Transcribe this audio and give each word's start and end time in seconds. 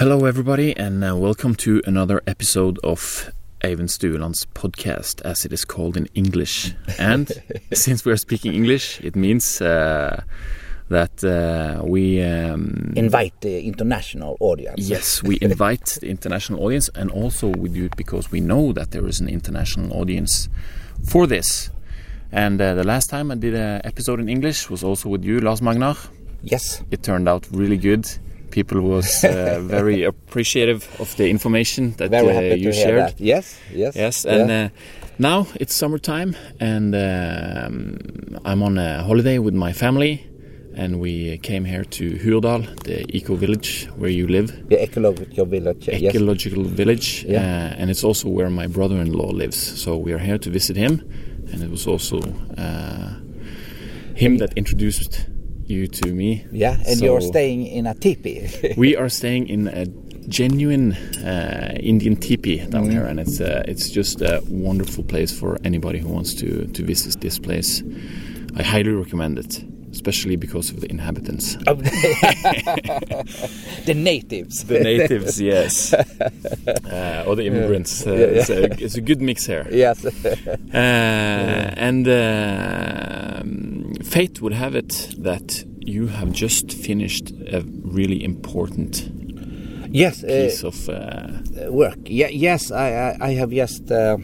Hello, 0.00 0.24
everybody, 0.24 0.74
and 0.78 1.04
uh, 1.04 1.14
welcome 1.14 1.54
to 1.56 1.82
another 1.84 2.22
episode 2.26 2.78
of 2.82 3.30
Eivind 3.60 3.90
Stueland's 3.90 4.46
podcast, 4.54 5.20
as 5.26 5.44
it 5.44 5.52
is 5.52 5.66
called 5.66 5.94
in 5.94 6.06
English. 6.14 6.72
And 6.98 7.30
since 7.74 8.06
we 8.06 8.12
are 8.12 8.16
speaking 8.16 8.54
English, 8.54 8.98
it 9.02 9.14
means 9.14 9.60
uh, 9.60 10.22
that 10.88 11.22
uh, 11.22 11.84
we. 11.84 12.22
Um, 12.22 12.94
invite 12.96 13.34
the 13.42 13.60
international 13.66 14.38
audience. 14.40 14.88
Yes, 14.88 15.22
we 15.22 15.36
invite 15.42 15.98
the 16.00 16.08
international 16.08 16.64
audience, 16.64 16.88
and 16.94 17.10
also 17.10 17.48
we 17.48 17.68
do 17.68 17.84
it 17.84 17.94
because 17.98 18.32
we 18.32 18.40
know 18.40 18.72
that 18.72 18.92
there 18.92 19.06
is 19.06 19.20
an 19.20 19.28
international 19.28 19.92
audience 19.92 20.48
for 21.04 21.26
this. 21.26 21.68
And 22.32 22.58
uh, 22.58 22.72
the 22.72 22.84
last 22.84 23.10
time 23.10 23.30
I 23.30 23.34
did 23.34 23.52
an 23.52 23.82
episode 23.84 24.18
in 24.18 24.30
English 24.30 24.70
was 24.70 24.82
also 24.82 25.10
with 25.10 25.24
you, 25.24 25.40
Lars 25.40 25.60
Magnar. 25.60 25.96
Yes. 26.42 26.82
It 26.90 27.02
turned 27.02 27.28
out 27.28 27.46
really 27.52 27.76
good. 27.76 28.08
People 28.50 28.80
was 28.80 29.24
uh, 29.24 29.60
very 29.62 30.02
appreciative 30.04 30.88
of 31.00 31.16
the 31.16 31.28
information 31.28 31.92
that 31.98 32.12
uh, 32.12 32.54
you 32.54 32.72
shared. 32.72 32.98
that. 33.00 33.20
Yes, 33.20 33.58
yes. 33.72 33.94
Yes, 33.96 34.24
and 34.24 34.48
yeah. 34.50 34.64
uh, 34.64 34.68
now 35.18 35.46
it's 35.60 35.74
summertime, 35.74 36.34
and 36.58 36.94
um, 36.94 38.40
I'm 38.44 38.62
on 38.62 38.78
a 38.78 39.02
holiday 39.02 39.38
with 39.38 39.54
my 39.54 39.72
family, 39.72 40.26
and 40.74 40.98
we 41.00 41.38
came 41.38 41.64
here 41.64 41.84
to 41.84 42.16
Hurdal, 42.18 42.62
the 42.84 43.04
eco 43.16 43.34
village 43.36 43.86
where 43.96 44.10
you 44.10 44.26
live, 44.26 44.68
the 44.68 44.82
ecological 44.82 45.44
village. 45.46 45.88
yes. 45.88 46.14
ecological 46.14 46.64
village, 46.64 47.24
Yeah. 47.24 47.40
uh, 47.40 47.74
and 47.80 47.90
it's 47.90 48.04
also 48.04 48.28
where 48.28 48.50
my 48.50 48.66
brother-in-law 48.66 49.30
lives. 49.32 49.58
So 49.82 49.96
we 49.96 50.12
are 50.12 50.18
here 50.18 50.38
to 50.38 50.50
visit 50.50 50.76
him, 50.76 51.00
and 51.52 51.62
it 51.62 51.70
was 51.70 51.86
also 51.86 52.18
uh, 52.58 53.10
him 54.14 54.38
that 54.38 54.52
introduced 54.56 55.26
you 55.70 55.86
to 55.86 56.12
me. 56.12 56.44
Yeah, 56.52 56.76
and 56.86 56.98
So- 56.98 57.04
you're 57.04 57.20
staying 57.20 57.66
in 57.66 57.86
a 57.86 57.94
teepee. 57.94 58.74
we 58.76 58.96
are 58.96 59.08
staying 59.08 59.48
in 59.48 59.68
a 59.68 59.86
genuine 60.28 60.92
uh, 61.24 61.76
Indian 61.80 62.16
teepee 62.16 62.58
down 62.68 62.84
Mm. 62.86 62.92
here, 62.92 63.04
and 63.04 63.18
it's 63.20 63.40
uh, 63.40 63.62
it's 63.66 63.88
just 63.90 64.20
a 64.22 64.42
wonderful 64.48 65.04
place 65.04 65.32
for 65.32 65.58
anybody 65.64 65.98
who 65.98 66.08
wants 66.08 66.34
to 66.34 66.66
to 66.66 66.82
visit 66.84 67.20
this 67.20 67.38
place. 67.38 67.82
I 68.56 68.62
highly 68.62 68.90
recommend 68.90 69.38
it, 69.38 69.62
especially 69.92 70.36
because 70.36 70.70
of 70.70 70.80
the 70.80 70.88
inhabitants, 70.90 71.56
Of 71.66 71.82
the, 71.82 71.90
the 73.86 73.94
natives. 73.94 74.64
the 74.64 74.80
natives, 74.80 75.40
yes, 75.40 75.92
uh, 75.94 77.24
or 77.26 77.36
the 77.36 77.46
immigrants. 77.46 78.06
Uh, 78.06 78.10
Yeah, 78.12 78.18
yeah. 78.18 78.26
It's, 78.40 78.50
a, 78.50 78.84
it's 78.84 78.94
a 78.96 79.00
good 79.00 79.20
mix 79.22 79.46
here. 79.46 79.66
yes. 79.70 80.04
Uh, 80.72 81.74
and 81.76 82.06
uh, 82.06 83.40
um, 83.40 83.92
fate 84.04 84.40
would 84.40 84.52
have 84.52 84.74
it 84.76 85.14
that 85.18 85.64
you 85.80 86.06
have 86.06 86.30
just 86.32 86.72
finished 86.72 87.32
a 87.52 87.62
really 87.82 88.22
important 88.22 89.08
yes. 89.90 90.22
Uh, 90.22 90.26
piece 90.28 90.62
of. 90.64 90.88
Uh, 90.88 91.70
work. 91.72 91.98
Yeah, 92.04 92.28
yes, 92.28 92.70
I, 92.70 92.88
I, 92.92 93.16
I 93.20 93.30
have 93.34 93.50
just. 93.50 93.90
Uh, 93.90 94.18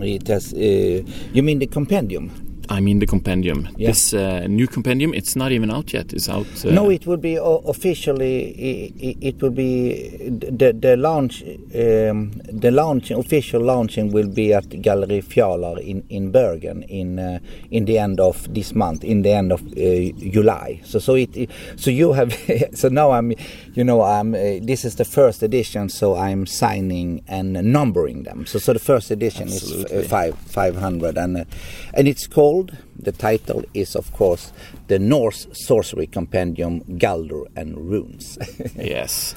it 0.00 0.28
has. 0.28 0.52
Uh, 0.52 1.02
you 1.32 1.42
mean 1.42 1.58
the 1.58 1.66
compendium? 1.66 2.30
I 2.68 2.80
mean 2.80 2.98
the 2.98 3.06
compendium. 3.06 3.68
Yeah. 3.76 3.88
This 3.88 4.12
uh, 4.12 4.46
new 4.48 4.66
compendium, 4.66 5.14
it's 5.14 5.36
not 5.36 5.52
even 5.52 5.70
out 5.70 5.92
yet. 5.92 6.12
It's 6.12 6.28
out. 6.28 6.46
Uh, 6.64 6.70
no, 6.70 6.90
it 6.90 7.06
will 7.06 7.16
be 7.16 7.38
o- 7.38 7.62
officially. 7.66 8.50
It, 8.50 9.18
it 9.20 9.42
will 9.42 9.50
be 9.50 10.28
the 10.30 10.72
the 10.72 10.96
launch. 10.96 11.42
Um, 11.42 12.32
the 12.44 12.70
launch 12.70 13.10
official 13.10 13.62
launching 13.62 14.12
will 14.12 14.28
be 14.28 14.52
at 14.52 14.68
Gallery 14.82 15.22
Fjalar 15.22 15.78
in 15.78 16.02
in 16.08 16.32
Bergen 16.32 16.82
in 16.84 17.18
uh, 17.18 17.38
in 17.70 17.84
the 17.84 17.98
end 17.98 18.18
of 18.20 18.52
this 18.52 18.74
month, 18.74 19.04
in 19.04 19.22
the 19.22 19.30
end 19.30 19.52
of 19.52 19.60
uh, 19.62 20.30
July. 20.30 20.80
So 20.84 20.98
so 20.98 21.14
it 21.14 21.48
so 21.76 21.90
you 21.90 22.12
have 22.14 22.32
so 22.74 22.88
now 22.88 23.12
I'm 23.12 23.32
you 23.74 23.84
know 23.84 24.02
I'm 24.02 24.34
uh, 24.34 24.58
this 24.62 24.84
is 24.84 24.96
the 24.96 25.04
first 25.04 25.42
edition, 25.42 25.88
so 25.88 26.16
I'm 26.16 26.46
signing 26.46 27.22
and 27.28 27.52
numbering 27.52 28.24
them. 28.24 28.46
So 28.46 28.58
so 28.58 28.72
the 28.72 28.78
first 28.78 29.10
edition 29.10 29.48
Absolutely. 29.48 29.96
is 29.96 30.06
uh, 30.06 30.08
five 30.08 30.36
five 30.38 30.76
hundred 30.76 31.16
and 31.16 31.36
uh, 31.38 31.44
and 31.94 32.08
it's 32.08 32.26
called 32.26 32.55
the 32.98 33.12
title 33.12 33.62
is 33.74 33.96
of 33.96 34.12
course 34.12 34.52
the 34.88 34.98
Norse 34.98 35.46
Sorcery 35.52 36.06
Compendium 36.06 36.80
Galdur 36.98 37.44
and 37.56 37.76
Runes. 37.90 38.38
Yes, 38.76 39.34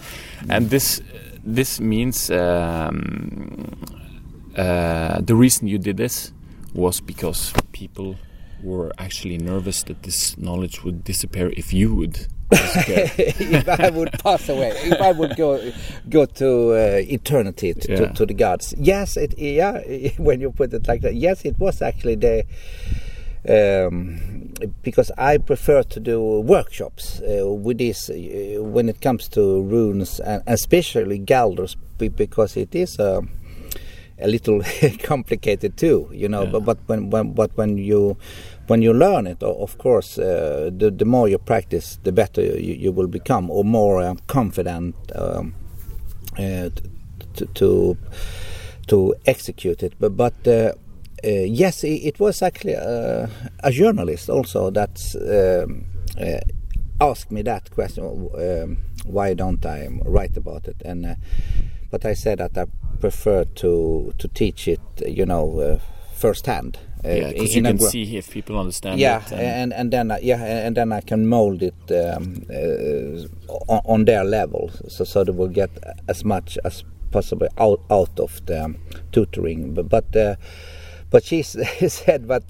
and 0.50 0.70
this 0.70 1.02
this 1.44 1.80
means 1.80 2.30
um, 2.32 3.66
uh, 4.56 5.22
the 5.22 5.36
reason 5.36 5.68
you 5.68 5.78
did 5.80 5.98
this 5.98 6.32
was 6.74 7.02
because 7.02 7.54
people 7.72 8.16
were 8.64 8.92
actually 8.98 9.38
nervous 9.38 9.84
that 9.84 10.04
this 10.04 10.38
knowledge 10.38 10.84
would 10.84 11.04
disappear 11.04 11.52
if 11.58 11.74
you 11.74 11.96
would 11.96 12.28
if 12.52 13.70
I 13.70 13.90
would 13.92 14.12
pass 14.24 14.50
away, 14.50 14.72
if 14.84 15.00
I 15.00 15.12
would 15.12 15.36
go 15.38 15.60
go 16.10 16.26
to 16.26 16.50
uh, 16.74 17.02
eternity 17.08 17.74
to, 17.76 17.88
Yeah. 17.92 17.98
to, 17.98 18.14
to 18.14 18.26
the 18.26 18.34
gods. 18.34 18.74
Yes, 18.78 19.18
it 19.18 19.38
yeah. 19.38 19.82
When 20.18 20.42
you 20.42 20.52
put 20.52 20.74
it 20.74 20.88
like 20.88 21.02
that, 21.02 21.14
yes, 21.16 21.46
it 21.46 21.60
was 21.60 21.82
actually 21.82 22.16
the. 22.16 22.46
Um, 23.50 24.54
because 24.84 25.12
I 25.18 25.38
prefer 25.38 25.84
to 25.84 26.00
do 26.00 26.22
workshops 26.42 27.22
uh, 27.22 27.48
with 27.48 27.78
this 27.80 28.10
uh, 28.10 28.62
when 28.62 28.90
it 28.90 29.02
comes 29.02 29.28
to 29.30 29.62
runes 29.64 30.20
and 30.20 30.44
especially 30.46 31.20
Galders 31.20 31.76
because 31.98 32.58
it 32.58 32.76
is 32.76 33.00
a, 33.00 33.24
a 34.20 34.28
little 34.28 34.62
complicated 35.04 35.78
too, 35.78 36.10
you 36.14 36.30
know. 36.30 36.44
Yeah. 36.44 36.52
But, 36.52 36.66
but 36.66 36.78
when, 36.88 37.10
when 37.10 37.34
but 37.34 37.58
when 37.58 37.78
you 37.78 38.18
when 38.68 38.82
you 38.82 38.94
learn 38.94 39.26
it, 39.26 39.42
of 39.42 39.78
course, 39.78 40.20
uh, 40.20 40.70
the 40.72 40.92
the 40.92 41.06
more 41.06 41.28
you 41.28 41.38
practice, 41.40 41.98
the 42.04 42.12
better 42.12 42.42
you, 42.42 42.74
you 42.74 42.92
will 42.92 43.08
become, 43.08 43.50
or 43.50 43.64
more 43.64 44.02
uh, 44.02 44.16
confident 44.28 44.96
um, 45.16 45.56
uh, 46.38 46.70
to, 47.36 47.46
to 47.54 47.98
to 48.88 49.16
execute 49.26 49.82
it. 49.82 49.94
But 50.00 50.16
but 50.16 50.48
uh, 50.48 50.52
uh, 50.52 50.74
yes, 51.24 51.84
it, 51.84 52.02
it 52.04 52.20
was 52.20 52.42
actually 52.42 52.76
uh, 52.76 53.28
a 53.64 53.72
journalist 53.72 54.30
also 54.30 54.70
that 54.72 55.00
um, 55.16 55.86
uh, 56.20 56.40
asked 57.02 57.32
me 57.32 57.42
that 57.44 57.72
question. 57.72 58.04
Um, 58.38 58.78
why 59.06 59.34
don't 59.34 59.66
I 59.66 59.88
write 60.06 60.38
about 60.38 60.68
it? 60.68 60.82
And 60.86 61.06
uh, 61.06 61.16
but 61.92 62.06
I 62.06 62.14
said 62.14 62.40
that 62.40 62.58
I 62.58 62.66
prefer 63.00 63.46
to 63.46 64.14
to 64.18 64.28
teach 64.28 64.68
it, 64.68 64.82
you 65.06 65.26
know, 65.26 65.60
uh, 65.60 65.80
firsthand. 66.14 66.78
Uh, 67.04 67.10
yeah, 67.10 67.32
because 67.32 67.56
you 67.56 67.64
can 67.64 67.80
see 67.80 68.18
if 68.18 68.30
people 68.30 68.60
understand 68.60 69.00
yeah, 69.00 69.24
it. 69.26 69.32
and 69.32 69.74
and 69.74 69.92
then 69.92 70.12
I, 70.12 70.20
yeah, 70.20 70.44
and 70.44 70.76
then 70.76 70.92
I 70.92 71.00
can 71.00 71.28
mold 71.28 71.64
it 71.64 71.92
um, 71.92 72.46
uh, 72.50 73.64
on, 73.70 73.82
on 73.86 74.06
their 74.06 74.26
level, 74.26 74.70
so 74.90 75.06
so 75.06 75.24
they 75.24 75.32
will 75.32 75.48
get 75.48 75.70
as 76.10 76.26
much 76.26 76.58
as 76.66 76.84
possible 77.12 77.48
out 77.58 77.80
out 77.90 78.20
of 78.20 78.46
the 78.46 78.76
tutoring. 79.14 79.74
But 79.74 79.90
but, 79.90 80.16
uh, 80.16 80.36
but 81.10 81.24
she 81.24 81.42
said, 81.44 82.28
but 82.28 82.44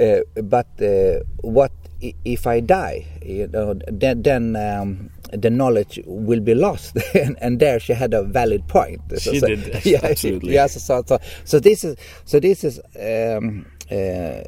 uh, 0.00 0.20
but 0.42 0.68
uh, 0.80 1.20
what 1.40 1.72
if 2.00 2.46
I 2.46 2.60
die? 2.60 3.06
You 3.24 3.48
know, 3.48 3.74
then 3.86 4.22
then. 4.22 4.56
Um, 4.56 5.10
the 5.32 5.50
knowledge 5.50 6.00
will 6.06 6.38
be 6.38 6.54
lost, 6.54 6.96
and, 7.14 7.36
and 7.40 7.58
there 7.58 7.80
she 7.80 7.92
had 7.92 8.14
a 8.14 8.22
valid 8.22 8.66
point. 8.68 9.00
She 9.18 9.40
did, 9.40 9.84
yeah, 9.84 9.98
absolutely. 10.02 10.54
Yeah, 10.54 10.68
so, 10.68 10.78
so, 10.78 11.02
so, 11.04 11.18
so 11.44 11.58
this 11.58 11.82
is 11.82 11.96
so 12.24 12.38
this 12.38 12.62
is 12.62 12.78
um, 13.00 13.66
uh, 13.90 14.42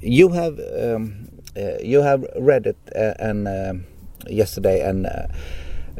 you 0.00 0.28
have 0.30 0.58
um, 0.58 1.28
uh, 1.56 1.78
you 1.80 2.02
have 2.02 2.26
read 2.36 2.66
it 2.66 2.76
uh, 2.94 3.14
and 3.18 3.46
um 3.46 3.86
yesterday 4.28 4.80
and 4.88 5.06
uh, 5.06 5.26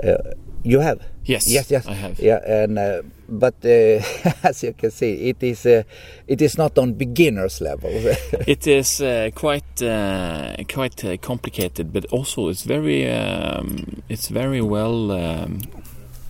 uh, 0.03 0.17
you 0.67 0.81
have? 0.81 0.99
Yes, 1.25 1.45
yes 1.49 1.71
yes. 1.71 1.87
I 1.87 1.95
have. 1.95 2.15
yeah 2.21 2.63
and 2.65 2.79
uh, 2.79 3.03
but 3.29 3.55
uh, 3.65 4.01
as 4.49 4.63
you 4.63 4.73
can 4.81 4.91
see 4.91 5.29
it 5.31 5.43
is 5.43 5.67
uh, 5.67 5.83
it 6.29 6.41
is 6.43 6.57
not 6.59 6.79
on 6.79 6.95
beginners 6.95 7.61
level. 7.61 7.91
It 8.47 8.67
is 8.67 9.01
uh, 9.01 9.31
quite 9.35 9.83
uh, 9.83 10.55
quite 10.75 11.05
uh, 11.05 11.17
complicated, 11.21 11.93
but 11.93 12.05
also 12.13 12.49
it's 12.49 12.63
very 12.67 13.11
um, 13.11 14.03
it's 14.09 14.29
very 14.29 14.61
well 14.61 15.11
um, 15.11 15.59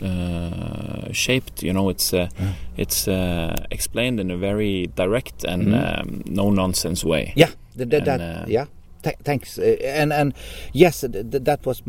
uh, 0.03 1.13
shaped. 1.13 1.63
You 1.63 1.73
know, 1.73 1.91
it's 1.91 2.13
uh, 2.15 2.29
it's 2.77 3.09
uh, 3.09 3.55
explained 3.71 4.21
in 4.21 4.31
a 4.31 4.37
very 4.37 4.87
direct 4.97 5.45
and 5.45 5.75
um, 5.75 6.23
no 6.27 6.51
nonsense 6.51 7.05
way. 7.05 7.33
yeah 7.37 7.51
th- 7.77 7.91
th- 7.91 8.03
And, 8.09 8.21
that 8.21 8.49
yeah. 8.49 8.67
Th- 9.03 9.17
thanks. 9.25 9.59
Uh, 9.59 9.77
and 9.99 10.13
and 10.13 10.33
yes 10.73 11.01
th- 11.01 11.13
th- 11.31 11.45
that 11.45 11.67
was 11.67 11.83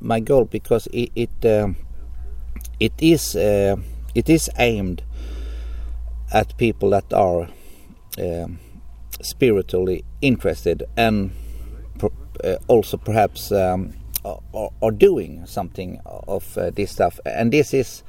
my 0.00 0.20
goal 0.20 0.44
because 0.44 0.86
it 0.92 1.10
it, 1.14 1.44
um, 1.62 1.76
it 2.78 2.92
is 2.98 3.36
uh, 3.36 3.76
it 4.14 4.28
is 4.28 4.50
aimed 4.58 5.02
at 6.32 6.56
people 6.56 6.90
that 6.90 7.12
are 7.12 7.48
um, 8.18 8.58
spiritually 9.20 10.04
interested 10.20 10.84
and 10.96 11.30
per- 11.98 12.08
uh, 12.44 12.56
also 12.68 12.96
perhaps 12.96 13.50
um, 13.52 13.92
are, 14.24 14.70
are 14.82 14.90
doing 14.92 15.44
something 15.46 15.98
of 16.06 16.56
uh, 16.58 16.70
this 16.70 16.90
stuff 16.92 17.18
and 17.24 17.52
this 17.52 17.74
is 17.74 18.02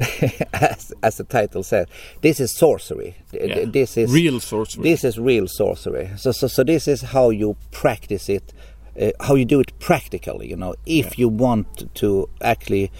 as, 0.52 0.92
as 1.02 1.16
the 1.16 1.24
title 1.24 1.62
said 1.62 1.88
this 2.20 2.38
is 2.40 2.52
sorcery 2.56 3.16
Yeah. 3.32 3.64
this 3.66 3.96
is 3.96 4.12
real 4.12 4.38
sorcery. 4.40 4.82
this 4.84 5.04
is 5.04 5.18
real 5.18 5.48
sorcery. 5.48 6.10
So, 6.16 6.30
so, 6.32 6.46
so 6.46 6.62
this 6.64 6.86
is 6.88 7.02
how 7.02 7.30
you 7.30 7.56
practice 7.72 8.28
it, 8.28 8.52
uh, 9.00 9.10
how 9.20 9.34
you 9.36 9.44
do 9.44 9.60
it 9.60 9.72
practically. 9.78 10.48
You 10.50 10.56
know, 10.56 10.74
if 10.86 11.18
you 11.18 11.28
want 11.28 11.94
to 11.94 12.28
actually 12.40 12.90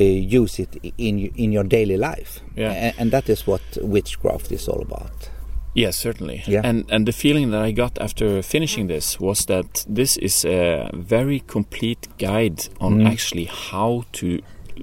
uh, 0.00 0.04
use 0.42 0.62
it 0.62 0.76
in 0.98 1.18
in 1.36 1.52
your 1.52 1.64
daily 1.64 1.96
life. 1.96 2.40
Yeah. 2.56 2.72
A- 2.72 2.94
and 3.00 3.10
that 3.10 3.28
is 3.28 3.46
what 3.46 3.62
witchcraft 3.82 4.52
is 4.52 4.68
all 4.68 4.82
about. 4.82 5.30
Yes, 5.76 5.96
certainly. 5.96 6.42
Yeah. 6.46 6.60
And 6.64 6.84
and 6.92 7.06
the 7.06 7.12
feeling 7.12 7.50
that 7.52 7.68
I 7.68 7.72
got 7.72 7.98
after 8.00 8.42
finishing 8.42 8.88
this 8.88 9.18
was 9.20 9.44
that 9.46 9.84
this 9.94 10.16
is 10.16 10.44
a 10.44 10.88
very 10.92 11.40
complete 11.46 12.08
guide 12.18 12.68
on 12.78 12.98
Mm. 13.00 13.06
actually 13.12 13.44
how 13.70 14.04
to 14.12 14.26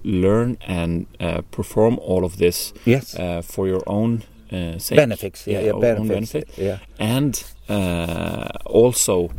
learn 0.03 0.57
and 0.67 1.05
uh, 1.19 1.41
perform 1.51 1.97
all 1.99 2.23
of 2.23 2.35
this 2.37 2.73
Yes. 2.85 3.15
uh, 3.15 3.41
for 3.41 3.67
your 3.67 3.81
own 3.85 4.23
uh, 4.51 4.77
sake. 4.79 4.97
benefits. 4.97 5.47
Yeah, 5.47 5.61
yeah, 5.65 5.73
own 5.73 5.81
benefits. 5.81 6.31
benefit. 6.33 6.57
Yeah. 6.57 6.77
And 6.99 7.43
uh, 7.69 8.47
also, 8.65 9.29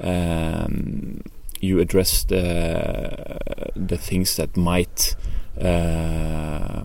um, 0.00 1.22
you 1.60 1.80
address 1.80 2.24
the 2.24 3.38
the 3.74 3.96
things 3.96 4.36
that 4.36 4.56
might. 4.56 5.16
Uh, 5.58 6.82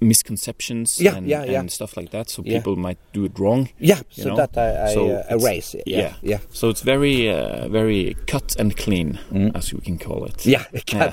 misconceptions 0.00 1.00
Yeah, 1.00 1.16
and, 1.16 1.26
yeah, 1.26 1.44
yeah. 1.44 1.60
and 1.60 1.70
stuff 1.70 1.96
like 1.96 2.10
that, 2.10 2.30
so 2.30 2.42
people 2.42 2.76
might 2.76 2.98
do 3.12 3.24
it 3.24 3.38
wrong. 3.38 3.68
Yeah, 3.78 4.00
so 4.10 4.28
know? 4.30 4.36
that 4.36 4.56
I, 4.56 4.90
I 4.90 4.94
So 4.94 5.10
uh, 5.10 5.24
erase 5.30 5.74
it. 5.74 5.84
Yeah, 5.86 6.14
yeah. 6.22 6.38
So 6.52 6.68
it's 6.68 6.82
very, 6.82 7.30
uh, 7.30 7.68
very 7.68 8.14
cut 8.26 8.56
and 8.58 8.76
clean, 8.76 9.18
Mm. 9.32 9.56
as 9.56 9.72
we 9.72 9.80
can 9.80 9.98
call 9.98 10.24
it. 10.26 10.44
yeah. 10.46 10.64
Yeah. 10.92 11.12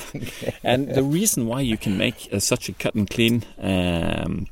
And 0.64 0.90
the 0.90 1.04
reason 1.04 1.48
why 1.48 1.62
you 1.62 1.78
can 1.78 1.98
make 1.98 2.28
uh, 2.31 2.40
such 2.40 2.70
a 2.70 2.74
cut 2.74 2.96
and 2.96 3.10
clean 3.10 3.44
um, 3.60 4.48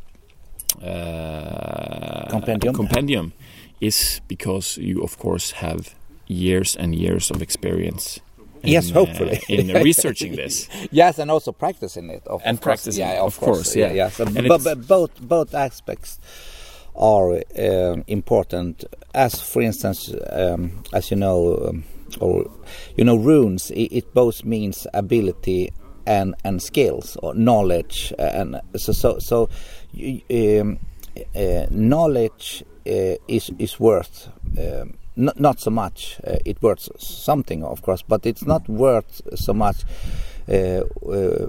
uh, 0.82 2.28
Compendium. 2.30 2.74
compendium 2.76 3.34
is 3.82 4.22
because 4.28 4.78
you, 4.78 5.02
of 5.04 5.18
course, 5.18 5.52
have 5.52 5.96
years 6.28 6.76
and 6.76 6.96
years 6.96 7.32
of 7.32 7.42
experience. 7.42 8.20
in, 8.64 8.70
Yes, 8.70 8.92
uh, 8.92 8.94
hopefully. 8.94 9.40
in 9.50 9.68
researching 9.84 10.36
this. 10.36 10.68
yes, 10.92 11.20
and 11.20 11.30
also 11.32 11.52
practicing 11.52 12.10
it. 12.10 12.24
Of, 12.28 12.42
And 12.46 12.60
practicing 12.62 13.02
yeah, 13.02 13.20
of, 13.22 13.28
of 13.28 13.40
course. 13.40 13.58
course, 13.58 13.76
yeah, 13.76 13.88
yeah. 13.88 13.94
yeah. 13.94 14.10
So, 14.10 14.26
And 14.26 14.48
but, 14.48 14.64
but 14.64 14.88
both 14.88 15.20
both 15.22 15.54
aspects 15.54 16.20
are 16.96 17.42
um 17.58 18.04
important. 18.08 18.86
As 19.14 19.42
for 19.42 19.62
instance, 19.62 20.14
um, 20.32 20.84
as 20.94 21.12
you 21.12 21.18
know, 21.18 21.68
um, 21.70 21.84
or 22.20 22.46
you 22.98 23.04
know, 23.04 23.16
runes. 23.18 23.72
It, 23.72 23.92
it 23.92 24.14
both 24.14 24.44
means 24.46 24.88
ability 24.94 25.72
and 26.06 26.36
and 26.44 26.62
skills 26.62 27.18
or 27.24 27.34
knowledge, 27.36 28.14
and 28.18 28.62
so 28.78 28.94
so 28.94 29.20
so. 29.20 29.50
You, 29.96 30.22
um, 30.62 30.80
uh, 31.36 31.68
knowledge 31.70 32.64
uh, 32.64 32.73
is 33.28 33.52
is 33.60 33.80
worth 33.80 34.30
um, 34.58 34.94
not 35.16 35.40
not 35.40 35.60
so 35.60 35.72
much. 35.72 36.20
Uh, 36.28 36.38
it 36.46 36.62
worth 36.62 36.90
something, 37.00 37.64
of 37.64 37.82
course, 37.82 38.04
but 38.08 38.26
it's 38.26 38.46
not 38.46 38.68
worth 38.68 39.22
so 39.36 39.54
much 39.54 39.84
uh, 40.50 40.82
uh, 41.08 41.48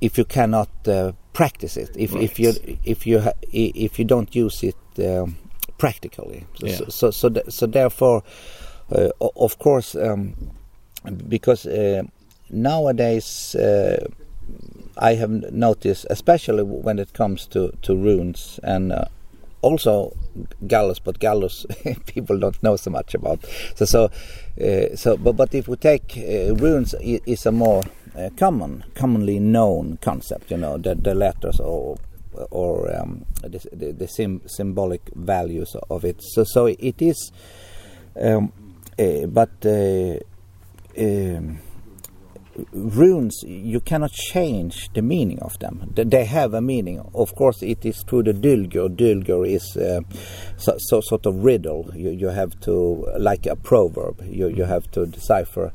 if 0.00 0.18
you 0.18 0.24
cannot 0.24 0.68
uh, 0.86 1.12
practice 1.32 1.76
it. 1.76 1.90
If 1.96 2.14
if 2.14 2.38
you 2.38 2.54
if 2.84 3.06
you 3.06 3.22
if 3.52 3.98
you 3.98 4.04
don't 4.04 4.34
use 4.34 4.62
it 4.62 4.76
um, 4.98 5.36
practically. 5.78 6.46
So 6.60 6.66
Yeah. 6.66 6.76
so 6.76 6.84
so, 6.90 7.10
so, 7.10 7.28
th- 7.28 7.46
so 7.48 7.66
therefore, 7.66 8.22
uh, 8.92 9.08
of 9.36 9.58
course, 9.58 9.94
um, 9.94 10.34
because 11.28 11.66
uh, 11.66 12.02
nowadays. 12.50 13.54
Uh, 13.54 14.06
I 15.02 15.14
have 15.14 15.30
noticed, 15.52 16.06
especially 16.10 16.62
when 16.62 16.98
it 16.98 17.12
comes 17.14 17.46
to, 17.46 17.72
to 17.82 17.96
runes 17.96 18.60
and 18.62 18.92
uh, 18.92 19.04
also 19.62 20.12
Gallus, 20.66 20.98
but 20.98 21.18
Gallus 21.18 21.66
people 22.06 22.38
don't 22.38 22.62
know 22.62 22.76
so 22.76 22.90
much 22.90 23.14
about. 23.14 23.40
So 23.74 23.84
so 23.84 24.10
uh, 24.60 24.96
so, 24.96 25.16
but 25.16 25.36
but 25.36 25.54
if 25.54 25.68
we 25.68 25.76
take 25.76 26.16
uh, 26.18 26.54
runes, 26.54 26.94
i- 26.94 27.20
is 27.26 27.46
a 27.46 27.52
more 27.52 27.82
uh, 28.16 28.30
common, 28.36 28.84
commonly 28.94 29.38
known 29.38 29.98
concept. 30.02 30.50
You 30.50 30.56
know, 30.58 30.78
the 30.78 30.94
the 30.94 31.14
letters 31.14 31.60
or 31.60 31.96
or 32.50 32.94
um, 32.96 33.24
the 33.42 33.58
the, 33.72 33.92
the 33.92 34.08
sim- 34.08 34.42
symbolic 34.46 35.02
values 35.14 35.76
of 35.90 36.04
it. 36.04 36.20
So 36.22 36.44
so 36.44 36.66
it 36.66 37.00
is, 37.02 37.32
um, 38.20 38.52
uh, 38.98 39.26
but. 39.26 39.50
Uh, 39.64 40.18
um, 40.98 41.60
runes 42.72 43.42
you 43.46 43.80
cannot 43.80 44.12
change 44.12 44.90
the 44.94 45.02
meaning 45.02 45.38
of 45.40 45.58
them. 45.58 45.92
They 45.94 46.24
have 46.24 46.54
a 46.54 46.60
meaning. 46.60 47.00
Of 47.14 47.34
course 47.34 47.62
it 47.62 47.84
is 47.84 48.02
through 48.02 48.24
the 48.24 48.32
dulgur 48.32 48.88
dulgur 48.88 49.48
is 49.48 49.76
uh, 49.76 50.00
so, 50.56 50.76
so 50.78 51.00
sort 51.00 51.26
of 51.26 51.44
riddle. 51.44 51.90
You, 51.94 52.10
you 52.10 52.28
have 52.28 52.58
to 52.60 53.06
like 53.18 53.46
a 53.46 53.56
proverb 53.56 54.22
you, 54.24 54.48
you 54.48 54.64
have 54.64 54.90
to 54.92 55.06
decipher 55.06 55.72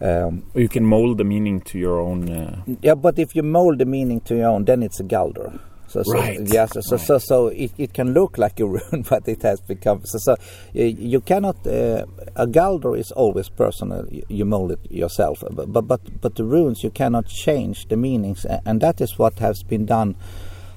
um, 0.00 0.44
you 0.54 0.68
can 0.68 0.84
mold 0.84 1.18
the 1.18 1.24
meaning 1.24 1.60
to 1.62 1.78
your 1.78 2.00
own. 2.00 2.30
Uh, 2.30 2.62
yeah 2.82 2.94
but 2.94 3.18
if 3.18 3.34
you 3.34 3.42
mold 3.42 3.78
the 3.78 3.84
meaning 3.84 4.20
to 4.22 4.36
your 4.36 4.48
own 4.48 4.64
then 4.64 4.82
it's 4.82 5.00
a 5.00 5.04
galder 5.04 5.58
so, 6.02 6.02
so 6.02 6.12
Right, 6.12 6.40
yeah 6.40 6.66
so 6.66 6.80
so, 6.80 6.96
right. 6.96 7.06
so, 7.06 7.18
so 7.18 7.46
it, 7.48 7.72
it 7.78 7.92
can 7.92 8.12
look 8.14 8.38
like 8.38 8.58
a 8.60 8.66
rune 8.74 9.04
but 9.08 9.28
it 9.28 9.42
has 9.42 9.60
become 9.60 10.00
so 10.04 10.18
so 10.18 10.32
uh, 10.32 10.36
you 10.74 11.20
cannot 11.20 11.56
uh, 11.66 12.04
a 12.36 12.46
galder 12.46 12.98
is 12.98 13.12
always 13.12 13.48
personal 13.48 14.06
you, 14.10 14.22
you 14.28 14.44
mold 14.44 14.72
it 14.72 14.80
yourself 14.90 15.42
but, 15.50 15.72
but 15.72 15.82
but 15.82 16.00
but 16.20 16.34
the 16.34 16.44
runes 16.44 16.82
you 16.82 16.90
cannot 16.90 17.26
change 17.26 17.86
the 17.88 17.96
meanings 17.96 18.44
and 18.66 18.80
that 18.80 19.00
is 19.00 19.18
what 19.18 19.38
has 19.38 19.62
been 19.62 19.86
done 19.86 20.14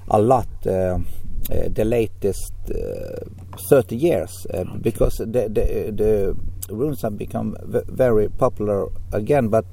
a 0.09 0.19
lot 0.19 0.47
uh, 0.65 0.71
uh, 1.49 1.69
the 1.69 1.85
latest 1.85 2.53
uh, 2.69 3.25
30 3.69 3.95
years 3.95 4.45
uh, 4.53 4.63
because 4.81 5.15
the, 5.17 5.47
the 5.49 5.91
the 5.95 6.35
runes 6.69 7.01
have 7.01 7.17
become 7.17 7.55
v- 7.63 7.81
very 7.87 8.29
popular 8.29 8.87
again 9.13 9.47
but 9.47 9.65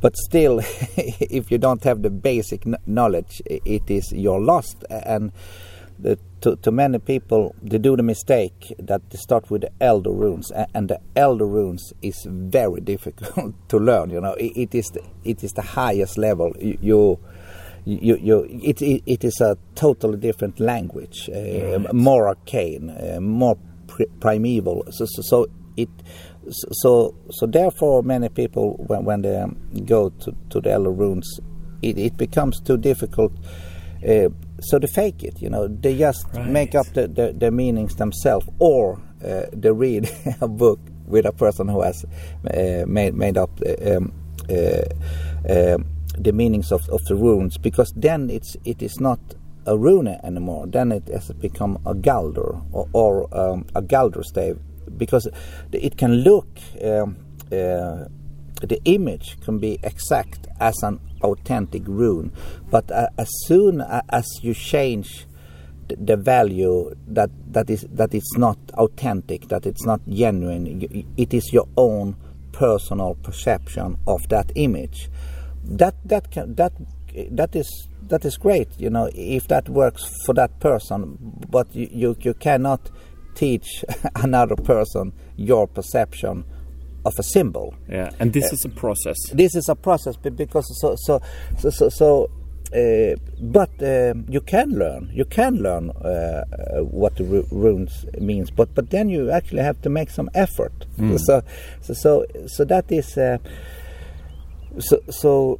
but 0.00 0.16
still 0.16 0.60
if 0.96 1.50
you 1.50 1.58
don't 1.58 1.84
have 1.84 2.02
the 2.02 2.10
basic 2.10 2.64
knowledge 2.86 3.42
it 3.46 3.90
is 3.90 4.12
you're 4.12 4.40
lost. 4.40 4.84
And 4.90 5.32
the, 5.98 6.18
to, 6.40 6.56
to 6.56 6.70
many 6.70 6.98
people 6.98 7.54
they 7.62 7.78
do 7.78 7.96
the 7.96 8.02
mistake 8.02 8.74
that 8.78 9.10
they 9.10 9.18
start 9.18 9.50
with 9.50 9.62
the 9.62 9.70
elder 9.80 10.10
runes. 10.10 10.50
And 10.74 10.88
the 10.88 11.00
elder 11.16 11.46
runes 11.46 11.92
is 12.02 12.26
very 12.28 12.80
difficult 12.92 13.54
to 13.68 13.78
learn 13.78 14.10
you 14.10 14.20
know. 14.20 14.34
It, 14.34 14.56
it 14.56 14.74
is 14.74 14.86
the, 14.86 15.02
it 15.24 15.44
is 15.44 15.52
the 15.52 15.62
highest 15.62 16.18
level. 16.18 16.52
You, 16.58 16.78
you 16.80 17.20
you, 17.84 18.16
you, 18.16 18.46
it, 18.62 18.82
it, 18.82 19.02
it 19.06 19.24
is 19.24 19.40
a 19.40 19.56
totally 19.74 20.18
different 20.18 20.60
language, 20.60 21.30
uh, 21.30 21.78
more 21.94 22.28
arcane, 22.28 22.90
uh, 22.90 23.20
more 23.20 23.56
pri- 23.86 24.06
primeval. 24.20 24.84
So, 24.90 25.06
so, 25.06 25.22
so 25.22 25.46
it, 25.76 25.88
so, 26.48 27.14
so 27.30 27.46
therefore, 27.46 28.02
many 28.02 28.28
people 28.28 28.76
when, 28.86 29.04
when 29.04 29.22
they 29.22 29.36
um, 29.36 29.56
go 29.84 30.10
to, 30.10 30.34
to 30.50 30.60
the 30.60 30.70
elder 30.70 30.90
runes, 30.90 31.40
it, 31.82 31.98
it 31.98 32.16
becomes 32.16 32.60
too 32.60 32.76
difficult. 32.76 33.32
Uh, 34.06 34.28
so 34.60 34.78
they 34.78 34.86
fake 34.86 35.22
it, 35.22 35.40
you 35.42 35.50
know. 35.50 35.68
They 35.68 35.96
just 35.96 36.32
make 36.34 36.74
up 36.74 36.86
the, 36.94 37.08
the, 37.08 37.32
the 37.32 37.50
meanings 37.50 37.96
themselves, 37.96 38.48
or 38.58 39.00
uh, 39.24 39.42
they 39.52 39.70
read 39.70 40.10
a 40.40 40.48
book 40.48 40.80
with 41.06 41.26
a 41.26 41.32
person 41.32 41.68
who 41.68 41.82
has 41.82 42.04
uh, 42.52 42.84
made 42.86 43.14
made 43.14 43.36
up 43.36 43.50
um, 43.84 44.12
uh, 44.48 44.82
um 45.48 45.86
the 46.18 46.32
meanings 46.32 46.72
of, 46.72 46.86
of 46.90 47.02
the 47.04 47.14
runes, 47.14 47.56
because 47.56 47.92
then 47.96 48.30
it's 48.30 48.56
it 48.64 48.82
is 48.82 49.00
not 49.00 49.20
a 49.66 49.76
rune 49.76 50.08
anymore. 50.08 50.66
Then 50.66 50.92
it 50.92 51.08
has 51.08 51.30
become 51.32 51.78
a 51.86 51.94
galder 51.94 52.62
or, 52.72 52.88
or 52.92 53.38
um, 53.38 53.66
a 53.74 53.82
galder 53.82 54.24
stave, 54.24 54.58
because 54.96 55.28
it 55.72 55.96
can 55.96 56.22
look. 56.22 56.48
Um, 56.82 57.16
uh, 57.52 58.06
the 58.62 58.78
image 58.84 59.40
can 59.40 59.58
be 59.58 59.78
exact 59.82 60.46
as 60.60 60.82
an 60.82 61.00
authentic 61.22 61.82
rune, 61.86 62.30
but 62.70 62.90
uh, 62.90 63.08
as 63.16 63.28
soon 63.46 63.80
as 63.80 64.26
you 64.42 64.52
change 64.52 65.26
the, 65.98 66.16
value 66.16 66.94
that 67.08 67.30
that 67.52 67.70
is 67.70 67.86
that 67.90 68.14
it's 68.14 68.36
not 68.36 68.58
authentic, 68.74 69.48
that 69.48 69.66
it's 69.66 69.84
not 69.84 70.00
genuine, 70.08 71.06
it 71.16 71.34
is 71.34 71.52
your 71.52 71.66
own 71.76 72.16
personal 72.52 73.14
perception 73.22 73.96
of 74.06 74.28
that 74.28 74.52
image. 74.54 75.08
That 75.64 75.94
that 76.04 76.30
can, 76.30 76.54
that 76.56 76.72
that 77.30 77.56
is 77.56 77.88
that 78.02 78.24
is 78.24 78.36
great, 78.36 78.68
you 78.78 78.90
know, 78.90 79.10
if 79.14 79.48
that 79.48 79.68
works 79.68 80.04
for 80.26 80.34
that 80.34 80.58
person, 80.60 81.16
but 81.48 81.74
you 81.74 81.88
you, 81.90 82.16
you 82.20 82.34
cannot 82.34 82.90
teach 83.40 83.84
another 84.26 84.56
person 84.56 85.12
your 85.36 85.66
perception 85.66 86.44
of 87.04 87.14
a 87.18 87.22
symbol. 87.22 87.74
Yeah, 87.88 88.10
and 88.20 88.32
this 88.32 88.52
is 88.52 88.64
a 88.64 88.68
process. 88.68 89.16
this 89.32 89.54
is 89.54 89.68
a 89.68 89.74
process 89.74 90.16
because 90.16 90.66
so 90.80 90.88
so 91.06 91.20
so 91.58 91.70
so, 91.70 91.88
so 91.88 92.30
uh, 92.80 93.16
but 93.40 93.70
um 93.82 94.26
you 94.28 94.42
can 94.42 94.68
learn 94.82 95.10
you 95.20 95.24
can 95.24 95.52
learn 95.66 95.90
uh, 95.90 96.04
uh, 96.04 96.84
what 97.00 97.16
the 97.16 97.24
runes 97.50 98.04
means 98.18 98.50
but 98.50 98.68
but 98.74 98.90
then 98.90 99.08
you 99.08 99.30
actually 99.30 99.62
have 99.62 99.80
to 99.82 99.88
make 99.88 100.10
some 100.10 100.28
effort. 100.34 100.72
So 100.98 101.42
so 101.80 101.94
so 101.94 102.26
so 102.46 102.64
that 102.64 102.92
is 102.92 103.16
uh, 103.16 103.38
so 104.78 105.00
so 105.08 105.58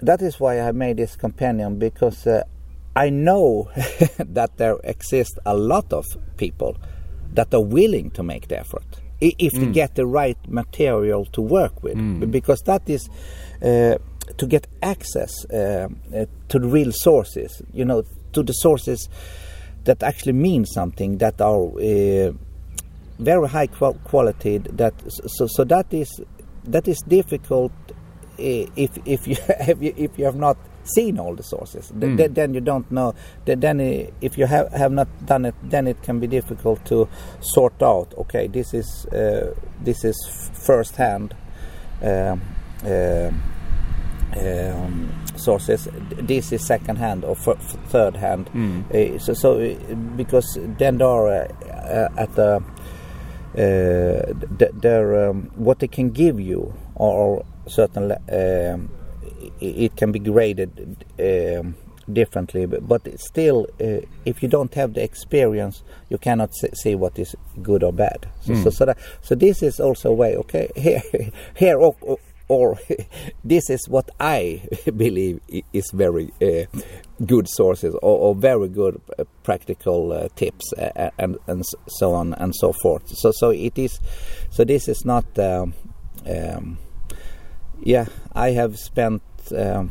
that 0.00 0.22
is 0.22 0.40
why 0.40 0.60
I 0.68 0.72
made 0.72 0.96
this 0.96 1.16
companion 1.16 1.78
because 1.78 2.26
uh, 2.26 2.42
I 2.96 3.10
know 3.10 3.70
that 4.18 4.56
there 4.56 4.78
exist 4.84 5.38
a 5.44 5.54
lot 5.54 5.92
of 5.92 6.04
people 6.36 6.76
that 7.34 7.52
are 7.54 7.64
willing 7.64 8.10
to 8.10 8.22
make 8.22 8.48
the 8.48 8.58
effort 8.58 9.00
if 9.20 9.52
they 9.52 9.66
get 9.72 9.94
the 9.94 10.06
right 10.06 10.38
material 10.48 11.24
to 11.26 11.40
work 11.42 11.82
with 11.82 11.96
B- 12.20 12.26
because 12.26 12.60
that 12.62 12.88
is 12.88 13.08
uh, 13.62 13.96
to 14.36 14.46
get 14.46 14.66
access 14.82 15.44
uh, 15.46 15.88
uh, 16.14 16.26
to 16.48 16.58
the 16.58 16.68
real 16.68 16.92
sources, 16.92 17.62
you 17.72 17.84
know, 17.84 18.02
to 18.32 18.42
the 18.42 18.52
sources 18.52 19.08
that 19.84 20.02
actually 20.02 20.34
mean 20.34 20.64
something, 20.66 21.18
that 21.18 21.40
are 21.40 21.56
uh, 21.56 22.32
very 23.18 23.48
high 23.48 23.66
quality. 23.66 24.58
That 24.58 24.94
so 25.26 25.46
so 25.46 25.64
that 25.64 25.92
is 25.92 26.20
that 26.64 26.86
is 26.86 26.98
difficult 27.08 27.72
if 28.36 28.90
if 29.04 29.26
you 29.26 29.36
have 29.60 29.82
if 29.82 30.18
you 30.18 30.24
have 30.24 30.36
not 30.36 30.56
seen 30.94 31.18
all 31.18 31.34
the 31.34 31.42
sources. 31.42 31.92
Mm. 31.92 32.16
Th- 32.16 32.30
then 32.30 32.54
you 32.54 32.60
don't 32.60 32.90
know. 32.90 33.14
Then 33.44 33.80
if 34.20 34.38
you 34.38 34.46
have 34.46 34.72
have 34.72 34.92
not 34.92 35.08
done 35.26 35.44
it, 35.44 35.54
then 35.62 35.86
it 35.86 36.02
can 36.02 36.20
be 36.20 36.26
difficult 36.26 36.84
to 36.86 37.08
sort 37.40 37.82
out. 37.82 38.14
Okay, 38.18 38.46
this 38.48 38.74
is 38.74 39.06
uh, 39.06 39.54
this 39.84 40.04
is 40.04 40.16
first 40.52 40.96
hand. 40.96 41.34
Um, 42.02 42.40
uh, 42.84 43.30
um, 44.36 45.10
sources. 45.36 45.88
This 46.10 46.52
is 46.52 46.66
second 46.66 46.96
hand 46.96 47.24
or 47.24 47.36
f- 47.36 47.58
third 47.88 48.16
hand. 48.16 48.50
Mm. 48.54 48.84
Uh, 48.90 49.18
so, 49.18 49.32
so 49.32 49.60
uh, 49.60 49.94
because 50.16 50.58
then 50.78 50.98
there 50.98 51.08
are 51.08 51.28
uh, 51.28 52.08
at 52.16 52.34
the 52.34 52.62
they're 53.54 55.28
um, 55.30 55.50
what 55.56 55.78
they 55.78 55.88
can 55.88 56.10
give 56.10 56.38
you 56.38 56.72
or 56.94 57.44
certain 57.66 58.12
um, 58.12 58.90
it 59.60 59.96
can 59.96 60.12
be 60.12 60.18
graded 60.18 61.04
um, 61.18 61.74
differently 62.12 62.66
but, 62.66 63.02
still 63.20 63.66
uh, 63.80 64.00
if 64.24 64.42
you 64.42 64.48
don't 64.48 64.74
have 64.74 64.94
the 64.94 65.02
experience 65.02 65.82
you 66.08 66.18
cannot 66.18 66.50
see 66.54 66.94
what 66.94 67.18
is 67.18 67.36
good 67.62 67.82
or 67.82 67.92
bad 67.92 68.26
so 68.40 68.52
mm. 68.52 68.64
so, 68.64 68.70
so, 68.70 68.84
that, 68.86 68.98
so, 69.20 69.34
this 69.34 69.62
is 69.62 69.78
also 69.78 70.10
a 70.10 70.14
way 70.14 70.36
okay 70.36 70.70
here 70.76 71.02
here 71.54 71.78
or, 71.78 71.94
or 72.48 72.78
this 73.44 73.70
is 73.70 73.86
what 73.88 74.10
I 74.18 74.62
believe 74.96 75.40
is 75.72 75.90
very 75.92 76.32
uh, 76.42 76.64
good 77.24 77.46
sources 77.48 77.94
or, 78.02 78.18
or 78.18 78.34
very 78.34 78.68
good 78.68 79.00
uh, 79.18 79.24
practical 79.42 80.12
uh, 80.12 80.28
tips 80.34 80.72
and 81.18 81.38
and 81.46 81.64
so 81.88 82.14
on 82.14 82.34
and 82.34 82.54
so 82.54 82.72
forth. 82.72 83.08
So 83.08 83.30
so 83.32 83.50
it 83.50 83.78
is. 83.78 84.00
So 84.50 84.64
this 84.64 84.88
is 84.88 85.04
not. 85.04 85.38
Um, 85.38 85.74
um, 86.26 86.78
yeah, 87.80 88.06
I 88.32 88.50
have 88.50 88.76
spent 88.76 89.22
um, 89.52 89.90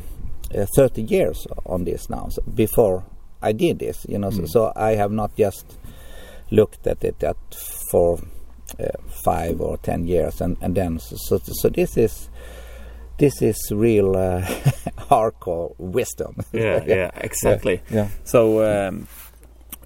uh, 0.55 0.65
30 0.75 1.01
years 1.01 1.47
on 1.65 1.83
this 1.83 2.09
now. 2.09 2.27
So 2.29 2.41
before 2.41 3.05
I 3.41 3.51
did 3.51 3.79
this, 3.79 4.05
you 4.07 4.17
know, 4.17 4.29
mm. 4.29 4.37
so, 4.37 4.45
so, 4.45 4.73
I 4.75 4.91
have 4.95 5.11
not 5.11 5.35
just 5.35 5.77
looked 6.51 6.87
at 6.87 7.03
it 7.03 7.23
at 7.23 7.37
for 7.91 8.19
uh, 8.79 8.85
five 9.23 9.61
or 9.61 9.77
ten 9.77 10.07
years, 10.07 10.41
and 10.41 10.57
and 10.61 10.75
then 10.75 10.99
so 10.99 11.15
so, 11.15 11.39
so 11.43 11.69
this 11.69 11.97
is 11.97 12.29
this 13.17 13.41
is 13.41 13.57
real 13.71 14.15
uh, 14.15 14.41
hardcore 15.09 15.73
wisdom. 15.77 16.35
yeah, 16.51 16.83
yeah, 16.85 17.11
exactly. 17.15 17.81
Yeah. 17.89 17.95
yeah. 17.95 18.09
So 18.23 18.63
um, 18.63 19.07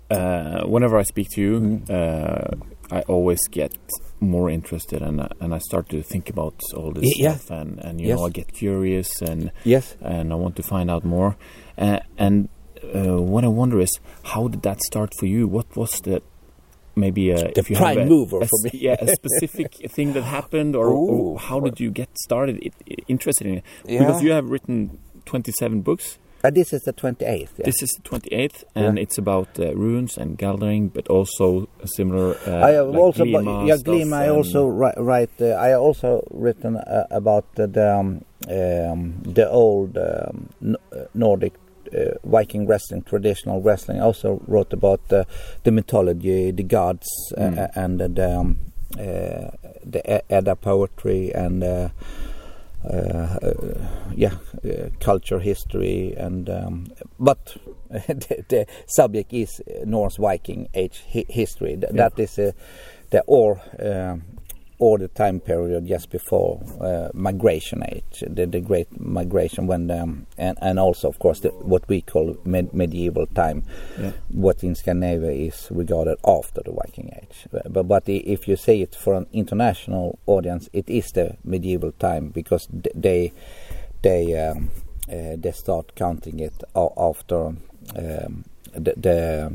uh, 0.09 0.63
whenever 0.63 0.97
I 0.97 1.03
speak 1.03 1.29
to 1.31 1.41
you, 1.41 1.59
mm. 1.59 1.89
uh, 1.89 2.55
I 2.95 3.01
always 3.01 3.39
get 3.49 3.77
more 4.21 4.49
interested, 4.49 5.01
and 5.01 5.27
and 5.39 5.53
I 5.53 5.57
start 5.57 5.89
to 5.89 6.01
think 6.01 6.29
about 6.29 6.55
all 6.75 6.91
this 6.91 7.03
yeah. 7.17 7.35
stuff, 7.35 7.51
and 7.51 7.79
and 7.79 7.99
you 7.99 8.07
yes. 8.07 8.17
know 8.17 8.25
I 8.25 8.29
get 8.29 8.53
curious, 8.53 9.21
and 9.21 9.51
yes, 9.63 9.95
and 10.01 10.31
I 10.31 10.35
want 10.35 10.55
to 10.57 10.63
find 10.63 10.89
out 10.89 11.03
more, 11.03 11.35
uh, 11.77 11.99
and. 12.17 12.49
Uh, 12.83 13.21
what 13.21 13.43
I 13.43 13.47
wonder 13.47 13.79
is, 13.79 13.99
how 14.23 14.47
did 14.47 14.63
that 14.63 14.81
start 14.81 15.13
for 15.19 15.27
you? 15.27 15.47
What 15.47 15.77
was 15.77 15.91
the 16.03 16.23
maybe 16.95 17.29
a, 17.31 17.51
the 17.53 17.63
prime 17.63 17.99
a, 17.99 18.05
mover 18.05 18.41
a, 18.41 18.47
for 18.47 18.59
me. 18.63 18.71
yeah, 18.73 18.95
a 18.99 19.07
specific 19.19 19.91
thing 19.91 20.13
that 20.13 20.23
happened, 20.23 20.75
or, 20.75 20.87
or 20.87 21.39
how 21.39 21.59
did 21.59 21.79
you 21.79 21.91
get 21.91 22.09
started 22.17 22.57
it, 22.61 22.73
it, 22.85 23.03
interested 23.07 23.47
in 23.47 23.57
it? 23.57 23.63
Yeah. 23.85 23.99
Because 23.99 24.23
you 24.23 24.31
have 24.31 24.49
written 24.49 24.99
27 25.25 25.81
books. 25.81 26.17
Uh, 26.43 26.50
this 26.50 26.74
is 26.74 26.81
the 26.81 26.93
28th. 26.93 27.50
Yeah. 27.57 27.65
This 27.65 27.83
is 27.83 27.91
the 27.91 28.01
28th, 28.01 28.63
and 28.74 28.98
yeah. 28.98 29.03
it's 29.03 29.17
about 29.17 29.60
uh, 29.60 29.75
runes 29.75 30.17
and 30.17 30.38
gathering, 30.38 30.89
but 30.89 31.07
also 31.07 31.69
a 31.81 31.88
similar. 31.88 32.36
Uh, 32.48 32.65
I 32.65 32.71
have 32.71 32.88
like 32.88 32.98
also, 32.98 33.24
Glima 33.25 33.67
yeah, 33.67 33.75
Glima. 33.75 34.13
I 34.13 34.29
also 34.29 34.67
write. 34.67 34.98
write 34.98 35.29
uh, 35.39 35.50
I 35.50 35.74
also 35.74 36.25
written 36.31 36.77
uh, 36.77 37.05
about 37.12 37.45
the 37.55 37.95
um, 37.95 38.25
um, 38.50 39.21
the 39.24 39.48
old 39.50 39.98
um, 39.98 40.50
Nordic 41.13 41.53
Viking 42.24 42.65
wrestling, 42.67 43.03
traditional 43.03 43.62
wrestling. 43.62 44.00
I 44.00 44.03
also 44.03 44.41
wrote 44.48 44.74
about 44.74 45.10
the 45.10 45.27
mythology, 45.65 46.51
the 46.51 46.63
gods, 46.63 47.07
mm. 47.38 47.69
and 47.75 48.00
the 48.00 48.39
um, 48.39 48.57
the 48.95 50.24
Edda 50.31 50.55
poetry 50.55 51.31
and. 51.33 51.91
Uh, 52.83 53.38
yeah, 54.15 54.33
uh, 54.65 54.89
culture, 55.00 55.39
history, 55.39 56.15
and 56.17 56.50
um, 56.50 56.88
but 57.19 57.57
the, 57.89 58.43
the, 58.50 58.65
subject 58.88 59.31
is 59.31 59.61
Norse 59.85 60.17
Viking 60.17 60.67
age 60.73 61.03
hi 61.13 61.23
history. 61.29 61.77
Th 61.77 61.83
yeah. 61.83 62.09
That 62.09 62.19
is 62.19 62.35
the 63.11 63.23
or 63.27 63.61
or 64.81 64.97
the 64.97 65.07
time 65.09 65.39
period 65.39 65.85
just 65.85 66.09
before 66.09 66.59
uh, 66.81 67.09
migration 67.13 67.83
age, 67.89 68.23
the, 68.27 68.47
the, 68.47 68.59
great 68.59 68.88
migration 69.00 69.67
when, 69.67 69.91
um, 69.91 70.25
and, 70.39 70.57
and 70.59 70.79
also 70.79 71.07
of 71.07 71.19
course 71.19 71.41
the, 71.41 71.50
what 71.50 71.88
we 71.88 72.01
call 72.01 72.35
med 72.45 72.73
medieval 72.73 73.27
time, 73.27 73.63
yeah. 74.00 74.11
what 74.29 74.63
in 74.63 74.73
Scandinavia 74.73 75.29
is 75.29 75.67
regarded 75.69 76.17
after 76.25 76.61
the 76.65 76.71
Viking 76.71 77.11
age. 77.21 77.47
But, 77.51 77.88
but 77.88 78.09
if 78.09 78.47
you 78.47 78.55
say 78.55 78.81
it 78.81 78.95
for 78.95 79.13
an 79.13 79.27
international 79.31 80.17
audience, 80.25 80.67
it 80.73 80.89
is 80.89 81.11
the 81.11 81.38
medieval 81.43 81.91
time 81.91 82.29
because 82.29 82.67
they 82.71 83.33
they 84.01 84.35
um, 84.35 84.71
uh, 85.07 85.35
they 85.38 85.51
start 85.51 85.93
counting 85.93 86.39
it 86.39 86.63
after 86.75 87.53
um, 87.95 88.45
the, 88.73 88.93
the 88.97 89.51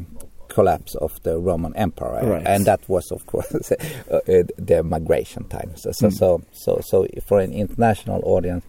collapse 0.57 0.95
of 0.95 1.23
the 1.23 1.39
Roman 1.39 1.77
Empire, 1.77 2.25
right. 2.25 2.47
and 2.47 2.65
that 2.65 2.81
was, 2.89 3.13
of 3.13 3.27
course, 3.27 3.53
uh, 4.11 4.21
the 4.71 4.83
migration 4.83 5.45
time. 5.49 5.77
So, 5.77 5.93
so, 5.93 6.09
mm. 6.09 6.13
so, 6.13 6.43
so, 6.53 6.81
so, 6.83 7.07
for 7.27 7.41
an 7.41 7.53
international 7.53 8.23
audience, 8.25 8.65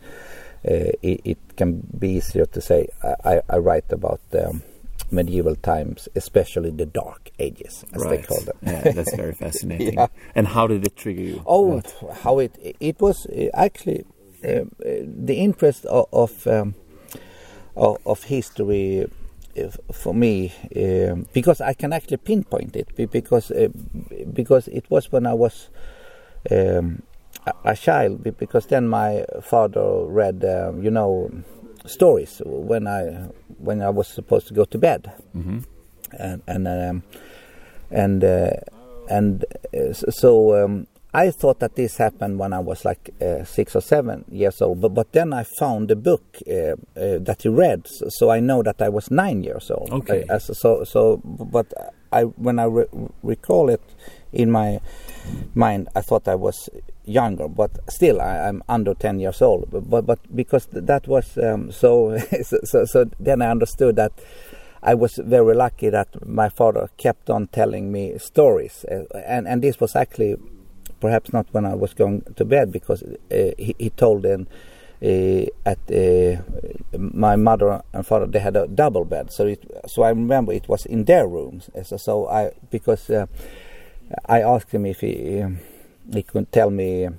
uh, 0.67 0.91
it, 1.01 1.21
it, 1.31 1.37
can 1.55 1.71
be 1.97 2.09
easier 2.17 2.45
to 2.45 2.59
say 2.59 2.89
I, 3.23 3.41
I 3.49 3.57
write 3.57 3.89
about 3.91 4.19
um, 4.33 4.63
medieval 5.11 5.55
times, 5.55 6.09
especially 6.13 6.71
the 6.71 6.85
Dark 6.85 7.31
Ages, 7.39 7.85
as 7.93 8.03
right. 8.03 8.09
they 8.09 8.27
call 8.27 8.41
them. 8.41 8.57
yeah, 8.61 8.91
that's 8.91 9.15
very 9.15 9.33
fascinating. 9.45 9.93
yeah. 9.93 10.07
And 10.35 10.45
how 10.45 10.67
did 10.67 10.85
it 10.85 10.97
trigger 10.97 11.21
you? 11.21 11.41
Oh, 11.45 11.67
what? 11.75 11.95
how 12.23 12.39
it 12.39 12.53
it 12.81 12.99
was 12.99 13.25
uh, 13.27 13.47
actually 13.53 14.03
um, 14.43 14.71
uh, 14.85 15.07
the 15.25 15.37
interest 15.47 15.85
of 15.85 16.05
of, 16.11 16.45
um, 16.47 16.75
of, 17.77 17.97
of 18.05 18.23
history 18.23 19.07
for 19.91 20.13
me 20.13 20.53
um, 20.75 21.27
because 21.33 21.61
I 21.61 21.73
can 21.73 21.93
actually 21.93 22.17
pinpoint 22.17 22.75
it 22.75 22.95
because 22.95 23.51
uh, 23.51 23.69
because 24.33 24.67
it 24.67 24.85
was 24.89 25.11
when 25.11 25.25
I 25.25 25.33
was 25.33 25.69
um, 26.51 27.03
a, 27.63 27.75
child 27.75 28.23
because 28.37 28.67
then 28.67 28.87
my 28.87 29.25
father 29.41 30.05
read 30.05 30.43
uh, 30.43 30.73
you 30.79 30.91
know 30.91 31.31
stories 31.85 32.41
when 32.45 32.87
I 32.87 33.29
when 33.59 33.81
I 33.81 33.89
was 33.89 34.07
supposed 34.07 34.47
to 34.47 34.53
go 34.53 34.65
to 34.65 34.77
bed 34.77 35.11
mm-hmm. 35.35 35.59
and 36.17 36.41
and 36.47 36.67
um, 36.67 37.03
and 37.91 38.23
uh, 38.23 38.51
and 39.09 39.45
uh, 39.73 39.93
so 39.93 40.63
um, 40.63 40.87
I 41.17 41.31
thought 41.31 41.59
that 41.61 41.75
this 41.75 41.97
happened 41.97 42.37
when 42.37 42.53
I 42.53 42.59
was 42.59 42.85
like 42.85 43.09
uh, 43.19 43.43
six 43.43 43.75
or 43.75 43.81
seven 43.81 44.23
years 44.29 44.61
old, 44.61 44.81
but, 44.81 44.93
but 44.93 45.13
then 45.13 45.33
I 45.33 45.43
found 45.43 45.87
the 45.87 45.95
book 45.95 46.37
uh, 46.47 46.53
uh, 46.53 46.75
that 46.95 47.41
he 47.41 47.49
read, 47.49 47.87
so, 47.87 48.05
so, 48.09 48.29
I 48.29 48.39
know 48.39 48.61
that 48.61 48.83
I 48.83 48.89
was 48.89 49.09
nine 49.09 49.43
years 49.43 49.71
old. 49.71 49.89
Okay. 49.91 50.25
Uh, 50.29 50.37
so, 50.37 50.83
so, 50.83 51.17
but 51.25 51.73
I 52.11 52.21
when 52.21 52.59
I 52.59 52.65
re- 52.65 52.85
recall 53.23 53.69
it 53.69 53.81
in 54.31 54.51
my 54.51 54.79
mind, 55.55 55.89
I 55.95 56.01
thought 56.01 56.27
I 56.27 56.35
was 56.35 56.69
younger, 57.03 57.47
but 57.47 57.71
still 57.89 58.21
I, 58.21 58.47
am 58.47 58.61
under 58.69 58.93
ten 58.93 59.19
years 59.19 59.41
old. 59.41 59.71
But 59.71 59.89
but, 59.89 60.05
but 60.05 60.19
because 60.35 60.67
that 60.71 61.07
was 61.07 61.35
um, 61.39 61.71
so, 61.71 62.15
so, 62.43 62.59
so, 62.63 62.85
so 62.85 63.05
then 63.19 63.41
I 63.41 63.49
understood 63.49 63.95
that. 63.95 64.11
I 64.83 64.93
was 64.93 65.19
very 65.21 65.55
lucky 65.55 65.89
that 65.89 66.07
my 66.25 66.49
father 66.49 66.89
kept 66.97 67.31
on 67.31 67.47
telling 67.47 67.91
me 67.91 68.19
stories, 68.19 68.85
uh, 68.85 69.05
and 69.25 69.47
and 69.47 69.63
this 69.63 69.79
was 69.79 69.95
actually 69.95 70.37
perhaps 70.99 71.33
not 71.33 71.47
when 71.51 71.65
I 71.65 71.75
was 71.75 71.93
going 71.93 72.21
to 72.35 72.45
bed 72.45 72.71
because 72.71 73.03
uh, 73.03 73.51
he, 73.57 73.75
he, 73.77 73.89
told 73.89 74.23
them 74.23 74.47
uh, 75.01 75.45
at 75.65 75.79
uh, 75.91 76.41
my 76.97 77.35
mother 77.35 77.81
and 77.93 78.05
father 78.05 78.25
they 78.25 78.39
had 78.39 78.55
a 78.55 78.67
double 78.67 79.05
bed 79.05 79.31
so 79.31 79.45
it, 79.45 79.63
so 79.87 80.03
I 80.03 80.09
remember 80.09 80.53
it 80.53 80.67
was 80.67 80.85
in 80.85 81.05
their 81.05 81.27
rooms 81.27 81.69
so, 81.83 81.97
so 81.97 82.27
I 82.27 82.51
because 82.71 83.09
uh, 83.09 83.27
I 84.25 84.41
asked 84.41 84.71
him 84.71 84.85
if 84.85 85.01
he 85.01 85.45
he 86.13 86.23
could 86.23 86.51
tell 86.51 86.69
me 86.71 87.05
um, 87.05 87.15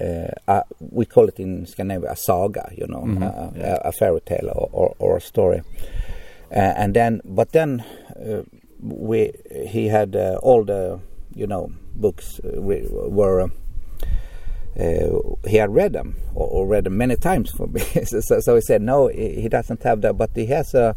uh, 0.00 0.62
we 0.80 1.06
call 1.06 1.28
it 1.28 1.38
in 1.38 1.66
Scandinavia 1.66 2.10
a 2.12 2.16
saga 2.16 2.70
you 2.76 2.86
know 2.86 3.04
mm 3.04 3.16
-hmm. 3.16 3.56
yeah. 3.56 3.78
a, 3.84 3.88
a, 3.88 3.92
fairy 3.92 4.20
tale 4.20 4.50
or, 4.54 4.68
or, 4.72 4.94
or 4.98 5.16
a 5.16 5.20
story 5.20 5.62
and 6.50 6.94
then 6.94 7.20
but 7.24 7.52
then 7.52 7.82
we 8.80 9.32
he 9.66 9.88
had 9.88 10.16
all 10.42 10.64
the 10.64 10.98
you 11.34 11.46
know 11.46 11.70
books 11.94 12.40
uh, 12.44 12.60
were 12.60 13.50
uh, 14.78 15.18
he 15.46 15.56
had 15.56 15.72
read 15.72 15.92
them 15.92 16.16
or, 16.34 16.66
read 16.66 16.84
them 16.84 16.96
many 16.96 17.14
times 17.16 17.52
for 17.52 17.68
me. 17.68 17.80
so, 18.04 18.40
so, 18.40 18.54
he 18.56 18.60
said 18.60 18.82
no, 18.82 19.06
he, 19.06 19.48
doesn't 19.48 19.82
have 19.84 20.00
that, 20.00 20.18
but 20.18 20.30
he 20.34 20.46
has 20.46 20.74
a 20.74 20.96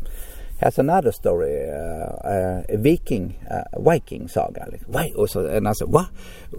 has 0.60 0.80
another 0.80 1.12
story, 1.12 1.70
uh, 1.70 1.74
uh, 1.74 2.64
a 2.68 2.78
Viking, 2.78 3.36
uh, 3.50 3.80
Viking 3.80 4.28
saga. 4.28 4.68
Why? 4.88 5.14
Also, 5.16 5.46
and 5.46 5.68
I 5.68 5.74
said, 5.74 5.88
what? 5.90 6.10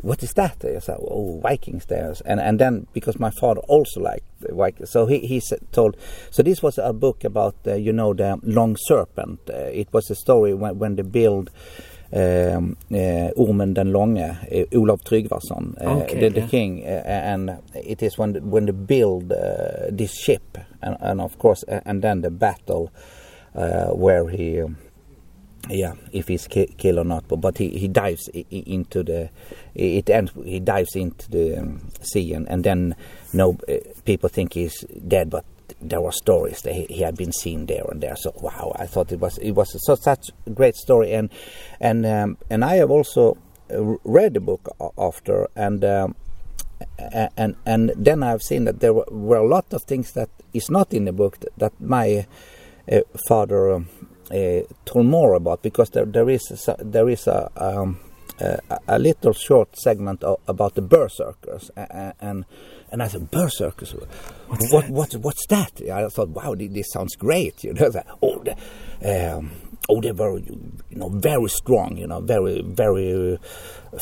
What 0.03 0.23
is 0.23 0.33
that? 0.35 0.65
I 0.65 0.79
said, 0.79 0.99
oh, 1.01 1.41
Vikings 1.41 1.87
there. 1.87 2.15
And 2.25 2.41
and 2.41 2.61
then 2.61 2.87
because 2.93 3.19
my 3.19 3.31
father 3.31 3.61
also 3.63 4.01
liked 4.01 4.25
Vikings, 4.41 4.91
so 4.91 5.07
he 5.07 5.19
he 5.21 5.43
told. 5.73 5.97
So 6.31 6.43
this 6.43 6.63
was 6.63 6.79
a 6.79 6.93
book 6.93 7.25
about 7.25 7.57
you 7.65 7.93
know 7.93 8.15
the 8.15 8.39
long 8.45 8.77
serpent. 8.79 9.41
It 9.49 9.89
was 9.93 10.11
a 10.11 10.15
story 10.15 10.55
when 10.55 10.79
when 10.79 10.97
they 10.97 11.03
build. 11.03 11.51
Um, 12.11 12.77
uh, 12.91 13.31
Ormen 13.37 13.75
den 13.75 13.93
Långe, 13.93 14.39
uh, 14.51 14.79
Olaf 14.79 15.05
Tryggvason, 15.05 15.77
uh, 15.79 15.99
okay, 15.99 16.21
the, 16.21 16.29
the 16.31 16.41
yeah. 16.41 16.47
king, 16.47 16.83
uh, 16.83 17.03
and 17.07 17.51
it 17.75 18.03
is 18.03 18.17
when 18.17 18.33
when 18.51 18.65
they 18.65 18.73
build 18.73 19.29
this 19.93 20.15
ship, 20.15 20.57
and, 20.81 20.97
and 21.01 21.21
of 21.21 21.39
course, 21.39 21.65
and 21.69 22.01
then 22.01 22.23
the 22.23 22.31
battle 22.31 22.91
where 23.93 24.27
he 24.31 24.63
yeah, 25.69 25.93
if 26.13 26.29
he's 26.29 26.47
ki- 26.47 26.75
killed 26.79 26.99
or 26.99 27.05
not, 27.05 27.29
but, 27.29 27.43
but 27.43 27.59
he, 27.59 27.69
he 27.77 27.89
dives 27.89 28.31
I- 28.35 28.47
into 28.51 29.03
the 29.03 29.29
it 29.75 30.09
ends 30.09 30.33
he 30.45 30.61
dives 30.61 30.97
into 30.97 31.31
the 31.31 31.79
sea 32.01 32.33
and, 32.33 32.49
and 32.49 32.65
then 32.65 32.97
no 33.35 33.59
people 34.07 34.31
think 34.31 34.55
he's 34.55 34.81
dead, 35.07 35.29
but 35.29 35.45
there 35.81 36.01
were 36.01 36.13
stories 36.13 36.63
that 36.63 36.75
he, 36.75 36.87
he, 36.89 37.03
had 37.03 37.17
been 37.17 37.33
seen 37.33 37.67
there 37.67 37.85
and 37.91 38.01
there. 38.01 38.17
So 38.17 38.33
wow, 38.37 38.73
I 38.77 38.87
thought 38.87 39.13
it 39.13 39.21
was 39.21 39.39
it 39.39 39.53
was 39.53 39.77
so, 39.85 39.95
such 39.95 40.31
a 40.47 40.51
great 40.51 40.77
story, 40.77 41.13
and 41.13 41.31
and 41.81 42.05
um, 42.07 42.39
and 42.51 42.65
I 42.65 42.77
have 42.77 42.91
also 42.91 43.37
uh, 43.73 43.97
read 44.05 44.35
the 44.35 44.41
book 44.41 44.69
after 44.97 45.49
and. 45.57 45.85
Um, 45.85 46.15
and 47.37 47.57
and 47.67 47.93
then 47.97 48.23
I've 48.23 48.43
seen 48.43 48.65
that 48.67 48.79
there 48.79 48.93
were, 48.93 49.37
a 49.37 49.47
lot 49.47 49.73
of 49.73 49.83
things 49.83 50.13
that 50.13 50.31
is 50.55 50.71
not 50.71 50.95
in 50.95 51.07
the 51.07 51.13
book 51.13 51.41
that, 51.41 51.59
that 51.59 51.73
my 51.81 52.25
uh, 52.91 53.01
father 53.27 53.73
um, 53.73 53.89
uh, 54.31 54.61
told 54.85 55.07
more 55.07 55.35
about 55.35 55.63
because 55.63 55.91
there, 55.91 56.05
there 56.05 56.29
is 56.31 56.69
a, 56.69 56.77
there 56.79 57.09
is 57.09 57.27
a, 57.27 57.51
um, 57.57 57.99
a, 58.41 58.59
a 58.87 58.99
little 58.99 59.33
short 59.33 59.77
segment 59.77 60.23
about 60.47 60.75
the 60.75 60.83
berserkers 60.83 61.71
and, 61.77 62.15
and 62.21 62.45
and 62.91 63.03
I 63.03 63.09
said 63.09 63.31
berserkers 63.31 63.95
what's 64.47 64.73
what? 64.73 64.89
What, 64.89 65.13
what's 65.17 65.47
that 65.49 65.81
I 65.91 66.09
thought 66.09 66.31
wow 66.31 66.55
this 66.57 66.91
sounds 66.93 67.17
great 67.17 67.65
you 67.65 67.75
know 67.75 67.91
oh 68.23 68.43
the, 68.43 69.37
um, 69.37 69.51
oh 69.89 70.01
they 70.01 70.13
were 70.13 70.39
you 70.39 70.73
know 70.91 71.09
very 71.09 71.49
strong 71.49 71.97
you 71.97 72.07
know 72.07 72.21
very 72.21 72.63
very 72.63 73.39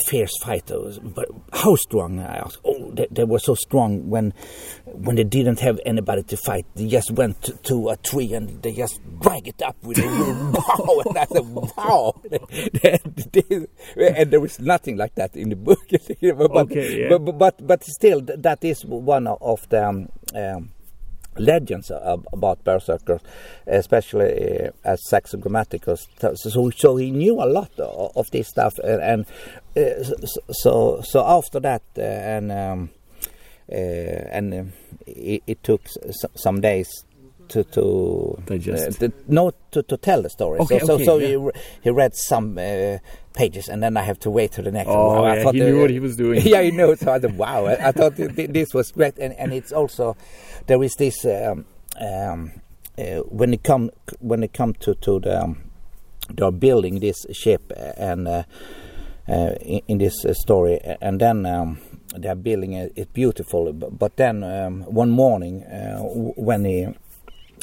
fierce 0.06 0.36
fighters. 0.42 0.98
But 0.98 1.28
how 1.52 1.74
strong? 1.76 2.18
I 2.20 2.38
asked. 2.38 2.58
Oh, 2.64 2.90
they, 2.92 3.06
they, 3.10 3.24
were 3.24 3.38
so 3.38 3.54
strong 3.54 4.08
when 4.08 4.34
when 4.96 5.16
they 5.16 5.24
didn't 5.24 5.60
have 5.60 5.80
anybody 5.84 6.22
to 6.24 6.36
fight. 6.36 6.66
They 6.74 6.88
just 6.88 7.10
went 7.10 7.42
to, 7.42 7.52
to 7.52 7.90
a 7.90 7.96
tree 7.96 8.32
and 8.34 8.62
they 8.62 8.72
just 8.72 9.00
drag 9.20 9.48
it 9.48 9.62
up 9.62 9.76
with 9.82 9.98
a 9.98 10.02
bow. 10.52 11.02
And 11.06 11.18
I 11.18 11.26
said, 11.26 11.46
wow. 11.48 12.14
and 14.16 14.30
there 14.30 14.40
was 14.40 14.58
nothing 14.60 14.96
like 14.96 15.14
that 15.16 15.36
in 15.36 15.50
the 15.50 15.56
book. 15.56 15.80
but, 15.90 16.50
okay, 16.50 17.02
yeah. 17.02 17.18
but, 17.18 17.38
but, 17.38 17.66
but 17.66 17.84
still, 17.84 18.20
that 18.22 18.64
is 18.64 18.84
one 18.84 19.26
of 19.26 19.68
the. 19.68 19.86
Um, 19.86 20.08
um, 20.34 20.70
legends 21.38 21.90
about 22.32 22.64
berserkers, 22.64 23.20
especially 23.66 24.68
uh, 24.68 24.70
as 24.84 25.06
Saxo 25.08 25.36
Grammaticus. 25.36 26.06
So, 26.34 26.70
so 26.70 26.96
he 26.96 27.10
knew 27.10 27.42
a 27.42 27.44
lot 27.44 27.78
of, 27.78 28.16
of 28.16 28.30
this 28.30 28.48
stuff, 28.48 28.78
and, 28.78 29.02
and 29.02 29.26
uh, 29.76 30.02
so 30.50 31.02
so 31.02 31.24
after 31.26 31.60
that, 31.60 31.82
uh, 31.98 32.00
and 32.00 32.52
um, 32.52 32.90
and 33.68 34.54
uh, 34.54 34.64
it, 35.06 35.42
it, 35.46 35.62
took 35.62 35.82
some 36.35 36.61
days 36.61 37.04
to 37.49 37.64
to 37.64 38.43
digest. 38.47 39.02
Uh, 39.02 39.08
no 39.28 39.52
to, 39.71 39.82
to 39.82 39.97
tell 39.97 40.23
the 40.23 40.30
story. 40.30 40.60
Okay, 40.60 40.78
so 40.80 40.95
okay, 40.95 41.04
so, 41.04 41.19
so 41.19 41.19
yeah. 41.19 41.50
he, 41.52 41.60
he 41.82 41.90
read 41.90 42.14
some 42.14 42.58
uh, 42.58 42.99
pages, 43.34 43.69
and 43.69 43.82
then 43.82 43.97
I 43.97 44.02
have 44.02 44.19
to 44.21 44.30
wait 44.30 44.52
till 44.52 44.64
the 44.64 44.73
next. 44.73 44.88
Oh, 44.88 45.23
one. 45.23 45.25
yeah, 45.25 45.40
I 45.40 45.43
thought 45.43 45.54
he 45.54 45.60
knew 45.60 45.80
what 45.80 45.90
he 45.90 46.00
was 46.00 46.17
doing. 46.17 46.43
yeah, 46.45 46.62
he 46.62 46.71
knew. 46.71 46.97
So 46.97 47.12
I 47.12 47.19
thought, 47.19 47.32
wow, 47.32 47.67
I, 47.67 47.88
I 47.88 47.93
thought 47.93 48.17
this 48.17 48.75
was 48.75 48.90
great, 48.93 49.19
and 49.19 49.34
and 49.34 49.52
it's 49.52 49.73
also 49.73 50.17
there 50.67 50.82
is 50.82 50.95
this 50.95 51.25
um, 51.25 51.64
um, 52.00 52.52
uh, 52.99 53.21
when 53.28 53.54
it 53.54 53.62
come 53.62 53.90
when 54.21 54.43
it 54.43 54.52
come 54.52 54.75
to 54.75 54.95
to 54.97 55.21
the 55.21 55.43
um, 55.43 55.62
they're 56.34 56.50
building 56.50 56.99
this 56.99 57.25
ship 57.32 57.73
and 57.76 58.26
uh, 58.26 58.43
uh, 59.28 59.54
in, 59.60 59.80
in, 59.86 59.99
this 59.99 60.25
uh, 60.25 60.32
story, 60.34 60.80
and 61.00 61.21
then. 61.21 61.78
They're 62.18 62.34
building 62.34 62.72
it 62.74 63.12
beautiful, 63.12 63.72
but, 63.72 64.16
then 64.16 64.42
um, 64.42 64.82
one 64.82 65.10
morning 65.10 65.62
uh, 65.64 65.98
when 66.00 66.64
he 66.64 66.88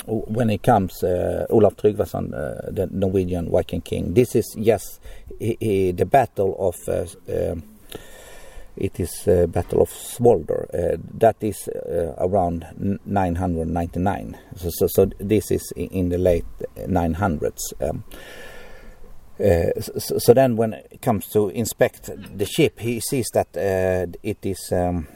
when 0.05 0.49
it 0.49 0.63
comes, 0.63 1.03
uh, 1.03 1.45
Olaf 1.49 1.77
Tryggvason, 1.77 2.33
uh, 2.33 2.71
the 2.71 2.87
Norwegian 2.91 3.49
Viking 3.49 3.81
king, 3.81 4.13
this 4.13 4.35
is 4.35 4.53
yes, 4.57 4.99
he, 5.39 5.55
he, 5.59 5.91
the 5.91 6.05
battle 6.05 6.55
of 6.59 6.75
uh, 6.89 7.05
um, 7.51 7.63
it 8.75 8.99
is 8.99 9.27
uh, 9.27 9.45
Battle 9.47 9.81
of 9.81 9.89
Svolder. 9.89 10.65
Uh, 10.73 10.97
that 11.19 11.35
is 11.41 11.67
uh, 11.67 12.15
around 12.17 12.65
999. 13.05 14.37
So, 14.55 14.69
so, 14.71 14.87
so, 14.87 15.05
this 15.19 15.51
is 15.51 15.71
in 15.75 16.09
the 16.09 16.17
late 16.17 16.45
900s. 16.75 17.73
Um, 17.81 18.03
so, 19.37 20.17
so, 20.19 20.33
then, 20.33 20.55
when 20.55 20.73
it 20.73 21.01
comes 21.01 21.27
to 21.29 21.49
inspect 21.49 22.09
the 22.37 22.45
ship, 22.45 22.79
he 22.79 22.99
sees 22.99 23.27
that 23.33 23.47
uh, 23.57 24.11
it 24.21 24.45
is 24.45 24.71
um, 24.71 25.07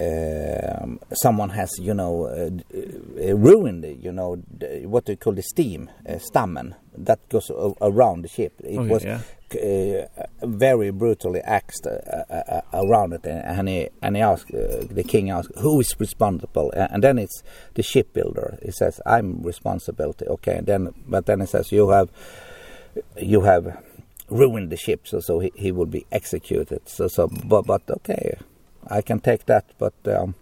um, 0.00 0.98
someone 1.12 1.50
has, 1.50 1.70
you 1.78 1.92
know, 1.92 2.24
uh, 2.24 2.50
uh, 2.74 3.36
ruined, 3.36 3.84
you 4.02 4.12
know, 4.12 4.42
the, 4.50 4.86
what 4.86 5.04
they 5.04 5.16
call 5.16 5.34
the 5.34 5.42
steam, 5.42 5.90
uh, 6.08 6.12
stammen, 6.14 6.74
that 6.96 7.28
goes 7.28 7.50
around 7.82 8.22
the 8.22 8.28
ship. 8.28 8.54
It 8.64 8.78
okay, 8.78 8.88
was 8.88 9.04
yeah. 9.04 9.20
Uh, 9.52 10.46
very 10.46 10.90
brutally 10.92 11.40
axed 11.40 11.84
uh, 11.84 12.60
around 12.72 13.12
it, 13.12 13.26
and 13.26 13.68
he 13.68 13.88
and 14.00 14.14
he 14.14 14.22
asked 14.22 14.46
the 14.52 15.04
king 15.04 15.30
asked 15.30 15.50
who 15.58 15.80
is 15.80 15.92
responsible, 15.98 16.70
and 16.72 17.02
then 17.02 17.18
it's 17.18 17.42
the 17.74 17.82
shipbuilder. 17.82 18.60
He 18.62 18.70
says 18.70 19.00
I'm 19.04 19.42
responsible. 19.42 20.14
Okay, 20.24 20.58
and 20.58 20.66
then 20.68 20.94
but 21.08 21.26
then 21.26 21.40
he 21.40 21.46
says 21.46 21.72
you 21.72 21.88
have 21.88 22.10
you 23.16 23.42
have 23.42 23.82
ruined 24.28 24.70
the 24.70 24.76
ship, 24.76 25.06
so 25.06 25.20
so 25.20 25.40
he, 25.40 25.52
he 25.54 25.72
will 25.72 25.86
be 25.86 26.06
executed. 26.12 26.88
So 26.88 27.08
so 27.08 27.28
but 27.28 27.66
but 27.66 27.82
okay 27.90 28.38
I 28.88 29.02
can 29.02 29.20
take 29.20 29.46
that, 29.46 29.64
but 29.78 29.94
um, 30.06 30.34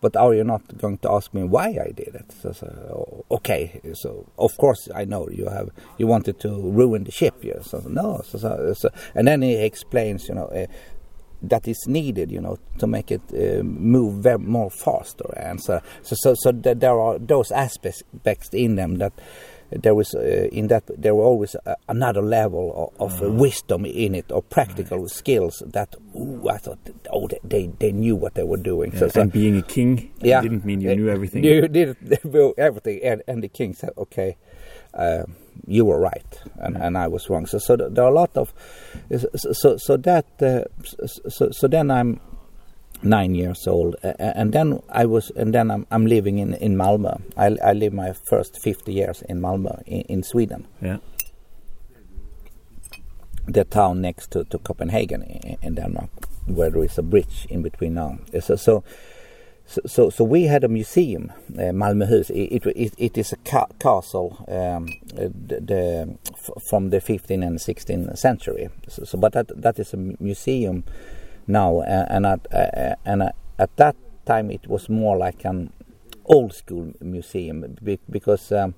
but 0.00 0.16
are 0.16 0.34
you 0.34 0.44
not 0.44 0.78
going 0.78 0.98
to 0.98 1.10
ask 1.10 1.34
me 1.34 1.44
why 1.44 1.68
I 1.68 1.92
did 1.92 2.14
it? 2.14 2.32
So, 2.40 2.52
so, 2.52 3.24
okay, 3.30 3.80
so 3.92 4.26
of 4.38 4.56
course 4.56 4.88
I 4.94 5.04
know 5.04 5.28
you 5.28 5.46
have 5.46 5.70
you 5.98 6.06
wanted 6.06 6.40
to 6.40 6.48
ruin 6.48 7.04
the 7.04 7.10
ship. 7.10 7.34
Yeah, 7.42 7.60
so 7.60 7.82
no, 7.86 8.22
so, 8.24 8.74
so 8.74 8.88
and 9.14 9.28
then 9.28 9.42
he 9.42 9.54
explains, 9.56 10.28
you 10.28 10.34
know. 10.34 10.46
Uh, 10.46 10.66
that 11.42 11.66
is 11.66 11.86
needed, 11.86 12.30
you 12.30 12.38
know, 12.38 12.58
to 12.76 12.86
make 12.86 13.10
it 13.10 13.22
uh, 13.32 13.62
move 13.62 14.22
very 14.22 14.38
more 14.38 14.70
faster, 14.70 15.24
and 15.38 15.58
so 15.58 15.80
so 16.02 16.14
so, 16.18 16.34
so 16.34 16.52
there 16.52 17.00
are 17.00 17.18
those 17.18 17.50
aspects 17.50 18.02
in 18.52 18.74
them 18.76 18.98
that 18.98 19.14
there 19.70 19.94
was 19.94 20.14
uh, 20.14 20.48
in 20.50 20.68
that 20.68 20.84
there 20.96 21.14
were 21.14 21.24
always 21.24 21.54
uh, 21.54 21.74
another 21.88 22.22
level 22.22 22.92
of, 22.98 23.12
of 23.12 23.22
uh, 23.22 23.30
wisdom 23.30 23.84
in 23.84 24.14
it 24.14 24.30
or 24.32 24.42
practical 24.42 24.98
right. 24.98 25.10
skills 25.10 25.62
that 25.66 25.94
ooh, 26.16 26.48
I 26.48 26.58
thought 26.58 26.78
oh 27.12 27.28
they 27.44 27.68
they 27.78 27.92
knew 27.92 28.16
what 28.16 28.34
they 28.34 28.42
were 28.42 28.56
doing. 28.56 28.92
Yeah, 28.92 29.00
so, 29.00 29.08
so, 29.08 29.20
and 29.22 29.32
being 29.32 29.56
a 29.56 29.62
king 29.62 30.12
yeah, 30.20 30.40
didn't 30.40 30.64
mean 30.64 30.80
you 30.80 30.94
knew 30.96 31.08
everything. 31.08 31.44
You 31.44 31.68
did 31.68 31.96
everything, 32.58 33.00
and, 33.02 33.22
and 33.28 33.42
the 33.42 33.48
king 33.48 33.74
said, 33.74 33.90
"Okay, 33.96 34.36
uh, 34.94 35.24
you 35.66 35.84
were 35.84 36.00
right, 36.00 36.40
and, 36.56 36.76
and 36.76 36.98
I 36.98 37.06
was 37.08 37.30
wrong." 37.30 37.46
So 37.46 37.58
so 37.58 37.76
there 37.76 38.04
are 38.04 38.10
a 38.10 38.14
lot 38.14 38.36
of 38.36 38.52
so 39.08 39.76
so 39.76 39.96
that 39.98 40.26
uh, 40.42 40.64
so 41.28 41.50
so 41.50 41.68
then 41.68 41.90
I'm 41.90 42.20
nine 43.02 43.34
years 43.34 43.66
old, 43.66 43.96
and 44.02 44.52
then 44.52 44.82
I 44.88 45.06
was, 45.06 45.30
and 45.30 45.54
then 45.54 45.70
I'm, 45.70 45.86
I'm 45.90 46.06
living 46.06 46.38
in 46.38 46.54
in 46.54 46.76
Malmö. 46.76 47.20
I, 47.36 47.56
I 47.64 47.72
lived 47.72 47.94
my 47.94 48.12
first 48.12 48.60
50 48.62 48.92
years 48.92 49.22
in 49.22 49.40
Malmö 49.40 49.82
in, 49.86 50.02
in 50.02 50.22
Sweden. 50.22 50.66
Yeah. 50.80 50.98
The 53.46 53.64
town 53.64 54.00
next 54.00 54.30
to, 54.32 54.44
to 54.44 54.58
Copenhagen 54.58 55.22
in, 55.22 55.58
in 55.62 55.74
Denmark, 55.74 56.10
where 56.46 56.70
there 56.70 56.84
is 56.84 56.98
a 56.98 57.02
bridge 57.02 57.46
in 57.50 57.62
between 57.62 57.94
now. 57.94 58.18
So, 58.40 58.56
so, 58.56 58.84
so, 59.86 60.10
so 60.10 60.24
we 60.24 60.44
had 60.44 60.64
a 60.64 60.68
museum, 60.68 61.32
uh, 61.54 61.72
Malmöhus. 61.72 62.30
It, 62.30 62.66
it, 62.66 62.94
it 62.98 63.18
is 63.18 63.32
a 63.32 63.36
ca 63.36 63.66
castle 63.78 64.44
um, 64.48 64.86
the, 65.14 65.60
the, 65.60 66.18
from 66.68 66.90
the 66.90 67.00
15th 67.00 67.46
and 67.46 67.58
16th 67.58 68.18
century. 68.18 68.68
So, 68.88 69.04
so, 69.04 69.18
but 69.18 69.32
that 69.32 69.48
that 69.62 69.78
is 69.78 69.94
a 69.94 69.96
museum 69.96 70.84
now, 71.50 71.80
and 71.82 72.26
at 72.26 72.46
and 73.04 73.22
at 73.58 73.76
that 73.76 73.96
time 74.26 74.50
it 74.50 74.66
was 74.66 74.88
more 74.88 75.16
like 75.16 75.44
an 75.44 75.72
old 76.24 76.54
school 76.54 76.92
museum 77.00 77.76
because 78.08 78.52
um, 78.52 78.74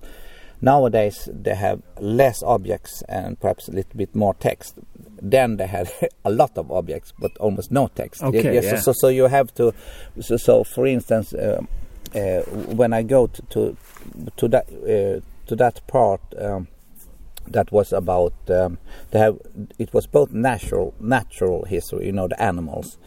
Nowadays 0.65 1.29
they 1.33 1.57
have 1.57 1.83
less 1.99 2.41
objects 2.45 3.03
and 3.09 3.39
perhaps 3.41 3.67
a 3.67 3.73
little 3.73 3.97
bit 3.97 4.15
more 4.15 4.33
text. 4.35 4.77
Then 5.21 5.57
they 5.57 5.67
had 5.67 5.91
a 6.25 6.31
lot 6.31 6.57
of 6.57 6.71
objects 6.71 7.13
but 7.19 7.37
almost 7.39 7.73
no 7.73 7.89
text. 7.89 8.23
Okay, 8.23 8.55
Yes, 8.55 8.65
yeah. 8.65 8.77
so, 8.77 8.93
so 8.93 9.09
you 9.09 9.27
have 9.27 9.53
to. 9.57 9.75
So, 10.21 10.37
so 10.37 10.63
for 10.63 10.87
instance, 10.87 11.35
um, 11.35 11.67
uh, 12.15 12.43
when 12.77 12.93
I 12.93 13.03
go 13.03 13.27
to 13.27 13.43
to, 13.43 13.77
to 14.37 14.49
that 14.49 14.69
uh, 14.69 15.21
to 15.49 15.57
that 15.57 15.85
part. 15.89 16.21
Um, 16.39 16.69
that 17.53 17.71
was 17.73 17.93
about 17.93 18.35
um, 18.51 18.79
they 19.11 19.19
have 19.19 19.39
it 19.79 19.93
was 19.93 20.07
both 20.07 20.33
natural 20.33 20.95
natural 21.01 21.65
history 21.65 22.07
you 22.07 22.13
know 22.13 22.29
the 22.29 22.43
animals 22.43 22.99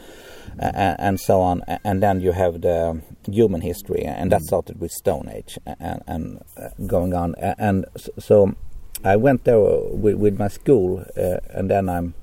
and, 0.60 0.96
and 1.00 1.20
so 1.20 1.42
on 1.42 1.62
and 1.84 2.02
then 2.02 2.22
you 2.22 2.32
have 2.32 2.62
the 2.62 3.02
human 3.30 3.62
history 3.62 4.04
and 4.04 4.32
that 4.32 4.42
started 4.42 4.80
with 4.80 4.92
stone 4.92 5.30
age 5.30 5.58
and, 5.66 6.02
and 6.08 6.44
uh, 6.58 6.70
going 6.88 7.14
on 7.14 7.36
and 7.36 7.86
so 8.20 8.54
i 9.04 9.16
went 9.16 9.44
there 9.44 9.60
with, 9.60 10.16
with 10.16 10.40
my 10.40 10.48
school 10.48 11.04
uh, 11.18 11.38
and 11.50 11.70
then 11.70 11.90
i'm 11.90 12.14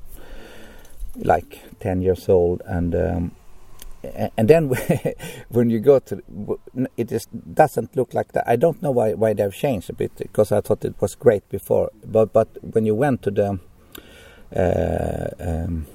like 1.17 1.61
10 1.81 2.01
years 2.03 2.29
old 2.29 2.63
and 2.65 2.95
um, 2.95 3.33
and 4.37 4.49
then 4.49 4.69
when 5.49 5.71
you 5.71 5.79
go 5.79 5.99
to 5.99 6.23
it 6.97 7.09
just 7.09 7.29
doesn't 7.55 7.97
look 7.97 8.15
like 8.15 8.33
that. 8.33 8.45
I 8.47 8.57
don't 8.57 8.83
know 8.83 8.91
why 8.91 9.15
why 9.15 9.33
they've 9.33 9.55
changed 9.55 9.91
a 9.91 9.93
bit 9.93 10.13
because 10.17 10.53
i 10.53 10.61
thought 10.61 10.85
it 10.85 10.95
was 11.01 11.15
great 11.15 11.49
before. 11.49 11.91
But 12.05 12.33
but 12.33 12.49
when 12.63 12.87
you 12.87 12.95
went 12.95 13.23
to 13.23 13.31
the 13.31 13.59
uh, 14.55 15.29
um, 15.41 15.87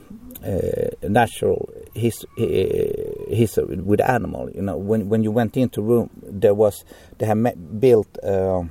uh, 0.43 1.07
natural 1.09 1.69
his, 1.93 2.25
history 3.27 3.75
with 3.77 4.01
animal 4.01 4.49
you 4.51 4.61
know 4.61 4.77
when 4.77 5.09
when 5.09 5.23
you 5.23 5.31
went 5.31 5.57
into 5.57 5.81
room 5.81 6.09
there 6.23 6.53
was 6.53 6.85
they 7.17 7.25
have 7.25 7.79
built 7.79 8.07
uh, 8.23 8.63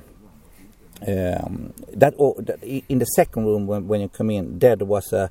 um, 1.07 1.73
that, 1.93 2.13
oh, 2.17 2.35
that 2.39 2.63
in 2.63 2.99
the 2.99 3.05
second 3.05 3.45
room 3.45 3.67
when, 3.67 3.87
when 3.87 4.01
you 4.01 4.09
come 4.09 4.29
in 4.31 4.59
there 4.59 4.75
was 4.77 5.13
a 5.13 5.29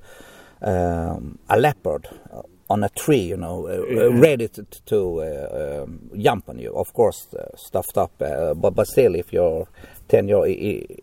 um, 0.63 1.39
a 1.49 1.59
leopard 1.59 2.09
on 2.69 2.85
a 2.85 2.89
tree 2.91 3.21
you 3.21 3.37
know 3.37 3.67
uh, 3.67 4.07
uh, 4.07 4.13
ready 4.13 4.49
to, 4.49 4.65
to 4.87 5.21
uh, 5.21 5.83
um, 5.85 6.11
jump 6.19 6.49
on 6.49 6.59
you. 6.59 6.73
Of 6.75 6.93
course 6.93 7.29
uh, 7.35 7.57
stuffed 7.57 7.97
up 7.99 8.13
uh, 8.21 8.55
but 8.55 8.75
but 8.75 8.87
still 8.87 9.15
if 9.15 9.33
you're 9.33 9.69
10 10.09 10.29
year 10.29 10.45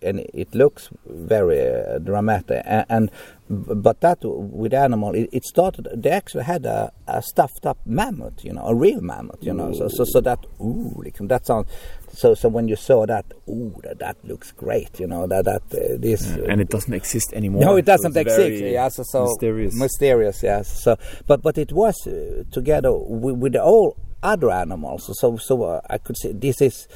and 0.02 0.20
it 0.34 0.54
looks 0.56 0.90
very 1.06 1.60
uh, 1.60 2.00
dramatic. 2.00 2.62
And, 2.66 2.86
and 2.90 3.12
but 3.54 4.02
that 4.02 4.20
with 4.24 4.74
animal 4.74 5.14
it, 5.16 5.30
it 5.32 5.44
started 5.44 5.88
they 5.96 6.10
actually 6.10 6.44
had 6.44 6.66
a, 6.66 6.92
a 7.08 7.22
stuffed 7.22 7.66
up 7.66 7.78
mammoth 7.86 8.44
you 8.44 8.54
know 8.54 8.66
a 8.66 8.76
real 8.76 9.02
mammoth 9.02 9.44
you 9.44 9.54
know 9.54 9.72
so 9.74 9.88
so, 9.88 10.04
so 10.04 10.22
that 10.22 10.40
ooh 10.62 10.94
like, 10.98 11.18
that 11.22 11.46
sounds 11.46 11.68
so 12.14 12.34
so 12.34 12.50
when 12.50 12.68
you 12.68 12.76
saw 12.76 13.06
that 13.06 13.26
ooh 13.50 13.76
that, 13.84 14.00
that 14.00 14.18
looks 14.24 14.52
great 14.52 15.00
you 15.00 15.08
know 15.08 15.28
that 15.28 15.46
that 15.46 15.62
uh, 15.74 15.98
this 15.98 16.24
and 16.26 16.62
it 16.62 16.70
doesn't 16.70 16.94
exist 16.94 17.34
anymore. 17.34 17.62
no, 17.62 17.76
it 17.76 17.86
doesn't 17.86 18.16
it's 18.16 18.32
exist. 18.32 18.64
Yeah, 18.64 18.88
so, 18.90 19.04
so 19.04 19.26
mysterious. 19.26 19.76
mysterious. 19.76 20.44
Yes. 20.44 20.84
So, 20.84 20.98
but 21.28 21.42
but 21.42 21.58
it 21.58 21.72
was 21.72 21.96
uh, 22.08 22.44
together 22.52 22.92
with, 22.94 23.36
with 23.36 23.56
all 23.56 23.98
other 24.22 24.52
animals. 24.52 25.10
So 25.20 25.38
so 25.38 25.64
uh, 25.64 25.82
I 25.90 25.98
could 25.98 26.18
say 26.18 26.32
this 26.34 26.62
is, 26.62 26.88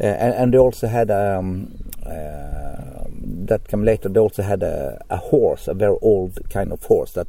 uh, 0.00 0.04
and, 0.06 0.34
and 0.34 0.54
they 0.54 0.58
also 0.58 0.88
had 0.88 1.10
um, 1.10 1.74
that 2.04 3.68
came 3.68 3.84
later. 3.84 4.08
They 4.08 4.20
also 4.20 4.42
had 4.42 4.62
a, 4.62 5.02
a 5.10 5.16
horse, 5.16 5.68
a 5.68 5.74
very 5.74 5.96
old 6.02 6.38
kind 6.50 6.72
of 6.72 6.82
horse 6.84 7.12
that 7.12 7.26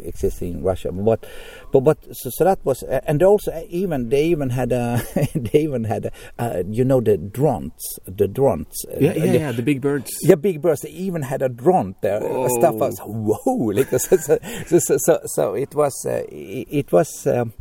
exists 0.00 0.42
in 0.42 0.62
Russia. 0.62 0.90
But 0.92 1.24
but 1.72 1.80
but 1.80 1.98
so, 2.16 2.30
so 2.30 2.44
that 2.44 2.64
was, 2.64 2.82
uh, 2.82 3.00
and 3.06 3.22
also 3.22 3.64
even 3.68 4.08
they 4.08 4.24
even 4.26 4.50
had 4.50 4.72
a 4.72 5.00
they 5.34 5.60
even 5.60 5.84
had 5.84 6.06
a, 6.06 6.12
uh, 6.38 6.62
you 6.68 6.84
know 6.84 7.00
the 7.00 7.16
dronts, 7.16 7.98
the 8.06 8.26
dronts. 8.28 8.84
uh, 8.88 8.96
yeah, 9.00 9.12
yeah, 9.12 9.20
the- 9.32 9.38
yeah, 9.38 9.52
the 9.52 9.62
big 9.62 9.80
birds. 9.80 10.10
yeah, 10.22 10.34
big 10.34 10.60
birds. 10.62 10.80
They 10.82 10.90
even 10.90 11.22
had 11.22 11.42
a 11.42 11.48
dront 11.48 11.96
there. 12.00 12.22
uh, 12.22 12.48
Stuff 12.48 12.74
I 12.74 12.88
was 12.88 12.98
whoa, 13.04 13.54
like 13.74 13.88
so, 13.90 13.98
so, 13.98 14.38
so, 14.78 14.96
so, 14.98 15.20
so, 15.24 15.54
it 15.54 15.74
was 15.74 15.94
uh, 16.06 16.24
it, 16.28 16.68
it 16.70 16.92
was 16.92 17.26
um, 17.26 17.52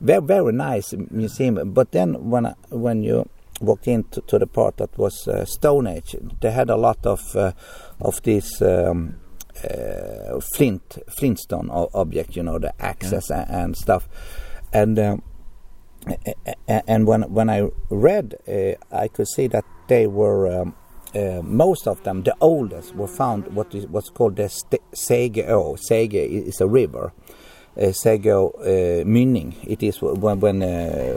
very 0.00 0.22
very 0.22 0.52
nice 0.52 0.92
museum. 1.10 1.72
But 1.72 1.92
then 1.92 2.30
when 2.30 2.46
I, 2.46 2.54
when 2.70 3.02
you 3.02 3.28
walked 3.60 3.88
into 3.88 4.20
to 4.22 4.38
the 4.38 4.46
part 4.46 4.76
that 4.78 4.96
was 4.98 5.28
uh, 5.28 5.44
Stone 5.44 5.86
Age, 5.86 6.16
they 6.40 6.50
had 6.50 6.70
a 6.70 6.76
lot 6.76 7.06
of 7.06 7.20
uh, 7.34 7.52
of 8.00 8.22
these. 8.22 8.60
Um, 8.62 9.16
uh, 9.64 10.40
flint 10.54 10.96
flintstone 11.18 11.68
object, 11.92 12.34
you 12.34 12.42
know, 12.42 12.58
the 12.58 12.72
axes 12.80 13.30
and, 13.30 13.50
and 13.50 13.76
stuff, 13.76 14.08
and 14.72 14.98
um, 14.98 15.22
and 16.66 17.06
when 17.06 17.22
when 17.34 17.50
I 17.50 17.68
read, 17.90 18.36
uh, 18.48 18.96
I 18.96 19.08
could 19.08 19.28
see 19.28 19.48
that 19.48 19.64
they 19.88 20.06
were 20.06 20.62
um, 20.62 20.74
uh, 21.14 21.42
most 21.42 21.86
of 21.86 22.02
them, 22.04 22.22
the 22.22 22.34
oldest, 22.40 22.94
were 22.94 23.08
found 23.08 23.48
what 23.48 23.74
is 23.74 23.86
what's 23.86 24.10
called 24.10 24.36
the 24.36 24.48
St- 24.48 24.82
Segeå. 24.92 25.76
Sege 25.76 26.48
is 26.48 26.60
a 26.60 26.68
river. 26.68 27.12
Uh, 27.76 27.92
Segeå 27.92 28.54
uh, 28.60 29.04
Mynning. 29.04 29.54
It 29.64 29.82
is 29.82 30.00
when 30.00 30.40
when 30.40 30.62
uh, 30.62 31.16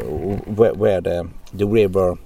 where, 0.55 0.73
where 0.73 1.01
the 1.01 1.29
the 1.53 1.67
river 1.67 2.17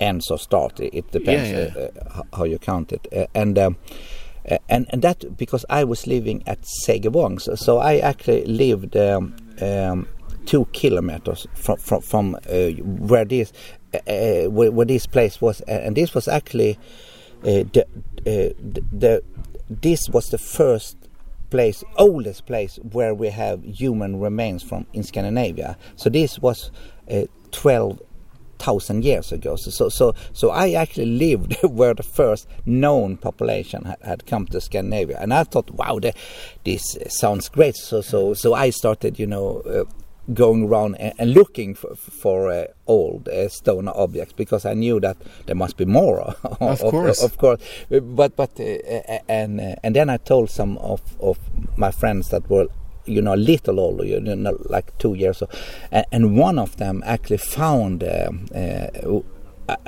ends 0.00 0.30
or 0.30 0.38
start. 0.38 0.80
It, 0.80 1.10
depends 1.10 1.50
Yeah, 1.50 1.70
yeah. 1.76 1.88
Uh, 2.04 2.20
uh, 2.20 2.36
how 2.36 2.44
you 2.44 2.58
count 2.58 2.92
it. 2.92 3.06
Uh, 3.12 3.26
and 3.34 3.58
um, 3.58 3.76
and 4.68 4.86
and 4.90 5.02
that 5.02 5.36
because 5.36 5.64
I 5.68 5.84
was 5.84 6.06
living 6.06 6.42
at 6.46 6.62
Segevång, 6.62 7.40
so, 7.40 7.54
so 7.54 7.78
I 7.78 7.98
actually 7.98 8.44
lived 8.46 8.96
um, 8.96 9.36
um, 9.60 10.08
two 10.46 10.66
kilometers 10.72 11.46
from 11.54 11.76
from, 11.76 12.00
from 12.00 12.32
where 12.82 13.24
this 13.24 13.52
where, 14.06 14.70
where 14.70 14.86
this 14.86 15.06
place 15.06 15.40
was, 15.40 15.60
and 15.62 15.96
this 15.96 16.14
was 16.14 16.28
actually 16.28 16.78
uh, 17.42 17.64
the, 17.72 17.86
uh, 18.26 18.54
the 18.58 18.82
the 18.92 19.22
this 19.68 20.08
was 20.08 20.30
the 20.30 20.38
first 20.38 20.96
place, 21.50 21.82
oldest 21.96 22.46
place 22.46 22.78
where 22.92 23.14
we 23.14 23.28
have 23.28 23.62
human 23.64 24.20
remains 24.20 24.62
from 24.62 24.86
in 24.92 25.02
Scandinavia. 25.02 25.76
So 25.96 26.10
this 26.10 26.38
was 26.38 26.70
uh, 27.10 27.22
twelve 27.50 28.00
thousand 28.60 29.04
years 29.04 29.32
ago. 29.32 29.56
So, 29.56 29.88
so, 29.88 30.14
so, 30.32 30.50
I 30.50 30.72
actually 30.72 31.06
lived 31.26 31.56
where 31.62 31.94
the 31.94 32.02
first 32.02 32.46
known 32.66 33.16
population 33.16 33.84
had, 33.84 33.98
had 34.02 34.26
come 34.26 34.46
to 34.46 34.60
Scandinavia, 34.60 35.18
and 35.20 35.32
I 35.32 35.44
thought, 35.44 35.70
wow, 35.70 35.98
the, 35.98 36.12
this 36.64 36.96
sounds 37.08 37.48
great. 37.48 37.76
So, 37.76 38.00
so, 38.02 38.34
so 38.34 38.54
I 38.54 38.70
started, 38.70 39.18
you 39.18 39.26
know. 39.26 39.60
Uh, 39.60 39.84
going 40.32 40.68
around 40.68 40.94
and, 40.96 41.34
looking 41.34 41.74
for, 41.74 41.96
for 41.96 42.52
uh, 42.52 42.64
old 42.86 43.28
uh, 43.28 43.48
stone 43.48 43.88
objects 43.88 44.32
because 44.32 44.64
I 44.64 44.74
knew 44.74 45.00
that 45.00 45.16
there 45.46 45.56
must 45.56 45.76
be 45.76 45.84
more. 45.84 46.20
Of 46.60 46.80
course. 46.80 47.22
of, 47.22 47.36
course. 47.38 47.60
But 47.88 48.36
but 48.36 48.60
uh, 48.60 49.18
and 49.28 49.60
uh, 49.60 49.74
and 49.82 49.96
then 49.96 50.08
I 50.08 50.18
told 50.18 50.50
some 50.50 50.78
of 50.78 51.00
of 51.20 51.38
my 51.76 51.90
friends 51.90 52.28
that 52.28 52.48
were 52.48 52.68
you 53.06 53.22
know 53.22 53.34
a 53.34 53.36
little 53.36 53.80
older, 53.80 54.04
you 54.04 54.20
know, 54.20 54.56
like 54.68 54.96
two 54.98 55.14
years 55.14 55.42
old, 55.42 55.52
and, 55.90 56.06
and 56.12 56.36
one 56.36 56.58
of 56.58 56.76
them 56.76 57.02
actually 57.06 57.38
found 57.38 58.04
um, 58.04 58.46
uh, 58.54 59.20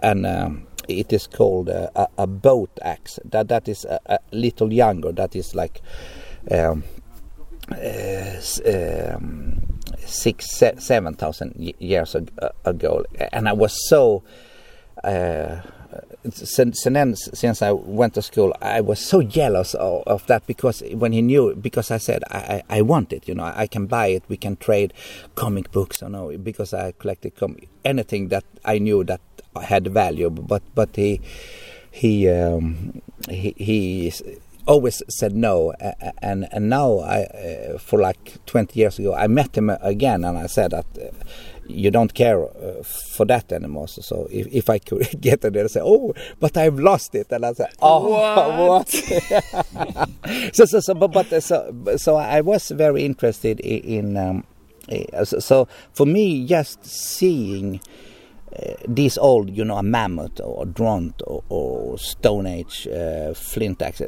an. 0.03 0.25
Um, 0.27 0.67
it 0.89 1.13
is 1.13 1.29
called 1.29 1.69
uh, 1.69 1.89
a, 1.95 2.09
a 2.19 2.27
boat 2.27 2.71
axe. 2.83 3.19
That 3.25 3.49
that 3.49 3.69
is 3.69 3.85
a, 3.85 4.01
a 4.07 4.19
little 4.33 4.73
younger. 4.73 5.13
That 5.13 5.37
is 5.37 5.55
like 5.55 5.81
um, 6.51 6.83
uh, 7.71 8.41
um, 8.67 9.79
six, 9.99 10.51
se- 10.51 10.79
seven 10.79 11.15
thousand 11.15 11.75
years 11.79 12.17
ag- 12.17 12.33
ago, 12.65 13.05
and 13.33 13.49
I 13.49 13.53
was 13.53 13.89
so. 13.89 14.23
Uh, 15.05 15.61
since, 16.31 16.83
since 16.83 17.31
since 17.35 17.63
I 17.63 17.73
went 17.73 18.15
to 18.15 18.23
school, 18.23 18.55
I 18.61 18.81
was 18.81 19.01
so 19.01 19.23
jealous 19.23 19.75
of, 19.75 20.03
of 20.07 20.27
that 20.27 20.47
because 20.47 20.83
when 20.93 21.13
he 21.13 21.23
knew, 21.23 21.55
because 21.55 21.91
I 21.91 21.99
said 21.99 22.23
I, 22.31 22.63
I, 22.69 22.83
want 22.83 23.13
it, 23.13 23.27
you 23.27 23.35
know, 23.35 23.45
I 23.45 23.67
can 23.67 23.87
buy 23.87 24.09
it, 24.09 24.23
we 24.29 24.37
can 24.37 24.57
trade 24.57 24.93
comic 25.35 25.73
books, 25.73 26.01
you 26.03 26.09
know, 26.09 26.37
because 26.39 26.73
I 26.73 26.93
collected 26.93 27.37
com- 27.37 27.59
anything 27.85 28.29
that 28.29 28.45
I 28.65 28.79
knew 28.79 29.05
that 29.05 29.21
had 29.61 29.89
value. 29.89 30.31
But 30.31 30.63
but 30.75 30.95
he 30.97 31.21
he 31.91 32.29
um, 32.29 33.03
he, 33.29 33.55
he 33.57 34.13
always 34.67 35.03
said 35.09 35.35
no, 35.35 35.73
and 36.23 36.49
and 36.53 36.71
now 36.71 36.99
I 37.01 37.25
uh, 37.25 37.79
for 37.79 38.01
like 38.01 38.45
20 38.47 38.79
years 38.79 38.99
ago 38.99 39.15
I 39.15 39.27
met 39.27 39.57
him 39.57 39.71
again, 39.71 40.25
and 40.25 40.39
I 40.39 40.47
said 40.47 40.71
that. 40.71 40.87
Uh, 40.97 41.11
you 41.67 41.91
don't 41.91 42.13
care 42.13 42.45
uh, 42.45 42.83
for 42.83 43.25
that 43.27 43.53
anymore. 43.53 43.89
So, 43.89 44.03
so 44.03 44.29
if, 44.31 44.47
if 44.49 44.71
I 44.71 44.79
could 44.79 45.09
get 45.21 45.41
there 45.41 45.57
and 45.57 45.71
say, 45.71 45.81
"Oh, 45.83 46.15
but 46.41 46.57
I've 46.57 46.79
lost 46.79 47.15
it," 47.15 47.31
and 47.31 47.45
I 47.47 47.53
said, 47.53 47.73
"Oh, 47.81 48.09
what?" 48.69 48.89
so, 50.55 50.65
so, 50.65 50.81
so, 50.81 50.95
but, 50.95 51.13
but 51.13 51.43
so, 51.43 51.75
so 51.97 52.17
I 52.17 52.41
was 52.41 52.71
very 52.71 53.05
interested 53.05 53.61
in. 53.61 54.17
Um, 54.17 54.45
so, 55.25 55.39
so 55.39 55.69
for 55.93 56.07
me, 56.07 56.45
just 56.45 56.85
seeing 56.85 57.81
uh, 58.55 58.75
this 58.87 59.17
old, 59.17 59.51
you 59.51 59.65
know, 59.65 59.77
a 59.77 59.83
mammoth 59.83 60.41
or 60.41 60.67
dront 60.67 61.15
or, 61.27 61.43
or 61.49 61.99
Stone 61.99 62.47
Age 62.47 62.89
uh, 62.89 63.33
flint 63.33 63.81
axe, 63.81 64.03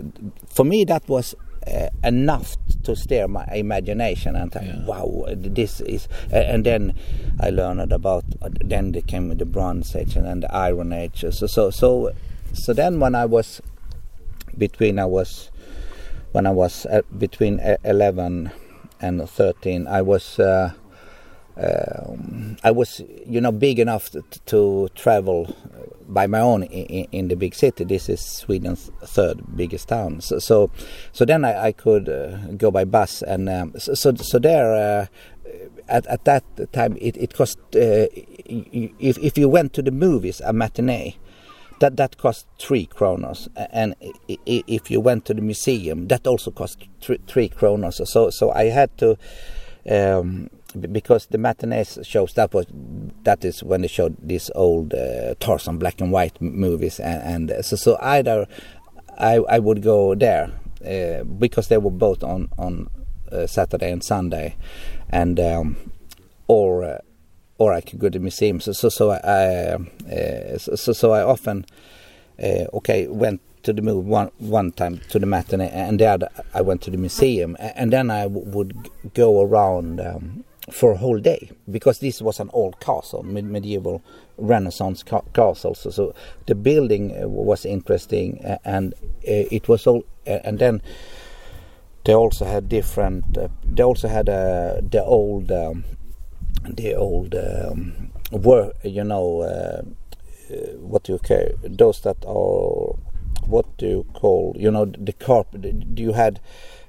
for 0.48 0.64
me 0.64 0.84
that 0.84 1.08
was 1.08 1.34
uh, 1.66 1.88
enough 2.02 2.56
to 2.84 2.94
stir 2.94 3.26
my 3.28 3.46
imagination 3.54 4.36
and 4.36 4.52
think, 4.52 4.86
wow, 4.86 5.24
this 5.28 5.80
is. 5.80 6.08
Uh, 6.32 6.36
and 6.36 6.64
then 6.64 6.94
I 7.40 7.50
learned 7.50 7.92
about. 7.92 8.24
Uh, 8.42 8.50
then 8.64 8.92
there 8.92 9.02
came 9.02 9.28
with 9.28 9.38
the 9.38 9.46
Bronze 9.46 9.94
Age 9.96 10.16
and 10.16 10.26
then 10.26 10.40
the 10.40 10.54
Iron 10.54 10.92
Age. 10.92 11.24
So, 11.30 11.46
so, 11.46 11.70
so 11.70 12.12
so 12.54 12.72
then 12.72 13.00
when 13.00 13.14
I 13.14 13.24
was 13.26 13.60
between 14.56 14.98
I 14.98 15.06
was 15.06 15.50
when 16.32 16.46
I 16.46 16.50
was 16.50 16.86
uh, 16.86 17.02
between 17.18 17.60
e- 17.60 17.76
11 17.84 18.50
and 19.00 19.28
13 19.28 19.86
I 19.88 20.02
was 20.02 20.38
uh, 20.38 20.72
um, 21.56 22.56
I 22.62 22.70
was 22.70 23.02
you 23.26 23.40
know 23.40 23.52
big 23.52 23.80
enough 23.80 24.10
to, 24.10 24.22
to 24.46 24.88
travel 24.94 25.54
by 26.08 26.26
my 26.26 26.40
own 26.40 26.64
in, 26.64 27.06
in, 27.12 27.28
the 27.28 27.36
big 27.36 27.54
city. 27.54 27.84
This 27.84 28.08
is 28.08 28.20
Sweden's 28.20 28.90
third 29.02 29.56
biggest 29.56 29.88
town. 29.88 30.20
So 30.20 30.38
so, 30.38 30.70
so 31.12 31.24
then 31.24 31.44
I, 31.44 31.66
I 31.66 31.72
could 31.72 32.08
uh, 32.08 32.36
go 32.56 32.70
by 32.70 32.84
bus 32.84 33.22
and 33.22 33.48
um, 33.48 33.72
so, 33.78 33.94
so, 33.94 34.14
so 34.14 34.38
there 34.38 34.74
uh, 34.74 35.06
at, 35.88 36.06
at 36.06 36.24
that 36.24 36.44
time 36.72 36.96
it, 37.00 37.16
it 37.16 37.34
cost 37.34 37.58
uh, 37.74 38.06
if, 38.14 39.18
if 39.18 39.38
you 39.38 39.48
went 39.48 39.72
to 39.74 39.82
the 39.82 39.90
movies 39.90 40.40
a 40.44 40.52
matinee 40.52 41.16
that 41.80 41.96
that 41.96 42.16
cost 42.18 42.46
three 42.58 42.86
kronos 42.86 43.48
and 43.56 43.94
if 44.46 44.90
you 44.90 45.00
went 45.00 45.24
to 45.24 45.34
the 45.34 45.42
museum 45.42 46.08
that 46.08 46.26
also 46.26 46.50
cost 46.50 46.86
three, 47.00 47.18
three 47.26 47.48
kronos 47.48 48.00
so 48.08 48.30
so 48.30 48.50
I 48.52 48.64
had 48.64 48.96
to 48.98 49.18
um, 49.90 50.50
because 50.80 51.26
the 51.26 51.38
matinees 51.38 51.98
shows 52.02 52.32
that 52.34 52.52
was 52.52 52.66
that 53.22 53.44
is 53.44 53.62
when 53.62 53.82
they 53.82 53.88
showed 53.88 54.16
these 54.20 54.50
old 54.54 54.94
uh, 54.94 55.34
Tarzan 55.40 55.78
black 55.78 56.00
and 56.00 56.10
white 56.10 56.40
movies 56.40 57.00
and, 57.00 57.50
and 57.50 57.64
so 57.64 57.76
so 57.76 57.96
either 58.00 58.46
I 59.18 59.36
I 59.36 59.58
would 59.58 59.82
go 59.82 60.14
there 60.14 60.50
uh, 60.84 61.24
because 61.24 61.68
they 61.68 61.78
were 61.78 61.90
both 61.90 62.22
on 62.22 62.50
on 62.58 62.90
uh, 63.30 63.46
Saturday 63.46 63.90
and 63.90 64.02
Sunday 64.02 64.56
and 65.10 65.38
um, 65.40 65.76
or 66.48 66.84
uh, 66.84 66.98
or 67.58 67.72
I 67.72 67.80
could 67.80 67.98
go 67.98 68.08
to 68.08 68.18
the 68.18 68.22
museum. 68.22 68.60
So 68.60 68.72
so 68.72 68.88
so 68.88 69.12
I 69.12 69.78
uh, 70.12 70.58
so 70.58 70.92
so 70.92 71.12
I 71.12 71.22
often 71.22 71.64
uh, 72.42 72.66
okay 72.74 73.06
went 73.06 73.40
to 73.62 73.72
the 73.72 73.82
movie 73.82 74.06
one 74.08 74.30
one 74.38 74.72
time 74.72 75.00
to 75.10 75.18
the 75.18 75.26
matinee, 75.26 75.70
and 75.70 75.98
the 75.98 76.06
other 76.06 76.28
I 76.52 76.60
went 76.60 76.82
to 76.82 76.90
the 76.90 76.98
museum, 76.98 77.56
and 77.58 77.92
then 77.92 78.10
I 78.10 78.26
would 78.26 78.90
go 79.14 79.42
around. 79.42 80.00
Um, 80.00 80.44
for 80.70 80.92
a 80.92 80.96
whole 80.96 81.18
day 81.18 81.50
because 81.70 81.98
this 81.98 82.22
was 82.22 82.40
an 82.40 82.50
old 82.52 82.80
castle, 82.80 83.22
medieval 83.22 84.02
Renaissance 84.38 85.02
ca- 85.02 85.22
castle. 85.32 85.74
So, 85.74 85.90
so, 85.90 86.14
the 86.46 86.54
building 86.54 87.12
uh, 87.22 87.28
was 87.28 87.64
interesting, 87.64 88.44
uh, 88.44 88.58
and 88.64 88.94
uh, 88.94 88.98
it 89.24 89.68
was 89.68 89.86
all. 89.86 90.04
and 90.26 90.58
then 90.58 90.82
they 92.04 92.14
also 92.14 92.44
had 92.44 92.68
different. 92.68 93.36
they 93.64 93.82
also 93.82 94.08
had 94.08 94.26
the 94.26 95.02
old 95.04 95.52
um, 95.52 95.84
the 96.68 96.94
old 96.94 97.34
um, 97.34 98.10
work, 98.32 98.76
you 98.82 99.04
know, 99.04 99.42
uh, 99.42 99.82
uh, 100.50 100.56
what 100.78 101.04
do 101.04 101.12
you 101.12 101.18
call 101.18 101.48
those 101.62 102.00
that 102.00 102.16
are 102.26 102.96
what 103.46 103.66
do 103.76 103.86
you 103.86 104.06
call 104.14 104.54
you 104.58 104.70
know 104.70 104.86
the 104.86 105.12
carpet 105.12 105.74
you 105.96 106.12
had 106.12 106.38
uh, 106.38 106.40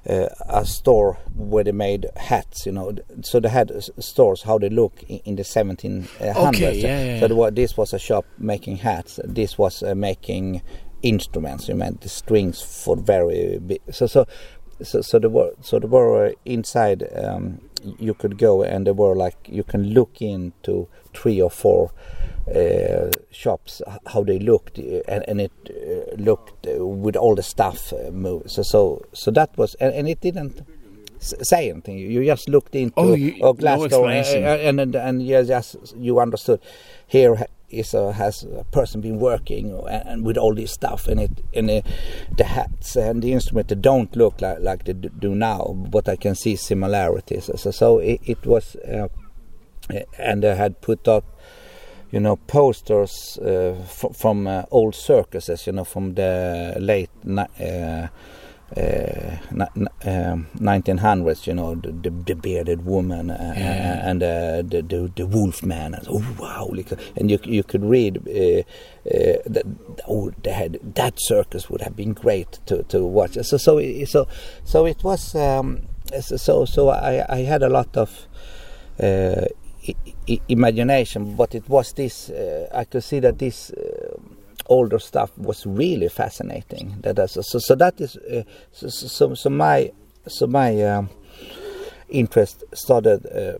a 0.06 0.64
store 0.64 1.14
where 1.34 1.64
they 1.64 1.72
made 1.72 2.06
hats 2.16 2.66
you 2.66 2.72
know. 2.72 2.94
So 3.22 3.40
they 3.40 3.48
had 3.48 3.72
stores 4.02 4.42
how 4.42 4.58
they 4.58 4.68
look 4.68 5.02
in, 5.08 5.18
in 5.24 5.36
the 5.36 5.42
1700s 5.42 6.36
okay, 6.48 6.74
yeah, 6.74 7.04
yeah, 7.04 7.20
so 7.20 7.34
was, 7.34 7.54
this 7.54 7.76
was 7.76 7.92
a 7.92 7.98
shop 7.98 8.24
making 8.38 8.76
hats. 8.76 9.20
This 9.24 9.58
was 9.58 9.82
uh, 9.82 9.94
making 9.94 10.62
instruments. 11.02 11.68
You 11.68 11.74
meant 11.74 12.00
the 12.00 12.08
strings 12.08 12.62
for 12.62 12.96
very 12.96 13.58
big 13.58 13.80
so 13.90 14.06
so 14.06 14.26
so, 14.82 15.00
so 15.00 15.18
there 15.18 15.30
were 15.30 15.52
so 15.60 15.78
there 15.78 15.88
were 15.88 16.34
inside 16.44 17.08
um, 17.16 17.60
you 17.98 18.14
could 18.14 18.38
go 18.38 18.62
and 18.62 18.86
there 18.86 18.94
were 18.94 19.14
like 19.14 19.36
you 19.48 19.64
can 19.64 19.90
look 19.90 20.20
into 20.20 20.88
three 21.14 21.40
or 21.40 21.50
four 21.50 21.92
uh, 22.54 23.10
shops 23.32 23.82
how 24.06 24.22
they 24.22 24.38
looked 24.38 24.78
and, 24.78 25.24
and 25.28 25.40
it 25.40 25.52
uh, 25.68 26.14
looked 26.16 26.66
uh, 26.66 26.84
with 26.84 27.16
all 27.16 27.34
the 27.34 27.42
stuff 27.42 27.92
uh, 27.92 28.10
moved. 28.10 28.50
so 28.50 28.62
so 28.62 29.04
so 29.12 29.30
that 29.30 29.56
was 29.58 29.74
and, 29.76 29.92
and 29.94 30.08
it 30.08 30.20
didn't 30.20 30.62
say 31.18 31.70
anything 31.70 31.98
you 31.98 32.24
just 32.24 32.48
looked 32.48 32.74
into 32.74 32.94
oh, 32.96 33.14
you, 33.14 33.32
Glasgow 33.54 34.02
no 34.02 34.08
and, 34.08 34.78
and 34.80 34.94
and 34.94 35.26
you 35.26 35.42
just 35.44 35.96
you 35.96 36.20
understood 36.20 36.60
here 37.06 37.46
is 37.68 37.94
a, 37.94 38.12
has 38.12 38.44
a 38.44 38.64
person 38.64 39.00
been 39.00 39.18
working 39.18 39.72
and 39.88 40.24
with 40.24 40.36
all 40.36 40.54
this 40.54 40.70
stuff 40.70 41.08
and 41.08 41.18
it 41.18 41.30
and 41.52 41.68
it, 41.68 41.86
the 42.36 42.44
hats 42.44 42.94
and 42.94 43.22
the 43.22 43.32
instrument 43.32 43.66
they 43.68 43.74
don't 43.74 44.14
look 44.14 44.40
like 44.40 44.60
like 44.60 44.84
they 44.84 44.92
do 44.92 45.34
now 45.34 45.74
but 45.90 46.08
I 46.08 46.14
can 46.16 46.36
see 46.36 46.54
similarities 46.54 47.50
so, 47.56 47.70
so 47.72 47.98
it, 47.98 48.20
it 48.24 48.46
was 48.46 48.76
uh, 48.76 49.08
and 50.18 50.44
I 50.44 50.54
had 50.54 50.80
put 50.80 51.08
up 51.08 51.24
you 52.16 52.20
know 52.20 52.36
posters 52.36 53.38
uh, 53.38 53.74
from 54.14 54.46
uh, 54.46 54.62
old 54.70 54.94
circuses 54.94 55.66
you 55.66 55.72
know 55.74 55.84
from 55.84 56.14
the 56.14 56.74
late 56.80 57.10
uh, 57.26 58.06
uh, 58.74 59.36
1900s, 59.52 61.38
um, 61.38 61.44
you 61.44 61.54
know, 61.54 61.76
the, 61.76 61.92
the, 61.92 62.10
the 62.10 62.34
bearded 62.34 62.84
woman 62.84 63.30
uh, 63.30 63.54
yeah. 63.56 64.10
and 64.10 64.20
uh, 64.20 64.62
the, 64.62 64.82
the 64.82 65.12
the 65.14 65.24
wolf 65.24 65.62
man. 65.62 65.94
And, 65.94 66.04
oh 66.08 66.24
wow! 66.36 66.72
And 67.16 67.30
you 67.30 67.38
you 67.44 67.62
could 67.62 67.84
read 67.84 68.16
uh, 68.26 68.62
uh, 69.08 69.38
that 69.46 69.64
oh 70.08 70.32
had, 70.44 70.80
that 70.96 71.14
circus 71.18 71.70
would 71.70 71.80
have 71.82 71.94
been 71.94 72.12
great 72.12 72.58
to, 72.66 72.82
to 72.84 73.04
watch. 73.04 73.34
So 73.42 73.56
so 73.56 74.04
so 74.04 74.26
so 74.64 74.84
it 74.84 75.04
was 75.04 75.36
um, 75.36 75.82
so 76.20 76.64
so 76.64 76.88
I 76.88 77.24
I 77.28 77.38
had 77.42 77.62
a 77.62 77.68
lot 77.68 77.96
of. 77.96 78.26
Uh, 79.00 79.46
imagination, 80.48 81.36
but 81.36 81.54
it 81.54 81.68
was 81.68 81.92
this. 81.92 82.30
I 82.74 82.84
could 82.84 83.04
see 83.04 83.20
that 83.20 83.38
this 83.38 83.72
older 84.68 84.98
stuff 84.98 85.36
was 85.38 85.66
really 85.66 86.08
fascinating. 86.08 86.96
That 87.00 87.18
is, 87.18 87.38
so, 87.42 87.58
so 87.58 87.74
that 87.74 88.00
is 88.00 88.16
uh, 88.16 88.42
so, 88.72 88.88
so, 88.88 89.34
so 89.34 89.50
my 89.50 89.92
so 90.26 90.46
my 90.46 90.82
um, 90.82 91.10
interest 92.08 92.64
started 92.74 93.26
uh, 93.26 93.58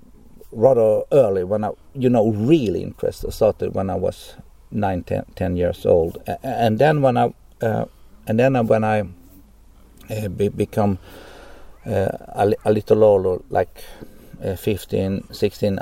rather 0.53 1.03
early 1.13 1.45
when 1.45 1.65
I 1.65 1.71
you 1.95 2.09
know 2.09 2.31
really 2.31 2.83
interest 2.83 3.31
started 3.33 3.75
when 3.75 3.91
I 3.91 3.95
was 3.95 4.35
nine 4.71 5.05
ten, 5.05 5.25
10 5.37 5.57
years 5.57 5.87
old 5.87 6.19
and 6.43 6.79
then 6.79 7.01
when 7.03 7.17
I 7.17 7.33
uh, 7.63 7.85
and 8.27 8.39
then 8.39 8.67
when 8.67 8.85
I 8.85 9.03
uh, 10.11 10.29
be, 10.29 10.49
become 10.49 10.99
uh, 11.87 12.09
a, 12.35 12.53
a 12.65 12.73
little 12.73 13.05
older 13.05 13.43
like 13.49 13.85
uh, 14.45 14.57
15, 14.57 15.33
16, 15.33 15.79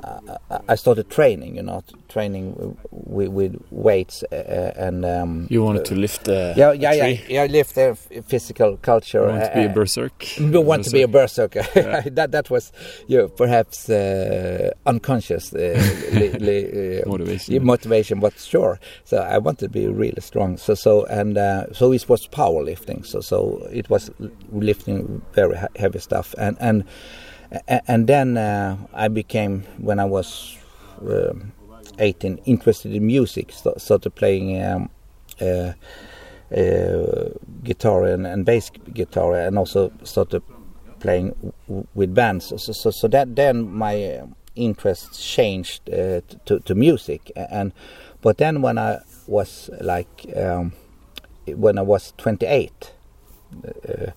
I 0.69 0.75
started 0.77 1.11
training, 1.11 1.57
you 1.57 1.63
know, 1.63 1.83
training 2.09 2.77
with, 2.91 3.29
with 3.29 3.57
weights 3.71 4.23
uh, 4.33 4.73
and. 4.77 5.05
Um, 5.05 5.47
you 5.51 5.63
wanted 5.63 5.85
to 5.87 5.95
lift 5.95 6.25
the. 6.25 6.55
Yeah, 6.57 6.73
yeah, 6.73 6.93
yeah, 6.93 7.21
yeah, 7.29 7.45
lift 7.47 7.75
the 7.75 7.97
physical 8.27 8.77
culture. 8.77 9.25
You 9.35 9.41
want 9.41 9.45
to 9.45 9.55
be 9.55 9.65
a 9.65 9.69
berserk. 9.69 10.39
You 10.39 10.61
want 10.61 10.81
berserk. 10.81 10.85
to 10.85 10.91
be 10.93 11.03
a 11.03 11.09
berserker. 11.09 11.65
Yeah. 11.75 12.01
that 12.13 12.31
that 12.33 12.51
was, 12.51 12.73
you 13.07 13.19
know, 13.19 13.29
perhaps 13.29 13.89
uh, 13.89 14.71
unconscious 14.87 15.53
li, 15.53 16.31
li, 16.39 17.03
motivation. 17.07 17.65
Motivation, 17.65 18.21
but 18.21 18.39
sure. 18.39 18.79
So 19.05 19.19
I 19.19 19.39
wanted 19.39 19.67
to 19.67 19.69
be 19.69 19.87
really 19.87 20.21
strong. 20.21 20.57
So 20.57 20.75
so 20.75 21.05
and 21.07 21.37
so 21.75 21.93
it 21.93 22.09
was 22.09 22.29
powerlifting. 22.29 23.05
So 23.05 23.21
so 23.21 23.67
it 23.73 23.91
was 23.91 24.11
lifting 24.53 25.23
very 25.33 25.59
heavy 25.77 25.99
stuff 25.99 26.35
and 26.39 26.57
and 26.61 26.85
and 27.89 28.07
then 28.07 28.37
uh, 28.37 28.77
I 28.93 29.09
became 29.09 29.63
when 29.79 29.99
I 29.99 30.05
was 30.05 30.57
uh, 31.03 31.35
18 31.99 32.39
interested 32.45 32.93
in 32.95 33.07
music 33.07 33.53
started 33.53 34.15
playing 34.15 34.63
um, 34.63 34.91
uh, 35.41 35.73
uh, 36.55 37.31
guitar 37.63 38.05
and, 38.05 38.27
and, 38.27 38.45
bass 38.45 38.71
guitar 38.93 39.35
and 39.35 39.59
also 39.59 39.93
started 40.03 40.43
playing 41.01 41.53
with 41.95 42.15
bands. 42.15 42.47
So, 42.47 42.57
so, 42.57 42.91
so 42.91 43.09
that 43.09 43.35
then 43.35 43.71
my 43.71 44.23
interest 44.55 45.21
changed 45.21 45.89
uh, 45.91 46.21
to, 46.47 46.61
to 46.61 46.75
music. 46.75 47.33
And 47.35 47.73
but 48.23 48.39
then 48.39 48.63
when 48.63 48.79
I 48.79 49.01
was 49.27 49.71
like 49.81 50.27
um, 50.37 50.73
when 51.47 51.79
I 51.79 51.83
was 51.83 52.13
28 52.19 52.93
uh, 53.65 54.11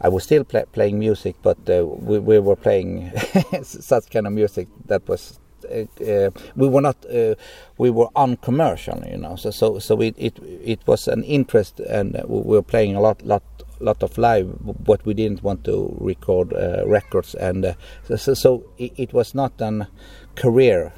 I 0.00 0.08
was 0.08 0.24
still 0.24 0.44
play, 0.44 0.64
playing 0.72 0.98
music, 0.98 1.36
but 1.42 1.58
uh, 1.68 1.86
we, 1.86 2.18
we, 2.18 2.38
were 2.38 2.56
playing 2.56 3.12
such 3.62 4.10
kind 4.10 4.26
of 4.26 4.32
music 4.32 4.68
that 4.86 5.08
was 5.08 5.38
uh, 5.70 6.04
uh, 6.04 6.30
we 6.54 6.68
were 6.68 6.80
not 6.80 6.96
uh, 7.06 7.34
we 7.78 7.90
were 7.90 8.08
uncommercial, 8.14 9.02
you 9.10 9.16
know. 9.16 9.36
So 9.36 9.50
so 9.50 9.78
so 9.78 10.00
it 10.00 10.14
it, 10.18 10.38
it 10.62 10.80
was 10.86 11.08
an 11.08 11.24
interest, 11.24 11.80
and 11.80 12.20
we 12.26 12.40
were 12.40 12.62
playing 12.62 12.94
a 12.94 13.00
lot 13.00 13.24
lot 13.24 13.42
lot 13.80 14.02
of 14.02 14.16
live, 14.18 14.48
but 14.84 15.04
we 15.04 15.14
didn't 15.14 15.42
want 15.42 15.64
to 15.64 15.96
record 16.00 16.52
uh, 16.52 16.86
records, 16.86 17.34
and 17.34 17.64
uh, 17.64 17.74
so, 18.16 18.34
so 18.34 18.64
it, 18.78 18.92
it, 18.96 19.12
was 19.12 19.34
not 19.34 19.60
a 19.60 19.88
career 20.34 20.92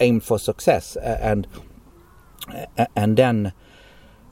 aimed 0.00 0.22
for 0.22 0.38
success, 0.38 0.96
and 0.96 1.46
and 2.96 3.16
then. 3.16 3.52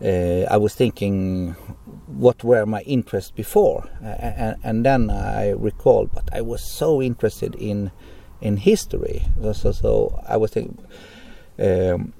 I 0.00 0.56
was 0.56 0.74
thinking 0.74 1.52
what 2.06 2.44
were 2.44 2.66
my 2.66 2.82
interests 2.82 3.30
before, 3.30 3.88
and, 4.02 4.56
and, 4.62 4.84
then 4.84 5.10
I 5.10 5.50
recalled, 5.50 6.10
but 6.12 6.28
I 6.32 6.40
was 6.42 6.62
so 6.62 7.02
interested 7.02 7.54
in 7.54 7.90
in 8.40 8.58
history. 8.58 9.24
So, 9.52 9.72
so 9.72 10.22
I 10.28 10.36
was 10.36 10.50
thinking, 10.50 10.78
um, 11.58 12.12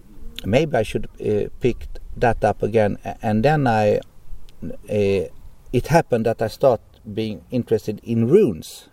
maybe 0.45 0.77
I 0.77 0.83
should 0.83 1.09
uh, 1.21 1.49
pick 1.61 1.87
that 2.17 2.45
up 2.45 2.63
again. 2.63 2.99
And 3.23 3.45
then 3.45 3.67
I, 3.67 3.97
uh, 3.97 5.29
it 5.73 5.87
happened 5.89 6.27
that 6.27 6.41
I 6.43 6.49
start 6.49 6.81
being 7.13 7.45
interested 7.51 8.01
in 8.03 8.27
runes 8.27 8.89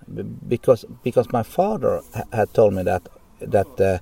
because 0.47 0.85
because 1.03 1.31
my 1.31 1.41
father 1.41 2.01
had 2.31 2.53
told 2.53 2.73
me 2.75 2.83
that 2.83 3.07
that 3.39 3.81
uh, 3.81 3.97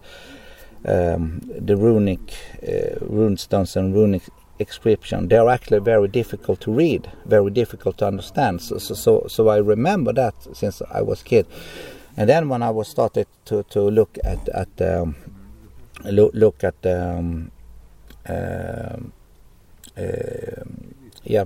um, 0.85 1.39
the 1.45 1.77
runic 1.77 2.33
uh, 2.61 3.05
rune 3.05 3.37
stones 3.37 3.77
and 3.77 3.93
runic 3.95 4.23
inscription 4.61 5.27
they 5.27 5.37
are 5.37 5.49
actually 5.49 5.79
very 5.79 6.07
difficult 6.07 6.61
to 6.61 6.71
read, 6.71 7.11
very 7.25 7.51
difficult 7.51 7.97
to 7.97 8.07
understand. 8.07 8.61
So 8.61 8.77
so 8.77 9.25
so, 9.27 9.49
I 9.49 9.57
remember 9.57 10.13
that 10.13 10.35
since 10.53 10.81
I 10.91 11.01
was 11.01 11.23
kid. 11.23 11.45
And 12.17 12.29
then 12.29 12.49
when 12.49 12.61
I 12.61 12.69
was 12.69 12.87
started 12.87 13.27
to, 13.45 13.63
to 13.63 13.81
look 13.81 14.17
at 14.23 14.49
at 14.49 14.81
um, 14.81 15.15
look, 16.03 16.31
look 16.33 16.63
at 16.63 16.75
um, 16.85 17.51
uh, 18.27 18.97
uh, 19.97 20.63
yeah 21.23 21.45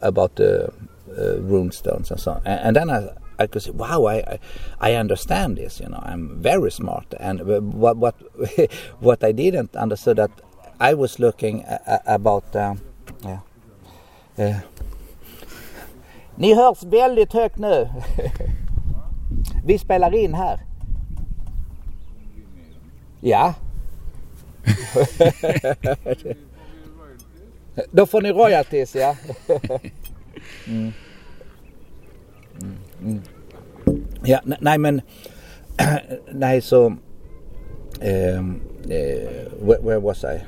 about 0.00 0.36
the 0.36 0.72
uh, 1.18 1.40
rune 1.40 1.72
stones 1.72 2.10
and 2.10 2.20
so 2.20 2.32
on. 2.32 2.42
And, 2.44 2.60
and 2.60 2.76
then 2.76 2.90
I 2.90 3.10
I 3.40 3.46
could 3.46 3.62
say, 3.62 3.70
wow, 3.70 4.06
I, 4.06 4.38
I 4.80 4.94
understand 4.94 5.56
this. 5.56 5.80
You 5.80 5.88
know, 5.88 6.00
I'm 6.02 6.42
very 6.42 6.70
smart. 6.70 7.06
And 7.18 7.40
what 7.72 7.96
what 7.96 8.14
what 9.00 9.24
I 9.24 9.32
didn't 9.32 9.74
understand 9.74 10.18
that 10.18 10.30
I 10.80 10.94
was 10.94 11.18
looking 11.18 11.64
about, 12.06 12.56
Uh, 12.56 12.74
yeah. 13.24 13.38
Uh, 14.38 14.56
ni 16.36 16.54
hörs 16.54 16.82
väldigt 16.82 17.32
högt 17.32 17.58
nu. 17.58 17.88
Vi 19.64 19.78
spelar 19.78 20.14
in 20.14 20.34
här. 20.34 20.60
Ja. 23.20 23.54
Då 27.90 28.06
får 28.06 28.22
ni 28.22 28.32
royalties 28.32 28.94
ja. 28.94 29.16
Mm. 30.66 30.92
Mm. 32.62 32.76
Mm. 33.02 33.22
Ja, 34.24 34.40
nej 34.60 34.78
men 34.78 35.02
nej 36.30 36.60
så 36.60 36.86
um, 36.86 37.00
uh, 38.84 38.90
where, 39.60 39.80
where 39.82 39.98
was 39.98 40.24
I? 40.24 40.40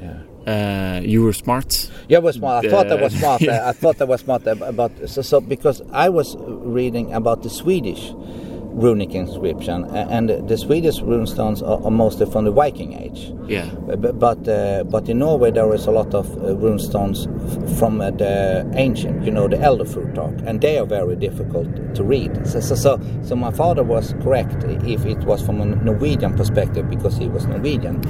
Yeah. 0.00 0.22
Uh, 0.46 1.00
you 1.00 1.22
were 1.22 1.32
smart. 1.32 1.90
Yeah, 2.08 2.18
I 2.18 2.20
was 2.20 2.36
smart. 2.36 2.64
I 2.64 2.70
thought 2.70 2.92
I 2.92 2.94
was 2.94 3.14
smart. 3.14 3.42
I 3.48 3.72
thought 3.72 4.00
I 4.00 4.04
was 4.04 4.20
smart 4.20 4.46
about 4.46 4.92
so, 5.06 5.22
so 5.22 5.40
because 5.40 5.82
I 5.92 6.08
was 6.08 6.36
reading 6.38 7.12
about 7.12 7.42
the 7.42 7.50
Swedish 7.50 8.12
runic 8.76 9.14
inscription, 9.14 9.84
and 9.84 10.28
the 10.28 10.58
Swedish 10.58 11.00
runestones 11.00 11.62
are, 11.62 11.82
are 11.82 11.90
mostly 11.90 12.26
from 12.26 12.44
the 12.44 12.50
Viking 12.52 12.92
Age. 12.92 13.32
Yeah. 13.48 13.70
But 13.86 14.18
but, 14.18 14.48
uh, 14.48 14.84
but 14.84 15.08
in 15.08 15.18
Norway 15.20 15.50
there 15.50 15.72
is 15.74 15.86
a 15.86 15.90
lot 15.90 16.14
of 16.14 16.30
uh, 16.36 16.54
runestones 16.54 17.26
from 17.78 18.00
uh, 18.00 18.10
the 18.10 18.70
ancient, 18.74 19.24
you 19.24 19.30
know, 19.30 19.48
the 19.48 19.58
Elder 19.58 19.84
Futhark, 19.84 20.46
and 20.46 20.60
they 20.60 20.78
are 20.78 20.84
very 20.84 21.16
difficult 21.16 21.94
to 21.94 22.04
read. 22.04 22.46
So, 22.46 22.60
so 22.60 22.74
so 22.74 23.00
so 23.22 23.34
my 23.34 23.50
father 23.50 23.82
was 23.82 24.12
correct 24.22 24.64
if 24.84 25.06
it 25.06 25.18
was 25.24 25.40
from 25.44 25.60
a 25.60 25.64
Norwegian 25.64 26.34
perspective 26.34 26.90
because 26.90 27.16
he 27.16 27.28
was 27.28 27.46
Norwegian, 27.46 28.02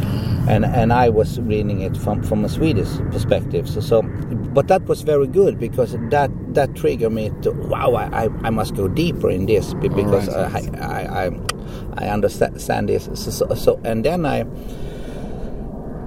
and 0.49 0.65
and 0.65 0.93
I 0.93 1.11
was 1.11 1.39
reading 1.41 1.83
it 1.83 1.97
from 1.97 2.23
from 2.23 2.45
a 2.45 2.49
Swedish 2.49 2.89
perspective. 3.13 3.69
So 3.69 3.81
so, 3.81 4.03
but 4.03 4.67
that 4.67 4.83
was 4.87 5.03
very 5.03 5.29
good 5.29 5.61
because 5.61 5.97
that 6.11 6.31
that 6.55 6.75
triggered 6.75 7.13
me 7.13 7.31
to 7.43 7.53
wow 7.53 7.93
I 7.93 8.25
I, 8.25 8.29
I 8.43 8.51
must 8.51 8.75
go 8.75 8.89
deeper 8.89 9.31
in 9.31 9.47
this 9.47 9.75
because. 9.75 10.29
Right. 10.29 10.55
I, 10.55 10.56
I, 10.57 11.27
I, 11.27 12.05
I 12.07 12.09
understand 12.09 12.89
this. 12.89 13.09
So, 13.15 13.55
so, 13.55 13.81
and 13.85 14.05
then 14.05 14.27
I, 14.27 14.45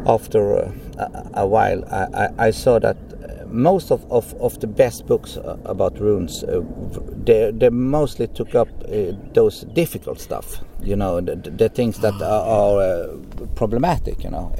after 0.05 0.55
a, 0.55 1.31
a 1.33 1.47
while, 1.47 1.83
I, 1.85 2.29
I, 2.47 2.51
saw 2.51 2.79
that 2.79 2.97
most 3.51 3.91
of, 3.91 4.09
of, 4.12 4.33
of 4.35 4.59
the 4.59 4.67
best 4.67 5.05
books 5.07 5.38
about 5.65 5.99
runes, 5.99 6.43
uh, 6.43 6.62
they, 7.23 7.51
they 7.51 7.69
mostly 7.69 8.27
took 8.27 8.55
up 8.55 8.67
uh, 8.85 9.12
those 9.33 9.62
difficult 9.73 10.19
stuff, 10.19 10.62
you 10.81 10.95
know, 10.95 11.19
the, 11.21 11.35
the 11.35 11.69
things 11.69 11.99
that 11.99 12.13
are, 12.21 12.45
are 12.45 12.81
uh, 12.81 13.17
problematic, 13.55 14.23
you 14.23 14.29
know, 14.29 14.53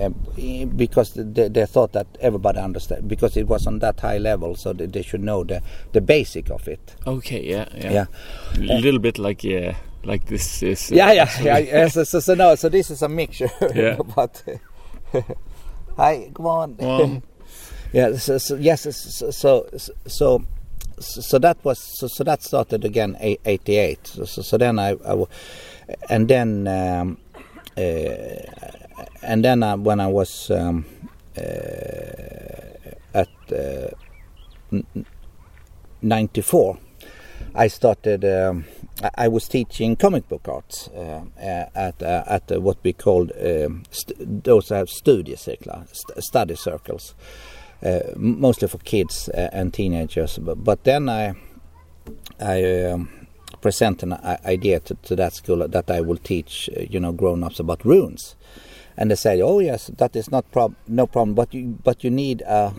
because 0.76 1.14
they, 1.14 1.48
they 1.48 1.66
thought 1.66 1.94
that 1.94 2.08
everybody 2.20 2.60
understand, 2.60 3.08
because 3.08 3.38
it 3.38 3.48
was 3.48 3.68
on 3.68 3.80
that 3.80 4.00
high 4.00 4.18
level, 4.18 4.56
so 4.56 4.74
they, 4.74 4.86
they 4.86 5.02
should 5.02 5.22
know 5.22 5.44
the, 5.44 5.62
the 5.94 6.02
basic 6.02 6.50
of 6.50 6.68
it. 6.68 6.96
Okay, 7.06 7.44
yeah, 7.44 7.68
yeah. 7.76 8.06
yeah. 8.58 8.78
A 8.78 8.82
little 8.82 9.00
bit 9.00 9.18
like, 9.18 9.44
yeah, 9.44 9.76
like 10.04 10.26
this 10.26 10.64
is. 10.64 10.92
yeah, 10.92 11.12
yeah, 11.12 11.30
yeah. 11.42 11.58
yeah 11.58 11.88
so, 11.88 12.04
so, 12.04 12.20
so, 12.20 12.34
no, 12.34 12.56
so 12.56 12.70
this 12.70 12.90
is 12.90 13.02
a 13.02 13.10
mixture. 13.10 13.52
Yeah. 13.74 13.98
but, 14.16 14.44
hi, 15.96 16.32
come 16.34 16.46
on. 16.46 16.76
Come 16.76 16.88
on 16.88 17.24
yeah 17.92 18.16
so, 18.16 18.38
so 18.38 18.56
yes 18.56 18.84
so, 18.96 19.32
so 19.32 19.70
so 20.06 20.44
so 21.00 21.40
that 21.40 21.58
was 21.64 21.80
so, 21.80 22.08
so 22.08 22.24
that 22.24 22.44
started 22.44 22.86
again 22.86 23.18
88 23.20 24.08
so, 24.08 24.26
so, 24.26 24.42
so 24.42 24.58
then 24.58 24.80
I, 24.80 24.96
I 25.06 25.24
and 26.10 26.28
then 26.28 26.68
um, 26.68 27.18
uh, 27.78 27.82
and 29.22 29.44
then 29.44 29.64
I, 29.64 29.76
when 29.76 30.00
I 30.00 30.08
was 30.08 30.52
um, 30.52 30.86
uh, 31.38 31.42
at 33.14 33.30
uh, 33.52 33.90
94 36.02 36.78
I 37.56 37.68
started 37.68 38.26
um, 38.26 38.66
I 39.16 39.30
was 39.30 39.48
teaching 39.48 39.96
comic 39.96 40.28
book 40.28 40.48
arts 40.48 40.90
uh, 40.90 41.24
at 41.74 42.04
uh, 42.04 42.24
at 42.28 42.62
what 42.62 42.78
we 42.84 42.94
called 42.94 43.32
um, 43.42 43.84
those 44.20 44.72
are 44.72 44.86
study 44.86 45.36
circles 45.36 45.90
st 45.94 46.24
study 46.24 46.56
circles. 46.56 47.16
uh, 47.18 47.59
mostly 48.16 48.68
for 48.68 48.78
kids 48.80 49.30
uh, 49.30 49.50
and 49.52 49.74
teenagers. 49.74 50.38
But, 50.38 50.64
but 50.64 50.84
then 50.84 51.10
I 51.10 51.34
I 52.40 52.84
um, 52.86 53.10
present 53.62 54.04
an 54.04 54.14
idea 54.46 54.80
to, 54.80 54.96
to, 54.96 55.16
that 55.16 55.34
school 55.34 55.68
that 55.68 55.92
I 55.92 56.02
will 56.02 56.18
teach 56.18 56.70
uh, 56.76 56.82
you 56.90 57.00
know 57.00 57.12
grown-ups 57.12 57.60
about 57.60 57.86
runes, 57.86 58.36
and 58.98 59.12
they 59.12 59.16
say, 59.16 59.42
oh 59.42 59.60
yes, 59.60 59.88
that 59.98 60.16
is 60.16 60.32
not 60.32 60.50
prob 60.52 60.76
no 60.88 61.08
problem, 61.08 61.36
but 61.36 61.54
you 61.54 61.80
but 61.84 62.04
you 62.04 62.10
need 62.10 62.42
a 62.42 62.74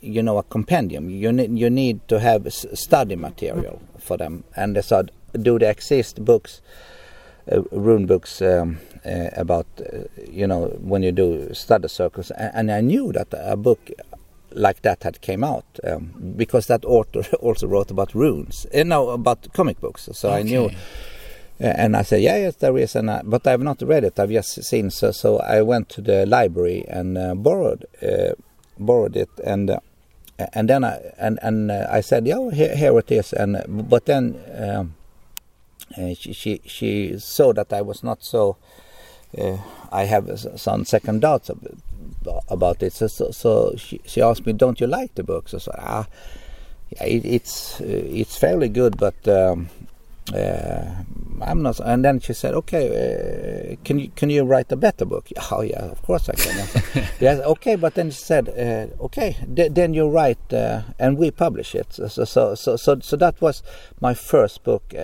you 0.00 0.22
know 0.22 0.38
a 0.38 0.42
compendium. 0.42 1.10
You 1.10 1.32
need 1.32 1.58
you 1.58 1.70
need 1.70 2.06
to 2.08 2.20
have 2.20 2.52
study 2.52 3.16
material 3.16 3.82
for 3.98 4.16
them, 4.16 4.44
and 4.56 4.76
they 4.76 4.82
said, 4.82 5.10
do 5.40 5.58
there 5.58 5.70
exist 5.70 6.24
books? 6.24 6.60
Uh, 7.50 7.62
rune 7.72 8.04
books 8.06 8.42
um, 8.42 8.78
uh, 9.04 9.30
about 9.32 9.66
uh, 9.80 10.02
you 10.30 10.46
know 10.46 10.66
when 10.80 11.02
you 11.02 11.10
do 11.10 11.52
study 11.54 11.88
circles 11.88 12.30
and, 12.32 12.50
and, 12.54 12.70
I 12.70 12.82
knew 12.82 13.12
that 13.12 13.28
a 13.32 13.56
book 13.56 13.90
like 14.52 14.82
that 14.82 15.02
had 15.02 15.20
came 15.20 15.44
out 15.44 15.64
um, 15.84 16.34
because 16.36 16.66
that 16.66 16.84
author 16.84 17.22
also 17.40 17.66
wrote 17.66 17.90
about 17.90 18.14
runes 18.14 18.66
uh, 18.74 18.82
no 18.82 19.10
about 19.10 19.52
comic 19.52 19.80
books. 19.80 20.08
So 20.12 20.28
okay. 20.28 20.38
I 20.38 20.42
knew 20.42 20.66
uh, 20.66 20.70
and 21.58 21.96
I 21.96 22.02
said 22.02 22.22
yeah 22.22 22.36
yes 22.36 22.56
there 22.56 22.76
is 22.78 22.96
and 22.96 23.10
I, 23.10 23.22
but 23.22 23.46
I've 23.46 23.62
not 23.62 23.82
read 23.82 24.04
it. 24.04 24.18
I've 24.18 24.30
just 24.30 24.62
seen 24.64 24.90
so 24.90 25.10
so 25.10 25.38
I 25.38 25.62
went 25.62 25.88
to 25.90 26.00
the 26.00 26.26
library 26.26 26.84
and 26.88 27.18
uh, 27.18 27.34
borrowed 27.34 27.84
uh, 28.02 28.34
borrowed 28.78 29.16
it 29.16 29.30
and 29.44 29.70
uh, 29.70 29.80
and 30.52 30.68
then 30.68 30.84
I 30.84 31.00
and 31.18 31.38
and 31.42 31.70
uh, 31.70 31.86
I 31.90 32.00
said 32.00 32.26
yeah 32.26 32.50
here, 32.50 32.74
here 32.74 32.98
it 32.98 33.10
is 33.10 33.32
and 33.32 33.62
but 33.68 34.06
then 34.06 34.40
um, 34.56 34.94
she, 36.14 36.32
she 36.32 36.60
she 36.64 37.18
saw 37.18 37.52
that 37.52 37.72
I 37.72 37.82
was 37.82 38.02
not 38.02 38.22
so 38.22 38.56
I 39.92 40.04
have 40.04 40.28
some 40.56 40.84
second 40.84 41.20
doubts 41.20 41.50
about 42.48 42.82
it. 42.82 42.92
So, 42.92 43.06
so, 43.06 43.30
so 43.30 43.74
she, 43.76 44.00
she, 44.04 44.20
asked 44.20 44.46
me, 44.46 44.52
"Don't 44.52 44.80
you 44.80 44.86
like 44.86 45.14
the 45.14 45.22
book?" 45.22 45.48
So 45.48 45.56
I 45.56 45.60
said, 45.60 45.74
"Ah, 45.78 46.06
yeah, 46.90 47.04
it, 47.04 47.24
it's 47.24 47.80
uh, 47.80 47.84
it's 47.86 48.36
fairly 48.36 48.68
good, 48.68 48.96
but 48.96 49.16
um, 49.28 49.68
uh, 50.34 50.84
I'm 51.42 51.62
not." 51.62 51.80
And 51.80 52.04
then 52.04 52.20
she 52.20 52.32
said, 52.32 52.54
"Okay, 52.54 52.86
uh, 53.72 53.76
can 53.84 53.98
you 53.98 54.10
can 54.14 54.30
you 54.30 54.44
write 54.44 54.70
a 54.72 54.76
better 54.76 55.04
book?" 55.04 55.28
Oh 55.52 55.62
yeah, 55.62 55.84
of 55.84 56.02
course 56.02 56.28
I 56.28 56.34
can. 56.34 56.68
yes, 57.20 57.40
okay, 57.40 57.76
but 57.76 57.94
then 57.94 58.10
she 58.10 58.22
said, 58.22 58.48
uh, 58.48 59.04
"Okay, 59.04 59.36
then 59.46 59.94
you 59.94 60.08
write 60.08 60.52
uh, 60.52 60.82
and 60.98 61.18
we 61.18 61.30
publish 61.30 61.74
it." 61.74 61.92
So 61.92 62.08
so 62.08 62.54
so 62.54 62.76
so 62.76 62.98
so 63.00 63.16
that 63.16 63.40
was 63.40 63.62
my 64.00 64.14
first 64.14 64.62
book. 64.64 64.94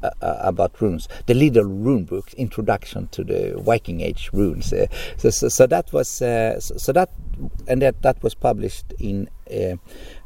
Uh, 0.00 0.10
uh, 0.22 0.36
about 0.42 0.80
runes, 0.80 1.08
the 1.26 1.34
little 1.34 1.64
rune 1.64 2.04
book, 2.04 2.32
introduction 2.34 3.08
to 3.08 3.24
the 3.24 3.60
Viking 3.60 4.00
Age 4.00 4.30
runes. 4.32 4.72
Uh, 4.72 4.86
so, 5.16 5.28
so, 5.28 5.48
so, 5.48 5.66
that 5.66 5.92
was 5.92 6.22
uh, 6.22 6.60
so, 6.60 6.76
so, 6.76 6.92
that 6.92 7.10
and 7.66 7.82
that 7.82 8.00
that 8.02 8.22
was 8.22 8.32
published 8.32 8.94
in 9.00 9.28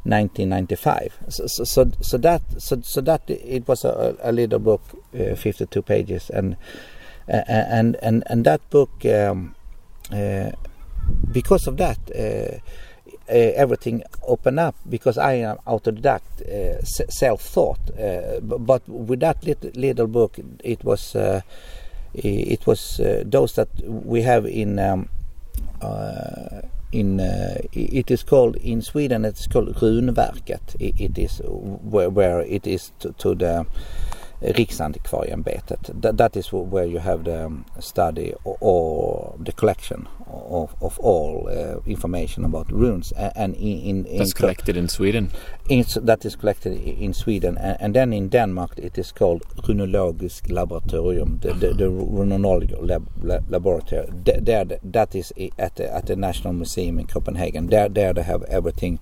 1995. 0.03 1.17
So, 1.27 1.47
so, 1.47 1.63
so, 1.63 2.17
that 2.19 2.43
so, 2.61 2.81
so 2.81 3.01
that 3.01 3.23
it 3.27 3.67
was 3.67 3.83
a, 3.83 4.15
a 4.21 4.31
little 4.31 4.59
book, 4.59 4.83
52 5.11 5.81
pages, 5.81 6.29
and 6.29 6.55
and 7.27 7.95
and 7.95 8.23
and 8.27 8.45
that 8.45 8.69
book. 8.69 8.91
Um, 9.05 9.55
because 11.31 11.65
of 11.65 11.77
that, 11.77 11.97
uh, 12.15 12.59
everything 13.27 14.03
open 14.27 14.59
up 14.59 14.75
because 14.89 15.17
I 15.17 15.33
am 15.33 15.57
autodidact, 15.67 16.41
uh, 16.41 16.83
self-taught. 16.83 17.79
Uh, 17.97 18.39
but 18.41 18.87
with 18.87 19.21
that 19.21 19.43
little, 19.43 19.71
little 19.75 20.07
book, 20.07 20.39
it 20.63 20.83
was 20.83 21.15
it 22.13 22.67
was 22.67 23.01
those 23.25 23.53
that 23.53 23.69
we 23.85 24.21
have 24.21 24.45
in 24.45 24.77
um, 24.79 25.09
uh, 25.81 26.61
in 26.91 27.19
uh, 27.19 27.57
it 27.73 28.11
is 28.11 28.21
called 28.23 28.55
in 28.57 28.81
Sweden 28.81 29.25
it's 29.25 29.47
called 29.47 29.75
Runverket. 29.75 30.75
It, 30.79 30.93
it 30.99 31.17
is 31.17 31.41
where, 31.43 32.09
where 32.09 32.41
it 32.41 32.67
is 32.67 32.91
to, 32.99 33.13
to 33.13 33.33
the 33.35 33.65
Riksantikvarieämbetet. 34.43 35.89
That, 36.01 36.17
that 36.17 36.35
is 36.35 36.51
where 36.51 36.85
you 36.85 36.99
have 36.99 37.23
the 37.23 37.45
um, 37.45 37.65
study 37.79 38.33
or, 38.43 39.35
the 39.39 39.51
collection 39.51 40.07
of, 40.27 40.75
of 40.81 40.99
all 40.99 41.47
uh, 41.49 41.79
information 41.85 42.45
about 42.45 42.71
runes. 42.71 43.11
And 43.13 43.55
in, 43.55 44.05
in 44.05 44.17
that's 44.17 44.33
collected 44.33 44.77
in 44.77 44.89
Sweden. 44.89 45.31
In, 45.69 45.85
that 46.01 46.25
is 46.25 46.35
collected 46.35 46.73
in 46.73 47.13
Sweden, 47.13 47.57
and, 47.57 47.77
and, 47.79 47.95
then 47.95 48.13
in 48.13 48.29
Denmark 48.29 48.71
it 48.77 48.97
is 48.97 49.11
called 49.11 49.43
Runologisk 49.63 50.49
Laboratorium, 50.49 51.39
the, 51.41 51.53
the, 51.53 51.73
the 51.73 51.85
Runology 51.85 52.75
lab, 52.81 53.07
lab, 53.21 53.49
Laboratory. 53.49 54.07
There, 54.11 54.65
that 54.83 55.15
is 55.15 55.33
at 55.57 55.75
the, 55.75 55.93
at 55.93 56.07
the 56.07 56.15
National 56.15 56.53
Museum 56.53 56.99
in 56.99 57.07
Copenhagen. 57.07 57.67
There, 57.67 57.87
there 57.87 58.13
they 58.13 58.23
have 58.23 58.43
everything 58.43 58.99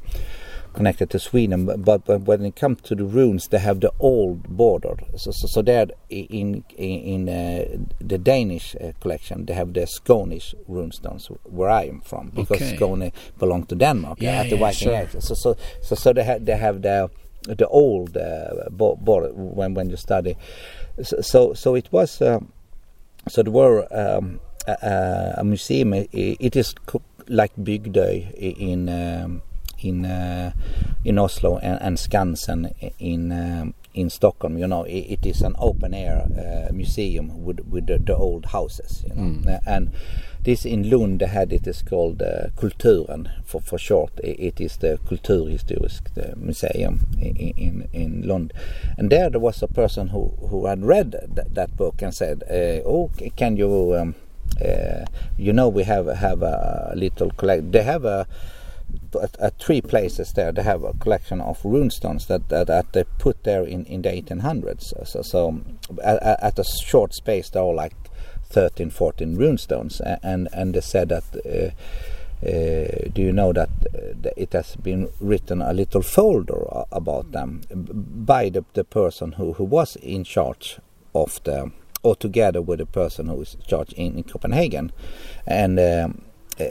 connected 0.74 1.10
to 1.10 1.20
Sweden, 1.20 1.66
but, 1.66 2.06
but 2.06 2.22
when 2.22 2.46
it 2.46 2.56
comes 2.56 2.82
to 2.82 2.96
the 2.96 3.04
runes, 3.04 3.48
they 3.48 3.60
have 3.60 3.80
the 3.80 3.92
old 4.00 4.44
border. 4.44 4.96
So, 5.16 5.32
so, 5.32 5.48
so 5.48 5.62
there 5.62 5.88
in 6.10 6.64
in, 6.78 7.28
in 7.28 7.30
uh, 7.30 7.78
the 8.00 8.18
Danish 8.18 8.76
uh, 8.76 8.92
collection, 9.00 9.46
they 9.46 9.54
have 9.54 9.74
the 9.74 9.82
Skånish 9.82 10.54
runestones 10.70 11.28
where 11.44 11.70
I 11.70 11.84
am 11.84 12.02
from, 12.02 12.30
because 12.30 12.62
okay. 12.62 12.78
Skåne 12.78 13.12
belonged 13.38 13.70
to 13.70 13.76
Denmark 13.76 14.22
yeah, 14.22 14.42
at 14.42 14.50
the 14.50 14.56
yeah, 14.56 14.60
Viking 14.60 14.88
sure. 14.88 14.98
Age. 14.98 15.24
So, 15.24 15.34
so, 15.34 15.58
so, 15.82 15.96
so 15.96 16.14
they 16.14 16.24
have 16.24 16.46
they 16.46 16.58
have 16.58 16.82
the 16.82 17.10
the 17.44 17.68
old 17.68 18.18
uh, 18.18 18.70
border 18.70 19.32
when 19.34 19.74
when 19.74 19.90
you 19.90 19.98
study. 19.98 20.38
So, 21.04 21.22
so, 21.22 21.54
so 21.54 21.76
it 21.76 21.92
was. 21.92 22.22
Uh, 22.22 22.40
so 23.28 23.44
there 23.44 23.52
were 23.52 23.88
um, 23.92 24.40
a, 24.68 25.36
a, 25.38 25.44
museum. 25.44 25.94
It, 25.94 26.10
it 26.12 26.56
is 26.56 26.74
like 27.28 27.52
Bygdøy 27.56 28.34
in. 28.36 28.90
Um, 28.90 29.42
in 29.82 30.06
uh, 30.06 30.52
in 31.04 31.18
Oslo 31.18 31.58
and, 31.58 31.82
and 31.82 31.98
Skansen 31.98 32.74
in 33.00 33.32
um, 33.32 33.74
in 33.94 34.10
Stockholm. 34.10 34.58
You 34.58 34.68
know, 34.68 34.84
it, 34.84 35.20
it 35.20 35.26
is 35.26 35.42
an 35.42 35.56
open 35.58 35.94
air 35.94 36.24
uh, 36.24 36.74
museum 36.74 37.44
with 37.44 37.60
with 37.70 37.88
the, 37.88 37.98
the, 37.98 38.16
old 38.16 38.48
houses. 38.48 39.04
You 39.08 39.16
know, 39.16 39.22
mm. 39.22 39.62
and 39.66 39.92
this 40.44 40.66
in 40.66 40.90
Lund 40.90 41.20
they 41.20 41.28
had 41.28 41.54
it 41.54 41.68
is 41.68 41.82
called 41.82 42.22
uh, 42.22 42.50
Kulturen 42.56 43.32
for 43.46 43.62
for 43.62 43.78
short. 43.78 44.12
It, 44.24 44.40
it 44.40 44.62
is 44.62 44.78
the 44.78 45.00
Kulturhistorisk 45.06 46.38
museum 46.38 47.08
in, 47.20 47.36
in 47.36 47.90
in 47.94 48.28
Lund, 48.28 48.54
and 48.98 49.10
there 49.10 49.30
there 49.30 49.40
was 49.40 49.62
a 49.62 49.68
person 49.68 50.10
who 50.10 50.34
who 50.50 50.66
had 50.66 50.84
read 50.84 51.12
th 51.12 51.48
that 51.54 51.76
book 51.78 52.02
and 52.02 52.14
said, 52.14 52.44
uh, 52.50 52.88
"Oh, 52.88 53.12
can 53.36 53.58
you?" 53.58 53.96
Um, 53.96 54.16
uh, 54.60 55.06
you 55.38 55.54
know, 55.54 55.70
we 55.70 55.84
have 55.84 56.08
have 56.08 56.42
a 56.42 56.94
little 56.96 57.32
collect. 57.32 57.72
They 57.72 57.84
have 57.84 58.06
a 58.06 58.28
at, 59.16 59.40
at, 59.40 59.60
three 59.60 59.82
places 59.82 60.34
there 60.34 60.52
they 60.52 60.64
have 60.64 60.84
a 60.84 60.94
collection 60.94 61.42
of 61.42 61.62
runestones 61.64 62.28
that, 62.28 62.50
that, 62.50 62.68
that 62.68 62.94
they 62.94 63.04
put 63.18 63.44
there 63.44 63.64
in, 63.64 63.86
in 63.86 64.02
the 64.02 64.10
1800s 64.10 65.08
so, 65.08 65.22
so 65.22 65.62
at, 66.04 66.22
at, 66.42 66.60
a 66.60 66.64
short 66.64 67.14
space 67.14 67.50
there 67.50 67.64
are 67.64 67.74
like 67.74 67.94
13 68.52 68.90
14 68.90 69.38
runestones. 69.38 70.02
And 70.24 70.48
and 70.54 70.74
they 70.74 70.82
said 70.82 71.10
that 71.10 71.24
uh, 71.46 71.72
uh, 72.44 73.10
do 73.14 73.22
you 73.22 73.32
know 73.32 73.54
that 73.54 73.70
uh, 73.94 74.30
it 74.36 74.54
has 74.54 74.76
been 74.76 75.10
written 75.20 75.62
a 75.62 75.74
little 75.74 76.02
folder 76.02 76.66
about 76.92 77.32
them 77.32 77.62
by 78.26 78.50
the, 78.50 78.66
the 78.74 78.84
person 78.84 79.34
who, 79.34 79.54
who 79.54 79.64
was 79.64 79.96
in 79.98 80.24
charge 80.24 80.80
of 81.14 81.40
the 81.44 81.72
or 82.04 82.16
together 82.16 82.64
with 82.64 82.80
the 82.80 82.86
person 82.88 83.28
who 83.28 83.42
is 83.42 83.56
charged 83.68 83.94
in, 83.94 84.18
in 84.18 84.24
Copenhagen? 84.24 84.92
And 85.46 85.80
um, 85.80 86.24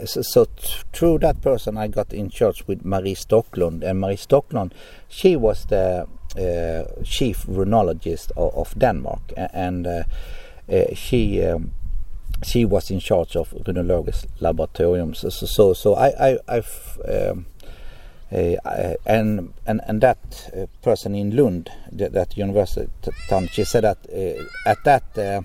so, 0.05 0.21
so 0.21 0.45
through 0.93 1.19
that 1.19 1.41
person 1.41 1.77
I 1.77 1.87
got 1.87 2.13
in 2.13 2.29
church 2.29 2.67
with 2.67 2.85
Marie 2.85 3.15
Stoklund 3.15 3.83
and 3.83 3.99
Marie 3.99 4.15
Stoklund 4.15 4.71
she 5.07 5.35
was 5.35 5.65
the 5.65 6.07
uh, 6.37 7.03
chief 7.03 7.45
runologist 7.45 8.31
of, 8.37 8.55
of 8.55 8.79
Denmark 8.79 9.33
and 9.35 9.87
uh, 9.87 10.03
uh, 10.71 10.93
she 10.93 11.43
um, 11.43 11.71
she 12.43 12.65
was 12.65 12.89
in 12.89 12.99
charge 12.99 13.35
of 13.35 13.51
Runologisk 13.51 14.25
Laboratorium 14.39 15.15
so 15.15 15.29
so, 15.29 15.73
so, 15.73 15.95
I, 15.95 16.31
I 16.31 16.37
I've 16.47 16.99
um, 17.07 17.45
and 18.31 19.53
and 19.65 19.81
and 19.85 20.01
that 20.01 20.71
person 20.81 21.15
in 21.15 21.35
Lund, 21.35 21.69
that, 21.91 22.13
that 22.13 22.37
university 22.37 22.89
town, 23.27 23.49
she 23.51 23.65
said 23.65 23.83
that 23.83 23.97
at 24.65 24.77
that 24.85 25.43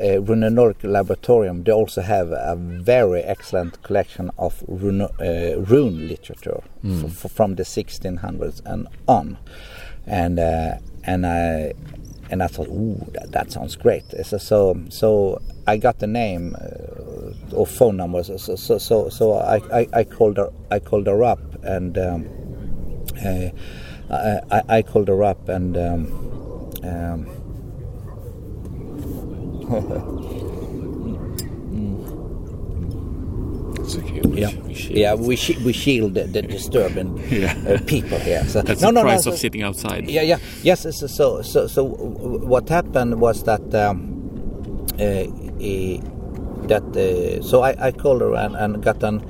uh, 0.00 0.20
Runologic 0.22 0.82
Laboratorium, 0.82 1.64
they 1.64 1.72
also 1.72 2.00
have 2.00 2.32
a 2.32 2.56
very 2.56 3.20
excellent 3.20 3.82
collection 3.82 4.30
of 4.38 4.64
rune, 4.66 5.02
uh, 5.02 5.54
rune 5.58 6.08
literature 6.08 6.62
mm. 6.82 7.30
from 7.30 7.56
the 7.56 7.64
1600s 7.64 8.62
and 8.64 8.88
on. 9.06 9.36
And 10.06 10.38
uh, 10.38 10.78
and 11.04 11.26
I 11.26 11.74
and 12.30 12.42
I 12.42 12.46
thought, 12.46 12.68
ooh, 12.68 13.04
that, 13.12 13.32
that 13.32 13.52
sounds 13.52 13.76
great. 13.76 14.04
So, 14.24 14.38
so 14.38 14.80
so 14.88 15.42
I 15.66 15.76
got 15.76 15.98
the 15.98 16.06
name 16.06 16.56
uh, 16.58 17.54
or 17.54 17.66
phone 17.66 17.98
numbers. 17.98 18.28
So 18.28 18.56
so 18.56 18.78
so, 18.78 19.08
so 19.10 19.32
I, 19.34 19.56
I, 19.80 19.88
I, 19.92 20.04
called 20.04 20.38
her 20.38 20.50
I 20.70 20.78
called 20.78 21.06
her 21.06 21.22
up 21.22 21.40
and 21.62 21.98
um, 21.98 22.28
uh, 23.22 23.50
I, 24.10 24.62
I 24.78 24.82
called 24.82 25.08
her 25.08 25.22
up 25.22 25.48
and. 25.48 25.76
Um, 25.76 26.72
um. 26.82 27.39
Yeah, 34.34 34.50
we 34.66 34.74
yeah, 34.74 35.14
we, 35.14 35.36
sh 35.36 35.56
we 35.58 35.72
shield 35.72 36.14
the, 36.14 36.24
the 36.24 36.42
disturbing 36.42 37.16
yeah. 37.30 37.54
uh, 37.68 37.78
people 37.86 38.18
here. 38.18 38.44
So, 38.46 38.62
That's 38.62 38.80
no, 38.82 38.88
the 38.88 38.92
no, 38.94 39.02
price 39.02 39.26
no, 39.26 39.32
of 39.32 39.38
so, 39.38 39.42
sitting 39.42 39.62
outside. 39.62 40.10
Yeah, 40.10 40.22
yeah, 40.22 40.38
yes. 40.62 40.82
So, 40.82 41.06
so, 41.06 41.42
so, 41.42 41.66
so 41.68 41.84
what 41.84 42.68
happened 42.68 43.20
was 43.20 43.44
that 43.44 43.74
um, 43.74 44.86
uh, 44.94 45.26
that 46.66 46.82
uh, 46.96 47.42
so 47.42 47.62
I, 47.62 47.86
I 47.86 47.92
called 47.92 48.22
her 48.22 48.34
and, 48.34 48.56
and 48.56 48.82
got 48.82 49.02
an 49.04 49.24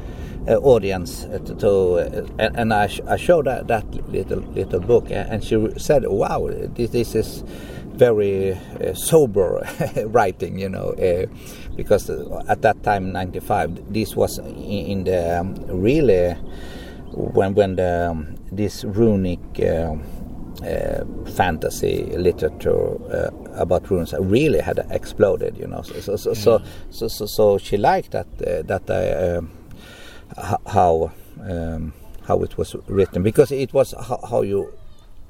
uh, 0.49 0.55
audience 0.57 1.25
to, 1.25 1.55
to 1.57 1.69
uh, 1.69 2.27
and, 2.39 2.57
and, 2.57 2.75
I, 2.75 2.87
sh 2.87 3.01
I 3.07 3.17
showed 3.17 3.45
that, 3.47 3.69
that 3.69 3.85
little 4.11 4.41
little 4.41 4.81
book 4.81 5.11
and 5.11 5.45
she 5.45 5.69
said, 5.77 6.07
"Wow, 6.07 6.49
this, 6.49 6.91
this 6.91 7.15
is." 7.15 7.45
Very 8.01 8.53
uh, 8.53 8.95
sober 8.95 9.61
writing, 10.07 10.59
you 10.59 10.71
know, 10.71 10.89
uh, 10.97 11.27
because 11.77 12.09
at 12.49 12.63
that 12.63 12.83
time, 12.83 13.13
'95, 13.13 13.93
this 13.93 14.17
was 14.17 14.39
in, 14.39 14.57
in 14.93 15.05
the 15.05 15.41
um, 15.41 15.55
really 15.69 16.33
when 17.13 17.55
when 17.55 17.77
the 17.77 18.11
um, 18.11 18.37
this 18.51 18.85
runic 18.85 19.41
uh, 19.61 19.95
uh 20.65 21.05
fantasy 21.37 22.05
literature 22.17 22.83
uh, 23.13 23.31
about 23.55 23.91
runes 23.91 24.15
really 24.19 24.61
had 24.61 24.79
exploded, 24.91 25.59
you 25.59 25.67
know. 25.67 25.83
So 25.83 26.01
so 26.01 26.17
so 26.17 26.35
so, 26.35 26.63
so, 26.91 27.09
so, 27.09 27.27
so 27.27 27.59
she 27.59 27.77
liked 27.77 28.13
that 28.13 28.29
uh, 28.41 28.63
that 28.63 28.85
I, 28.91 29.41
how 30.67 31.11
um, 31.43 31.93
how 32.27 32.43
it 32.43 32.57
was 32.57 32.75
written 32.87 33.23
because 33.23 33.53
it 33.53 33.75
was 33.75 33.93
how, 34.09 34.21
how 34.31 34.43
you 34.43 34.73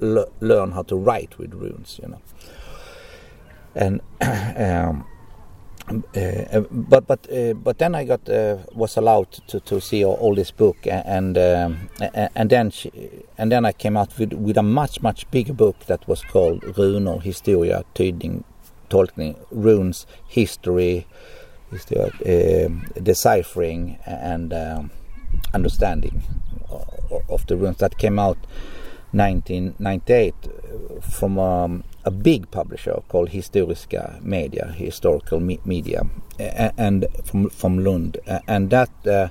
learn 0.01 0.71
how 0.73 0.83
to 0.83 0.97
write 0.97 1.37
with 1.39 1.53
runes, 1.55 1.99
you 2.03 2.09
know 2.09 2.21
and 3.75 4.01
um, 4.21 5.07
uh, 5.91 6.61
but 6.71 7.07
but 7.07 7.33
uh, 7.33 7.53
but 7.55 7.79
then 7.79 7.95
I 7.95 8.05
got 8.05 8.29
uh, 8.29 8.59
was 8.75 8.97
allowed 8.97 9.33
to, 9.49 9.59
to 9.61 9.81
see 9.81 10.05
all, 10.05 10.15
all 10.15 10.35
this 10.35 10.53
book 10.53 10.77
and 10.87 11.37
um, 11.37 11.89
and 12.35 12.49
then 12.49 12.71
she, 12.71 12.93
and 13.37 13.51
then 13.51 13.65
I 13.65 13.73
came 13.73 13.97
out 13.97 14.17
with 14.19 14.33
with 14.33 14.57
a 14.57 14.63
much 14.63 15.03
much 15.03 15.29
bigger 15.31 15.53
book 15.53 15.87
that 15.87 16.07
was 16.07 16.23
called 16.23 16.63
Runor 16.79 17.19
Historia 17.21 17.85
Tydning 17.95 18.45
Tolkning 18.89 19.37
Runes 19.51 20.07
History 20.29 21.07
History 21.73 22.13
Deciphering 23.03 23.99
and 24.07 24.53
um, 24.53 24.91
Understanding 25.53 26.23
of, 26.69 27.23
of 27.29 27.47
the 27.47 27.57
runes 27.57 27.79
that 27.79 27.99
came 27.99 28.21
out 28.21 28.39
1998 29.13 30.35
from 31.01 31.39
um, 31.39 31.83
a 32.05 32.11
big 32.11 32.51
publisher 32.51 33.03
called 33.09 33.31
Historiska 33.31 34.23
Media, 34.23 34.73
Historical 34.77 35.41
Me 35.41 35.61
Media, 35.65 36.03
and 36.39 37.07
from 37.25 37.51
from 37.51 37.85
Lund, 37.85 38.19
and 38.47 38.71
that 38.71 38.91
uh, 39.07 39.29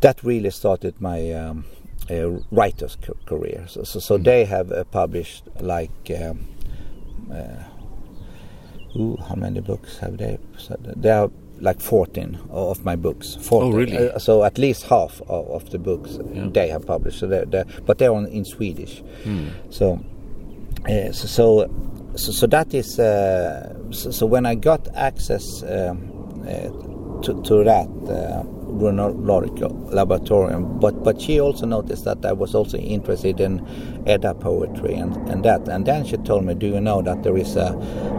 that 0.00 0.22
really 0.22 0.50
started 0.50 1.00
my 1.00 1.32
um, 1.32 1.64
uh, 2.10 2.30
writer's 2.50 2.96
career. 3.26 3.64
So, 3.68 3.84
so, 3.84 4.00
so 4.00 4.18
mm. 4.18 4.24
they 4.24 4.44
have 4.44 4.72
uh, 4.72 4.84
published 4.84 5.44
like. 5.60 6.10
Um, 6.10 6.48
uh, 7.32 7.64
ooh, 8.98 9.16
how 9.28 9.34
many 9.34 9.60
books 9.60 9.98
have 9.98 10.16
they? 10.18 10.38
They 10.96 11.10
are 11.10 11.30
like 11.60 11.80
14 11.80 12.38
of 12.50 12.84
my 12.84 12.96
books. 12.96 13.36
14. 13.40 13.50
Oh, 13.50 13.76
really? 13.76 14.10
Uh, 14.10 14.18
so 14.18 14.44
at 14.44 14.58
least 14.58 14.84
half 14.84 15.20
of, 15.22 15.48
of 15.48 15.70
the 15.70 15.78
books 15.78 16.18
yeah. 16.32 16.48
they 16.50 16.68
have 16.68 16.86
published. 16.86 17.18
So 17.18 17.26
they're, 17.26 17.44
they're, 17.44 17.64
but 17.84 17.98
they're 17.98 18.12
on, 18.12 18.26
in 18.26 18.44
Swedish. 18.44 19.02
Mm. 19.24 19.50
So 19.70 19.94
uh, 19.94 19.98
so, 21.12 21.12
so, 21.12 21.70
so, 22.16 22.32
so 22.32 22.46
that 22.46 22.72
is 22.74 22.98
uh, 22.98 23.74
so, 23.90 24.10
so, 24.10 24.26
when 24.26 24.46
I 24.46 24.54
got 24.54 24.88
access 24.94 25.62
um, 25.62 26.42
uh, 26.46 27.22
to, 27.22 27.42
to 27.42 27.64
that 27.64 27.88
uh, 28.08 28.44
runological 28.76 29.90
laboratorium. 29.90 30.80
But 30.80 31.02
but 31.02 31.20
she 31.20 31.40
also 31.40 31.66
noticed 31.66 32.04
that 32.04 32.24
I 32.24 32.32
was 32.32 32.54
also 32.54 32.78
interested 32.78 33.40
in 33.40 33.66
Edda 34.06 34.34
poetry 34.34 34.94
and, 34.94 35.16
and 35.28 35.44
that. 35.44 35.68
And 35.68 35.86
then 35.86 36.04
she 36.04 36.16
told 36.18 36.44
me, 36.44 36.54
"Do 36.54 36.66
you 36.66 36.80
know 36.80 37.02
that 37.02 37.22
there 37.22 37.36
is 37.36 37.56
a 37.56 37.72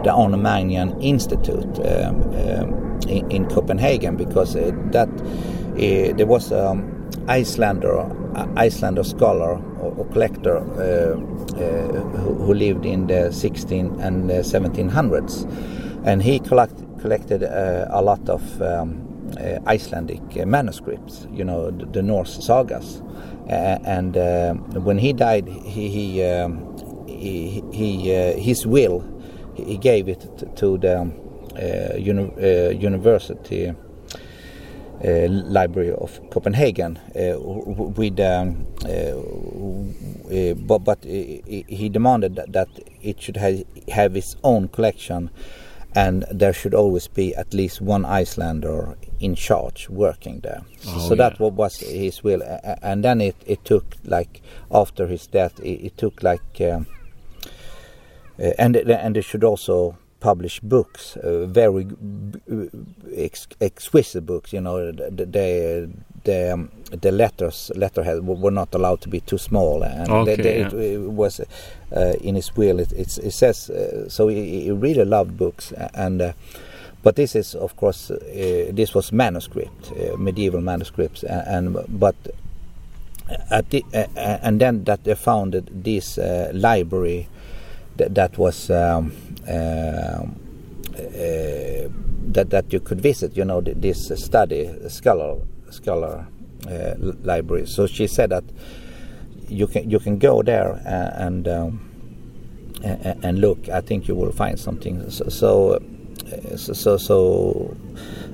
the 0.04 0.12
Arne 0.12 1.00
Institute 1.00 1.78
um, 1.86 2.22
um, 2.34 3.00
in, 3.08 3.30
in, 3.30 3.48
Copenhagen? 3.48 4.16
Because 4.16 4.56
uh, 4.56 4.72
that 4.92 5.08
uh, 5.08 6.16
there 6.16 6.26
was 6.26 6.50
an 6.52 6.66
um, 6.66 7.10
Icelander 7.28 8.10
Icelander 8.56 9.04
scholar 9.04 9.60
or 9.98 10.06
collector 10.06 10.56
uh, 10.58 10.60
uh, 10.60 11.88
who, 12.18 12.34
who, 12.34 12.54
lived 12.54 12.86
in 12.86 13.06
the 13.08 13.32
16 13.32 14.00
and 14.00 14.30
1700s, 14.30 15.44
and 16.04 16.22
he 16.22 16.38
collect, 16.38 16.74
collected 17.00 17.42
uh, 17.42 17.86
a 17.90 18.00
lot 18.00 18.28
of 18.28 18.62
um, 18.62 19.04
uh, 19.38 19.58
Icelandic 19.66 20.46
manuscripts, 20.46 21.26
you 21.32 21.44
know, 21.44 21.70
the, 21.70 21.86
the 21.86 22.02
Norse 22.02 22.44
sagas. 22.44 23.02
and 23.48 24.16
uh, 24.16 24.54
when 24.80 24.98
he 24.98 25.12
died, 25.12 25.48
he, 25.48 25.88
he, 25.88 26.24
um, 26.24 27.06
he, 27.06 27.62
he 27.72 28.12
his 28.40 28.66
will, 28.66 29.04
he 29.54 29.76
gave 29.76 30.08
it 30.08 30.56
to 30.56 30.78
the 30.78 31.10
uni 31.98 32.30
university. 32.76 33.74
Uh, 35.04 35.28
Library 35.28 35.92
of 35.92 36.20
Copenhagen 36.30 36.98
uh, 37.14 37.38
with 37.38 38.18
um, 38.18 38.66
uh, 38.84 40.54
but, 40.54 40.78
but 40.78 41.04
he 41.04 41.88
demanded 41.88 42.34
that, 42.48 42.68
it 43.00 43.22
should 43.22 43.36
have, 43.36 43.62
have 43.92 44.16
its 44.16 44.34
own 44.42 44.66
collection 44.66 45.30
and 45.94 46.24
there 46.32 46.52
should 46.52 46.74
always 46.74 47.06
be 47.06 47.32
at 47.36 47.54
least 47.54 47.80
one 47.80 48.04
Icelander 48.04 48.96
in 49.20 49.36
charge 49.36 49.88
working 49.88 50.40
there. 50.40 50.62
Oh, 50.88 51.08
so 51.08 51.14
yeah. 51.14 51.28
that 51.30 51.40
was 51.40 51.78
his 51.78 52.24
will, 52.24 52.42
and 52.82 53.04
then 53.04 53.20
it, 53.20 53.36
it 53.46 53.64
took 53.64 53.84
like 54.04 54.42
after 54.70 55.06
his 55.06 55.28
death, 55.28 55.60
it, 55.60 55.84
it 55.84 55.96
took 55.96 56.22
like, 56.24 56.60
um, 56.60 56.86
and 58.36 58.76
and 58.76 59.16
they 59.16 59.20
should 59.22 59.44
also 59.44 59.96
publish 60.20 60.60
books, 60.60 61.16
uh, 61.16 61.46
very 61.46 61.86
ex 63.14 63.46
exquisite 63.60 64.26
books. 64.26 64.52
You 64.52 64.60
know, 64.60 64.92
the 64.92 65.10
the 65.10 65.90
the, 66.24 66.52
um, 66.52 66.70
the 66.90 67.12
letters 67.12 67.70
letterhead 67.74 68.26
were 68.26 68.50
not 68.50 68.74
allowed 68.74 69.00
to 69.02 69.08
be 69.08 69.20
too 69.20 69.38
small, 69.38 69.82
and 69.82 70.10
okay, 70.10 70.36
yeah. 70.36 70.66
it, 70.66 70.72
it, 70.74 70.98
was 71.10 71.40
uh, 71.40 72.14
in 72.20 72.34
his 72.34 72.54
will. 72.56 72.80
It, 72.80 72.92
it, 72.92 73.18
it 73.18 73.32
says 73.32 73.70
uh, 73.70 74.08
so. 74.08 74.28
He, 74.28 74.64
he, 74.64 74.70
really 74.70 75.04
loved 75.04 75.36
books, 75.36 75.72
and 75.94 76.20
uh, 76.20 76.32
but 77.02 77.16
this 77.16 77.34
is 77.34 77.54
of 77.54 77.76
course 77.76 78.10
uh, 78.10 78.16
this 78.72 78.94
was 78.94 79.12
manuscript, 79.12 79.92
uh, 79.92 80.16
medieval 80.16 80.60
manuscripts, 80.60 81.22
and, 81.22 81.76
and 81.76 82.00
but. 82.00 82.16
At 83.50 83.68
the, 83.68 83.84
and 84.16 84.58
then 84.58 84.84
that 84.84 85.04
they 85.04 85.14
founded 85.14 85.84
this 85.84 86.16
library 86.54 87.28
that, 87.98 88.14
that 88.14 88.38
was 88.38 88.70
um, 88.70 88.78
um, 88.78 89.12
uh, 89.12 89.27
that 92.32 92.50
that 92.50 92.72
you 92.72 92.80
could 92.80 93.00
visit. 93.00 93.36
You 93.36 93.44
know 93.44 93.60
this 93.60 94.08
study 94.16 94.70
scholar 94.88 95.40
scholar 95.70 96.26
uh, 96.68 96.94
library. 97.22 97.66
So 97.66 97.86
she 97.86 98.06
said 98.06 98.30
that 98.30 98.44
you 99.48 99.66
can 99.66 99.90
you 99.90 99.98
can 99.98 100.18
go 100.18 100.42
there 100.42 100.80
and 100.84 101.48
um, 101.48 101.80
and, 102.82 103.40
look. 103.40 103.68
I 103.68 103.80
think 103.80 104.08
you 104.08 104.14
will 104.14 104.32
find 104.32 104.58
something. 104.58 105.10
So 105.10 105.28
so 105.28 105.74
uh, 105.74 106.56
so, 106.56 106.96
so 106.96 107.76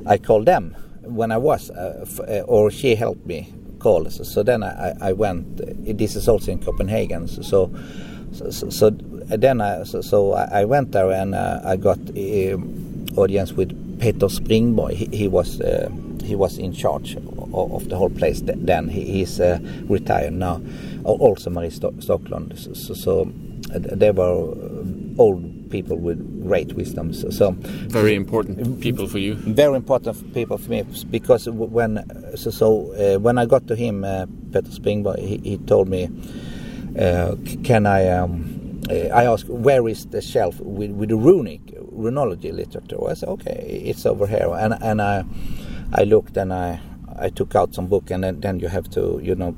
I 0.07 0.19
called 0.19 0.47
them 0.47 0.77
when 1.03 1.31
I 1.31 1.37
was, 1.37 1.71
uh, 1.71 2.07
uh, 2.21 2.41
or 2.47 2.71
she 2.71 2.95
helped 2.95 3.27
me 3.27 3.53
call. 3.79 4.09
So, 4.11 4.25
so 4.25 4.43
then 4.43 4.63
I, 4.63 4.95
I 5.01 5.13
went. 5.13 5.97
This 5.99 6.17
is 6.17 6.29
also 6.29 6.53
in 6.53 6.59
Copenhagen. 6.59 7.29
So 7.29 7.71
so, 8.33 8.51
so, 8.51 8.69
so 8.69 8.91
then 9.29 9.61
I 9.61 9.85
so, 9.85 10.01
so, 10.01 10.33
I 10.33 10.65
went 10.65 10.93
there 10.93 11.11
and 11.11 11.35
uh, 11.35 11.61
I 11.65 11.77
got 11.77 11.99
uh, 11.99 12.57
audience 13.21 13.53
with 13.53 13.71
Peter 14.01 14.27
Springborg. 14.27 14.93
He, 14.93 15.07
he 15.17 15.29
was 15.29 15.61
uh, 15.61 15.91
he 16.23 16.35
was 16.35 16.59
in 16.59 16.73
charge 16.73 17.17
of, 17.17 17.55
of, 17.55 17.89
the 17.89 17.97
whole 17.97 18.11
place 18.11 18.43
then. 18.45 18.89
He, 18.89 19.05
he's 19.05 19.41
uh, 19.41 19.59
retired 19.89 20.33
now. 20.33 20.61
Also 21.05 21.51
Marie 21.51 21.69
Stoklund. 21.69 22.59
So, 22.77 22.95
so 22.95 23.33
they 23.71 24.11
were 24.11 24.55
old 25.19 25.71
people 25.71 25.97
with 25.97 26.19
great 26.47 26.73
wisdom. 26.75 27.13
So, 27.13 27.31
so, 27.31 27.51
very 27.89 28.15
important 28.15 28.81
people 28.81 29.07
for 29.07 29.19
you. 29.19 29.35
Very 29.35 29.77
important 29.77 30.35
people 30.35 30.59
for 30.59 30.71
me 30.71 30.85
because 31.11 31.49
when 31.49 31.93
so, 32.37 32.51
so 32.51 32.93
uh, 32.95 33.19
when 33.19 33.39
I 33.39 33.47
got 33.47 33.67
to 33.69 33.77
him, 33.77 34.05
uh, 34.05 34.27
Peter 34.53 34.71
he, 35.19 35.39
he 35.39 35.59
told 35.59 35.89
me, 35.89 36.09
uh, 36.99 37.37
"Can 37.65 37.87
I?" 37.87 38.09
Um, 38.09 38.61
uh, 38.61 38.64
I 38.91 39.25
asked, 39.25 39.49
where 39.49 39.89
is 39.89 40.07
the 40.07 40.21
shelf 40.21 40.61
with, 40.61 40.91
with 40.91 41.09
the 41.09 41.17
runic, 41.17 41.63
runology 41.93 42.53
literature? 42.53 42.99
I 43.09 43.15
said, 43.15 43.29
okay, 43.31 43.83
it's 43.85 44.05
over 44.05 44.27
here. 44.27 44.51
And, 44.59 44.75
and 44.83 45.01
I, 45.01 45.25
I 45.93 46.05
looked 46.05 46.37
and 46.37 46.53
I, 46.53 46.81
I 47.19 47.31
took 47.31 47.55
out 47.55 47.75
some 47.75 47.87
book 47.87 48.11
and 48.11 48.25
then, 48.25 48.41
then 48.41 48.61
you 48.61 48.69
have 48.69 48.91
to, 48.91 49.21
you 49.23 49.35
know, 49.35 49.57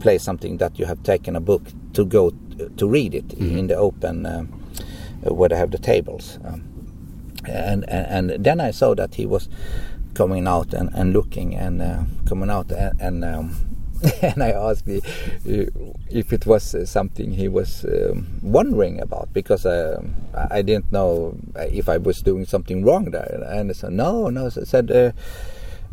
play 0.00 0.18
something 0.18 0.58
that 0.58 0.78
you 0.78 0.86
have 0.86 1.02
taken 1.02 1.36
a 1.36 1.40
book 1.40 1.62
to 1.94 2.04
go 2.04 2.32
to 2.76 2.88
read 2.88 3.14
it 3.14 3.28
mm-hmm. 3.28 3.58
in 3.58 3.66
the 3.68 3.76
open 3.76 4.26
uh, 4.26 4.42
where 5.22 5.48
they 5.48 5.56
have 5.56 5.70
the 5.70 5.78
tables. 5.78 6.38
Um, 6.44 6.64
and, 7.46 7.88
and, 7.88 8.30
and 8.30 8.44
then 8.44 8.60
I 8.60 8.72
saw 8.72 8.94
that 8.94 9.14
he 9.14 9.26
was 9.26 9.48
coming 10.14 10.46
out 10.46 10.74
and, 10.74 10.90
and 10.94 11.12
looking 11.12 11.54
and 11.54 11.80
uh, 11.80 12.02
coming 12.26 12.50
out 12.50 12.70
and, 12.72 13.00
and 13.00 13.24
um, 13.24 13.56
and 14.22 14.42
I 14.42 14.50
asked 14.50 14.86
me 14.86 15.00
if 15.44 16.32
it 16.32 16.46
was 16.46 16.74
uh, 16.74 16.86
something 16.86 17.32
he 17.32 17.48
was 17.48 17.84
um, 17.84 18.26
wondering 18.42 19.00
about 19.00 19.32
because 19.32 19.66
uh, 19.66 20.00
I 20.50 20.62
didn't 20.62 20.92
know 20.92 21.36
if 21.56 21.88
I 21.88 21.98
was 21.98 22.22
doing 22.22 22.44
something 22.44 22.84
wrong 22.84 23.10
there. 23.10 23.44
And 23.48 23.70
I 23.70 23.74
said, 23.74 23.92
no, 23.92 24.28
no. 24.28 24.46
I 24.46 24.50
said, 24.50 24.90
uh, 24.90 25.12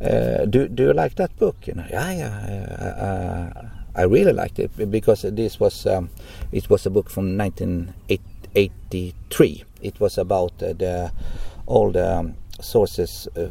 uh, 0.03 0.45
do, 0.45 0.68
do 0.68 0.84
you 0.84 0.93
like 0.93 1.16
that 1.16 1.36
book? 1.38 1.56
You 1.66 1.76
know, 1.76 1.86
yeah, 1.89 2.12
yeah. 2.12 3.51
I 3.95 4.01
really 4.03 4.34
liked 4.34 4.60
it 4.60 4.91
because 4.91 5.22
this 5.22 5.58
was 5.60 5.88
um, 5.88 6.10
it 6.51 6.70
was 6.70 6.86
a 6.86 6.89
book 6.89 7.10
from 7.10 7.38
1983. 7.38 9.64
It 9.82 9.99
was 10.01 10.18
about 10.18 10.62
uh, 10.62 10.74
the 10.74 11.14
all 11.66 11.91
the 11.91 12.18
um, 12.18 12.36
sources 12.60 13.30
uh, 13.38 13.47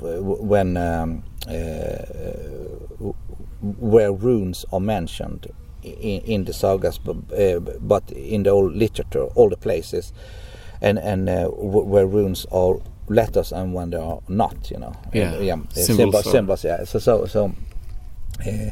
when 0.00 0.76
um, 0.76 1.24
where 3.62 4.12
runes 4.12 4.64
are 4.72 4.80
mentioned 4.80 5.46
in, 5.82 6.20
in 6.22 6.44
the 6.44 6.52
sagas, 6.52 6.98
but, 6.98 7.16
uh, 7.32 7.60
but, 7.80 8.10
in 8.12 8.42
the 8.42 8.50
old 8.50 8.74
literature, 8.74 9.24
all 9.34 9.48
the 9.48 9.56
places, 9.56 10.12
and 10.80 10.98
and 10.98 11.28
uh, 11.28 11.46
where 11.48 12.06
runes 12.06 12.46
are 12.50 12.76
letters 13.08 13.52
and 13.52 13.74
when 13.74 13.90
they 13.90 13.96
are 13.96 14.20
not, 14.28 14.70
you 14.70 14.78
know, 14.78 14.92
yeah, 15.12 15.38
yeah, 15.38 15.56
symbols, 15.70 16.30
symbols, 16.30 16.64
yeah. 16.64 16.84
So 16.84 16.98
so 16.98 17.26
so. 17.26 17.52
Uh, 18.46 18.70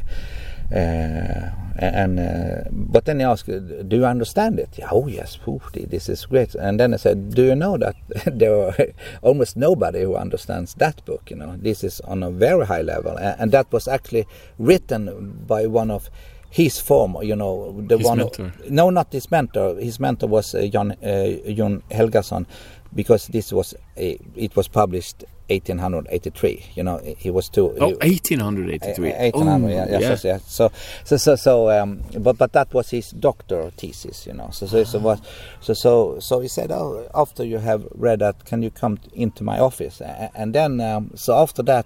and 0.71 2.19
uh, 2.19 2.63
but 2.71 3.05
then 3.05 3.19
he 3.19 3.25
asked, 3.25 3.47
"Do 3.47 3.95
you 3.95 4.05
understand 4.05 4.59
it?" 4.59 4.69
Yeah, 4.77 4.89
oh 4.91 5.07
yes, 5.07 5.39
Ooh, 5.47 5.61
this 5.73 6.09
is 6.09 6.25
great. 6.25 6.55
And 6.55 6.79
then 6.79 6.93
I 6.93 6.97
said, 6.97 7.33
"Do 7.33 7.43
you 7.43 7.55
know 7.55 7.77
that 7.77 7.95
there 8.25 8.55
are 8.55 8.75
almost 9.21 9.57
nobody 9.57 10.01
who 10.01 10.15
understands 10.15 10.73
that 10.75 11.03
book? 11.05 11.29
You 11.29 11.37
know, 11.37 11.55
this 11.57 11.83
is 11.83 11.99
on 12.01 12.23
a 12.23 12.31
very 12.31 12.65
high 12.65 12.81
level, 12.81 13.17
and, 13.17 13.39
and 13.39 13.51
that 13.51 13.71
was 13.71 13.87
actually 13.87 14.27
written 14.57 15.43
by 15.47 15.67
one 15.67 15.91
of." 15.91 16.09
his 16.53 16.81
former, 16.81 17.23
you 17.23 17.33
know, 17.33 17.71
the 17.87 17.97
his 17.97 18.05
one. 18.05 18.17
Mentor. 18.17 18.47
Who, 18.49 18.69
no, 18.69 18.89
not 18.89 19.13
his 19.13 19.31
mentor. 19.31 19.75
His 19.75 20.01
mentor 20.01 20.27
was 20.27 20.53
uh, 20.53 20.67
Jon 20.67 20.91
uh, 20.91 21.53
Jon 21.53 21.81
Helgason, 21.89 22.45
because 22.93 23.27
this 23.27 23.51
was 23.53 23.73
a, 23.97 24.19
it 24.35 24.55
was 24.55 24.67
published 24.67 25.23
1883. 25.49 26.71
You 26.75 26.83
know, 26.83 26.97
he 27.17 27.29
was 27.29 27.49
too. 27.49 27.75
Oh, 27.79 27.89
1883. 28.01 29.11
1800. 29.11 29.65
Oh, 29.65 29.69
yeah, 29.69 29.85
yeah, 29.89 29.99
yeah. 29.99 30.15
So, 30.15 30.27
yeah. 30.27 30.37
So, 30.37 30.71
so, 31.03 31.17
so, 31.17 31.35
so 31.35 31.69
um, 31.69 32.03
but 32.19 32.37
but 32.37 32.53
that 32.53 32.73
was 32.73 32.89
his 32.89 33.11
doctor 33.11 33.71
thesis. 33.71 34.25
You 34.25 34.33
know, 34.33 34.49
so 34.51 34.65
so 34.65 34.83
so, 34.83 34.99
was, 34.99 35.21
so 35.59 35.73
so 35.73 36.19
so 36.19 36.39
he 36.39 36.47
said, 36.47 36.71
oh, 36.71 37.09
after 37.13 37.43
you 37.43 37.59
have 37.59 37.85
read 37.95 38.19
that, 38.19 38.45
can 38.45 38.61
you 38.61 38.71
come 38.71 38.99
into 39.13 39.43
my 39.43 39.59
office? 39.59 40.01
And 40.01 40.55
then, 40.55 40.79
um, 40.81 41.11
so 41.15 41.37
after 41.37 41.63
that, 41.63 41.85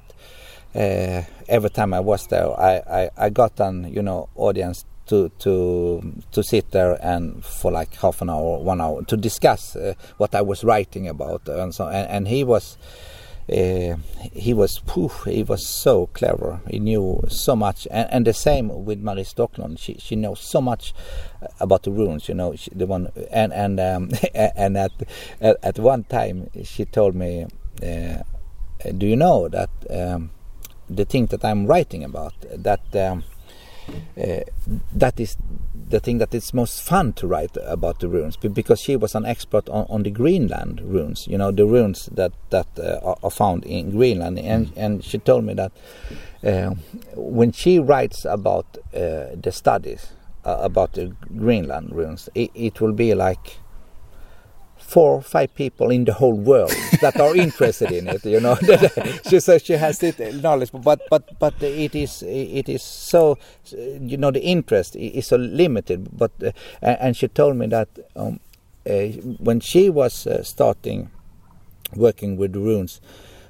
uh, 0.76 1.24
every 1.48 1.70
time 1.70 1.94
I 1.94 2.00
was 2.00 2.28
there, 2.28 2.48
I, 2.60 2.82
I 2.90 3.10
I 3.18 3.30
got 3.30 3.60
an 3.60 3.92
you 3.92 4.02
know 4.02 4.30
audience 4.36 4.86
to 5.08 5.30
to 5.40 6.22
to 6.32 6.44
sit 6.44 6.72
there 6.72 6.98
and 7.02 7.44
for 7.44 7.72
like 7.72 7.94
half 7.96 8.22
an 8.22 8.30
hour, 8.30 8.60
one 8.60 8.82
hour 8.82 9.04
to 9.04 9.18
discuss 9.18 9.76
uh, 9.76 9.94
what 10.18 10.36
I 10.36 10.42
was 10.42 10.64
writing 10.64 11.08
about 11.08 11.48
and 11.48 11.74
so 11.74 11.88
and, 11.88 12.10
and 12.10 12.28
he 12.28 12.44
was 12.44 12.78
uh, 13.48 13.96
he 14.34 14.56
was 14.56 14.80
poof, 14.80 15.26
he 15.26 15.44
was 15.44 15.68
so 15.68 16.08
clever. 16.08 16.62
He 16.68 16.80
knew 16.80 17.22
so 17.28 17.56
much, 17.56 17.88
and, 17.92 18.10
and 18.12 18.26
the 18.26 18.34
same 18.34 18.86
with 18.86 19.00
Marie 19.00 19.24
Stoklund. 19.24 19.78
She 19.78 19.98
she 20.00 20.16
knows 20.16 20.40
so 20.40 20.62
much 20.62 20.96
about 21.60 21.84
the 21.84 21.92
runes. 21.92 22.28
You 22.28 22.34
know, 22.34 22.56
she, 22.56 22.72
the 22.74 22.88
one 22.88 23.12
and 23.30 23.54
and 23.54 23.80
um, 23.80 24.10
and 24.34 24.78
at, 24.78 24.92
at, 25.40 25.58
at 25.62 25.80
one 25.80 26.04
time 26.06 26.50
she 26.64 26.86
told 26.86 27.16
me. 27.16 27.46
Uh, 27.84 28.24
do 28.98 29.08
you 29.08 29.16
know 29.16 29.50
that 29.50 29.70
um, 29.90 30.30
the 30.90 31.06
thing 31.06 31.26
that 31.28 31.44
I'm 31.44 31.66
writing 31.66 32.04
about 32.04 32.34
that 32.42 32.96
um, 32.96 33.24
uh, 34.18 34.40
that 34.94 35.20
is 35.20 35.38
the 35.90 36.00
thing 36.00 36.18
that 36.18 36.34
it's 36.34 36.54
most 36.54 36.82
fun 36.82 37.14
to 37.14 37.28
write 37.28 37.56
about 37.66 38.00
the 38.00 38.08
runes 38.08 38.36
because 38.38 38.82
she 38.82 38.96
was 38.96 39.14
an 39.16 39.26
expert 39.26 39.70
on, 39.70 39.86
on 39.90 40.04
the 40.04 40.12
Greenland 40.12 40.82
runes 40.82 41.28
you 41.28 41.38
know 41.38 41.52
the 41.52 41.66
runes 41.66 42.08
that 42.08 42.32
that 42.50 42.68
uh, 42.80 43.16
are 43.24 43.32
found 43.32 43.66
in 43.66 43.92
Greenland. 43.92 44.40
And 44.40 44.72
and 44.76 45.04
she 45.04 45.18
told 45.18 45.44
me 45.44 45.54
that 45.54 45.72
uh, 46.44 46.76
when 47.16 47.52
she 47.52 47.80
writes 47.80 48.26
about 48.26 48.66
the 48.92 49.52
studies 49.52 50.14
uh, 50.46 50.58
about 50.62 50.94
the 50.94 51.16
Greenland 51.38 51.92
runes 51.92 52.30
it, 52.36 52.52
it 52.54 52.82
will 52.82 52.94
be 52.94 53.14
like 53.14 53.58
four 54.96 55.16
or 55.18 55.22
five 55.22 55.54
people 55.56 55.92
in 55.92 56.06
the 56.06 56.14
whole 56.14 56.40
world 56.52 56.72
that 57.02 57.20
are 57.20 57.36
interested 57.36 57.92
in 57.92 58.08
it. 58.08 58.24
You 58.26 58.40
know, 58.40 58.56
she 59.30 59.42
says 59.42 59.62
she 59.62 59.74
has 59.74 60.02
it 60.02 60.18
knowledge, 60.42 60.72
but 60.72 61.02
but 61.10 61.38
but 61.38 61.54
it 61.62 61.94
is 61.96 62.24
it 62.24 62.70
is 62.70 62.82
so 62.82 63.38
you 63.74 64.16
know 64.16 64.32
the 64.32 64.42
interest 64.42 64.96
is 64.96 65.28
so 65.28 65.36
limited. 65.36 66.08
But 66.18 66.32
uh, 66.42 66.52
and 66.82 67.18
she 67.18 67.28
told 67.28 67.58
me 67.58 67.68
that 67.68 67.90
um, 68.16 68.40
uh, 68.90 69.08
when 69.48 69.60
she 69.60 69.90
was 69.90 70.28
uh, 70.28 70.44
starting 70.44 71.12
working 71.96 72.38
with 72.38 72.56
runes. 72.56 73.02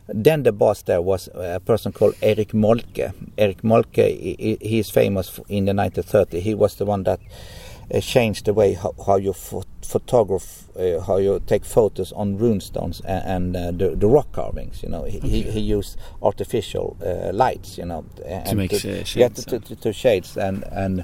Then 0.08 0.44
the 0.44 0.52
boss 0.52 0.84
there 0.84 1.02
was 1.02 1.30
a 1.34 1.60
person 1.60 1.92
called 1.92 2.14
Erik 2.22 2.54
Moltke. 2.54 3.12
Erik 3.40 3.64
Moltke, 3.64 4.06
he, 4.06 4.56
he 4.62 4.78
is 4.78 4.92
famous 4.92 5.40
in 5.50 5.66
the 5.66 5.72
1930s. 5.72 6.42
He 6.42 6.54
was 6.54 6.76
the 6.76 6.86
one 6.86 7.04
that 7.04 7.20
Eh, 7.92 7.98
uh, 7.98 8.02
changed 8.02 8.46
the 8.46 8.54
way 8.54 8.74
how, 8.74 8.94
how 9.06 9.16
you 9.16 9.32
photograph, 9.34 10.64
uh, 10.76 11.00
how 11.02 11.18
you 11.18 11.40
take 11.46 11.64
photos 11.64 12.12
on 12.14 12.38
runestones 12.38 13.00
and, 13.06 13.56
and 13.56 13.56
uh, 13.56 13.72
the, 13.72 13.96
the, 13.96 14.08
rock 14.08 14.32
carvings. 14.32 14.82
You 14.82 14.90
know, 14.90 15.04
he, 15.04 15.20
okay. 15.20 15.28
he, 15.28 15.42
he, 15.44 15.60
used 15.60 15.98
artificial 16.22 16.98
lights. 17.32 17.78
You 17.78 17.86
know, 17.86 18.06
to 18.46 18.56
make 18.56 18.72
to, 18.72 18.80
shades. 18.80 19.16
Yeah, 19.16 19.28
to, 19.28 19.60
to, 19.60 19.76
to, 19.76 19.94
shades 19.94 20.36
and 20.36 20.64
and 20.72 21.04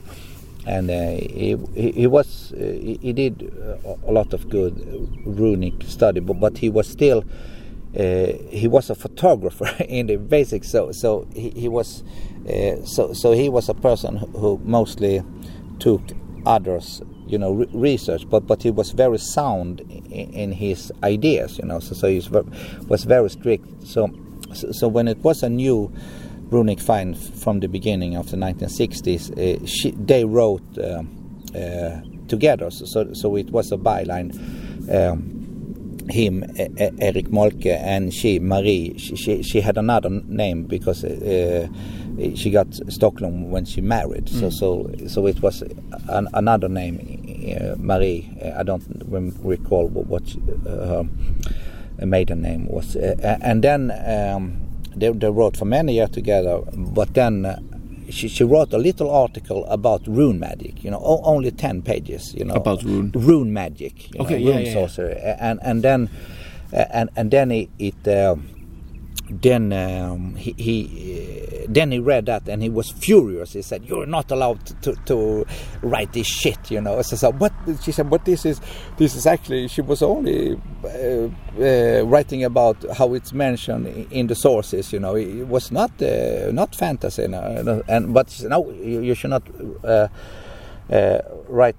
and 0.65 0.89
he, 0.89 1.55
he, 1.75 2.07
was 2.07 2.51
he, 2.57 2.97
he, 3.01 3.13
did 3.13 3.51
a 4.05 4.11
lot 4.11 4.33
of 4.33 4.49
good 4.49 4.73
runic 5.25 5.83
study, 5.83 6.19
but 6.19 6.39
but 6.39 6.57
he 6.57 6.69
was 6.69 6.87
still. 6.87 7.23
he 7.93 8.67
was 8.67 8.89
a 8.89 8.95
photographer 8.95 9.69
in 9.87 10.07
the 10.07 10.17
basics, 10.17 10.71
so 10.71 10.91
so 10.91 11.27
he, 11.35 11.51
he 11.51 11.67
was 11.67 12.03
so 12.85 13.13
so 13.13 13.33
he 13.33 13.49
was 13.49 13.69
a 13.69 13.73
person 13.75 14.17
who 14.17 14.59
mostly 14.63 15.21
took 15.79 16.01
others 16.45 17.01
you 17.27 17.37
know 17.37 17.51
re 17.51 17.67
research 17.73 18.29
but 18.29 18.45
but 18.47 18.63
he 18.63 18.69
was 18.69 18.91
very 18.91 19.17
sound 19.17 19.79
in, 19.81 20.33
in 20.33 20.51
his 20.51 20.91
ideas 21.03 21.57
you 21.57 21.65
know 21.65 21.79
so 21.79 21.95
so 21.95 22.07
he 22.07 22.21
was 22.87 23.03
very 23.03 23.29
strict. 23.29 23.65
So 23.85 24.09
so 24.53 24.87
when 24.87 25.07
it 25.07 25.17
was 25.19 25.43
a 25.43 25.49
new 25.49 25.91
runic 26.49 26.79
find 26.79 27.17
from 27.17 27.61
the 27.61 27.67
beginning 27.67 28.15
of 28.15 28.29
the 28.29 28.37
1960s 28.37 29.31
uh, 29.31 29.65
she, 29.65 29.91
they 29.91 30.25
wrote 30.25 30.77
uh, 30.77 31.03
uh, 31.57 32.01
together. 32.27 32.69
So 32.71 33.13
so 33.13 33.35
it 33.35 33.49
was 33.51 33.71
a 33.71 33.77
byline 33.77 34.31
um, 34.93 35.41
him 36.09 36.43
Erik 36.99 37.31
Moltke 37.31 37.71
and 37.71 38.13
she 38.13 38.39
Marie. 38.39 38.97
She, 38.97 39.15
she, 39.15 39.43
she 39.43 39.61
had 39.61 39.77
another 39.77 40.09
name 40.09 40.63
because 40.63 41.03
uh, 41.03 41.67
she 42.35 42.49
got 42.51 42.67
Stockholm 42.91 43.49
when 43.49 43.65
she 43.65 43.81
married. 43.81 44.25
Mm. 44.25 44.39
So 44.39 44.49
so 44.49 45.07
so 45.07 45.27
it 45.27 45.41
was 45.41 45.63
an, 46.09 46.27
another 46.33 46.69
name, 46.69 46.97
uh, 47.59 47.75
Marie. 47.77 48.29
Uh, 48.43 48.59
I 48.59 48.63
don't 48.63 48.83
recall 49.43 49.87
what, 49.87 50.07
what 50.07 50.35
uh, 50.67 51.03
her 51.99 52.05
maiden 52.05 52.41
name 52.41 52.67
was. 52.67 52.95
Uh, 52.95 53.37
and 53.41 53.63
then 53.63 53.91
um, 54.05 54.61
they, 54.95 55.09
they, 55.09 55.29
wrote 55.29 55.57
for 55.57 55.65
many 55.65 55.95
years 55.95 56.09
together. 56.09 56.61
But 56.73 57.13
then 57.13 57.45
uh, 57.45 57.59
she, 58.09 58.27
she 58.27 58.43
wrote 58.43 58.73
a 58.73 58.77
little 58.77 59.09
article 59.09 59.65
about 59.65 60.05
rune 60.07 60.39
magic. 60.39 60.83
You 60.83 60.91
know, 60.91 61.01
only 61.23 61.51
ten 61.51 61.81
pages. 61.81 62.33
You 62.33 62.45
know, 62.45 62.55
about 62.55 62.83
rune 62.83 63.11
rune 63.15 63.53
magic. 63.53 64.09
okay, 64.19 64.39
know, 64.39 64.49
yeah, 64.49 64.55
rune 64.55 64.65
yeah, 64.65 64.73
sorcery. 64.73 65.15
Yeah. 65.15 65.37
And 65.39 65.59
and 65.63 65.83
then 65.83 66.09
and 66.71 67.09
and 67.15 67.31
then 67.31 67.51
it. 67.51 67.69
it 67.79 68.07
then 69.31 69.71
um, 69.71 70.35
he, 70.35 70.53
he 70.57 71.63
uh, 71.63 71.65
then 71.69 71.91
he 71.91 71.99
read 71.99 72.25
that 72.25 72.47
and 72.47 72.61
he 72.61 72.69
was 72.69 72.91
furious. 72.91 73.53
He 73.53 73.61
said, 73.61 73.85
"You're 73.85 74.05
not 74.05 74.31
allowed 74.31 74.65
to, 74.83 74.95
to, 75.05 75.45
write 75.81 76.13
this 76.13 76.27
shit," 76.27 76.69
you 76.69 76.81
know. 76.81 77.01
So, 77.01 77.15
so 77.15 77.31
but 77.31 77.53
she 77.81 77.91
said, 77.91 78.09
"But 78.09 78.25
this 78.25 78.45
is 78.45 78.59
this 78.97 79.15
is 79.15 79.25
actually." 79.25 79.67
She 79.67 79.81
was 79.81 80.01
only 80.01 80.59
uh, 80.83 81.29
uh, 81.59 82.03
writing 82.05 82.43
about 82.43 82.77
how 82.97 83.13
it's 83.13 83.31
mentioned 83.33 83.87
in 84.11 84.27
the 84.27 84.35
sources. 84.35 84.91
You 84.91 84.99
know, 84.99 85.15
it 85.15 85.47
was 85.47 85.71
not 85.71 85.91
uh, 86.01 86.51
not 86.51 86.75
fantasy. 86.75 87.27
No, 87.27 87.83
and 87.87 88.13
but 88.13 88.43
no, 88.43 88.69
you, 88.71 89.01
you 89.01 89.15
should 89.15 89.29
not 89.29 89.43
uh, 89.83 90.07
uh, 90.91 91.21
write 91.47 91.77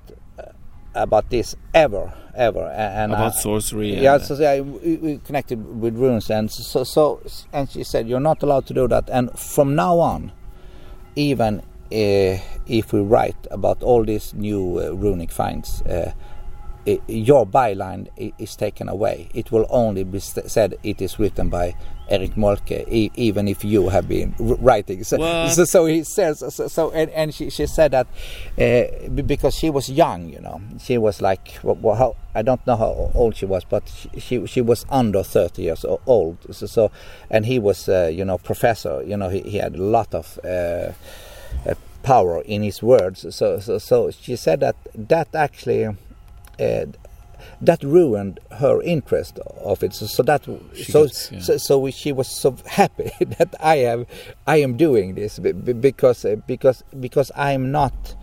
about 0.94 1.30
this 1.30 1.54
ever 1.74 2.12
ever. 2.34 2.66
And 2.68 3.12
about 3.12 3.34
sorcery. 3.34 4.00
Yeah, 4.00 4.18
so 4.18 4.34
yeah, 4.34 4.60
we, 4.60 4.96
we, 4.96 5.18
connected 5.18 5.80
with 5.80 5.96
runes, 5.96 6.30
and 6.30 6.50
so 6.50 6.84
so 6.84 7.20
and 7.52 7.70
she 7.70 7.84
said 7.84 8.08
you're 8.08 8.20
not 8.20 8.42
allowed 8.42 8.66
to 8.66 8.74
do 8.74 8.88
that. 8.88 9.08
And 9.10 9.30
from 9.38 9.74
now 9.74 9.98
on, 9.98 10.32
even 11.16 11.60
uh, 11.60 12.38
if 12.66 12.92
we 12.92 13.00
write 13.00 13.36
about 13.50 13.82
all 13.82 14.04
these 14.04 14.34
new 14.34 14.78
uh, 14.78 14.90
runic 14.94 15.30
finds. 15.30 15.82
Uh, 15.82 16.12
it, 16.84 17.00
your 17.06 17.46
byline 17.46 18.08
is 18.40 18.56
taken 18.56 18.88
away. 18.88 19.28
It 19.34 19.52
will 19.52 19.66
only 19.70 20.02
be 20.02 20.18
said 20.18 20.76
it 20.82 21.00
is 21.00 21.16
written 21.16 21.48
by 21.48 21.76
Erik 22.12 22.36
Moltke, 22.36 22.84
e 22.88 23.10
even 23.14 23.48
if 23.48 23.64
you 23.64 23.88
have 23.88 24.06
been 24.06 24.34
writing. 24.38 25.02
So, 25.02 25.16
so, 25.48 25.64
so, 25.64 25.86
he 25.86 26.04
says. 26.04 26.44
So, 26.54 26.68
so 26.68 26.90
and, 26.90 27.10
and 27.10 27.34
she, 27.34 27.48
she 27.48 27.66
said 27.66 27.92
that 27.92 28.06
uh, 28.58 29.08
because 29.08 29.54
she 29.54 29.70
was 29.70 29.88
young, 29.88 30.28
you 30.28 30.40
know, 30.40 30.60
she 30.78 30.98
was 30.98 31.22
like, 31.22 31.58
well, 31.62 31.94
how, 31.96 32.16
I 32.34 32.42
don't 32.42 32.64
know 32.66 32.76
how 32.76 33.10
old 33.14 33.34
she 33.36 33.46
was, 33.46 33.64
but 33.64 33.88
she 33.88 34.20
she, 34.20 34.46
she 34.46 34.60
was 34.60 34.84
under 34.90 35.22
thirty 35.22 35.62
years 35.62 35.86
old. 36.06 36.36
So, 36.50 36.66
so 36.66 36.90
and 37.30 37.46
he 37.46 37.58
was, 37.58 37.88
uh, 37.88 38.10
you 38.12 38.24
know, 38.26 38.36
professor. 38.36 39.02
You 39.02 39.16
know, 39.16 39.30
he, 39.30 39.40
he 39.40 39.56
had 39.56 39.74
a 39.74 39.82
lot 39.82 40.14
of. 40.14 40.38
Uh, 40.44 40.92
uh 41.68 41.74
power 42.02 42.40
in 42.46 42.62
his 42.62 42.82
words 42.82 43.24
so 43.32 43.60
so 43.60 43.78
so 43.78 44.10
she 44.10 44.34
said 44.34 44.58
that 44.58 44.74
that 44.96 45.28
actually 45.36 45.86
uh, 45.86 46.86
that 47.60 47.82
ruined 47.82 48.40
her 48.52 48.80
interest 48.82 49.38
of 49.62 49.82
it. 49.82 49.94
So, 49.94 50.06
so 50.06 50.22
that 50.24 50.44
so, 50.44 51.04
gets, 51.04 51.32
yeah. 51.32 51.40
so, 51.40 51.56
so 51.56 51.90
she 51.90 52.12
was 52.12 52.28
so 52.28 52.56
happy 52.66 53.10
that 53.38 53.54
I 53.60 53.76
am 53.76 54.06
I 54.46 54.56
am 54.56 54.76
doing 54.76 55.14
this 55.14 55.38
because 55.38 56.24
uh, 56.24 56.36
because 56.46 56.82
because 56.98 57.30
I 57.34 57.52
am 57.52 57.70
not 57.70 58.14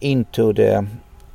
into 0.00 0.52
the 0.52 0.86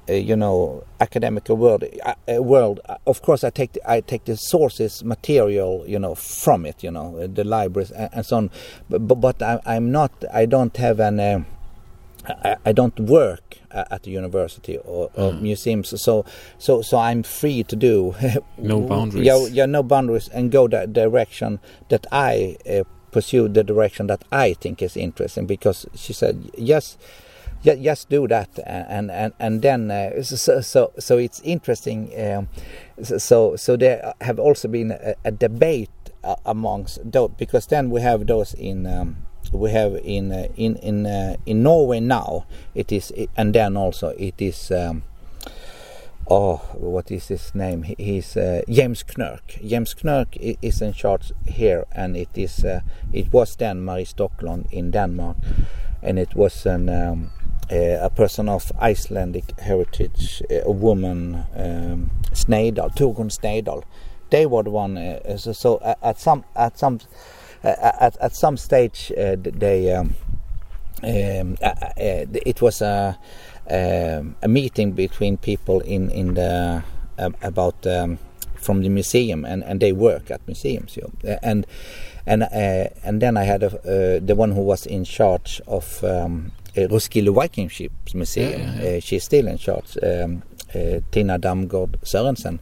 uh, 0.09 0.13
you 0.13 0.35
know 0.35 0.83
academic 0.99 1.47
world 1.47 1.83
uh, 2.05 2.41
world 2.43 2.81
of 3.07 3.21
course 3.21 3.41
i 3.43 3.49
take 3.49 3.71
the, 3.71 3.89
i 3.89 4.01
take 4.01 4.25
the 4.25 4.35
sources 4.35 5.01
material 5.01 5.85
you 5.87 5.97
know 5.97 6.13
from 6.13 6.65
it 6.65 6.83
you 6.83 6.91
know 6.91 7.25
the 7.25 7.45
libraries 7.45 7.89
and, 7.91 8.09
and 8.11 8.25
so 8.25 8.35
on 8.35 8.51
but, 8.89 8.99
but 8.99 9.41
I, 9.41 9.59
am 9.65 9.93
not 9.93 10.11
i 10.33 10.45
don't 10.45 10.75
have 10.75 10.99
an 10.99 11.21
uh, 11.21 11.43
I, 12.25 12.57
I, 12.65 12.71
don't 12.71 12.97
work 12.99 13.57
at 13.71 14.03
the 14.03 14.11
university 14.11 14.77
or, 14.77 15.09
or 15.15 15.31
mm. 15.31 15.41
museums, 15.41 16.01
so 16.01 16.25
so 16.57 16.81
so 16.81 16.97
I'm 16.97 17.23
free 17.23 17.63
to 17.63 17.75
do 17.75 18.15
no 18.57 18.81
boundaries. 18.81 19.25
Yeah, 19.25 19.45
yeah, 19.47 19.65
no 19.65 19.83
boundaries, 19.83 20.29
and 20.29 20.51
go 20.51 20.67
that 20.69 20.93
direction 20.93 21.59
that 21.89 22.05
I 22.11 22.57
uh, 22.69 22.83
pursue 23.11 23.47
the 23.47 23.63
direction 23.63 24.07
that 24.07 24.23
I 24.31 24.53
think 24.53 24.81
is 24.81 24.95
interesting. 24.95 25.45
Because 25.45 25.85
she 25.95 26.13
said 26.13 26.49
yes, 26.57 26.97
yeah, 27.61 27.75
just 27.75 28.09
do 28.09 28.27
that, 28.27 28.49
and 28.65 29.11
and 29.11 29.33
and 29.39 29.61
then 29.61 29.91
uh, 29.91 30.21
so, 30.23 30.61
so 30.61 30.91
so 30.97 31.17
it's 31.17 31.41
interesting. 31.41 32.11
Um, 32.17 32.47
so 33.03 33.55
so 33.55 33.75
there 33.75 34.13
have 34.21 34.39
also 34.39 34.67
been 34.67 34.91
a, 34.91 35.15
a 35.25 35.31
debate 35.31 35.89
uh, 36.23 36.35
amongst 36.45 36.99
those 37.09 37.31
because 37.37 37.67
then 37.67 37.89
we 37.89 38.01
have 38.01 38.27
those 38.27 38.53
in. 38.53 38.85
Um, 38.85 39.17
we 39.53 39.71
have 39.71 39.95
in 40.03 40.31
uh, 40.31 40.47
in 40.57 40.75
in 40.77 41.05
uh, 41.05 41.35
in 41.45 41.63
Norway 41.63 41.99
now 41.99 42.45
it 42.75 42.91
is 42.91 43.13
and 43.37 43.53
then 43.53 43.77
also 43.77 44.09
it 44.17 44.35
is 44.41 44.71
um, 44.71 45.03
oh 46.27 46.57
what 46.73 47.11
is 47.11 47.27
his 47.27 47.53
name? 47.55 47.83
He, 47.83 47.95
he's 47.97 48.35
uh, 48.35 48.61
James 48.69 49.03
Knirk. 49.03 49.59
James 49.65 49.93
Knirk 49.93 50.35
is 50.37 50.81
in 50.81 50.93
charge 50.93 51.31
here 51.45 51.85
and 51.91 52.17
it 52.17 52.29
is 52.35 52.65
uh, 52.65 52.81
it 53.11 53.31
was 53.31 53.55
then 53.55 53.83
Marie 53.85 54.05
Stoklund 54.05 54.71
in 54.71 54.91
Denmark 54.91 55.37
and 56.01 56.19
it 56.19 56.35
was 56.35 56.65
an 56.65 56.89
um, 56.89 57.31
a 57.69 58.09
person 58.09 58.49
of 58.49 58.71
Icelandic 58.81 59.59
heritage 59.59 60.43
a 60.49 60.71
woman 60.71 61.45
um, 61.55 62.11
Snedal 62.31 62.93
Torgun 62.95 63.29
Snedal. 63.29 63.83
They 64.29 64.45
were 64.45 64.63
the 64.63 64.71
one 64.71 64.97
uh, 64.97 65.37
so, 65.37 65.53
so 65.53 65.95
at 66.01 66.19
some 66.19 66.43
at 66.55 66.77
some 66.77 66.99
at, 67.63 68.17
at 68.19 68.35
some 68.35 68.57
stage 68.57 69.11
uh, 69.17 69.35
they 69.37 69.93
um, 69.93 70.15
um, 71.03 71.57
uh, 71.61 71.67
uh, 71.67 71.91
it 71.97 72.61
was 72.61 72.81
a 72.81 73.17
um, 73.69 74.35
a 74.41 74.47
meeting 74.47 74.91
between 74.91 75.37
people 75.37 75.79
in 75.81 76.09
in 76.11 76.33
the 76.33 76.83
about 77.41 77.85
um, 77.87 78.17
from 78.55 78.81
the 78.81 78.89
museum, 78.89 79.45
and, 79.45 79.63
and 79.63 79.79
they 79.79 79.91
work 79.91 80.31
at 80.31 80.41
museums. 80.47 80.95
You 80.95 81.11
know. 81.23 81.37
and 81.43 81.67
and 82.25 82.43
uh, 82.43 82.89
and 83.03 83.21
then 83.21 83.37
I 83.37 83.43
had 83.43 83.63
a, 83.63 83.67
uh, 83.67 84.19
the 84.25 84.35
one 84.35 84.51
who 84.51 84.61
was 84.61 84.85
in 84.85 85.03
charge 85.03 85.61
of 85.67 86.03
um, 86.03 86.51
Roskilde 86.75 87.33
Viking 87.33 87.67
Ships 87.67 88.15
Museum. 88.15 88.61
Yeah, 88.61 88.75
yeah, 88.75 88.89
yeah. 88.91 88.97
Uh, 88.97 88.99
she's 88.99 89.23
still 89.23 89.47
in 89.47 89.57
charge. 89.57 89.97
Um, 90.01 90.43
uh, 90.73 91.01
Tina 91.11 91.37
Damgaard 91.37 91.99
Sørensen, 92.03 92.59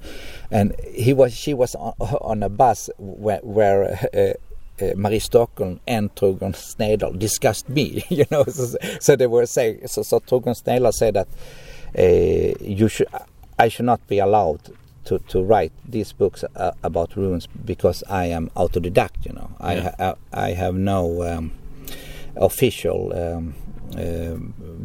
and 0.49 0.75
he 0.93 1.13
was 1.13 1.33
she 1.33 1.53
was 1.53 1.75
on, 1.75 1.93
on 1.99 2.43
a 2.43 2.49
bus 2.49 2.89
where, 2.97 3.39
where 3.41 4.37
uh, 4.81 4.85
uh, 4.85 4.93
Marie 4.95 5.19
Stockholm 5.19 5.79
and 5.87 6.13
Torbjörn 6.15 6.53
Snedal 6.55 7.17
discussed 7.17 7.69
me, 7.69 8.03
you 8.09 8.25
know. 8.31 8.43
So, 8.45 8.77
so 8.99 9.15
they 9.15 9.27
were 9.27 9.45
saying, 9.45 9.87
so, 9.87 10.03
so 10.03 10.19
Torbjörn 10.19 10.55
Snedal 10.61 10.93
said 10.93 11.13
that 11.15 11.27
uh, 11.97 12.55
you 12.63 12.87
should, 12.87 13.07
I 13.59 13.67
should 13.67 13.85
not 13.85 14.05
be 14.07 14.19
allowed 14.19 14.59
to, 15.05 15.19
to 15.19 15.41
write 15.43 15.71
these 15.87 16.13
books 16.13 16.43
uh, 16.55 16.71
about 16.83 17.15
runes 17.15 17.47
because 17.47 18.03
I 18.09 18.25
am 18.25 18.49
autodidact, 18.55 19.25
you 19.25 19.33
know. 19.33 19.49
I, 19.59 19.73
Yeah. 19.75 19.95
ha- 19.97 20.15
I 20.33 20.51
have 20.51 20.75
no 20.75 21.23
um, 21.23 21.51
official 22.35 23.11
um, 23.13 23.53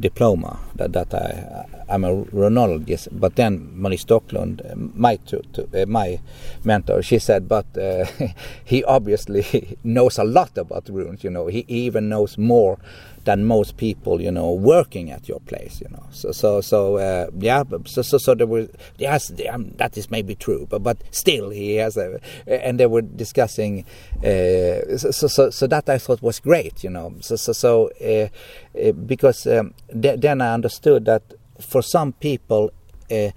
diploma 0.00 0.58
that, 0.74 0.92
that 0.92 1.14
I 1.14 1.64
I'm 1.88 2.04
a 2.04 2.24
runologist. 2.24 3.08
But 3.12 3.36
then 3.36 3.70
Marie 3.74 3.96
Stoklund, 3.96 4.60
uh, 4.70 4.74
my 4.94 5.16
to, 5.26 5.42
to, 5.52 5.82
uh, 5.82 5.86
my 5.86 6.20
mentor, 6.64 7.02
she 7.02 7.18
said, 7.18 7.48
but 7.48 7.66
uh, 7.78 8.06
he 8.64 8.82
obviously 8.84 9.78
knows 9.84 10.18
a 10.18 10.24
lot 10.24 10.58
about 10.58 10.88
runes. 10.88 11.22
You 11.22 11.30
know, 11.30 11.46
he 11.46 11.64
even 11.68 12.08
knows 12.08 12.38
more 12.38 12.78
than 13.26 13.44
most 13.44 13.76
people. 13.76 14.20
You 14.20 14.30
know, 14.30 14.52
working 14.52 15.10
at 15.10 15.28
your 15.28 15.40
place. 15.40 15.80
You 15.80 15.88
know, 15.90 16.04
so 16.10 16.32
so 16.32 16.60
so 16.62 16.96
uh, 16.96 17.26
yeah. 17.38 17.62
So 17.84 18.00
so 18.02 18.16
so 18.16 18.34
there 18.34 18.46
was 18.46 18.68
yes, 18.96 19.30
um, 19.50 19.72
that 19.76 19.98
is 19.98 20.10
maybe 20.10 20.34
true, 20.34 20.66
but 20.70 20.82
but 20.82 20.96
still 21.10 21.50
he 21.50 21.74
has 21.76 21.96
a 21.98 22.18
and 22.46 22.80
they 22.80 22.86
were 22.86 23.02
discussing. 23.02 23.84
Uh, 24.18 24.96
so, 24.96 25.10
so 25.10 25.50
so 25.50 25.66
that 25.66 25.88
I 25.88 25.98
thought 25.98 26.22
was 26.22 26.40
great. 26.40 26.82
You 26.82 26.90
know, 26.90 27.14
so 27.20 27.36
so 27.36 27.52
so 27.52 27.90
uh, 28.00 28.28
uh, 28.80 28.92
because 28.92 29.46
um, 29.46 29.74
th- 29.92 30.20
then 30.20 30.40
I 30.40 30.54
understood 30.54 31.04
that 31.04 31.22
for 31.60 31.82
some 31.82 32.14
people. 32.14 32.72
Uh, 33.10 33.30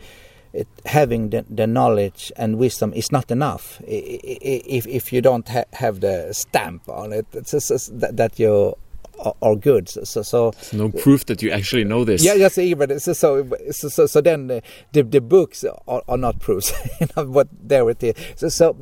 it, 0.51 0.67
having 0.85 1.29
the, 1.29 1.45
the 1.47 1.67
knowledge 1.67 2.31
and 2.35 2.57
wisdom 2.57 2.91
is 2.93 3.11
not 3.11 3.29
enough 3.29 3.79
if 3.85 4.87
if 4.87 5.13
you 5.13 5.21
don't 5.21 5.47
ha- 5.47 5.69
have 5.73 5.99
the 5.99 6.33
stamp 6.33 6.89
on 6.89 7.13
it 7.13 7.27
it's 7.33 7.51
just 7.51 7.99
that, 7.99 8.17
that 8.17 8.39
you 8.39 8.75
are, 9.19 9.35
are 9.41 9.55
good 9.55 9.89
so 9.89 10.03
so, 10.03 10.21
so 10.21 10.51
There's 10.51 10.73
no 10.73 10.89
proof 10.89 11.25
that 11.25 11.41
you 11.41 11.51
actually 11.51 11.83
know 11.83 12.03
this. 12.05 12.23
yeah, 12.23 12.33
yes, 12.33 12.57
even 12.57 12.99
so. 12.99 13.13
So, 13.13 13.47
so, 13.71 14.05
so, 14.05 14.21
then 14.21 14.51
uh, 14.51 14.61
the 14.91 15.03
the 15.03 15.21
books 15.21 15.63
are, 15.63 16.03
are 16.07 16.17
not 16.17 16.39
proofs. 16.39 16.73
you 17.01 17.07
know 17.15 17.25
what 17.25 17.47
there 17.51 17.89
it 17.89 18.03
is. 18.03 18.15
So, 18.35 18.49
so, 18.49 18.75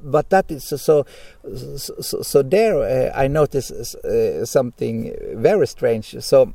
but 0.00 0.30
that 0.30 0.50
is 0.50 0.64
so. 0.64 0.76
So, 0.76 1.06
so, 1.56 2.22
so 2.22 2.42
there 2.42 2.78
uh, 2.78 3.12
I 3.14 3.28
noticed 3.28 3.94
uh, 3.96 4.44
something 4.44 5.14
very 5.34 5.66
strange. 5.66 6.16
So, 6.20 6.54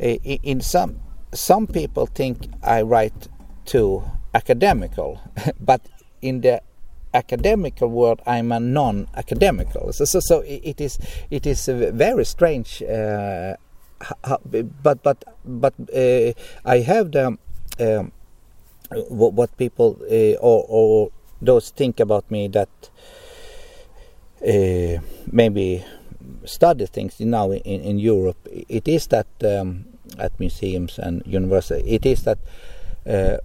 uh, 0.00 0.04
in 0.04 0.60
some 0.60 1.00
some 1.32 1.66
people 1.66 2.06
think 2.06 2.48
I 2.62 2.82
write 2.82 3.28
too 3.64 4.02
academical, 4.34 5.20
but 5.60 5.80
in 6.22 6.40
the 6.40 6.62
academical 7.14 7.88
world 7.88 8.20
I'm 8.26 8.52
a 8.52 8.60
non-academical. 8.60 9.92
So, 9.92 10.04
so, 10.04 10.20
so 10.20 10.40
it 10.40 10.80
is 10.80 10.98
it 11.30 11.46
is 11.46 11.66
very 11.66 12.24
strange. 12.24 12.82
Uh, 12.82 13.56
but 14.82 15.02
but 15.02 15.24
but 15.44 15.74
uh, 15.94 16.32
I 16.64 16.78
have 16.80 17.12
the 17.12 17.38
um, 17.80 18.12
what, 19.08 19.56
people 19.56 19.96
uh, 20.02 20.36
or, 20.40 20.66
or 20.68 21.10
those 21.40 21.70
think 21.70 22.00
about 22.00 22.30
me 22.30 22.48
that 22.48 22.68
uh, 24.46 25.00
maybe 25.30 25.84
study 26.44 26.86
things 26.86 27.20
now 27.20 27.50
in, 27.52 27.80
in 27.80 27.98
Europe. 27.98 28.36
It 28.50 28.88
is 28.88 29.06
that 29.08 29.26
um, 29.42 29.86
at 30.18 30.38
museums 30.38 30.98
and 30.98 31.22
universities, 31.26 31.84
it 31.86 32.06
is 32.06 32.24
that 32.24 32.38
uh, 33.06 33.38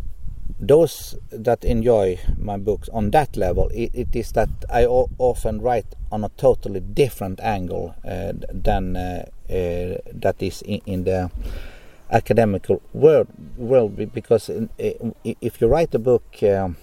those 0.59 1.15
that 1.31 1.63
enjoy 1.63 2.19
my 2.37 2.57
books 2.57 2.89
on 2.89 3.11
that 3.11 3.37
level, 3.37 3.69
it, 3.73 3.91
it 3.93 4.15
is 4.15 4.31
that 4.33 4.49
I 4.69 4.85
o- 4.85 5.09
often 5.17 5.61
write 5.61 5.95
on 6.11 6.23
a 6.23 6.29
totally 6.29 6.79
different 6.79 7.39
angle 7.41 7.95
uh, 8.05 8.33
than 8.51 8.95
uh, 8.95 9.25
uh, 9.49 9.97
that 10.13 10.35
is 10.39 10.61
in, 10.63 10.81
in 10.85 11.03
the 11.03 11.31
academical 12.11 12.81
world, 12.93 13.27
world 13.57 13.95
because 14.13 14.49
in, 14.49 14.69
uh, 14.79 15.11
if 15.41 15.61
you 15.61 15.67
write 15.67 15.93
a 15.93 15.99
book 15.99 16.23
um, 16.43 16.77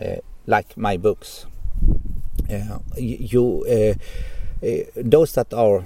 uh, 0.00 0.16
like 0.46 0.76
my 0.76 0.96
books, 0.96 1.46
uh, 2.50 2.78
you 2.96 3.64
uh, 3.68 4.66
uh, 4.66 4.84
those 4.96 5.32
that 5.32 5.52
are 5.54 5.84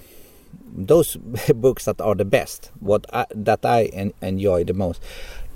those 0.77 1.17
books 1.55 1.85
that 1.85 2.01
are 2.01 2.15
the 2.15 2.25
best, 2.25 2.71
what 2.81 3.07
I, 3.13 3.27
that 3.35 3.65
I 3.65 3.85
en- 3.85 4.15
enjoy 4.21 4.65
the 4.65 4.75
most, 4.75 5.03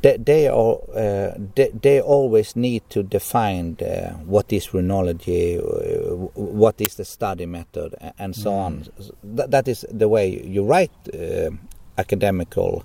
they, 0.03 0.17
they 0.17 0.49
are 0.49 0.79
uh, 0.95 1.35
they, 1.55 1.71
they 1.83 2.01
always 2.01 2.57
need 2.57 2.89
to 2.91 3.03
define 3.03 3.77
uh, 3.81 4.13
what 4.25 4.53
is 4.53 4.69
runology, 4.69 5.59
uh, 5.59 6.17
what 6.35 6.81
is 6.81 6.95
the 6.95 7.05
study 7.05 7.47
method, 7.47 7.95
and 8.19 8.35
so 8.35 8.53
on. 8.53 8.87
That, 9.23 9.51
that 9.51 9.69
is 9.69 9.85
the 9.91 10.09
way 10.09 10.43
you 10.47 10.65
write 10.65 10.91
uh, 11.13 11.51
academical 11.99 12.85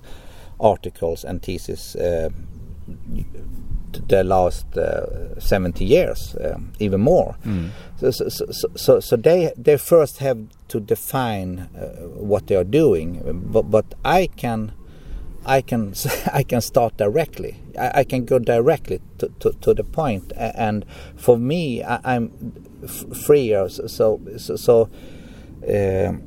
articles 0.60 1.24
and 1.24 1.42
theses. 1.42 1.96
Uh, 1.96 2.30
the 4.08 4.24
last 4.24 4.78
uh, 4.78 5.40
70 5.40 5.86
years, 5.86 6.36
um, 6.44 6.74
even 6.80 7.00
more. 7.00 7.38
So, 7.98 8.12
so, 8.12 8.28
so, 8.30 8.68
so, 8.76 9.00
so 9.00 9.16
they 9.16 9.54
they 9.58 9.78
first 9.78 10.18
have 10.18 10.38
to 10.68 10.80
define 10.82 11.60
uh, 11.60 12.08
what 12.08 12.48
they 12.48 12.56
are 12.56 12.66
doing, 12.66 13.22
but 13.52 13.72
but 13.72 13.86
I 14.04 14.28
can. 14.36 14.74
I 15.46 15.62
can 15.62 15.94
I 16.34 16.44
can 16.44 16.62
start 16.62 16.98
directly. 16.98 17.58
I, 17.78 18.00
I 18.00 18.04
can 18.04 18.26
go 18.26 18.40
directly 18.40 19.02
to, 19.20 19.30
to, 19.40 19.52
to 19.62 19.74
the 19.74 19.84
point, 19.84 20.34
and 20.36 20.86
for 21.16 21.38
me, 21.38 21.84
I, 21.84 22.16
I'm 22.16 22.32
f- 22.84 23.18
freer. 23.26 23.70
So 23.70 23.88
so 23.88 24.22
so, 24.38 24.56
so 24.56 24.90
um, 25.68 26.24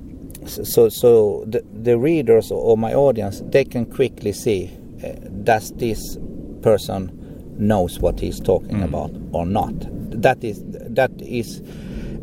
so 0.46 0.88
so 0.88 1.44
the, 1.46 1.64
the 1.72 1.98
readers 1.98 2.50
or 2.50 2.76
my 2.76 2.94
audience 2.94 3.42
they 3.46 3.64
can 3.64 3.86
quickly 3.86 4.32
see 4.32 4.70
uh, 5.04 5.12
does 5.42 5.72
this 5.72 6.16
person 6.62 7.12
knows 7.58 7.98
what 7.98 8.20
he's 8.20 8.40
talking 8.40 8.82
about 8.82 9.10
or 9.32 9.44
not 9.44 9.74
that 10.22 10.42
is 10.42 10.62
that 10.64 11.10
is 11.20 11.60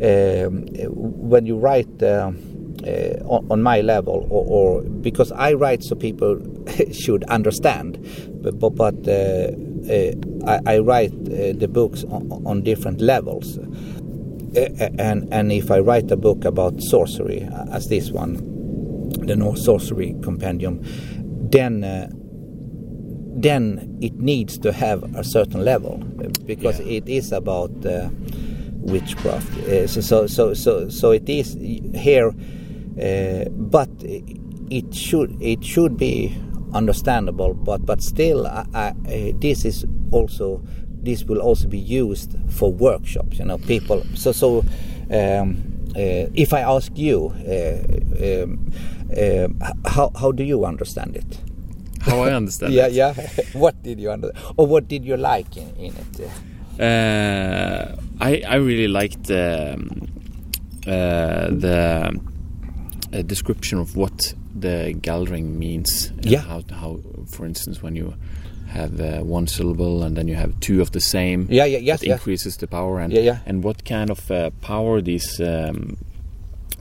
um, 0.02 0.66
when 0.92 1.46
you 1.46 1.58
write 1.58 2.04
um, 2.04 2.38
uh, 2.86 3.24
on, 3.26 3.48
on 3.50 3.62
my 3.64 3.82
level 3.82 4.28
or, 4.30 4.46
or 4.48 4.82
because 4.84 5.32
I 5.32 5.54
write 5.54 5.84
so 5.84 5.96
people 5.96 6.40
should 6.92 7.24
understand 7.26 7.98
but 8.44 8.60
but, 8.60 8.76
but 8.76 9.08
uh, 9.08 9.52
uh, 9.92 10.14
I, 10.48 10.76
I 10.76 10.80
write 10.80 11.12
uh, 11.14 11.54
the 11.58 11.68
books 11.68 12.04
on, 12.06 12.32
on 12.46 12.62
different 12.64 13.02
levels 13.02 13.58
uh, 13.58 14.90
and 15.00 15.28
and 15.34 15.52
if 15.52 15.70
I 15.70 15.80
write 15.80 16.10
a 16.12 16.16
book 16.16 16.46
about 16.46 16.82
sorcery, 16.82 17.44
uh, 17.44 17.66
as 17.76 17.88
this 17.90 18.10
one, 18.12 18.36
the 19.26 19.36
Norse 19.36 19.66
Sorcery 19.66 20.16
Compendium, 20.22 20.80
then 21.52 21.82
then 23.38 23.98
it 24.02 24.14
needs 24.14 24.58
to 24.60 24.72
have 24.72 25.04
a 25.16 25.24
certain 25.26 25.66
level 25.66 25.98
because 26.46 26.80
Yeah. 26.80 26.98
it 26.98 27.10
is 27.10 27.34
about 27.34 27.72
witchcraft. 28.86 29.52
Uh, 29.68 29.88
so 29.88 30.28
so 30.28 30.54
so 30.54 30.90
so 30.90 31.12
it 31.12 31.28
is 31.28 31.58
here, 31.94 32.34
uh, 33.02 33.50
but 33.50 33.90
it 34.70 34.94
should 34.94 35.42
it 35.42 35.64
should 35.64 35.98
be 35.98 36.36
understandable. 36.74 37.54
But 37.54 37.86
but 37.86 38.02
still, 38.02 38.48
I, 38.48 38.66
I, 38.74 38.88
uh, 38.88 39.32
this 39.40 39.66
is 39.66 39.86
also 40.12 40.62
this 41.04 41.24
will 41.24 41.40
also 41.40 41.68
be 41.68 41.78
used 41.80 42.36
for 42.50 42.72
workshops. 42.72 43.40
You 43.40 43.46
know, 43.46 43.58
people. 43.58 44.04
So 44.16 44.32
so. 44.32 44.64
Um, 45.12 45.72
uh, 45.96 46.28
if 46.34 46.52
I 46.52 46.60
ask 46.60 46.92
you, 46.98 47.28
uh, 47.48 48.44
um, 48.44 48.70
um, 49.16 49.60
h- 49.64 49.74
how 49.86 50.12
how 50.20 50.32
do 50.34 50.44
you 50.44 50.66
understand 50.66 51.16
it? 51.16 51.40
How 52.02 52.20
I 52.20 52.34
understand 52.34 52.74
yeah, 52.78 52.88
it. 52.88 52.94
yeah. 52.94 53.14
what 53.54 53.82
did 53.82 54.00
you 54.02 54.12
understand, 54.12 54.46
or 54.58 54.68
what 54.68 54.90
did 54.90 55.06
you 55.06 55.16
like 55.16 55.56
in, 55.56 55.70
in 55.78 55.94
it? 55.96 56.30
Uh, 56.80 57.96
I 58.20 58.42
I 58.46 58.56
really 58.56 58.90
liked 58.90 59.32
um, 59.32 60.08
uh, 60.86 61.48
the 61.48 62.20
uh, 63.16 63.22
description 63.22 63.80
of 63.80 63.96
what 63.96 64.34
the 64.60 64.94
gallering 65.02 65.58
means. 65.58 66.12
Yeah. 66.22 66.42
How 66.42 66.64
how 66.72 67.00
for 67.28 67.46
instance 67.46 67.82
when 67.82 67.96
you 67.96 68.14
have 68.68 69.00
uh, 69.00 69.20
one 69.24 69.48
syllable 69.48 70.04
and 70.04 70.18
then 70.18 70.28
you 70.28 70.36
have 70.36 70.52
two 70.60 70.82
of 70.82 70.92
the 70.92 71.00
same. 71.00 71.48
Yeah, 71.50 71.66
yeah, 71.66 71.78
yes, 71.78 72.04
it 72.04 72.08
yes. 72.08 72.20
increases 72.20 72.58
the 72.58 72.68
power 72.68 73.00
and 73.00 73.14
Yeah, 73.14 73.22
yeah. 73.22 73.38
and 73.46 73.64
what 73.64 73.86
kind 73.86 74.10
of 74.10 74.30
uh, 74.32 74.50
power 74.62 75.02
these 75.02 75.40
um, 75.40 75.98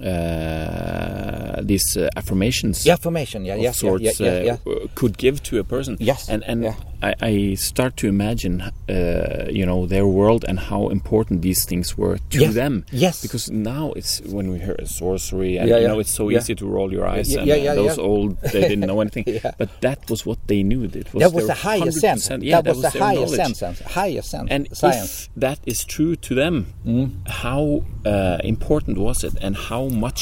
uh, 0.03 1.61
these 1.63 1.97
uh, 1.97 2.09
affirmations 2.17 2.85
Yeah, 2.85 2.97
formation. 2.97 3.45
Yeah, 3.45 3.55
of 3.55 3.63
yeah, 3.63 3.73
sorts 3.73 4.21
yeah, 4.21 4.43
yeah, 4.43 4.43
yeah, 4.43 4.73
uh, 4.73 4.87
could 4.95 5.17
give 5.19 5.43
to 5.45 5.59
a 5.59 5.65
person. 5.65 5.97
Yes, 6.01 6.29
and 6.29 6.43
and 6.45 6.63
yeah. 6.65 6.75
I, 7.09 7.15
I 7.33 7.55
start 7.71 7.93
to 7.99 8.07
imagine, 8.09 8.55
uh, 8.63 9.47
you 9.59 9.65
know, 9.71 9.81
their 9.95 10.07
world 10.07 10.43
and 10.49 10.57
how 10.71 10.81
important 10.99 11.37
these 11.49 11.63
things 11.71 11.87
were 12.01 12.17
to 12.35 12.39
Yes. 12.45 12.55
them. 12.61 12.75
Yes. 13.05 13.17
Because 13.25 13.51
now 13.51 13.85
it's 13.99 14.13
when 14.37 14.47
we 14.53 14.59
hear 14.67 14.77
sorcery, 15.01 15.53
and 15.59 15.69
Yeah, 15.69 15.79
you 15.83 15.89
know, 15.89 16.01
it's 16.05 16.15
so 16.21 16.25
Yeah. 16.29 16.39
easy 16.39 16.55
to 16.61 16.67
roll 16.77 16.91
your 16.97 17.07
eyes. 17.15 17.29
Yeah, 17.33 17.41
and 17.41 17.49
yeah, 17.49 17.55
uh, 17.55 17.67
yeah, 17.67 17.75
those 17.83 17.97
yeah. 17.99 18.09
old, 18.11 18.31
they 18.53 18.63
didn't 18.71 18.87
know 18.91 19.01
anything. 19.05 19.25
Yeah. 19.45 19.53
But 19.59 19.71
that 19.87 19.99
was 20.11 20.21
what 20.29 20.39
they 20.51 20.63
knew. 20.63 20.81
It 20.85 21.13
was 21.13 21.21
that 21.25 21.33
was 21.39 21.47
the 21.47 21.59
higher 21.69 21.81
100% 21.91 22.21
sense. 22.21 22.45
Yeah, 22.45 22.61
that 22.63 22.75
was 22.75 22.83
the 22.83 22.91
their 22.91 23.03
higher 23.07 23.27
knowledge. 23.27 23.55
sense. 23.57 23.81
Higher 24.01 24.23
sense. 24.23 24.49
And 24.55 24.63
science. 24.73 25.05
if 25.05 25.29
that 25.47 25.59
is 25.73 25.85
true 25.85 26.15
to 26.27 26.33
them, 26.43 26.55
Mm. 26.87 27.07
how 27.45 27.83
uh, 28.07 28.39
important 28.55 28.97
was 28.99 29.25
it, 29.29 29.35
and 29.45 29.57
how 29.71 29.89
much 29.89 30.21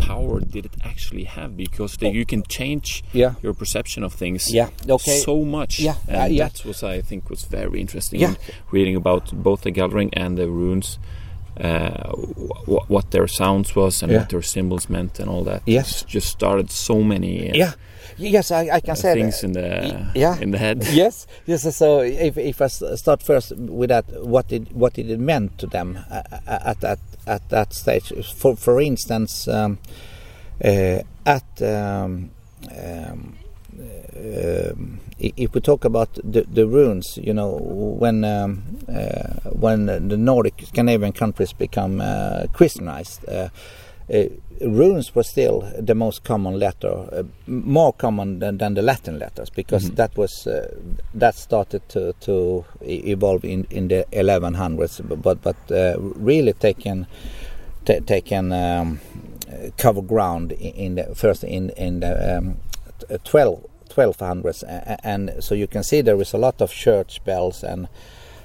power 0.00 0.40
did 0.40 0.64
it 0.66 0.74
actually 0.84 1.24
have? 1.24 1.56
Because 1.56 1.96
the, 1.96 2.10
you 2.10 2.24
can 2.24 2.42
change 2.48 3.02
Yeah. 3.12 3.34
your 3.42 3.54
perception 3.54 4.04
of 4.04 4.12
things 4.14 4.52
Yeah, 4.52 4.68
okay. 4.88 5.18
so 5.18 5.44
much. 5.44 5.78
Yeah, 5.80 5.96
and 6.08 6.16
uh, 6.16 6.26
yeah. 6.34 6.48
that 6.48 6.64
was 6.64 6.82
I 6.82 7.02
think 7.02 7.30
was 7.30 7.42
very 7.44 7.80
interesting. 7.80 8.20
Yeah. 8.20 8.30
in 8.30 8.36
reading 8.70 8.96
about 8.96 9.32
both 9.32 9.62
the 9.62 9.70
gathering 9.70 10.10
and 10.14 10.36
the 10.36 10.46
runes. 10.48 10.98
Uh, 11.58 12.10
wh- 12.66 12.90
what 12.90 13.10
their 13.12 13.26
sounds 13.26 13.74
was 13.74 14.02
and 14.02 14.12
Yeah. 14.12 14.18
what 14.18 14.28
their 14.28 14.42
symbols 14.42 14.88
meant 14.90 15.18
and 15.20 15.28
all 15.30 15.42
that. 15.44 15.62
Yes. 15.64 15.88
Just- 15.88 16.08
just 16.08 16.28
started 16.28 16.70
so 16.70 17.02
many 17.02 17.50
uh, 17.50 17.54
yeah. 17.56 17.72
Yes, 18.18 18.50
I, 18.50 18.68
I 18.72 18.80
can 18.80 18.92
uh, 18.92 18.94
say 18.94 19.14
things 19.14 19.40
that. 19.40 19.46
in 19.46 19.52
the 19.52 20.06
yeah. 20.14 20.38
in 20.40 20.50
the 20.50 20.58
head. 20.58 20.84
yes, 20.90 21.26
yes. 21.46 21.76
So 21.76 22.00
if, 22.00 22.38
if 22.38 22.62
I 22.62 22.66
start 22.68 23.22
first 23.22 23.52
with 23.56 23.90
that, 23.90 24.06
what 24.24 24.50
it 24.52 24.72
what 24.72 24.98
it 24.98 25.18
meant 25.18 25.58
to 25.58 25.66
them 25.66 25.98
uh, 26.10 26.22
at 26.46 26.80
that 26.80 26.98
at 27.26 27.48
that 27.50 27.72
stage. 27.74 28.12
For 28.34 28.56
for 28.56 28.80
instance, 28.80 29.46
um, 29.48 29.78
uh, 30.64 31.00
at 31.26 31.44
um, 31.62 32.30
um, 32.70 33.34
i- 35.20 35.32
if 35.36 35.54
we 35.54 35.60
talk 35.60 35.84
about 35.84 36.08
the, 36.24 36.42
the 36.48 36.66
runes, 36.66 37.18
you 37.22 37.34
know, 37.34 37.50
when 37.98 38.24
um, 38.24 38.62
uh, 38.88 39.50
when 39.50 39.86
the 39.86 40.16
Nordic 40.16 40.54
Scandinavian 40.64 41.12
countries 41.12 41.52
become 41.52 42.00
uh, 42.00 42.46
Christianized, 42.52 43.24
uh, 43.28 43.32
uh, 43.32 43.48
runes 44.60 45.14
were 45.14 45.22
still 45.24 45.60
the 45.78 45.94
most 45.94 46.22
common 46.24 46.58
letter, 46.58 47.08
uh, 47.12 47.22
more 47.46 47.92
common 47.92 48.38
than, 48.38 48.58
than 48.58 48.74
the 48.74 48.82
Latin 48.82 49.18
letters, 49.18 49.50
because 49.50 49.90
that 49.92 50.16
was 50.16 50.46
uh, 50.46 50.74
that 51.14 51.34
started 51.34 51.86
to, 51.88 52.12
to 52.20 52.64
evolve 52.82 53.44
in, 53.44 53.66
in 53.70 53.88
the 53.88 54.06
1100s, 54.12 55.00
but 55.22 55.42
but 55.42 55.56
really 56.16 56.52
taken 56.52 57.06
ta 57.84 57.94
taken 58.06 58.52
um, 58.52 59.00
cover 59.76 60.02
ground 60.02 60.52
in 60.52 60.94
the 60.96 61.14
first 61.14 61.44
in 61.44 61.70
in 61.70 62.00
the 62.00 62.38
um, 62.38 62.56
uh, 63.10 63.18
12 63.24 63.66
1200s, 63.90 64.62
a- 64.62 64.92
a- 64.92 65.06
and 65.06 65.32
so 65.40 65.54
you 65.54 65.66
can 65.66 65.82
see 65.82 66.02
there 66.02 66.20
is 66.20 66.34
a 66.34 66.38
lot 66.38 66.60
of 66.60 66.70
church 66.70 67.24
bells 67.24 67.64
and 67.64 67.88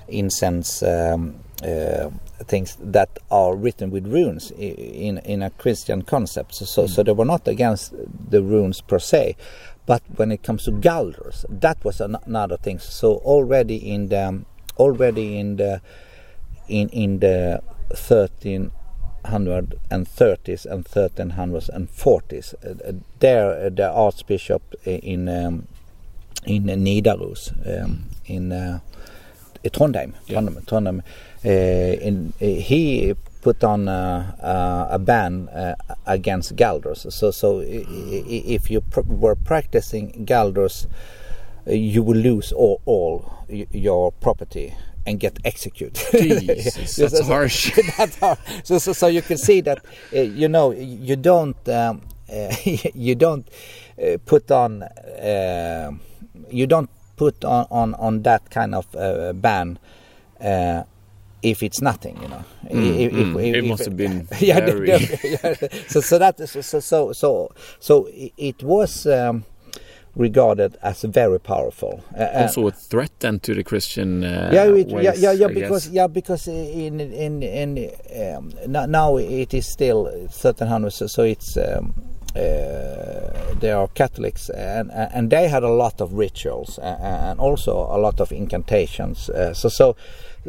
incense 0.08 0.82
um, 0.84 1.36
uh, 1.64 2.10
things 2.48 2.78
that 2.82 3.10
are 3.30 3.56
written 3.56 3.92
with 3.92 4.08
runes 4.08 4.52
in 4.52 5.18
in 5.20 5.42
a 5.42 5.50
Christian 5.52 6.02
concept. 6.02 6.56
So 6.56 6.66
so, 6.66 6.88
so 6.88 7.04
they 7.04 7.12
were 7.12 7.26
not 7.26 7.48
against 7.48 7.94
the 8.32 8.42
runes 8.42 8.82
per 8.82 9.00
se, 9.00 9.36
but 9.86 10.02
when 10.16 10.32
it 10.32 10.44
comes 10.44 10.64
to 10.66 10.72
Galders, 10.72 11.46
that 11.50 11.84
was 11.84 12.02
an- 12.02 12.18
another 12.26 12.58
thing. 12.58 12.80
So 12.80 13.16
already 13.18 13.76
in 13.76 14.10
the 14.10 14.44
already 14.78 15.38
in 15.38 15.58
the 15.58 15.82
in 16.68 16.90
in 16.90 17.20
the 17.20 17.62
1330s 17.94 20.66
and 20.66 20.86
1340s, 20.86 22.54
uh, 22.54 22.88
uh, 22.88 22.92
there 23.20 23.66
uh, 23.66 23.70
the 23.70 23.90
archbishop 23.90 24.62
in 24.86 25.30
um, 25.30 25.68
in 26.46 26.64
Nidaros 26.66 27.52
um, 27.84 28.06
in 28.26 28.52
uh, 28.52 28.80
Trondheim, 29.70 30.14
Yeah. 30.28 30.40
Trondheim, 30.40 30.66
Trondheim 30.66 31.02
uh, 31.46 31.50
in, 31.50 32.34
uh, 32.42 32.46
he 32.46 33.14
put 33.42 33.64
on 33.64 33.88
uh, 33.88 34.36
uh, 34.42 34.94
a 34.96 35.00
ban 35.00 35.50
uh, 35.50 35.76
against 36.06 36.56
Galders. 36.56 37.12
So, 37.12 37.32
so 37.32 37.62
if 37.66 38.70
you 38.70 38.82
pr- 38.82 39.02
were 39.02 39.36
practicing 39.36 40.26
Galders, 40.26 40.86
uh, 41.68 41.72
you 41.72 42.04
will 42.04 42.18
lose 42.18 42.52
all, 42.52 42.82
all 42.86 43.46
your 43.50 44.12
property 44.12 44.74
and 45.06 45.20
get 45.20 45.40
executed. 45.44 45.96
Jesus, 46.12 46.96
that's 46.96 47.18
so- 47.18 47.24
harsh. 47.26 47.72
that's 47.98 48.18
hard. 48.20 48.38
So, 48.64 48.78
so, 48.78 48.94
so 48.94 49.08
you 49.08 49.22
can 49.24 49.38
see 49.38 49.62
that 49.62 49.80
uh, 50.16 50.20
you 50.22 50.48
know 50.48 50.72
you 50.72 51.16
don't 51.16 51.58
um, 51.70 52.02
uh, 52.32 52.54
you 52.94 53.16
don't 53.16 53.48
put 54.26 54.52
on 54.52 54.84
you 56.50 56.68
don't 56.68 56.90
put 57.22 57.46
on, 57.46 57.68
on, 57.70 57.94
on 57.96 58.24
that 58.24 58.50
kind 58.50 58.74
of 58.74 58.86
uh, 58.96 59.32
ban 59.34 59.78
uh, 60.40 60.82
if 61.44 61.62
it's 61.62 61.80
nothing, 61.82 62.16
you 62.22 62.28
know. 62.28 62.44
If- 62.70 63.12
if- 63.14 63.14
mm. 63.14 63.36
if- 63.36 63.56
It 63.56 63.64
if- 63.64 63.70
must 63.72 63.86
have 63.86 63.96
been 63.98 64.28
yeah, 64.40 64.60
very- 64.66 64.88
yeah. 65.36 65.54
So 65.88 66.02
so 66.02 66.18
that 66.18 66.40
is 66.40 66.52
so 66.66 66.80
so 66.80 67.14
so 67.14 67.30
so 67.80 68.08
it 68.50 68.64
was 68.64 69.06
um, 69.06 69.44
regarded 70.16 70.78
as 70.82 71.04
very 71.04 71.40
powerful. 71.40 71.94
Uh, 72.18 72.22
uh, 72.24 72.42
also 72.42 72.68
a 72.68 72.72
threat 72.72 73.12
then 73.20 73.40
to 73.40 73.54
the 73.54 73.64
Christian 73.64 74.24
uh, 74.24 74.50
yeah, 74.54 74.66
it, 74.66 74.88
yeah, 74.90 74.96
ways, 74.96 75.22
yeah, 75.22 75.32
yeah, 75.34 75.48
I 75.48 75.54
because 75.54 75.86
guess. 75.88 75.94
yeah, 75.98 76.08
because 76.08 76.48
in 76.48 77.00
in 77.00 77.44
in 77.44 77.92
um, 78.36 78.52
now 78.92 79.18
it 79.18 79.54
is 79.54 79.66
still 79.72 80.10
certain 80.32 80.68
hundreds, 80.68 80.96
so, 80.96 81.08
so 81.08 81.22
it's 81.24 81.56
um, 81.58 81.94
uh, 82.36 83.54
they 83.60 83.72
are 83.72 83.88
Catholics 83.90 84.50
and 84.50 84.92
and 84.92 85.30
they 85.30 85.48
had 85.48 85.64
a 85.64 85.70
lot 85.70 86.02
of 86.02 86.14
rituals 86.14 86.80
and 86.80 87.40
also 87.40 87.74
a 87.74 87.98
lot 87.98 88.20
of 88.20 88.32
incantations. 88.32 89.30
Uh, 89.30 89.54
so 89.54 89.70
so 89.70 89.96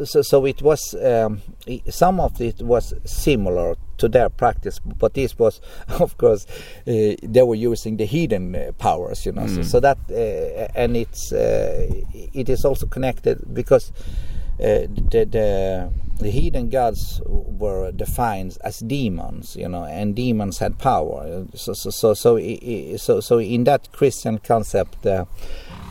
so 0.05 0.23
so 0.23 0.47
it 0.47 0.63
was 0.63 0.95
um, 1.03 1.43
some 1.89 2.21
of 2.21 2.41
it 2.41 2.63
was 2.63 2.95
similar 3.05 3.77
to 3.99 4.09
their 4.09 4.29
practice, 4.29 4.79
but 4.79 5.15
this 5.15 5.39
was 5.39 5.61
of 5.89 6.17
course 6.19 6.47
uh, 6.87 7.15
they 7.23 7.43
were 7.43 7.57
using 7.57 7.97
the 7.97 8.07
hidden 8.07 8.55
uh, 8.55 8.73
powers, 8.79 9.27
you 9.27 9.33
know. 9.33 9.47
So, 9.47 9.63
so 9.63 9.81
that 9.81 9.99
uh, 10.09 10.69
and 10.75 10.97
it's 10.97 11.33
uh, 11.33 11.89
it 12.33 12.49
is 12.49 12.65
also 12.65 12.87
connected 12.87 13.43
because 13.53 13.93
the, 14.59 15.27
the 15.29 15.91
the 16.23 16.31
heathen 16.31 16.69
gods 16.71 17.21
were 17.27 17.93
defined 17.93 18.57
as 18.63 18.79
demons, 18.81 19.57
you 19.57 19.69
know, 19.69 19.85
and 19.85 20.15
demons 20.15 20.59
had 20.59 20.79
power. 20.79 21.45
So 21.55 21.73
so 21.75 21.91
so 21.91 22.15
so 22.15 22.39
so, 22.97 23.21
so 23.21 23.39
in 23.39 23.65
that 23.65 23.93
Christian 23.93 24.39
concept, 24.39 25.05
uh, 25.07 25.25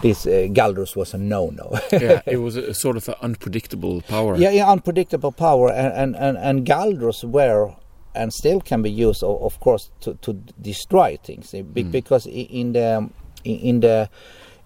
this 0.02 0.26
uh, 0.26 0.48
Galders 0.52 0.96
was 0.96 1.14
a 1.14 1.18
no-no. 1.18 1.70
yeah, 1.92 2.22
it 2.26 2.38
was 2.38 2.56
a, 2.56 2.74
sort 2.74 2.98
of 2.98 3.08
an 3.10 3.16
unpredictable 3.22 4.02
power. 4.02 4.36
yeah, 4.38 4.50
yeah, 4.52 4.70
unpredictable 4.72 5.32
power, 5.32 5.70
and 5.72 5.94
and 5.94 6.16
and, 6.16 6.38
and 6.38 6.66
Galders 6.66 7.24
were 7.24 7.76
and 8.14 8.34
still 8.34 8.60
can 8.60 8.82
be 8.82 8.92
used, 8.92 9.24
of 9.24 9.58
course, 9.62 9.90
to, 10.02 10.16
to 10.16 10.34
destroy 10.62 11.18
things 11.24 11.54
eh, 11.54 11.62
because 11.62 12.28
i- 12.28 12.32
in 12.32 12.74
the 12.74 13.10
in 13.46 13.80
the 13.80 14.10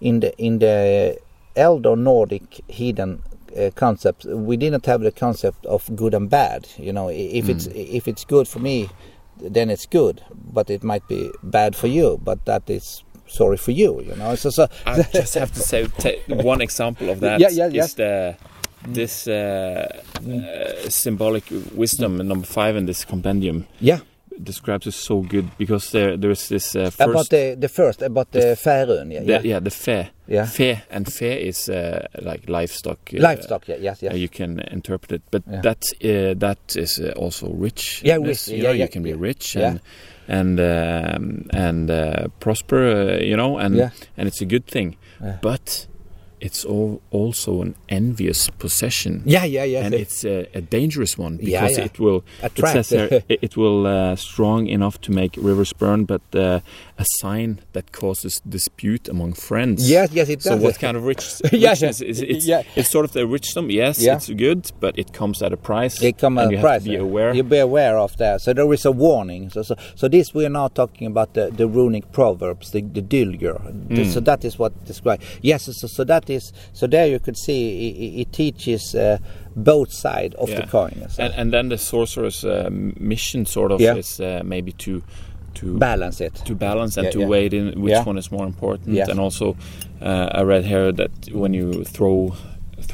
in 0.00 0.20
the 0.20 0.36
in 0.38 0.58
the 0.58 1.16
elder 1.54 1.94
Nordic 1.96 2.60
heathen 2.68 3.22
uh, 3.58 3.70
concept, 3.74 4.24
we 4.24 4.56
didn't 4.56 4.86
have 4.86 5.00
the 5.00 5.12
concept 5.12 5.64
of 5.66 5.88
good 5.96 6.14
and 6.14 6.28
bad. 6.30 6.68
You 6.78 6.92
know, 6.92 7.08
if 7.08 7.48
it's 7.48 7.66
if 7.74 8.06
it's 8.08 8.24
good 8.24 8.46
for 8.48 8.58
me, 8.60 8.88
then 9.40 9.70
it's 9.70 9.86
good, 9.86 10.22
but 10.52 10.70
it 10.70 10.82
might 10.82 11.06
be 11.08 11.30
bad 11.42 11.74
for 11.76 11.86
you. 11.88 12.18
But 12.22 12.44
that 12.44 12.68
is 12.70 13.02
sorry 13.26 13.56
for 13.56 13.72
you. 13.72 14.00
You 14.02 14.14
know, 14.16 14.34
so 14.34 14.50
so 14.50 14.68
I 14.84 15.02
just 15.12 15.34
have 15.34 15.52
to 15.52 15.60
say 15.60 15.86
one 16.28 16.60
example 16.60 17.10
of 17.10 17.20
that 17.20 17.40
Yeah, 17.40 17.50
yeah, 17.50 17.68
yeah. 17.68 17.84
is 17.84 17.94
the 17.94 18.36
this 18.88 19.26
uh, 19.26 20.02
uh, 20.16 20.88
symbolic 20.88 21.44
wisdom 21.74 22.16
number 22.18 22.46
five 22.46 22.76
in 22.76 22.86
this 22.86 23.04
compendium 23.04 23.66
yeah. 23.80 23.98
Describes 24.42 24.86
it 24.86 24.94
so 24.94 25.20
good 25.20 25.44
because 25.58 25.90
there 25.90 26.16
there's 26.16 26.48
this 26.48 26.74
uh, 26.76 26.90
first 26.90 27.00
About 27.00 27.28
the 27.30 27.56
the 27.60 27.68
first 27.68 28.02
about 28.02 28.30
the 28.32 28.56
Färön, 28.56 29.10
yeah, 29.12 29.20
the, 29.20 29.32
yeah, 29.32 29.40
yeah 29.44 29.60
the 29.60 29.70
fair 29.70 30.10
Yeah. 30.28 30.46
fair 30.46 30.82
and 30.90 31.06
fair 31.12 31.38
is 31.38 31.68
uh, 31.68 32.06
like 32.20 32.48
livestock 32.48 32.98
uh, 33.14 33.20
livestock, 33.20 33.68
yeah, 33.68 33.76
yes, 33.80 34.02
yes. 34.02 34.12
uh, 34.12 34.16
you 34.16 34.28
can 34.28 34.60
interpret 34.70 35.12
it 35.12 35.22
but 35.30 35.42
Yeah. 35.46 35.62
that 35.62 35.82
uh, 36.04 36.34
that 36.38 36.76
is 36.76 36.98
uh, 36.98 37.12
also 37.16 37.48
rich 37.52 38.02
Yeah, 38.04 38.18
rich, 38.20 38.48
you, 38.48 38.56
yeah, 38.56 38.62
know, 38.62 38.72
yeah, 38.74 38.84
you 38.84 38.88
can 38.88 39.02
be 39.02 39.14
rich 39.14 39.54
Yeah. 39.56 39.68
and 39.68 39.80
and 40.28 40.58
um, 40.60 41.46
and 41.52 41.90
uh, 41.90 42.28
prosper 42.40 43.18
you 43.22 43.36
know 43.36 43.58
and 43.58 43.74
Yeah. 43.76 43.90
and 44.16 44.28
it's 44.28 44.42
a 44.42 44.46
good 44.46 44.66
thing 44.66 44.96
but 45.42 45.86
it's 46.40 46.64
all 46.64 47.00
also 47.10 47.62
an 47.62 47.74
envious 47.88 48.50
possession 48.58 49.22
Yeah, 49.24 49.44
yeah, 49.44 49.64
yeah. 49.64 49.84
and 49.84 49.94
it's 49.94 50.24
a, 50.24 50.46
a 50.54 50.60
dangerous 50.60 51.16
one 51.18 51.36
because 51.38 51.78
yeah. 51.78 51.84
it 51.84 51.98
will 51.98 52.24
Attract. 52.42 52.76
it 52.76 52.88
there 53.10 53.22
it, 53.28 53.56
will 53.56 53.86
uh, 53.86 54.16
strong 54.16 54.66
enough 54.66 55.00
to 55.02 55.12
make 55.12 55.34
rivers 55.38 55.72
burn 55.72 56.04
but 56.04 56.22
uh, 56.34 56.60
a 56.98 57.04
sign 57.20 57.60
that 57.72 57.92
causes 57.92 58.40
dispute 58.48 59.08
among 59.08 59.32
friends 59.32 59.88
yes, 59.90 60.10
yes, 60.12 60.28
it 60.28 60.40
does. 60.40 60.44
so 60.44 60.56
what 60.56 60.78
kind 60.78 60.96
of 60.96 61.04
rich 61.04 61.24
Yeah, 61.52 61.70
richness 61.70 62.00
yeah. 62.00 62.08
is 62.08 62.20
it's, 62.20 62.46
Yeah. 62.46 62.62
it's 62.74 62.90
sort 62.90 63.04
of 63.04 63.12
the 63.12 63.20
richdom 63.20 63.72
yes 63.72 63.98
Yeah. 63.98 64.16
it's 64.16 64.28
good 64.30 64.70
but 64.80 64.98
it 64.98 65.12
comes 65.12 65.42
at 65.42 65.52
a 65.52 65.56
price 65.56 66.02
It 66.02 66.18
come 66.18 66.38
and 66.38 66.46
at 66.46 66.50
you 66.52 66.56
a 66.58 66.60
have 66.60 66.66
price. 66.66 66.82
to 66.84 66.88
be 66.90 66.96
aware 66.96 67.34
You 67.34 67.42
be 67.42 67.58
aware 67.58 67.98
of 67.98 68.16
that. 68.18 68.40
So 68.40 68.52
there 68.52 68.72
is 68.72 68.84
a 68.84 68.92
warning. 68.92 69.50
So 69.50 69.62
so, 69.62 69.74
so 69.94 70.08
this 70.08 70.32
we 70.34 70.44
are 70.46 70.50
now 70.60 70.68
talking 70.68 71.06
about 71.06 71.34
the, 71.34 71.50
the 71.50 71.66
runic 71.66 72.12
proverbs, 72.12 72.70
the, 72.70 72.80
the 72.82 73.02
Dylger. 73.02 73.58
Mm. 73.88 74.06
So 74.12 74.20
that 74.20 74.44
is 74.44 74.58
what 74.58 74.72
described. 74.84 75.22
Yes. 75.42 75.64
So, 75.64 75.86
so 75.86 76.04
that 76.04 76.25
that 76.26 76.32
is 76.34 76.52
so 76.72 76.86
there 76.86 77.06
you 77.06 77.18
could 77.18 77.36
see 77.36 77.88
it, 77.88 78.20
it 78.20 78.32
teaches 78.32 78.94
uh, 78.94 79.18
both 79.54 79.92
side 79.92 80.34
of 80.38 80.48
Yeah. 80.48 80.60
the 80.60 80.66
coin. 80.66 81.06
So 81.08 81.22
And, 81.22 81.34
and 81.34 81.52
then 81.52 81.68
the 81.68 81.78
sorcerer's 81.78 82.44
uh, 82.44 82.68
mission 82.70 83.46
sort 83.46 83.72
of 83.72 83.80
Yeah. 83.80 83.96
is 83.98 84.20
uh, 84.20 84.42
maybe 84.44 84.72
to 84.72 85.02
to 85.54 85.78
balance 85.78 86.20
it. 86.20 86.34
to 86.44 86.54
balance 86.54 86.98
and 87.00 87.04
Yeah, 87.06 87.12
to 87.12 87.18
yeah. 87.20 87.26
weigh 87.28 87.46
in 87.46 87.80
which 87.82 87.92
Yeah. 87.92 88.04
one 88.04 88.18
is 88.18 88.30
more 88.30 88.46
important. 88.46 88.94
Yes. 88.94 89.08
And 89.08 89.18
also, 89.18 89.56
uh, 90.02 90.28
I 90.40 90.42
read 90.42 90.64
here 90.66 90.92
that 90.92 91.10
when 91.32 91.54
you 91.54 91.82
throw 91.84 92.34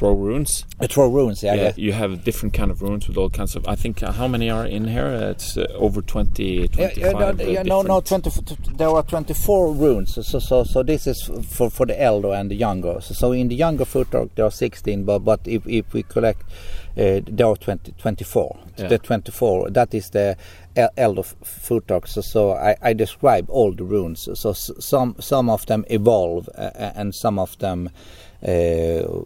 throw 0.03 0.13
runes, 0.13 0.65
Uh, 0.81 0.87
throw 0.87 1.07
runes, 1.07 1.41
yeah, 1.43 1.53
yeah, 1.55 1.61
yeah. 1.63 1.71
you 1.77 1.93
have 1.93 2.23
different 2.25 2.53
kind 2.53 2.69
of 2.69 2.81
runes 2.81 3.07
with 3.07 3.15
all 3.17 3.29
kinds 3.29 3.55
of. 3.55 3.65
I 3.65 3.75
think 3.75 4.03
uh, 4.03 4.11
how 4.11 4.27
many 4.27 4.49
are 4.49 4.65
in 4.65 4.85
here? 4.87 5.05
Uh, 5.07 5.31
it's 5.31 5.55
uh, 5.57 5.65
over 5.75 6.01
20, 6.01 6.43
Yeah, 6.43 6.67
25. 6.67 6.97
yeah, 6.97 7.11
no, 7.11 7.27
uh, 7.27 7.33
yeah, 7.47 7.63
no, 7.63 7.81
no. 7.83 8.01
20, 8.01 8.29
there 8.75 8.89
are 8.89 9.03
twenty-four 9.03 9.73
runes. 9.73 10.13
So, 10.27 10.39
so, 10.39 10.63
so 10.65 10.83
this 10.83 11.07
is 11.07 11.29
for 11.47 11.69
for 11.69 11.85
the 11.85 11.95
elder 12.01 12.33
and 12.33 12.51
the 12.51 12.55
younger. 12.55 12.99
So, 13.01 13.13
so 13.13 13.31
in 13.31 13.47
the 13.47 13.55
younger 13.55 13.85
futhark 13.85 14.29
there 14.35 14.45
are 14.45 14.51
sixteen, 14.51 15.05
but 15.05 15.19
but 15.19 15.39
if 15.45 15.65
if 15.67 15.93
we 15.93 16.03
collect, 16.03 16.41
uh, 16.97 17.21
there 17.37 17.47
are 17.47 17.55
20, 17.55 17.93
24. 17.97 18.57
Yeah. 18.77 18.87
The 18.89 18.97
twenty-four. 18.97 19.69
That 19.71 19.93
is 19.93 20.09
the 20.09 20.35
elder 20.97 21.23
futhark. 21.45 22.07
So, 22.07 22.21
so 22.21 22.51
I, 22.51 22.75
I 22.89 22.93
describe 22.93 23.45
all 23.49 23.71
the 23.73 23.85
runes. 23.85 24.27
So, 24.33 24.49
s- 24.49 24.71
some 24.79 25.15
some 25.19 25.49
of 25.53 25.65
them 25.65 25.85
evolve, 25.89 26.49
uh, 26.57 26.91
and 26.99 27.15
some 27.15 27.39
of 27.41 27.57
them. 27.59 27.89
Uh, 28.43 29.23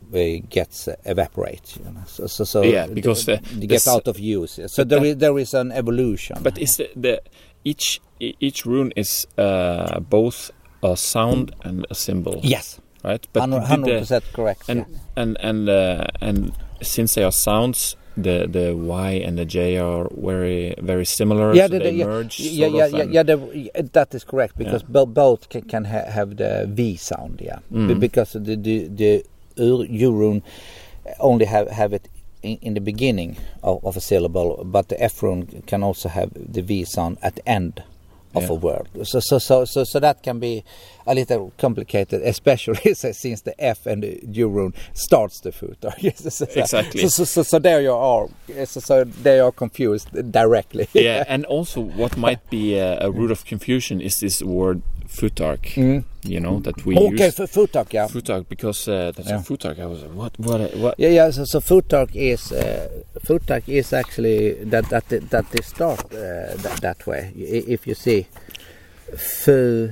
gets 0.49 0.87
evaporate, 1.05 1.77
you 1.77 1.91
know. 1.91 2.03
So, 2.05 2.27
so, 2.27 2.43
so 2.43 2.61
Yeah, 2.61 2.85
because 2.85 3.25
the- 3.25 3.41
they 3.53 3.59
the 3.61 3.67
get 3.67 3.87
out 3.87 4.07
of 4.07 4.19
use. 4.19 4.59
So 4.67 4.83
there 4.83 5.03
is 5.03 5.17
there 5.17 5.37
is 5.39 5.53
an 5.53 5.71
evolution. 5.71 6.37
But 6.43 6.57
is 6.59 6.77
the, 6.77 6.89
the 6.95 7.21
each 7.63 7.99
each 8.19 8.65
rune 8.65 8.93
is 8.95 9.25
uh, 9.37 9.99
both 9.99 10.51
a 10.83 10.95
sound 10.95 11.51
and 11.63 11.85
a 11.89 11.95
symbol, 11.95 12.39
yes, 12.43 12.79
right? 13.03 13.25
But 13.33 13.49
hundred 13.49 13.99
percent 13.99 14.23
correct. 14.33 14.69
and 14.69 14.85
and 15.15 15.37
and 15.39 15.69
uh, 15.69 16.05
and 16.21 16.51
since 16.81 17.15
they 17.15 17.23
are 17.23 17.31
sounds, 17.31 17.95
the 18.17 18.47
the 18.47 18.75
Y 18.75 19.11
and 19.25 19.37
the 19.37 19.45
J 19.45 19.77
are 19.77 20.09
very 20.17 20.73
very 20.81 21.05
similar. 21.05 21.53
yeah, 21.53 21.67
so 21.67 21.73
the, 21.73 21.79
they 21.79 21.91
the, 21.91 21.97
yeah, 21.97 22.05
merge. 22.05 22.39
yeah, 22.39 22.67
yeah, 22.67 22.85
yeah, 22.87 23.03
yeah, 23.03 23.23
the, 23.23 23.37
that 23.93 24.13
is 24.15 24.23
correct 24.23 24.57
because 24.57 24.83
Yeah. 24.89 25.05
both 25.05 25.49
can, 25.49 25.61
can 25.63 25.85
ha- 25.85 26.09
have 26.09 26.37
the 26.37 26.65
V 26.67 26.95
sound. 26.97 27.41
Yeah, 27.41 27.59
Mhm. 27.71 27.99
because 27.99 28.33
the 28.33 28.55
the 28.55 28.87
the 28.87 29.23
Ur- 29.59 29.85
U-rune 29.89 30.41
only 31.19 31.45
have 31.45 31.69
have 31.69 31.93
it 31.93 32.09
in, 32.43 32.57
in 32.61 32.73
the 32.73 32.81
beginning 32.81 33.37
of, 33.63 33.83
of 33.85 33.97
a 33.97 34.01
syllable, 34.01 34.63
but 34.65 34.89
the 34.89 35.01
F 35.01 35.23
rune 35.23 35.63
can 35.65 35.83
also 35.83 36.09
have 36.09 36.29
the 36.35 36.61
V 36.61 36.83
sound 36.85 37.17
at 37.21 37.35
the 37.35 37.47
end 37.49 37.83
of 38.37 38.43
Yeah. 38.43 38.49
a 38.49 38.53
word. 38.53 38.87
So 39.03 39.19
so 39.19 39.39
so 39.39 39.65
so 39.65 39.83
so 39.83 39.99
that 39.99 40.23
can 40.23 40.39
be 40.39 40.63
a 41.05 41.13
little 41.15 41.51
complicated, 41.57 42.21
especially 42.33 42.93
since 43.23 43.41
the 43.41 43.53
F 43.59 43.85
and 43.85 44.03
the 44.03 44.19
U 44.31 44.47
rune 44.49 44.73
starts 44.93 45.39
the 45.41 45.51
foot. 45.51 45.77
Exactly. 46.03 47.01
So, 47.01 47.07
so, 47.09 47.23
so, 47.25 47.43
so 47.43 47.59
there 47.59 47.81
you 47.81 47.93
are. 47.93 48.27
So, 48.65 48.79
so 48.79 49.03
they 49.03 49.39
are 49.39 49.51
confused 49.51 50.09
directly. 50.31 50.87
yeah, 50.93 51.23
and 51.27 51.45
also 51.45 51.81
what 51.81 52.17
might 52.17 52.49
be 52.49 52.77
a, 52.77 52.99
a 53.01 53.11
root 53.11 53.31
of 53.31 53.45
confusion 53.45 54.01
is 54.01 54.17
this 54.19 54.41
word 54.41 54.81
futhark. 55.19 55.63
Mm. 55.75 56.03
You 56.23 56.39
know 56.39 56.59
that 56.59 56.85
we 56.85 56.95
Okay, 56.97 57.25
use 57.27 57.39
f- 57.39 57.51
futhark, 57.51 57.93
yeah. 57.93 58.07
futhark 58.07 58.45
because 58.49 58.87
uh, 58.87 59.11
that's 59.15 59.29
Yeah. 59.29 59.39
a 59.39 59.43
futhark. 59.43 59.79
I 59.79 59.85
was 59.85 60.01
like, 60.03 60.11
what 60.21 60.33
what 60.39 60.75
what? 60.77 60.93
Yeah, 60.97 61.09
yeah. 61.19 61.31
So, 61.31 61.43
so 61.45 61.59
futhark 61.59 62.09
is 62.15 62.51
uh, 62.51 62.87
futhark 63.27 63.63
is 63.67 63.93
actually 63.93 64.39
that 64.71 64.85
that 64.89 65.05
that 65.31 65.45
they 65.51 65.61
start 65.63 65.99
uh, 66.13 66.55
that, 66.63 66.77
that 66.81 67.07
way. 67.07 67.31
If 67.35 67.87
you 67.87 67.95
see 67.95 68.27
fu 69.15 69.89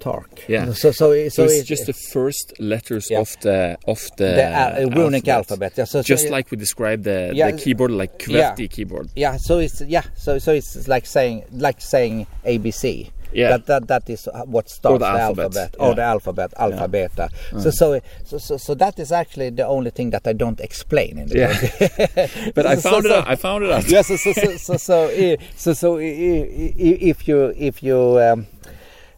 talk. 0.00 0.28
Yeah. 0.48 0.72
So 0.72 0.90
so 0.92 1.10
it- 1.12 1.32
So, 1.32 1.46
so 1.46 1.52
it's 1.52 1.62
it- 1.62 1.66
just 1.74 1.86
the 1.86 1.92
first 2.12 2.52
letters 2.60 3.10
Yeah. 3.10 3.20
of 3.20 3.36
the 3.40 3.76
of 3.86 4.00
the, 4.16 4.24
the 4.40 4.46
uh, 4.46 4.88
runic 4.96 5.28
alphabet. 5.28 5.72
Yeah. 5.76 5.84
So, 5.86 5.98
so 6.02 6.02
Just 6.14 6.26
it- 6.26 6.30
like 6.36 6.50
we 6.50 6.56
described 6.56 7.04
the, 7.04 7.32
Yeah. 7.34 7.50
the 7.50 7.58
keyboard, 7.58 7.90
like 7.90 8.12
Yeah. 8.28 8.52
QWERTY 8.54 8.68
keyboard. 8.70 9.08
Yeah. 9.16 9.36
So 9.38 9.58
it's 9.58 9.80
yeah. 9.88 10.04
So 10.16 10.38
so 10.38 10.52
it's 10.52 10.86
like 10.88 11.06
saying 11.06 11.44
like 11.52 11.80
saying 11.80 12.26
ABC. 12.44 13.10
Yeah. 13.32 13.50
That 13.56 13.66
that 13.66 13.88
that 13.88 14.10
is 14.10 14.28
what 14.46 14.68
starts 14.68 14.98
the 14.98 15.04
the, 15.04 15.06
alphabet. 15.06 15.44
alphabet 15.44 15.74
Yeah. 15.78 15.86
or 15.86 15.94
the 15.94 16.02
alphabet 16.02 16.54
alpha 16.56 16.88
beta. 16.88 17.28
So, 17.60 17.70
so 17.70 18.00
so 18.24 18.38
so 18.38 18.56
so 18.56 18.74
that 18.74 18.98
is 18.98 19.12
actually 19.12 19.50
the 19.50 19.66
only 19.66 19.90
thing 19.90 20.10
that 20.10 20.26
I 20.26 20.32
don't 20.32 20.60
explain 20.60 21.18
in 21.18 21.28
the 21.28 21.38
Yeah. 21.38 21.52
book. 21.60 22.30
But 22.54 22.66
I 22.66 22.76
So- 22.76 22.90
found 22.90 23.06
it 23.06 23.08
so- 23.10 23.16
out. 23.18 23.28
I 23.28 23.36
found 23.36 23.64
it 23.64 23.70
out. 23.70 23.88
yeah, 23.88 24.02
so 24.02 24.16
so 24.16 24.32
so 24.32 24.56
so 24.56 24.76
so, 24.76 25.08
i- 25.08 25.38
so, 25.56 25.72
so 25.74 25.98
i- 25.98 26.02
i- 26.02 26.74
i- 26.88 26.98
if 27.12 27.26
you 27.28 27.52
if 27.56 27.82
you 27.82 28.18
um, 28.20 28.46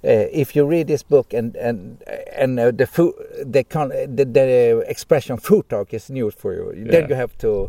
uh, 0.05 0.41
if 0.43 0.55
you 0.57 0.65
read 0.65 0.87
this 0.87 1.03
book 1.03 1.33
and 1.35 1.57
and 1.57 2.03
and 2.37 2.59
uh, 2.61 2.71
the 2.71 2.87
food 2.87 3.15
the, 3.45 3.65
con- 3.65 3.89
the 3.91 4.25
the 4.25 4.85
expression 4.87 5.37
futhark 5.39 5.93
is 5.95 6.09
new 6.11 6.31
for 6.31 6.53
you, 6.55 6.73
Yeah. 6.77 6.91
then 6.93 7.09
you 7.09 7.15
have 7.17 7.37
to 7.39 7.69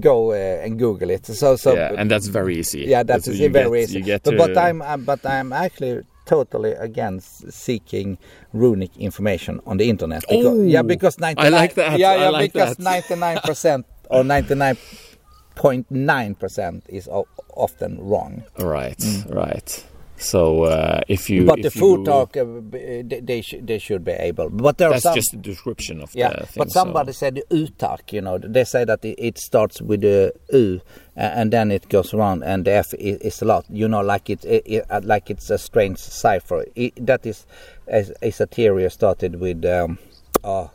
go 0.00 0.30
uh, 0.32 0.64
and 0.64 0.78
Google 0.78 1.10
it. 1.10 1.26
So 1.26 1.56
so 1.56 1.74
yeah, 1.74 1.92
and 1.96 2.10
that's 2.10 2.28
very 2.28 2.56
easy. 2.56 2.80
yeah, 2.80 3.02
that 3.02 3.06
That's 3.24 3.28
is 3.28 3.38
very 3.52 3.80
get, 3.86 3.90
easy. 3.90 4.02
But, 4.02 4.24
to, 4.24 4.36
but 4.36 4.56
I'm 4.56 4.82
but 5.04 5.24
I'm 5.26 5.52
actually 5.52 6.02
totally 6.26 6.72
against 6.72 7.52
seeking 7.52 8.18
runic 8.52 8.90
information 8.98 9.60
on 9.66 9.76
the 9.76 9.88
internet. 9.88 10.22
Because, 10.28 10.44
Oh, 10.46 10.62
yeah, 10.62 10.82
because 10.82 11.18
99, 11.20 11.46
I 11.46 11.48
like 11.56 11.74
that. 11.74 11.98
Yeah, 12.00 12.16
yeah, 12.16 12.28
like 12.30 12.52
because 12.52 12.76
that. 12.76 12.82
99 12.82 13.38
percent 13.44 13.86
or 14.10 14.22
99.9 14.24 16.38
percent 16.38 16.84
is 16.88 17.08
often 17.54 17.98
wrong. 18.00 18.42
right, 18.58 19.02
right. 19.28 19.84
So 20.18 20.64
uh, 20.64 21.02
if 21.08 21.28
you, 21.28 21.44
but 21.44 21.58
if 21.58 21.64
the 21.64 21.70
food 21.78 22.00
you- 22.00 22.04
talk, 22.06 22.36
uh, 22.36 22.44
they 22.70 23.20
they, 23.22 23.40
sh- 23.42 23.60
they 23.60 23.78
should 23.78 24.02
be 24.04 24.12
able. 24.12 24.48
But 24.48 24.78
there 24.78 24.90
that's 24.90 25.02
some. 25.02 25.14
just 25.14 25.34
a 25.34 25.36
description 25.36 26.00
of 26.00 26.14
yeah, 26.14 26.30
the 26.30 26.46
thing. 26.46 26.62
but 26.62 26.70
somebody 26.70 27.12
so. 27.12 27.18
said 27.18 27.42
uthark, 27.50 28.12
you 28.12 28.22
know, 28.22 28.38
they 28.38 28.64
say 28.64 28.84
that 28.84 29.04
it, 29.04 29.38
starts 29.38 29.82
with 29.82 30.00
the 30.00 30.32
u 30.52 30.80
and 31.16 31.52
then 31.52 31.70
it 31.70 31.88
goes 31.88 32.14
around 32.14 32.42
and 32.44 32.64
the 32.64 32.72
f 32.72 32.94
is, 32.94 33.42
a 33.42 33.44
lot, 33.44 33.66
you 33.68 33.88
know, 33.88 34.00
like 34.00 34.30
it, 34.30 34.44
it, 34.44 34.86
uh, 34.88 35.00
like 35.04 35.30
it's 35.30 35.50
a 35.50 35.58
strange 35.58 35.98
cipher. 35.98 36.64
It, 36.74 36.94
that 37.04 37.26
is 37.26 37.46
a, 37.86 38.06
a 38.22 38.30
satire 38.30 38.88
started 38.88 39.38
with, 39.38 39.64
um, 39.66 39.98
uh, 40.44 40.68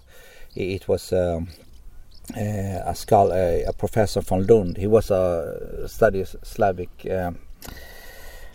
it, 0.56 0.82
it 0.82 0.88
was 0.88 1.14
um, 1.14 1.48
uh, 2.38 2.42
a 2.86 2.94
scholar, 2.96 3.36
a, 3.36 3.64
a 3.64 3.74
professor 3.74 4.22
from 4.22 4.46
Lund. 4.46 4.78
He 4.78 4.88
was 4.88 5.10
a 5.10 5.88
studies 5.88 6.36
Slavic. 6.44 6.90
Um, 7.10 7.40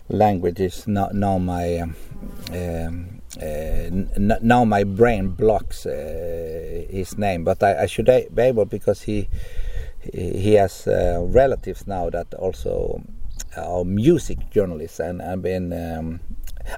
languages 0.09 0.87
now, 0.87 1.09
now 1.13 1.37
my 1.37 1.77
um, 1.79 1.95
um, 2.51 3.21
uh, 3.41 4.37
now 4.41 4.63
my 4.63 4.83
brain 4.83 5.29
blocks 5.29 5.85
uh, 5.85 6.85
his 6.89 7.17
name 7.17 7.43
but 7.43 7.61
I, 7.61 7.83
I 7.83 7.85
should 7.85 8.05
be 8.05 8.41
able 8.41 8.65
because 8.65 9.01
he 9.01 9.29
he 10.13 10.53
has 10.53 10.87
uh, 10.87 11.19
relatives 11.21 11.85
now 11.87 12.09
that 12.09 12.33
also 12.35 13.01
are 13.55 13.83
music 13.83 14.49
journalists 14.51 14.99
and 14.99 15.21
have 15.21 15.41
been 15.41 15.73
um, 15.73 16.19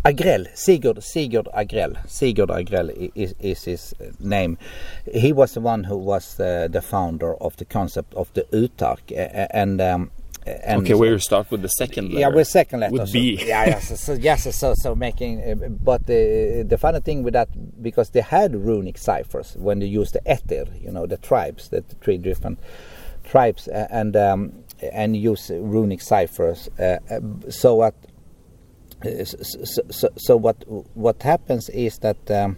Agrell, 0.05 0.47
Sigurd, 0.55 1.03
Sigurd 1.03 1.47
Agrell, 1.53 1.97
Sigurd 2.07 2.49
Agrell 2.49 3.11
is, 3.15 3.33
is 3.39 3.63
his 3.63 3.95
name. 4.19 4.57
He 5.11 5.33
was 5.33 5.53
the 5.53 5.61
one 5.61 5.83
who 5.83 5.97
was 5.97 6.39
uh, 6.39 6.67
the 6.69 6.81
founder 6.81 7.35
of 7.35 7.57
the 7.57 7.65
concept 7.65 8.13
of 8.13 8.31
the 8.33 8.43
uthark, 8.53 9.11
uh, 9.11 9.47
and 9.51 9.81
um, 9.81 10.11
and 10.45 10.81
Okay, 10.81 10.93
we'll 10.93 11.19
start 11.19 11.51
with 11.51 11.61
the 11.61 11.67
second 11.69 12.09
letter. 12.09 12.19
yeah, 12.19 12.27
with 12.29 12.47
second 12.47 12.79
letter. 12.79 12.93
With 12.93 13.07
so- 13.07 13.13
B. 13.13 13.39
yeah, 13.45 13.65
yeah. 13.69 13.79
So, 13.79 14.13
yes, 14.13 14.55
so 14.55 14.73
so 14.75 14.95
making, 14.95 15.41
uh, 15.41 15.67
but 15.69 16.05
the 16.07 16.65
the 16.67 16.77
funny 16.77 16.99
thing 17.01 17.23
with 17.23 17.33
that 17.33 17.49
because 17.81 18.09
they 18.11 18.21
had 18.21 18.55
runic 18.55 18.97
ciphers 18.97 19.55
when 19.57 19.79
they 19.79 19.85
used 19.85 20.13
the 20.13 20.21
ættir, 20.21 20.81
you 20.81 20.91
know, 20.91 21.05
the 21.05 21.17
tribes, 21.17 21.69
the 21.69 21.81
three 22.01 22.17
different 22.17 22.59
tribes, 23.23 23.67
uh, 23.67 23.87
and 23.91 24.15
um, 24.15 24.53
and 24.93 25.15
use 25.17 25.49
runic 25.53 26.01
ciphers. 26.01 26.69
Uh, 26.79 26.97
uh, 27.11 27.19
so 27.49 27.75
what? 27.75 27.95
So, 29.03 29.81
so, 29.91 30.09
so, 30.17 30.35
what 30.37 30.57
what 30.93 31.23
happens 31.23 31.69
is 31.69 31.99
that 31.99 32.17
um, 32.31 32.57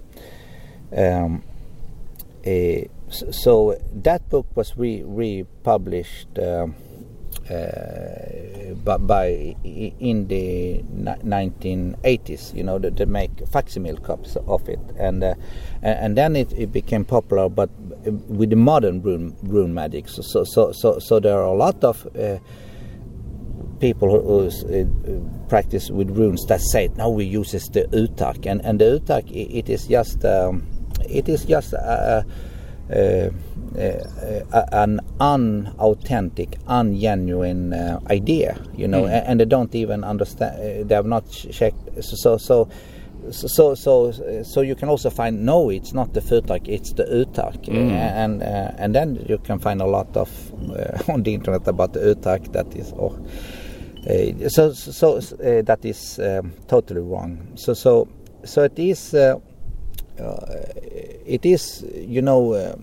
um, 0.95 1.43
so, 3.09 3.31
so 3.31 3.77
that 3.93 4.27
book 4.29 4.47
was 4.55 4.75
re 4.75 5.03
republished 5.05 6.39
um, 6.39 6.75
uh, 7.49 8.73
by, 8.83 8.97
by 8.97 9.27
in 9.65 10.27
the 10.27 10.83
ni- 10.91 11.23
1980s. 11.23 12.53
You 12.55 12.63
know, 12.63 12.79
they, 12.79 12.89
they 12.89 13.05
make 13.05 13.31
facsimile 13.47 13.97
copies 13.97 14.35
of 14.47 14.67
it, 14.69 14.79
and 14.97 15.23
uh, 15.23 15.35
and, 15.81 16.17
then 16.17 16.35
it, 16.35 16.51
it 16.53 16.71
became 16.71 17.05
popular, 17.05 17.49
but 17.49 17.69
with 18.29 18.49
the 18.49 18.55
modern 18.55 19.01
rune, 19.01 19.35
rune 19.43 19.73
magic. 19.73 20.07
So 20.09 20.21
so 20.21 20.43
so 20.43 20.71
so, 20.71 20.99
so 20.99 21.19
there 21.19 21.37
are 21.39 21.45
a 21.45 21.53
lot 21.53 21.83
of 21.83 22.07
uh, 22.17 22.37
people 23.79 24.09
who, 24.09 24.47
uh, 24.47 25.47
practice 25.49 25.89
with 25.89 26.09
runes 26.11 26.45
that 26.45 26.61
say 26.61 26.89
now 26.95 27.09
we 27.09 27.25
uses 27.25 27.67
the 27.69 27.81
uthark 27.91 28.45
and 28.45 28.63
and 28.63 28.79
the 28.79 28.99
uthark 28.99 29.27
i- 29.31 29.51
it 29.57 29.69
is 29.69 29.87
just 29.87 30.23
um, 30.23 30.65
it 31.09 31.27
is 31.27 31.43
just 31.45 31.73
uh, 31.73 31.77
uh, 31.77 31.79
uh, 31.81 32.21
uh, 32.21 32.23
an 34.73 34.99
unauthentic 35.19 36.59
ungenuine 36.67 37.73
idea 38.11 38.57
you 38.75 38.87
know 38.87 39.03
Mm. 39.03 39.23
and, 39.27 39.39
they 39.39 39.45
don't 39.45 39.73
even 39.75 40.03
understand 40.03 40.87
they 40.89 40.95
have 40.95 41.05
not 41.05 41.29
checked 41.29 42.03
so 42.03 42.37
so, 42.37 42.67
so 43.29 43.75
so 43.75 44.11
so 44.43 44.61
you 44.61 44.75
can 44.75 44.89
also 44.89 45.09
find 45.09 45.45
no, 45.45 45.69
it's 45.69 45.93
not 45.93 46.13
the 46.13 46.21
futhark, 46.21 46.67
it's 46.67 46.93
the 46.93 47.03
uthark, 47.05 47.65
Mm. 47.67 47.91
and 47.91 48.41
uh, 48.43 48.71
and 48.77 48.95
then 48.95 49.23
you 49.29 49.37
can 49.37 49.59
find 49.59 49.81
a 49.81 49.85
lot 49.85 50.15
of 50.17 50.29
uh, 50.71 50.97
on 51.13 51.23
the 51.23 51.33
internet 51.33 51.67
about 51.67 51.93
the 51.93 51.99
uthark 51.99 52.51
that 52.53 52.75
is 52.75 52.93
oh, 52.97 53.15
uh, 54.09 54.49
so 54.49 54.73
so 54.73 55.19
that 55.19 55.85
is 55.85 56.19
um, 56.19 56.51
totally 56.67 57.01
wrong. 57.01 57.37
So 57.55 57.73
so 57.73 58.07
so 58.43 58.63
it 58.63 58.79
is 58.79 59.13
it 60.17 61.45
is 61.45 61.83
you 61.95 62.21
know. 62.21 62.53
Uh, 62.53 62.75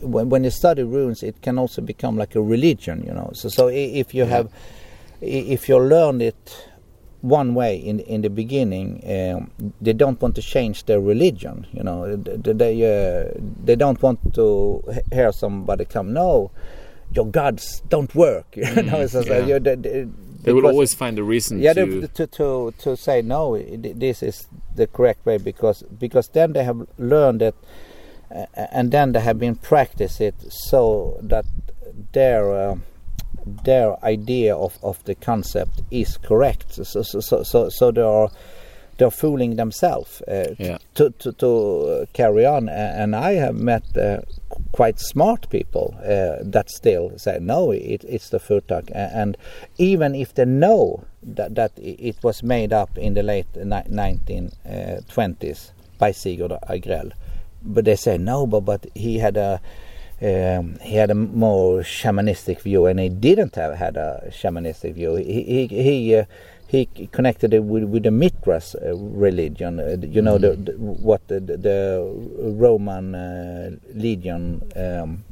when, 0.00 0.28
when 0.30 0.42
you 0.42 0.50
study 0.50 0.82
runes, 0.82 1.22
it 1.22 1.40
can 1.42 1.60
also 1.60 1.80
become 1.80 2.16
like 2.16 2.34
a 2.34 2.42
religion, 2.42 3.04
you 3.06 3.14
know. 3.14 3.30
So, 3.34 3.48
so 3.48 3.68
if 3.68 4.12
you 4.12 4.24
have, 4.24 4.50
if 5.20 5.68
you 5.68 5.78
learn 5.78 6.20
it 6.20 6.66
one 7.20 7.54
way 7.54 7.76
in 7.76 8.00
in 8.00 8.22
the 8.22 8.28
beginning, 8.30 9.00
um, 9.06 9.52
they 9.80 9.92
don't 9.92 10.20
want 10.20 10.34
to 10.34 10.42
change 10.42 10.86
their 10.86 11.00
religion. 11.00 11.68
You 11.72 11.84
know, 11.84 12.16
Th- 12.16 12.56
they 12.56 12.82
uh, 12.82 13.30
they 13.64 13.76
don't 13.76 14.02
want 14.02 14.34
to 14.34 14.82
hear 15.12 15.30
somebody 15.30 15.84
come. 15.84 16.12
No, 16.12 16.50
your 17.14 17.26
gods 17.28 17.82
don't 17.88 18.12
work. 18.16 18.46
You 18.56 18.82
know, 18.82 19.06
so, 19.06 19.22
so 19.22 19.38
yeah. 19.38 19.46
you- 19.46 19.60
they, 19.60 20.08
they- 20.42 20.52
will 20.52 20.66
always 20.66 20.94
find 20.94 21.18
a 21.18 21.22
reason 21.24 21.58
yeah, 21.60 21.72
to. 21.74 22.06
to, 22.08 22.26
to 22.26 22.74
to 22.78 22.96
say 22.96 23.22
no, 23.22 23.56
this 23.58 24.22
is 24.22 24.46
the 24.74 24.86
correct 24.86 25.24
way 25.26 25.38
because 25.38 25.82
because 25.98 26.28
then 26.28 26.52
they 26.52 26.64
have 26.64 26.86
learned 26.98 27.42
it, 27.42 27.54
and 28.54 28.90
then 28.90 29.12
they 29.12 29.20
have 29.20 29.38
been 29.38 29.56
practice 29.56 30.20
it 30.20 30.34
so 30.48 31.18
that 31.22 31.44
their 32.12 32.52
uh, 32.52 32.76
their 33.64 34.02
idea 34.04 34.54
of, 34.56 34.78
of 34.82 35.02
the 35.04 35.14
concept 35.14 35.82
is 35.90 36.18
correct. 36.18 36.74
So 36.74 37.02
so 37.02 37.20
so 37.20 37.42
so, 37.42 37.68
so 37.68 37.90
they 37.90 38.00
are 38.02 38.28
they're 38.98 39.10
fooling 39.10 39.56
themselves 39.56 40.22
uh, 40.28 40.54
Yeah. 40.58 40.78
to, 40.94 41.10
to 41.20 41.32
to 41.32 42.06
carry 42.12 42.44
on. 42.46 42.68
And 42.68 43.16
I 43.16 43.32
have 43.34 43.54
met 43.56 43.82
uh, 43.96 44.20
quite 44.72 44.98
smart 44.98 45.48
people 45.50 45.94
uh, 46.00 46.42
that 46.42 46.70
still 46.70 47.12
say 47.18 47.38
no, 47.40 47.70
it, 47.72 48.04
it's 48.08 48.30
the 48.30 48.38
futtak. 48.38 48.90
A- 48.90 49.10
And 49.14 49.36
even 49.78 50.14
if 50.14 50.34
they 50.34 50.44
know 50.46 51.04
that 51.22 51.54
that 51.54 51.72
it 51.76 52.16
was 52.22 52.42
made 52.42 52.72
up 52.72 52.96
in 52.98 53.14
the 53.14 53.22
late 53.22 53.46
ni- 53.56 53.88
1920s 54.66 55.70
by 55.98 56.10
Sigurd 56.12 56.52
Agrell, 56.68 57.12
but 57.62 57.84
they 57.84 57.96
say 57.96 58.18
no, 58.18 58.46
but 58.46 58.60
but 58.60 58.86
he 58.94 59.18
had 59.18 59.36
a 59.36 59.60
um, 60.20 60.78
he 60.80 60.96
had 60.96 61.10
a 61.10 61.14
more 61.14 61.80
shamanistic 61.82 62.60
view, 62.60 62.86
and 62.86 63.00
he 63.00 63.08
didn't 63.08 63.56
have 63.56 63.74
had 63.74 63.96
a 63.96 64.24
shamanistic 64.30 64.94
view. 64.94 65.16
He 65.16 65.42
he 65.42 65.66
he, 65.66 66.16
uh, 66.16 66.24
he 66.72 66.86
connected 67.12 67.52
it 67.52 67.62
with, 67.62 67.84
with 67.84 68.04
the 68.04 68.10
Mithras 68.10 68.74
uh, 68.74 68.96
religion. 68.96 69.78
Uh, 69.78 69.96
you 70.00 70.22
know 70.22 70.38
the, 70.38 70.56
the 70.56 70.72
what 70.72 71.20
the, 71.28 71.38
the, 71.38 72.02
Roman 72.58 73.14
uh, 73.14 73.70
legion. 73.94 74.62
Um, 74.74 75.24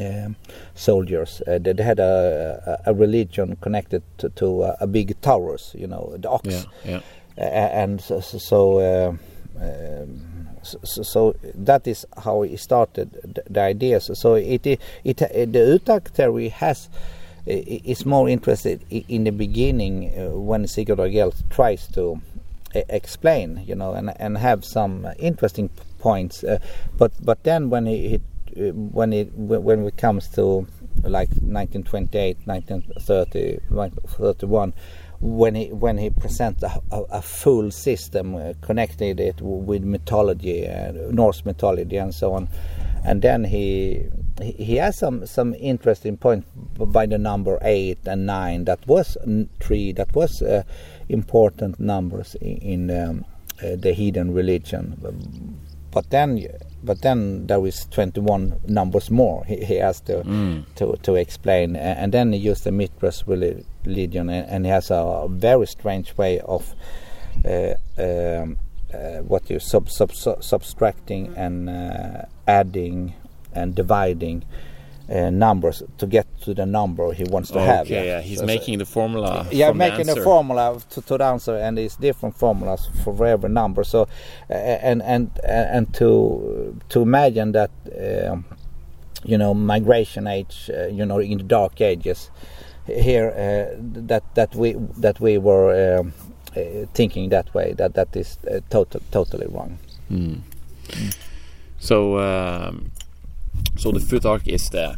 um, 0.00 0.36
soldiers. 0.76 1.42
Uh, 1.44 1.58
they, 1.58 1.82
had 1.82 1.98
a, 1.98 2.80
a 2.86 2.94
religion 2.94 3.56
connected 3.60 4.00
to, 4.18 4.28
to 4.28 4.62
a, 4.62 4.76
a 4.82 4.86
big 4.86 5.20
Taurus, 5.20 5.74
you 5.76 5.88
know, 5.88 6.14
the 6.16 6.30
ox 6.30 6.46
yeah, 6.46 6.62
yeah. 6.84 7.00
uh, 7.36 7.40
and 7.40 8.00
so, 8.00 8.20
so, 8.20 8.78
uh, 8.78 9.12
um, 9.60 10.48
so, 10.62 11.02
so- 11.02 11.36
that 11.42 11.88
is 11.88 12.06
how 12.22 12.42
he 12.42 12.56
started 12.56 13.10
the, 13.24 13.42
the 13.50 13.60
idea. 13.60 14.00
So, 14.00 14.34
it, 14.34 14.64
it, 14.64 14.80
it 15.02 15.16
the 15.16 15.80
Uthark 15.80 16.04
theory 16.08 16.50
has 16.50 16.88
is 17.48 18.04
more 18.04 18.28
interested 18.28 18.84
in 18.90 19.24
the 19.24 19.32
beginning 19.32 20.12
uh, 20.16 20.38
when 20.38 20.66
Sigurd 20.66 20.98
Agrell 20.98 21.32
tries 21.50 21.86
to 21.88 22.20
explain, 22.74 23.64
you 23.66 23.74
know, 23.74 23.94
and 23.94 24.12
and 24.20 24.38
have 24.38 24.64
some 24.64 25.06
interesting 25.18 25.70
points. 25.98 26.44
Uh, 26.44 26.58
but 26.96 27.12
but 27.24 27.42
then 27.44 27.70
when 27.70 27.86
he, 27.86 28.20
uh, 28.56 28.72
when 28.72 29.12
it 29.12 29.32
when 29.34 29.86
it 29.86 29.96
comes 29.96 30.28
to 30.28 30.66
like 31.02 31.28
1928, 31.28 32.38
1930, 32.44 33.60
1931, 33.68 34.72
when 35.20 35.54
he 35.54 35.66
when 35.72 35.98
he 35.98 36.10
presents 36.10 36.62
a, 36.62 36.80
a, 36.90 37.02
a 37.10 37.22
full 37.22 37.70
system, 37.70 38.34
uh, 38.34 38.52
connected 38.60 39.20
it 39.20 39.40
with 39.40 39.82
mythology, 39.82 40.66
uh, 40.68 40.92
Norse 41.10 41.44
mythology, 41.44 41.96
and 41.96 42.14
so 42.14 42.34
on, 42.34 42.48
and 43.04 43.22
then 43.22 43.44
he 43.44 44.06
he 44.42 44.76
has 44.76 44.96
some 44.98 45.26
some 45.26 45.54
interesting 45.54 46.16
point 46.16 46.44
by 46.92 47.06
the 47.06 47.18
number 47.18 47.58
eight 47.62 47.98
and 48.06 48.26
nine. 48.26 48.64
That 48.64 48.86
was 48.86 49.16
three. 49.60 49.92
That 49.92 50.14
was 50.14 50.42
uh, 50.42 50.62
important 51.08 51.78
numbers 51.80 52.34
in, 52.40 52.88
in 52.88 52.90
um, 52.90 53.24
uh, 53.62 53.76
the 53.76 53.92
heathen 53.92 54.32
religion. 54.34 54.96
But 55.90 56.10
then, 56.10 56.38
but 56.84 57.00
then 57.00 57.46
there 57.46 57.66
is 57.66 57.86
21 57.86 58.60
numbers 58.68 59.10
more. 59.10 59.44
He, 59.46 59.56
he 59.64 59.74
has 59.76 60.00
to 60.02 60.22
Mm. 60.22 60.64
to 60.76 60.96
to 61.02 61.14
explain, 61.16 61.76
and 61.76 62.12
then 62.12 62.32
he 62.32 62.38
used 62.38 62.64
the 62.64 62.70
Mithras 62.72 63.24
reli- 63.26 63.64
religion, 63.84 64.28
and, 64.28 64.46
and 64.48 64.64
he 64.66 64.70
has 64.70 64.90
a 64.90 65.26
very 65.30 65.66
strange 65.66 66.14
way 66.18 66.40
of 66.40 66.74
uh, 67.44 67.74
um, 67.98 68.58
uh, 68.92 69.18
what 69.26 69.48
you 69.50 69.58
sub, 69.58 69.88
sub, 69.90 70.12
sub, 70.12 70.42
subtracting 70.42 71.32
and 71.36 71.68
uh, 71.68 72.22
adding 72.46 73.14
and 73.54 73.74
dividing 73.74 74.44
uh, 75.10 75.30
numbers 75.30 75.82
to 75.96 76.06
get 76.06 76.26
to 76.42 76.52
the 76.52 76.66
number 76.66 77.12
he 77.14 77.24
wants 77.24 77.50
to 77.50 77.60
have. 77.60 77.86
Okay, 77.86 78.06
yeah, 78.06 78.20
he's 78.20 78.38
So- 78.38 78.42
so- 78.42 78.46
making 78.46 78.78
the 78.78 78.84
formula. 78.84 79.46
yeah, 79.50 79.68
the 79.68 79.74
making 79.74 80.08
a 80.08 80.10
answer. 80.10 80.22
formula 80.22 80.78
to, 80.90 81.00
to 81.02 81.16
the 81.18 81.24
answer, 81.24 81.56
and 81.56 81.78
it's 81.78 81.96
different 81.96 82.36
formulas 82.36 82.88
for 83.04 83.26
every 83.26 83.48
number. 83.48 83.84
So, 83.84 84.02
uh, 84.50 84.52
and 84.54 85.02
and 85.02 85.30
and 85.44 85.92
to 85.94 86.74
to 86.90 87.00
imagine 87.00 87.52
that, 87.52 87.70
um, 88.30 88.44
you 89.24 89.38
know, 89.38 89.54
migration 89.54 90.26
age, 90.26 90.70
uh, 90.74 90.86
you 90.88 91.06
know, 91.06 91.18
in 91.20 91.38
the 91.38 91.44
dark 91.44 91.80
ages, 91.80 92.30
here 92.86 93.28
uh, 93.30 93.76
that 94.06 94.22
that 94.34 94.54
we 94.54 94.74
that 95.00 95.20
we 95.20 95.38
were 95.38 95.98
um, 96.00 96.12
uh, 96.56 96.86
thinking 96.92 97.30
that 97.30 97.54
way. 97.54 97.72
That 97.72 97.94
that 97.94 98.14
is 98.16 98.38
uh, 98.46 98.60
total, 98.68 99.00
totally 99.10 99.46
wrong. 99.46 99.78
Mm. 100.10 100.40
So, 101.78 102.18
um, 102.18 102.90
so 103.78 103.92
the 103.92 104.00
futhark 104.00 104.46
is 104.46 104.68
the 104.70 104.96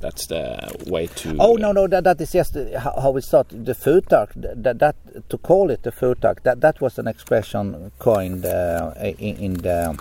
that's 0.00 0.26
the 0.26 0.56
way 0.86 1.06
to. 1.08 1.36
Oh 1.40 1.54
no, 1.56 1.72
no, 1.72 1.88
that, 1.88 2.04
that 2.04 2.20
is 2.20 2.30
just 2.32 2.56
uh, 2.56 2.78
how, 2.78 3.10
we 3.10 3.20
started. 3.20 3.66
The 3.66 3.74
futhark, 3.74 4.30
that, 4.36 4.78
that 4.78 4.96
to 5.28 5.38
call 5.38 5.70
it 5.70 5.82
the 5.82 5.90
futhark, 5.90 6.42
that 6.44 6.60
that 6.60 6.80
was 6.80 6.98
an 6.98 7.08
expression 7.08 7.90
coined 7.98 8.44
uh, 8.46 8.92
in, 9.00 9.36
in 9.36 9.54
the 9.54 9.98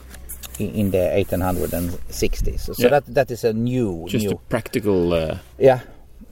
in 0.60 0.92
the 0.92 0.98
1860s. 0.98 2.60
So 2.60 2.74
Yeah. 2.78 2.90
that 2.90 3.06
that 3.14 3.32
is 3.32 3.44
a 3.44 3.54
new, 3.54 4.06
just 4.08 4.26
new, 4.26 4.32
a 4.32 4.38
practical 4.50 5.14
uh, 5.14 5.38
yeah, 5.58 5.80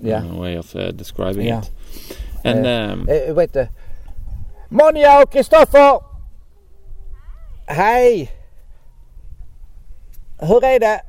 yeah. 0.01 0.23
uh, 0.23 0.35
way 0.35 0.55
of 0.57 0.75
uh, 0.75 0.91
describing 0.91 1.47
Yeah. 1.47 1.61
it. 1.63 1.71
And 2.43 2.65
Uh, 2.65 2.93
um, 2.93 3.09
Eh, 3.09 3.33
vet 3.33 3.53
du? 3.53 3.67
Monja 4.69 5.23
och 5.23 5.31
Kristoffer! 5.31 5.99
Hej! 7.67 8.31
Hur 10.39 10.63
är 10.63 10.79
det? 10.79 11.01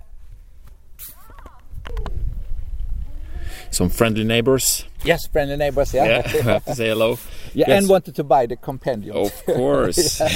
Some 3.76 3.90
friendly 3.90 4.24
neighbors. 4.24 4.84
Yes, 5.04 5.26
friendly 5.26 5.56
neighbors, 5.56 5.92
yeah. 5.92 6.04
Yeah, 6.04 6.22
I 6.26 6.42
have 6.42 6.64
to 6.64 6.74
say 6.74 6.88
hello. 6.88 7.18
Yeah, 7.54 7.66
Yes. 7.68 7.82
and 7.82 7.88
wanted 7.88 8.14
to 8.16 8.24
buy 8.24 8.46
the 8.46 8.56
compendium. 8.56 9.16
Of 9.16 9.44
course. 9.44 10.20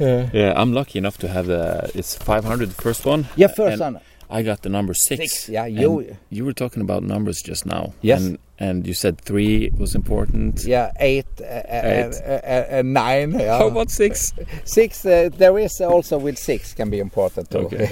yeah, 0.00 0.52
I'm 0.56 0.72
lucky 0.72 0.98
enough 0.98 1.18
to 1.18 1.28
have 1.28 1.46
the. 1.46 1.90
It's 1.94 2.16
500, 2.16 2.70
the 2.70 2.82
first 2.82 3.04
one. 3.04 3.28
Yeah, 3.36 3.48
first 3.48 3.80
and 3.80 3.94
one. 3.94 4.02
I 4.30 4.42
got 4.42 4.62
the 4.62 4.68
number 4.68 4.94
six. 4.94 5.18
Six, 5.20 5.48
yeah, 5.48 5.66
you- 5.66 6.16
you 6.30 6.44
were 6.44 6.52
talking 6.54 6.82
about 6.82 7.02
numbers 7.02 7.42
just 7.42 7.66
now. 7.66 7.92
Yes. 8.02 8.20
And, 8.24 8.38
and 8.58 8.86
you 8.86 8.94
said 8.94 9.20
three 9.20 9.70
was 9.78 9.94
important. 9.94 10.64
Yeah, 10.64 10.92
eight, 11.00 11.26
uh, 11.40 11.62
Eight. 11.72 12.14
Uh, 12.24 12.30
uh, 12.30 12.78
uh, 12.78 12.82
nine. 12.84 13.32
Yeah. 13.32 13.58
How 13.58 13.68
about 13.68 13.90
six? 13.90 14.32
six? 14.64 15.04
Uh, 15.04 15.30
there 15.36 15.58
is 15.58 15.80
also 15.80 16.18
with 16.18 16.38
six 16.38 16.74
can 16.74 16.90
be 16.90 16.98
important 17.00 17.50
too. 17.50 17.58
Okay, 17.58 17.88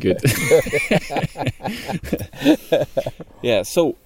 good. 0.00 0.20
yeah, 3.42 3.62
so 3.62 3.96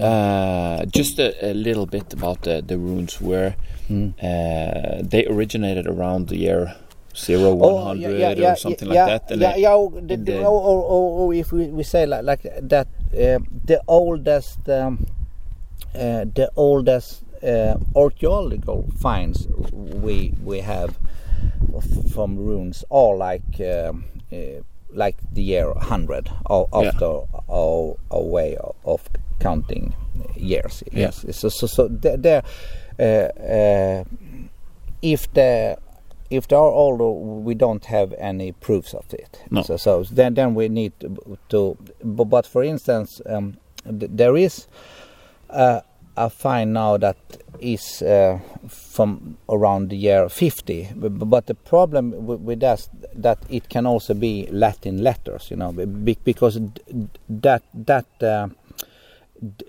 uh, 0.00 0.84
just 0.86 1.18
a, 1.18 1.50
a 1.50 1.54
little 1.54 1.86
bit 1.86 2.12
about 2.12 2.42
the, 2.42 2.62
the 2.66 2.78
runes 2.78 3.20
where 3.20 3.54
Mm. 3.90 4.14
uh, 4.22 5.02
they 5.02 5.26
originated 5.26 5.86
around 5.88 6.28
the 6.28 6.36
year 6.36 6.76
zero 7.16 7.54
one 7.54 7.86
hundred 7.86 8.38
or 8.40 8.56
something 8.56 8.88
Oh, 8.90 8.94
yeah, 8.94 9.04
like 9.04 9.26
that. 9.28 9.32
and 9.32 9.42
Yeah, 9.42 9.56
yeah. 9.56 9.74
Or, 9.74 9.90
the, 9.90 10.16
the- 10.16 10.38
or, 10.40 10.60
or, 10.60 10.82
or, 10.82 11.20
or 11.26 11.34
if 11.34 11.52
we, 11.52 11.66
we 11.66 11.82
say 11.82 12.06
like, 12.06 12.24
like 12.24 12.42
that, 12.62 12.88
uh, 13.12 13.38
the 13.64 13.80
oldest, 13.86 14.68
um, 14.68 15.06
uh, 15.94 16.24
the 16.34 16.50
oldest 16.56 17.22
uh, 17.42 17.74
archaeological 17.96 18.88
finds 19.00 19.48
we 19.72 20.32
we 20.44 20.60
have 20.60 20.96
from 22.12 22.36
runes 22.38 22.84
are 22.90 23.16
like 23.16 23.60
um, 23.60 24.04
uh, 24.32 24.36
like 24.94 25.16
the 25.32 25.42
year 25.42 25.72
hundred 25.74 26.28
Yeah. 26.48 26.64
after 26.72 27.22
our, 27.50 27.96
our 28.10 28.22
way 28.22 28.56
of 28.84 29.02
counting 29.40 29.94
years. 30.36 30.82
Yeah. 30.92 31.10
Yes. 31.10 31.24
So 31.36 31.48
so 31.48 31.66
so 31.66 31.88
there. 31.88 32.42
uh, 32.98 33.02
uh, 33.02 34.04
if 35.02 35.32
the 35.32 35.76
if 36.32 36.48
they 36.48 36.56
are 36.56 36.62
older, 36.62 37.10
we 37.10 37.54
don't 37.54 37.84
have 37.84 38.14
any 38.18 38.52
proofs 38.52 38.94
of 38.94 39.12
it. 39.12 39.42
No. 39.50 39.62
So, 39.62 39.76
so 39.76 40.02
then 40.04 40.34
then 40.34 40.54
we 40.54 40.68
need 40.68 40.92
to. 41.00 41.38
to 41.50 41.76
but, 42.02 42.46
for 42.46 42.62
instance, 42.62 43.20
um, 43.26 43.58
th- 43.84 44.10
there 44.14 44.36
is 44.36 44.66
a, 45.50 45.82
a 46.16 46.30
find 46.30 46.72
now 46.72 46.96
that 46.96 47.16
is 47.60 48.02
uh, 48.02 48.38
from 48.68 49.36
around 49.48 49.90
the 49.90 49.96
year 49.96 50.28
50. 50.28 50.88
But, 50.96 51.46
the 51.46 51.54
problem 51.54 52.26
with, 52.26 52.40
with 52.40 52.60
that 52.60 52.88
that 53.14 53.38
it 53.50 53.68
can 53.68 53.86
also 53.86 54.14
be 54.14 54.48
Latin 54.50 55.02
letters, 55.02 55.50
you 55.50 55.56
know, 55.56 55.72
because 55.72 56.58
that 57.28 57.62
that 57.74 58.06
uh, 58.22 58.48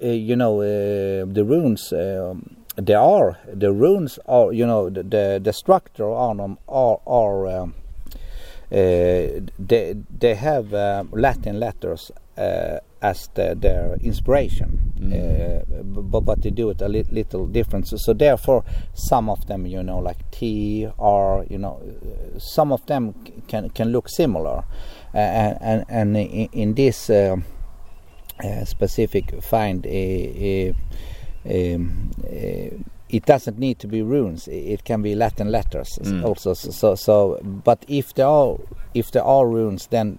uh, 0.02 0.08
you 0.08 0.36
know 0.36 0.62
uh, 0.62 1.26
the 1.26 1.44
runes. 1.46 1.92
um 1.92 2.63
there 2.76 3.00
are 3.00 3.38
the 3.54 3.72
runes 3.72 4.20
are 4.26 4.52
you 4.54 4.66
know 4.66 4.90
the 4.90 5.04
the, 5.04 5.40
the 5.44 5.54
structure 5.54 6.12
on 6.12 6.38
them 6.38 6.58
are 6.68 7.00
are 7.06 7.48
um, 7.48 7.76
uh, 8.72 9.42
they 9.60 9.96
they 10.20 10.36
have 10.36 10.74
uh, 10.74 11.04
Latin 11.12 11.60
letters 11.60 12.12
uh, 12.38 12.80
as 13.02 13.30
the, 13.36 13.56
their 13.56 13.98
inspiration, 14.02 14.80
uh, 15.14 15.82
but 15.84 16.22
but 16.22 16.42
they 16.42 16.50
do 16.50 16.70
it 16.70 16.82
a 16.82 16.88
li- 16.88 17.06
little 17.12 17.46
different. 17.46 17.88
So, 17.88 17.98
so 17.98 18.14
therefore, 18.14 18.64
some 18.94 19.30
of 19.30 19.46
them 19.46 19.68
you 19.68 19.84
know 19.84 20.00
like 20.00 20.32
T 20.32 20.88
R 20.98 21.46
you 21.50 21.60
know 21.60 21.80
uh, 21.84 22.40
some 22.40 22.72
of 22.72 22.86
them 22.88 23.14
can 23.48 23.70
can 23.70 23.92
look 23.92 24.10
similar, 24.10 24.64
uh, 25.14 25.18
and 25.18 25.58
and, 25.62 25.86
and 25.90 26.18
in, 26.18 26.50
in 26.52 26.74
this. 26.74 27.10
um 27.10 27.46
uh, 28.44 28.66
specific 28.66 29.42
find 29.44 29.86
uh, 29.86 29.90
uh, 29.90 30.74
um, 31.46 32.12
uh, 32.24 32.78
it 33.10 33.26
doesn't 33.26 33.60
need 33.60 33.78
to 33.80 33.88
be 33.88 34.02
runes 34.02 34.48
it 34.48 34.84
can 34.86 35.02
be 35.02 35.14
latin 35.16 35.52
letters 35.52 36.00
Mm. 36.02 36.24
also 36.26 36.54
so, 36.54 36.72
so 36.72 36.96
so 36.96 37.40
but 37.44 37.86
if 37.88 38.14
there 38.16 38.28
are 38.28 38.58
if 38.94 39.12
there 39.12 39.24
are 39.24 39.48
runes 39.48 39.88
then 39.88 40.18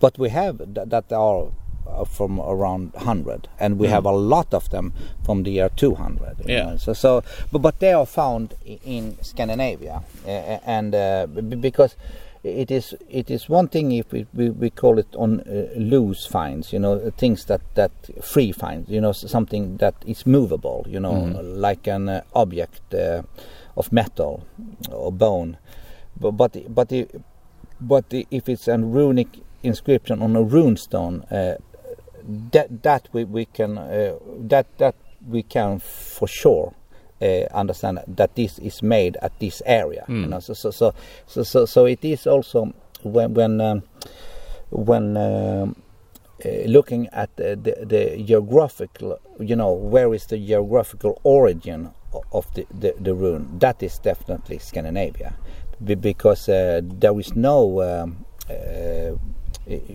but 0.00 0.18
we 0.18 0.28
have 0.30 0.58
th- 0.74 0.88
that 0.88 1.12
are 1.12 1.46
uh, 1.88 2.04
from 2.04 2.38
around 2.40 2.92
100 2.94 3.48
and 3.58 3.78
we 3.78 3.86
Mm. 3.86 3.90
have 3.90 4.04
a 4.06 4.12
lot 4.12 4.52
of 4.54 4.68
them 4.70 4.92
from 5.24 5.44
the 5.44 5.50
year 5.52 5.70
200 5.76 6.36
Yeah. 6.46 6.64
know. 6.70 6.76
so 6.76 6.92
so 6.92 7.22
but, 7.52 7.62
but 7.62 7.78
they 7.78 7.92
are 7.92 8.06
found 8.06 8.54
in 8.84 9.16
scandinavia 9.22 10.02
uh, 10.26 10.30
and 10.66 10.94
uh, 10.94 11.26
because 11.60 11.96
it 12.42 12.70
is 12.70 12.94
it 13.08 13.30
is 13.30 13.48
one 13.48 13.68
thing 13.68 13.92
if 13.92 14.10
we, 14.12 14.26
we, 14.32 14.50
we 14.50 14.70
call 14.70 14.98
it 14.98 15.14
on 15.16 15.40
uh, 15.40 15.68
loose 15.76 16.26
finds 16.26 16.72
you 16.72 16.78
know 16.78 17.10
things 17.18 17.44
that 17.44 17.60
that 17.74 17.92
free 18.22 18.50
finds 18.50 18.88
you 18.88 19.00
know 19.00 19.12
something 19.12 19.76
that 19.76 19.94
is 20.06 20.26
movable 20.26 20.86
you 20.88 20.98
know 20.98 21.12
like 21.42 21.86
an 21.86 22.08
uh, 22.08 22.22
object 22.34 22.94
uh, 22.94 23.22
of 23.76 23.92
metal 23.92 24.46
or 24.90 25.12
bone. 25.12 25.58
But 26.18 26.32
but 26.32 26.74
but 26.74 26.92
but 27.80 28.04
if 28.10 28.48
it's 28.48 28.68
a 28.68 28.78
runic 28.78 29.28
inscription 29.62 30.22
on 30.22 30.36
a 30.36 30.42
rune 30.42 30.76
stone 30.76 31.22
uh, 31.30 31.56
that 32.52 32.82
that 32.82 33.08
we, 33.12 33.24
we 33.24 33.44
can 33.46 33.78
uh, 33.78 34.18
that 34.48 34.66
that 34.78 34.94
we 35.26 35.42
can 35.42 35.78
for 35.78 36.28
sure 36.28 36.74
uh, 37.20 37.44
understand 37.52 38.00
that 38.06 38.34
this 38.34 38.58
is 38.58 38.82
made 38.82 39.16
at 39.22 39.38
this 39.38 39.62
area. 39.66 40.04
You 40.22 40.26
know, 40.26 40.40
so 40.40 40.54
so 40.54 40.70
so 40.70 40.94
so 41.26 41.42
so, 41.42 41.66
so 41.66 41.86
it 41.86 42.04
is 42.04 42.26
also 42.26 42.72
when 43.02 43.34
when 43.34 43.60
um, 43.60 43.82
when 44.70 45.16
um, 45.16 45.76
uh, 46.44 46.48
looking 46.66 47.08
at 47.08 47.34
the, 47.36 47.56
the, 47.56 47.84
the 47.84 48.22
geographical, 48.22 49.18
you 49.38 49.56
know, 49.56 49.72
where 49.72 50.14
is 50.14 50.26
the 50.26 50.38
geographical 50.38 51.20
origin 51.22 51.90
of 52.32 52.46
the, 52.54 52.66
the, 52.72 52.94
the 52.98 53.14
rune? 53.14 53.58
That 53.58 53.82
is 53.82 53.98
definitely 53.98 54.58
Scandinavia, 54.58 55.34
Be- 55.84 55.96
because 55.96 56.48
uh, 56.48 56.80
there 56.82 57.18
is 57.18 57.36
no 57.36 57.82
um, 57.82 58.24
uh, 58.48 59.16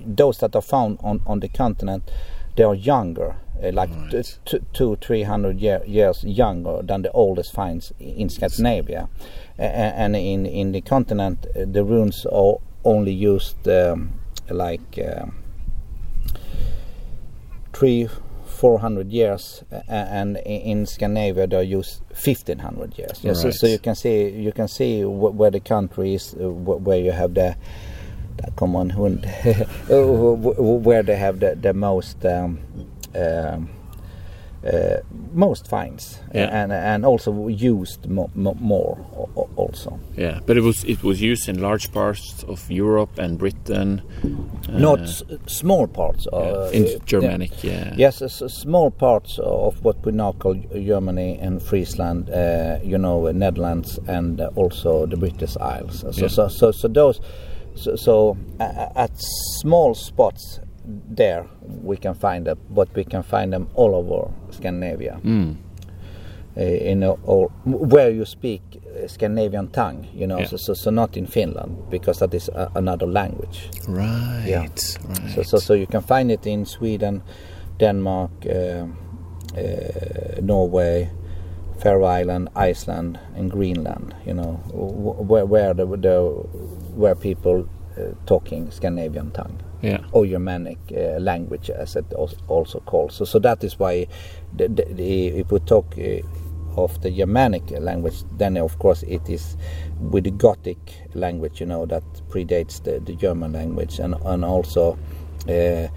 those 0.05 0.37
that 0.39 0.55
are 0.55 0.61
found 0.61 0.99
on, 1.03 1.21
on 1.25 1.39
the 1.39 1.49
continent. 1.49 2.11
They 2.55 2.63
are 2.63 2.75
younger, 2.75 3.35
uh, 3.63 3.71
like 3.73 3.89
Right. 4.11 4.25
two, 4.73 4.95
three 5.01 5.23
hundred 5.23 5.59
year, 5.59 5.81
years 5.85 6.23
younger 6.23 6.81
than 6.83 7.01
the 7.03 7.11
oldest 7.11 7.51
finds 7.53 7.93
in 7.99 8.29
Scandinavia, 8.29 9.07
a- 9.59 9.61
and 9.63 10.15
in 10.15 10.45
in 10.45 10.71
the 10.71 10.81
continent, 10.81 11.45
uh, 11.55 11.65
the 11.71 11.83
runes 11.83 12.25
are 12.25 12.57
only 12.83 13.11
used 13.13 13.67
um, 13.67 14.11
like. 14.49 14.99
Um, 14.99 15.33
three, 17.73 18.07
four 18.45 18.79
hundred 18.79 19.11
years, 19.11 19.63
uh, 19.71 19.81
and 19.89 20.37
in 20.45 20.85
Scandinavia 20.85 21.47
they 21.47 21.63
use 21.63 22.01
fifteen 22.13 22.59
hundred 22.59 22.97
years. 22.97 23.19
Yeah, 23.23 23.33
so, 23.33 23.51
so 23.51 23.67
you 23.67 23.79
can 23.79 23.95
see 23.95 24.29
you 24.29 24.51
can 24.51 24.67
see 24.67 25.01
wh- 25.01 25.35
where 25.37 25.51
the 25.51 25.59
country 25.59 26.13
is, 26.13 26.33
uh, 26.35 26.47
wh- 26.47 26.81
where 26.85 26.99
you 26.99 27.11
have 27.11 27.33
the. 27.33 27.55
common 28.57 28.89
hund, 28.89 29.25
where 30.85 31.03
they 31.03 31.15
have 31.15 31.39
the 31.39 31.55
the 31.61 31.73
most 31.73 32.25
um, 32.25 32.59
uh, 32.77 32.94
most 35.33 35.67
finds, 35.67 36.19
Yeah. 36.33 36.63
and 36.63 36.71
and 36.71 37.05
also 37.05 37.47
used 37.47 38.09
mo- 38.09 38.29
mo- 38.35 38.57
more 38.59 38.97
also. 39.57 39.99
Yeah, 40.17 40.39
but 40.47 40.57
it 40.57 40.63
was 40.63 40.83
it 40.85 41.03
was 41.03 41.21
used 41.21 41.47
in 41.49 41.61
large 41.61 41.91
parts 41.91 42.43
of 42.47 42.65
Europe 42.71 43.21
and 43.23 43.37
Britain. 43.37 44.01
uh, 44.69 44.79
Not 44.79 44.99
s- 45.01 45.23
small 45.45 45.87
parts. 45.87 46.27
yeah, 46.33 46.39
Uh, 46.39 46.69
in 46.73 46.83
uh, 46.83 46.89
Germanic. 47.05 47.51
Yeah. 47.63 47.93
Yes, 47.97 48.23
small 48.47 48.89
parts 48.91 49.39
of 49.39 49.75
what 49.85 49.95
we 50.05 50.11
now 50.11 50.31
call 50.33 50.55
Germany 50.73 51.37
and 51.41 51.61
Friesland, 51.61 52.29
uh, 52.29 52.79
you 52.83 52.97
know, 52.97 53.27
uh, 53.27 53.31
Netherlands, 53.33 53.99
and 54.07 54.39
uh, 54.41 54.49
also 54.55 55.05
the 55.05 55.17
British 55.17 55.55
Isles. 55.61 55.99
So, 55.99 56.21
Yeah. 56.21 56.29
so, 56.29 56.47
so, 56.47 56.71
so 56.71 56.87
those, 56.87 57.21
so, 57.75 57.95
so 57.95 58.37
uh, 58.59 58.87
at 58.95 59.11
small 59.61 59.93
spots 59.93 60.59
there 60.87 61.45
we 61.83 61.97
can 61.97 62.13
find 62.13 62.45
them, 62.45 62.57
but 62.69 62.87
we 62.95 63.03
can 63.03 63.23
find 63.23 63.51
them 63.53 63.67
all 63.75 63.95
over 63.95 64.31
Scandinavia. 64.51 65.19
Mm. 65.23 65.55
Uh, 66.57 66.61
in 66.61 67.03
a, 67.03 67.11
or 67.25 67.49
where 67.65 68.09
you 68.09 68.23
speak 68.23 68.61
uh, 69.03 69.07
Scandinavian 69.07 69.67
tongue, 69.67 70.07
you 70.13 70.25
know, 70.25 70.39
Yeah. 70.39 70.45
so, 70.47 70.57
so, 70.57 70.73
so 70.73 70.89
not 70.89 71.17
in 71.17 71.25
Finland 71.27 71.89
because 71.89 72.19
that 72.19 72.33
is 72.33 72.47
a, 72.49 72.71
another 72.75 73.05
language. 73.05 73.69
Right. 73.89 74.45
Yeah. 74.47 74.59
Right. 74.61 74.79
So, 75.35 75.43
so, 75.43 75.57
so 75.57 75.73
you 75.73 75.85
can 75.85 76.01
find 76.01 76.31
it 76.31 76.47
in 76.47 76.65
Sweden, 76.65 77.23
Denmark, 77.77 78.31
uh, 78.45 78.85
uh, 79.57 80.41
Norway, 80.41 81.09
Faroe 81.79 82.05
Island, 82.05 82.47
Iceland, 82.55 83.19
and 83.35 83.51
Greenland. 83.51 84.15
You 84.25 84.35
know, 84.35 84.53
wh- 84.71 85.29
where 85.29 85.45
where 85.45 85.73
the, 85.73 85.85
the 85.85 86.21
where 86.95 87.15
people 87.15 87.67
talking 88.25 88.71
Scandinavian 88.71 89.31
tongue 89.31 89.57
yeah. 89.81 89.99
or 90.11 90.25
Germanic 90.25 90.79
uh, 90.91 91.19
language, 91.19 91.69
as 91.69 91.95
it 91.95 92.11
also 92.13 92.79
called. 92.79 93.11
So, 93.11 93.25
so 93.25 93.39
that 93.39 93.63
is 93.63 93.79
why 93.79 94.07
the, 94.55 94.67
the, 94.67 94.85
the, 94.85 95.27
if 95.27 95.51
we 95.51 95.59
talk 95.59 95.95
uh, 95.97 96.21
of 96.77 97.01
the 97.01 97.11
Germanic 97.11 97.71
language, 97.71 98.23
then 98.37 98.57
of 98.57 98.77
course 98.79 99.03
it 99.03 99.29
is 99.29 99.57
with 99.99 100.25
the 100.25 100.31
Gothic 100.31 100.77
language, 101.13 101.59
you 101.59 101.65
know, 101.65 101.85
that 101.85 102.03
predates 102.29 102.83
the, 102.83 102.99
the 102.99 103.15
German 103.15 103.53
language, 103.53 103.99
and 103.99 104.15
and 104.25 104.43
also 104.43 104.97
uh, 105.43 105.87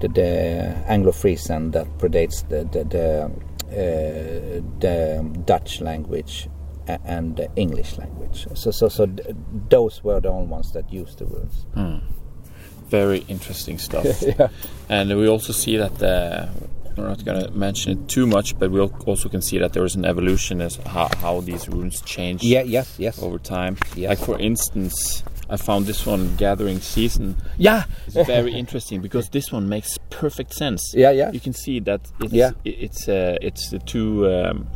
the, 0.00 0.08
the 0.08 0.84
Anglo-Frisian 0.86 1.72
that 1.72 1.86
predates 1.98 2.48
the 2.48 2.64
the 2.64 2.84
the, 2.84 3.24
uh, 3.68 4.62
the 4.80 5.42
Dutch 5.44 5.80
language 5.80 6.48
and 6.86 7.36
the 7.36 7.50
English 7.56 7.98
language. 7.98 8.46
So 8.54 8.70
so 8.70 8.88
so 8.88 9.06
th- 9.06 9.34
those 9.68 10.04
were 10.04 10.20
the 10.20 10.28
only 10.28 10.46
ones 10.46 10.72
that 10.72 10.92
used 10.92 11.18
the 11.18 11.26
runes. 11.26 11.66
Very 12.90 13.18
interesting 13.28 13.78
stuff. 13.78 14.06
yeah. 14.22 14.48
And 14.88 15.08
we 15.16 15.28
also 15.28 15.52
see 15.52 15.76
that 15.76 16.02
uh, 16.02 16.46
we're 16.96 17.08
not 17.08 17.24
going 17.24 17.42
to 17.44 17.50
mention 17.52 17.92
it 17.92 18.08
too 18.08 18.26
much, 18.26 18.58
but 18.58 18.70
we 18.70 18.80
al- 18.80 18.94
also 19.06 19.28
can 19.28 19.42
see 19.42 19.58
that 19.58 19.72
there 19.72 19.84
is 19.84 19.94
an 19.94 20.04
evolution 20.04 20.60
as 20.60 20.76
how, 20.86 21.08
how 21.20 21.40
these 21.40 21.68
runes 21.68 22.00
change 22.02 22.42
Yeah. 22.42 22.62
Yes. 22.62 22.94
Yes. 22.98 23.22
over 23.22 23.38
time. 23.38 23.76
Yes. 23.94 24.08
Like 24.10 24.18
for 24.18 24.38
instance, 24.38 25.22
I 25.50 25.56
found 25.56 25.86
this 25.86 26.04
one 26.06 26.36
gathering 26.36 26.80
season. 26.80 27.36
Yeah. 27.56 27.84
It's 28.06 28.26
very 28.26 28.52
interesting 28.52 29.00
because 29.00 29.28
this 29.30 29.50
one 29.52 29.68
makes 29.68 29.96
perfect 30.10 30.52
sense. 30.54 30.92
Yeah, 30.94 31.10
yeah. 31.10 31.30
You 31.32 31.40
can 31.40 31.52
see 31.54 31.80
that 31.80 32.00
it's 32.20 32.32
Yeah. 32.32 32.50
it's 32.64 33.08
uh, 33.08 33.36
it's 33.40 33.70
the 33.70 33.78
two 33.78 34.26
um, 34.30 34.66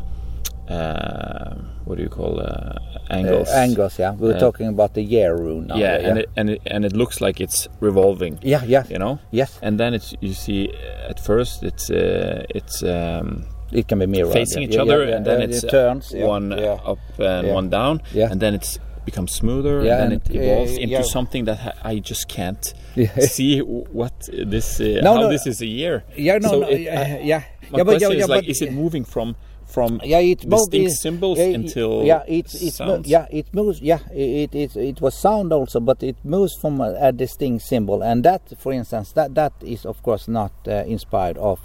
uh, 0.69 1.55
what 1.85 1.97
do 1.97 2.03
you 2.03 2.09
call 2.09 2.41
uh, 2.41 2.75
angles? 3.11 3.49
Uh, 3.49 3.57
angles, 3.57 3.99
yeah. 3.99 4.13
We 4.15 4.29
were 4.29 4.35
Uh, 4.37 4.41
talking 4.41 4.69
about 4.69 4.95
the 4.95 5.03
year 5.03 5.35
rune 5.37 5.67
now. 5.67 5.77
Yeah, 5.77 5.99
yeah. 5.99 6.09
and 6.09 6.19
it, 6.19 6.29
and 6.37 6.51
it 6.51 6.61
and 6.67 6.85
it 6.85 6.93
looks 6.93 7.21
like 7.21 7.41
it's 7.41 7.69
revolving. 7.81 8.39
yeah, 8.43 8.65
yeah, 8.67 8.85
You 8.89 8.99
know. 8.99 9.19
yes. 9.31 9.59
And 9.63 9.79
then 9.79 9.95
it's 9.95 10.15
you 10.21 10.35
see 10.35 10.69
uh, 10.69 11.11
at 11.11 11.21
first 11.21 11.63
it's 11.63 11.91
uh, 11.91 12.45
it's 12.55 12.83
um, 12.83 13.45
It 13.73 13.89
can 13.89 13.99
be 13.99 14.07
mirrored. 14.07 14.33
facing 14.33 14.63
yeah, 14.63 14.69
each 14.69 14.75
yeah, 14.77 14.83
other, 14.83 15.03
and 15.17 15.25
then 15.25 15.41
it's 15.43 15.65
it 15.65 15.69
uh, 15.69 15.71
turns. 15.71 16.13
one 16.15 16.53
uh, 16.53 16.93
up 16.93 16.99
and 17.19 17.49
one 17.55 17.69
down, 17.71 18.01
Yeah. 18.15 18.31
and 18.31 18.39
then 18.41 18.55
it's 18.55 18.79
becomes 19.05 19.33
smoother, 19.33 19.83
Yeah, 19.83 20.03
and 20.03 20.13
then 20.13 20.13
and, 20.13 20.31
it 20.31 20.37
evolves 20.37 20.73
uh, 20.79 20.83
into 20.85 20.95
yeah. 20.97 21.03
something 21.17 21.47
that 21.47 21.59
ha- 21.59 21.79
I 21.93 21.99
just 22.11 22.29
can't 22.29 22.75
Yeah. 22.95 23.09
see 23.37 23.61
what 23.61 24.13
this 24.53 24.79
uh, 24.81 25.01
No, 25.03 25.15
how 25.15 25.21
no, 25.23 25.29
this 25.31 25.47
is 25.47 25.61
a 25.63 25.67
year. 25.67 26.05
Yeah, 26.17 26.39
no, 26.39 26.49
So 26.51 26.61
no, 26.61 26.69
it- 26.69 26.81
yeah, 26.83 27.01
I- 27.01 27.21
yeah. 27.25 27.43
My 27.73 27.79
yeah, 27.79 27.85
but, 27.85 27.85
question 27.99 28.13
yeah, 28.13 28.25
is 28.25 28.29
like, 28.29 28.45
but, 28.45 28.51
is 28.51 28.61
it 28.63 28.73
moving 28.73 29.05
from 29.05 29.35
from 29.73 30.01
yeah, 30.05 30.19
it 30.19 30.41
distinct 30.49 30.93
symbols 30.93 31.39
it- 31.39 31.55
until 31.55 32.05
yeah, 32.05 32.23
it 32.29 32.53
it 32.55 32.73
sounds. 32.75 33.09
yeah 33.09 33.27
it 33.31 33.47
moves 33.55 33.81
yeah 33.81 33.99
it, 34.13 34.55
it 34.55 34.77
it 34.77 35.01
was 35.01 35.15
sound 35.19 35.53
also, 35.53 35.81
but 35.81 36.03
it 36.03 36.17
moves 36.25 36.55
from 36.61 36.81
a, 36.81 36.95
a 37.01 37.13
distinct 37.13 37.65
symbol, 37.65 38.03
and 38.03 38.25
that, 38.25 38.43
for 38.59 38.73
instance, 38.73 39.13
that 39.13 39.35
that 39.35 39.53
is 39.63 39.87
of 39.87 40.03
course 40.03 40.29
not 40.29 40.53
uh, 40.69 40.85
inspired 40.87 41.39
of 41.39 41.59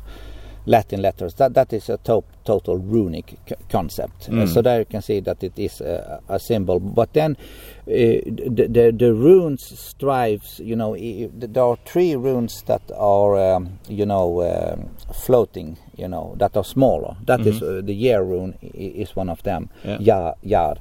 Latin 0.68 1.02
letters. 1.02 1.34
That 1.36 1.54
that 1.54 1.74
is 1.74 1.90
a 1.90 1.98
to- 1.98 2.24
total 2.46 2.78
runic 2.78 3.40
concept. 3.72 4.30
Uh, 4.30 4.34
Mm. 4.34 4.48
so 4.54 4.62
there 4.62 4.80
you 4.80 4.86
can 4.86 5.02
see 5.02 5.22
that 5.22 5.44
it 5.44 5.58
is 5.58 5.82
a, 5.82 6.20
a 6.30 6.38
symbol. 6.40 6.80
But 6.80 7.14
then 7.14 7.32
uh, 7.88 7.94
the, 8.56 8.68
the 8.70 8.92
the 8.98 9.14
runes 9.14 9.64
strives. 9.80 10.60
You 10.60 10.76
know, 10.76 10.96
there 11.34 11.64
are 11.64 11.78
three 11.86 12.16
runes 12.16 12.64
that 12.68 12.82
are 12.96 13.56
um, 13.56 13.80
you 13.90 14.06
know 14.06 14.42
um, 14.44 14.90
floating. 15.14 15.78
You 15.98 16.08
know 16.08 16.36
that 16.38 16.56
are 16.58 16.66
smaller. 16.66 17.16
That 17.26 17.40
is 17.48 17.62
uh, 17.64 17.82
the 17.84 17.94
year 17.96 18.22
rune 18.22 18.54
i- 18.62 19.02
is 19.02 19.16
one 19.16 19.32
of 19.32 19.42
them. 19.44 19.70
Yeah. 19.86 19.98
Ja, 20.02 20.34
jar, 20.44 20.76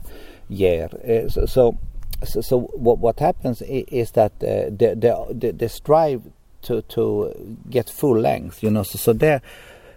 year. 0.49 0.89
Uh, 1.05 1.29
so. 1.29 1.47
so 1.47 1.77
so, 2.25 2.41
so 2.41 2.59
what 2.75 2.99
what 2.99 3.21
happens 3.21 3.61
i- 3.63 3.85
is 3.93 4.11
that 4.13 4.33
uh, 4.43 4.71
the, 4.79 4.95
the 4.97 5.35
the 5.35 5.53
the 5.53 5.69
strive 5.69 6.21
to 6.63 6.81
to 6.89 7.31
get 7.71 7.91
full 7.91 8.19
length, 8.19 8.63
you 8.63 8.71
know. 8.71 8.83
So, 8.85 8.99
so 8.99 9.13
there, 9.13 9.41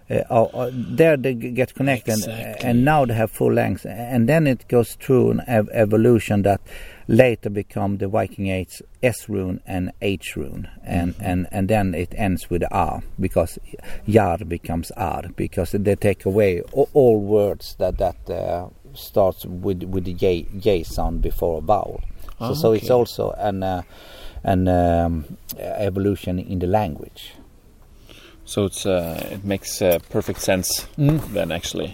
uh, 0.09 0.69
there 0.73 1.17
they 1.17 1.33
get 1.35 1.73
connected, 1.75 2.13
and- 2.13 2.23
Exactly. 2.23 2.69
and 2.69 2.83
now 2.85 3.05
they 3.05 3.13
have 3.13 3.31
full 3.31 3.53
length, 3.53 3.85
and 3.85 4.27
then 4.27 4.47
it 4.47 4.67
goes 4.67 4.95
through 4.95 5.31
an 5.31 5.41
ev- 5.47 5.69
evolution 5.71 6.41
that 6.43 6.61
later 7.07 7.49
become 7.49 7.97
the 7.97 8.07
Viking 8.07 8.47
Age 8.47 8.81
S 9.03 9.29
rune 9.29 9.61
and 9.65 9.91
H 10.01 10.35
rune, 10.35 10.67
and 10.83 11.15
and 11.19 11.47
and 11.51 11.67
then 11.69 11.93
it 11.93 12.13
ends 12.17 12.49
with 12.49 12.63
R 12.71 13.01
because 13.19 13.59
Jar 14.07 14.37
becomes 14.39 14.91
R 14.91 15.23
because 15.35 15.71
they 15.71 15.95
take 15.95 16.25
away 16.25 16.61
all, 16.71 16.89
all 16.93 17.19
words 17.19 17.75
that 17.79 17.97
that. 17.97 18.29
Uh, 18.29 18.69
starts 18.95 19.45
with 19.45 19.83
with 19.83 20.03
the 20.05 20.13
j, 20.13 20.47
j 20.57 20.81
sound 20.81 21.21
before 21.21 21.59
a 21.59 21.61
vowel 21.61 22.01
so, 22.39 22.45
Ah, 22.45 22.53
so 22.53 22.71
it's 22.73 22.89
also 22.89 23.29
an 23.37 23.61
uh, 23.61 23.83
an 24.43 24.67
um, 24.67 25.37
evolution 25.59 26.39
in 26.39 26.57
the 26.57 26.65
language. 26.65 27.33
So 28.49 28.65
it's 28.65 28.83
uh, 28.85 29.29
it 29.35 29.43
makes 29.45 29.79
uh, 29.81 29.99
perfect 30.09 30.41
sense 30.41 30.87
Mm. 30.97 31.19
then 31.33 31.51
actually, 31.51 31.93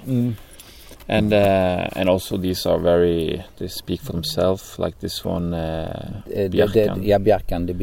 and 1.07 1.33
uh, 1.33 1.99
and 1.99 2.07
also 2.07 2.37
these 2.37 2.65
are 2.65 2.79
very 2.79 3.43
they 3.57 3.67
speak 3.67 3.99
for 3.99 4.13
themselves. 4.13 4.79
Like 4.79 4.95
this 4.99 5.25
one, 5.25 5.53
uh, 5.53 6.23
Uh, 6.25 6.47
the, 6.47 6.47
the, 6.49 7.03
yeah, 7.03 7.19
Bjarkan, 7.19 7.67
the. 7.67 7.73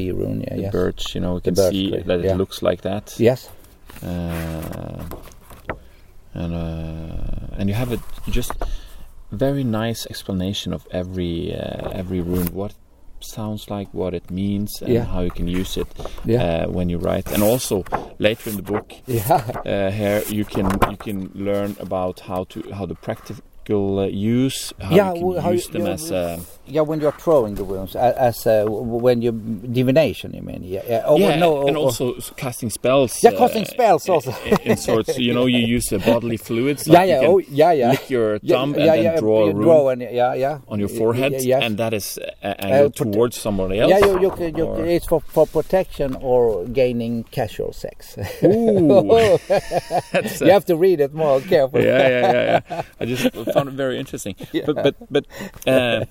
Yeah, 0.40 0.56
the 0.56 0.62
yes. 0.62 0.72
birch. 0.72 1.14
You 1.14 1.20
know, 1.20 1.34
we 1.34 1.40
can 1.42 1.56
see 1.56 1.90
tree, 1.90 2.02
that 2.06 2.18
it 2.20 2.24
yeah. 2.24 2.36
looks 2.40 2.62
like 2.62 2.80
that. 2.82 3.14
Yes. 3.18 3.50
Uh, 4.02 5.04
and 6.34 6.54
uh, 6.54 7.58
and 7.58 7.68
you 7.68 7.74
have 7.76 7.92
a 7.92 8.00
just 8.30 8.52
very 9.30 9.64
nice 9.64 10.06
explanation 10.08 10.72
of 10.72 10.86
every 10.90 11.52
uh, 11.52 11.90
every 11.92 12.20
rune, 12.20 12.48
what 12.56 12.72
sounds 13.22 13.70
like, 13.70 13.88
what 13.92 14.14
it 14.14 14.30
means, 14.30 14.70
and 14.82 14.92
Yeah. 14.92 15.04
how 15.04 15.20
you 15.22 15.30
can 15.30 15.48
use 15.48 15.76
it 15.80 15.86
Yeah. 16.24 16.42
uh, 16.66 16.70
when 16.70 16.88
you 16.90 16.98
write. 16.98 17.32
And 17.32 17.42
also 17.42 17.84
later 18.18 18.50
in 18.50 18.56
the 18.56 18.62
book, 18.62 18.92
Yeah. 19.06 19.42
uh, 19.66 19.90
here 19.90 20.22
you 20.28 20.44
can 20.44 20.66
you 20.90 20.96
can 20.96 21.30
learn 21.34 21.76
about 21.80 22.20
how 22.20 22.44
to 22.50 22.62
how 22.72 22.86
the 22.86 22.94
practical 22.94 23.98
uh, 23.98 24.06
use 24.06 24.72
how 24.80 25.14
you 25.14 25.34
can 25.40 25.52
use 25.54 25.68
them 25.68 25.86
as 25.86 26.10
uh, 26.12 26.40
Yeah, 26.72 26.80
when 26.80 27.00
you're 27.00 27.12
throwing 27.12 27.54
the 27.54 27.64
runes, 27.64 27.94
as 27.94 28.46
uh, 28.46 28.64
when 28.66 29.20
you 29.20 29.32
divination, 29.32 30.32
you 30.32 30.40
mean? 30.40 30.62
Yeah. 30.64 30.80
yeah. 30.88 31.02
Oh, 31.04 31.18
yeah, 31.18 31.36
no, 31.36 31.66
and 31.68 31.76
also 31.76 32.14
s- 32.14 32.32
casting 32.34 32.70
spells. 32.70 33.22
Yeah, 33.22 33.32
casting 33.32 33.62
uh, 33.64 33.66
spells 33.66 34.08
also. 34.08 34.32
in, 34.46 34.56
in 34.64 34.76
sorts, 34.78 35.18
you 35.18 35.34
know, 35.34 35.44
you 35.44 35.58
use 35.58 35.90
bodily 35.90 36.38
fluids. 36.38 36.88
yeah, 36.88 36.98
like 37.00 37.08
yeah, 37.08 37.20
can 37.20 37.28
oh, 37.28 37.38
yeah, 37.38 37.72
yeah. 37.72 37.90
lick 37.90 38.08
your 38.08 38.38
thumb 38.38 38.74
yeah, 38.74 38.94
and 38.94 39.02
yeah, 39.02 39.10
then 39.12 39.18
draw 39.20 39.42
a 39.48 39.52
rune 39.52 39.62
draw 39.62 39.88
and 39.90 40.00
yeah, 40.02 40.32
yeah. 40.34 40.60
on 40.68 40.78
your 40.80 40.88
forehead, 40.88 41.34
yes. 41.42 41.62
and 41.62 41.76
that 41.76 41.92
is 41.92 42.18
uh, 42.42 42.54
angled 42.60 42.96
towards 42.96 43.36
somebody 43.36 43.78
else. 43.78 43.90
Yeah, 43.90 44.06
you, 44.06 44.20
you, 44.22 44.30
can- 44.30 44.56
you, 44.56 44.64
or- 44.64 44.86
it's 44.86 45.06
for, 45.06 45.20
for 45.20 45.46
protection 45.46 46.16
or 46.22 46.64
gaining 46.66 47.24
casual 47.24 47.74
sex. 47.74 48.16
Ooh, 48.42 48.48
you 50.40 50.50
have 50.50 50.64
to 50.64 50.76
read 50.76 51.00
it 51.00 51.12
more 51.12 51.40
carefully. 51.42 51.84
yeah, 51.84 52.08
yeah, 52.08 52.32
yeah, 52.32 52.60
yeah. 52.70 52.82
I 53.00 53.04
just 53.04 53.28
found 53.52 53.68
it 53.68 53.74
very 53.74 53.98
interesting. 53.98 54.36
But 54.64 54.76
but 54.82 54.94
but 55.10 55.26
uh, 55.66 56.04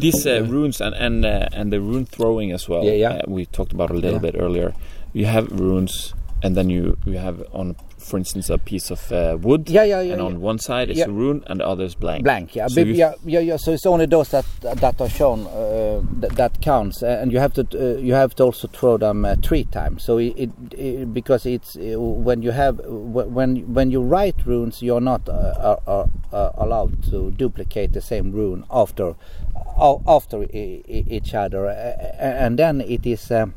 these 0.00 0.26
uh, 0.26 0.42
runes 0.48 0.80
and 0.80 0.94
and 0.94 1.24
uh, 1.24 1.48
and 1.52 1.72
the 1.72 1.80
rune 1.80 2.06
throwing 2.06 2.52
as 2.52 2.68
well. 2.68 2.84
Yeah, 2.84 2.92
yeah. 2.92 3.10
Uh, 3.10 3.22
we 3.28 3.46
talked 3.46 3.72
about 3.72 3.90
a 3.90 3.94
little 3.94 4.12
Yeah. 4.22 4.30
bit 4.32 4.36
earlier. 4.38 4.74
You 5.12 5.26
have 5.26 5.50
runes, 5.52 6.14
and 6.42 6.56
then 6.56 6.70
you 6.70 6.96
you 7.06 7.18
have 7.18 7.42
on, 7.52 7.76
for 8.10 8.18
instance, 8.18 8.50
a 8.50 8.58
piece 8.58 8.90
of 8.90 9.12
uh, 9.12 9.38
wood. 9.40 9.70
Yeah, 9.70 9.84
yeah, 9.84 10.00
yeah, 10.00 10.12
And 10.14 10.22
on 10.22 10.32
yeah. 10.32 10.38
one 10.38 10.58
side 10.58 10.90
is 10.90 10.98
Yeah. 10.98 11.06
a 11.06 11.12
rune, 11.12 11.42
and 11.46 11.60
the 11.60 11.66
other 11.66 11.84
is 11.84 11.94
blank. 11.94 12.24
blank 12.24 12.56
yeah, 12.56 12.66
So 12.68 12.80
yeah, 12.80 13.14
yeah, 13.24 13.40
yeah. 13.40 13.56
So 13.56 13.72
it's 13.72 13.86
only 13.86 14.06
those 14.06 14.30
that 14.30 14.44
that 14.60 15.00
are 15.00 15.08
shown 15.08 15.46
uh, 15.46 16.02
that, 16.20 16.32
that 16.36 16.60
counts, 16.60 17.02
uh, 17.02 17.18
and 17.22 17.32
you 17.32 17.38
have 17.38 17.52
to 17.54 17.62
uh, 17.74 17.98
you 18.00 18.14
have 18.14 18.34
to 18.34 18.44
also 18.44 18.68
throw 18.68 18.98
them 18.98 19.24
uh, 19.24 19.36
three 19.42 19.64
times. 19.64 20.02
So 20.04 20.18
it, 20.18 20.34
it, 20.36 20.50
it 20.72 21.14
because 21.14 21.46
it's 21.46 21.76
uh, 21.76 22.00
when 22.00 22.42
you 22.42 22.50
have 22.50 22.80
when 22.84 23.56
when 23.74 23.90
you 23.90 24.02
write 24.02 24.44
runes, 24.46 24.82
you're 24.82 25.00
not 25.12 25.28
uh, 25.28 25.54
are, 25.68 25.80
are, 25.86 26.06
are 26.32 26.52
allowed 26.56 27.02
to 27.10 27.30
duplicate 27.30 27.92
the 27.92 28.00
same 28.00 28.32
rune 28.32 28.64
after 28.70 29.14
after 30.06 30.46
each 30.52 31.34
other, 31.34 31.66
and 32.18 32.58
then 32.58 32.80
it 32.80 33.06
is. 33.06 33.30
Um, 33.30 33.54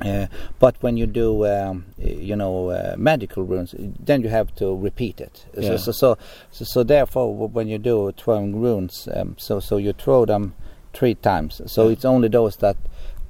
uh, 0.00 0.26
but 0.58 0.76
when 0.82 0.96
you 0.96 1.06
do, 1.06 1.46
um, 1.46 1.86
you 1.98 2.36
know, 2.36 2.68
uh, 2.70 2.94
magical 2.98 3.44
runes, 3.44 3.74
then 3.78 4.22
you 4.22 4.28
have 4.28 4.54
to 4.56 4.76
repeat 4.76 5.20
it. 5.20 5.46
So- 5.54 5.60
Yeah. 5.60 5.76
So, 5.78 5.92
so, 5.92 6.18
so, 6.50 6.64
so, 6.64 6.82
therefore, 6.82 7.34
when 7.48 7.68
you 7.68 7.78
do 7.78 8.12
throwing 8.16 8.60
runes, 8.60 9.08
um, 9.14 9.36
so, 9.38 9.60
so 9.60 9.76
you 9.78 9.92
throw 9.92 10.26
them 10.26 10.54
three 10.92 11.14
times. 11.14 11.60
So 11.66 11.86
Yeah. 11.86 11.92
it's 11.92 12.04
only 12.04 12.28
those 12.28 12.56
that 12.56 12.76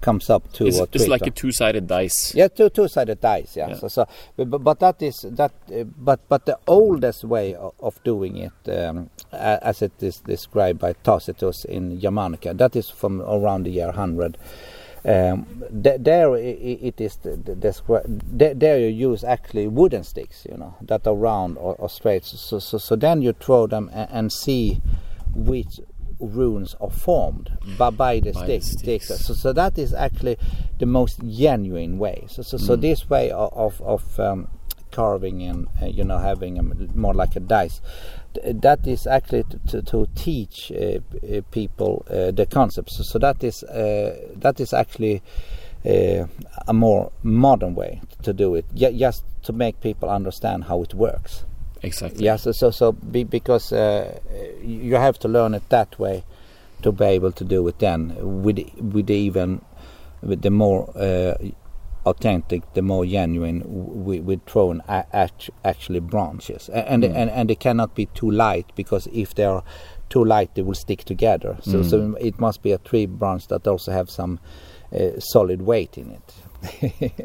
comes 0.02 0.28
up 0.28 0.52
two 0.52 0.66
It's, 0.66 0.76
or 0.78 0.86
three. 0.86 0.96
it's 0.96 1.04
just 1.04 1.08
like 1.08 1.26
a 1.26 1.30
two-sided 1.30 1.86
dice. 1.86 2.34
Yeah, 2.34 2.48
two 2.48 2.68
two-sided 2.68 3.20
dice. 3.20 3.56
Yeah. 3.56 3.68
Yeah. 3.70 3.74
So, 3.76 3.88
so 3.88 4.06
but, 4.36 4.50
but- 4.50 4.62
but 4.62 4.78
that 4.80 5.02
is 5.02 5.24
that. 5.30 5.52
Uh, 5.72 5.84
but 5.84 6.20
but 6.28 6.44
the 6.46 6.58
oldest 6.66 7.24
way 7.24 7.54
of, 7.54 7.72
of 7.80 8.02
doing 8.04 8.36
it, 8.36 8.52
um, 8.70 9.10
as 9.32 9.82
it 9.82 9.92
is 10.02 10.16
described 10.18 10.78
by 10.80 10.92
Tacitus 11.02 11.64
in 11.64 11.98
Germanica, 12.00 12.56
that 12.56 12.76
is 12.76 12.90
from 12.90 13.20
around 13.22 13.64
the 13.64 13.70
year 13.70 13.90
hundred. 13.92 14.36
Um, 15.06 15.62
th- 15.84 16.00
there 16.00 16.34
it 16.34 17.00
is 17.00 17.14
the, 17.16 17.36
the, 17.36 17.54
descri- 17.54 18.02
there, 18.08 18.54
there 18.54 18.78
you 18.80 18.88
use 18.88 19.22
actually 19.22 19.68
wooden 19.68 20.02
sticks, 20.02 20.44
you 20.50 20.56
know, 20.58 20.74
that 20.80 21.06
are 21.06 21.14
round 21.14 21.58
or, 21.58 21.76
or 21.76 21.88
straight. 21.88 22.24
So, 22.24 22.58
so 22.58 22.78
so 22.78 22.96
then 22.96 23.22
you 23.22 23.32
throw 23.32 23.68
them 23.68 23.88
and, 23.92 24.10
and 24.10 24.32
see 24.32 24.80
which 25.32 25.78
runes 26.18 26.74
are 26.80 26.90
formed 26.90 27.56
by, 27.78 27.90
by 27.90 28.20
the 28.20 28.32
By 28.32 28.46
the 28.46 28.60
sticks. 28.60 29.06
sticks. 29.06 29.26
So, 29.26 29.34
so 29.34 29.52
that 29.52 29.78
is 29.78 29.94
actually 29.94 30.38
the 30.78 30.86
most 30.86 31.20
genuine 31.24 31.98
way. 31.98 32.24
So 32.28 32.42
so, 32.42 32.56
so 32.56 32.74
this 32.74 33.08
way 33.08 33.30
of 33.30 33.52
of, 33.52 33.80
of 33.82 34.18
um, 34.20 34.48
carving 34.90 35.42
and 35.42 35.68
uh, 35.80 35.86
you 35.86 36.02
know 36.04 36.18
having 36.18 36.58
a, 36.58 36.62
more 36.96 37.14
like 37.14 37.36
a 37.36 37.40
dice, 37.40 37.80
that 38.44 38.86
is 38.86 39.06
actually 39.06 39.44
to, 39.68 39.82
to, 39.82 40.06
teach 40.14 40.72
uh, 40.72 40.76
uh, 40.76 41.40
people 41.50 42.04
uh, 42.10 42.30
the 42.30 42.46
concepts. 42.46 42.96
So, 42.96 43.02
so 43.02 43.18
that 43.18 43.42
is 43.44 43.60
that 43.60 44.60
is 44.60 44.72
actually. 44.72 45.22
A 46.68 46.72
more 46.72 47.12
modern 47.22 47.76
way 47.76 48.00
to 48.22 48.32
do 48.32 48.56
it, 48.56 48.64
ju- 48.74 48.98
just 48.98 49.22
to 49.44 49.52
make 49.52 49.80
people 49.80 50.10
understand 50.10 50.64
how 50.64 50.82
it 50.82 50.94
works. 50.94 51.44
Exactly. 51.82 52.24
Yeah, 52.24 52.34
so 52.34 52.50
so, 52.50 52.72
so 52.72 52.90
be, 52.90 53.22
because 53.22 53.72
uh, 53.72 54.18
you 54.62 54.96
have 54.96 55.16
to 55.20 55.28
learn 55.28 55.54
it 55.54 55.62
that 55.68 55.96
way 55.96 56.24
to 56.82 56.90
be 56.90 57.04
able 57.04 57.32
to 57.32 57.44
do 57.44 57.68
it 57.68 57.78
then 57.78 58.14
with 58.44 58.58
with 58.80 59.10
even 59.10 59.60
with 60.22 60.42
the 60.42 60.50
more 60.50 60.90
uh, 60.96 61.34
authentic, 62.06 62.62
the 62.74 62.82
more 62.82 63.04
genuine 63.04 63.62
with, 63.66 64.22
with 64.22 64.40
thrown 64.46 64.80
a- 64.88 65.04
act- 65.12 65.50
actually 65.64 66.00
branches, 66.00 66.68
and, 66.70 67.02
Mm. 67.02 67.14
and 67.16 67.30
and 67.30 67.48
they 67.50 67.56
cannot 67.56 67.94
be 67.94 68.06
too 68.14 68.30
light 68.30 68.66
because 68.76 69.08
if 69.12 69.34
they 69.34 69.44
are 69.44 69.62
too 70.08 70.24
light, 70.24 70.54
they 70.54 70.62
will 70.62 70.74
stick 70.76 71.04
together. 71.04 71.56
So 71.62 71.78
Mm. 71.78 71.84
so 71.90 72.16
it 72.20 72.38
must 72.40 72.62
be 72.62 72.72
a 72.74 72.78
tree 72.78 73.06
branch 73.06 73.48
that 73.48 73.66
also 73.66 73.92
have 73.92 74.08
some 74.10 74.38
uh, 74.92 75.18
solid 75.18 75.60
weight 75.62 75.98
in 75.98 76.10
it. 76.10 76.32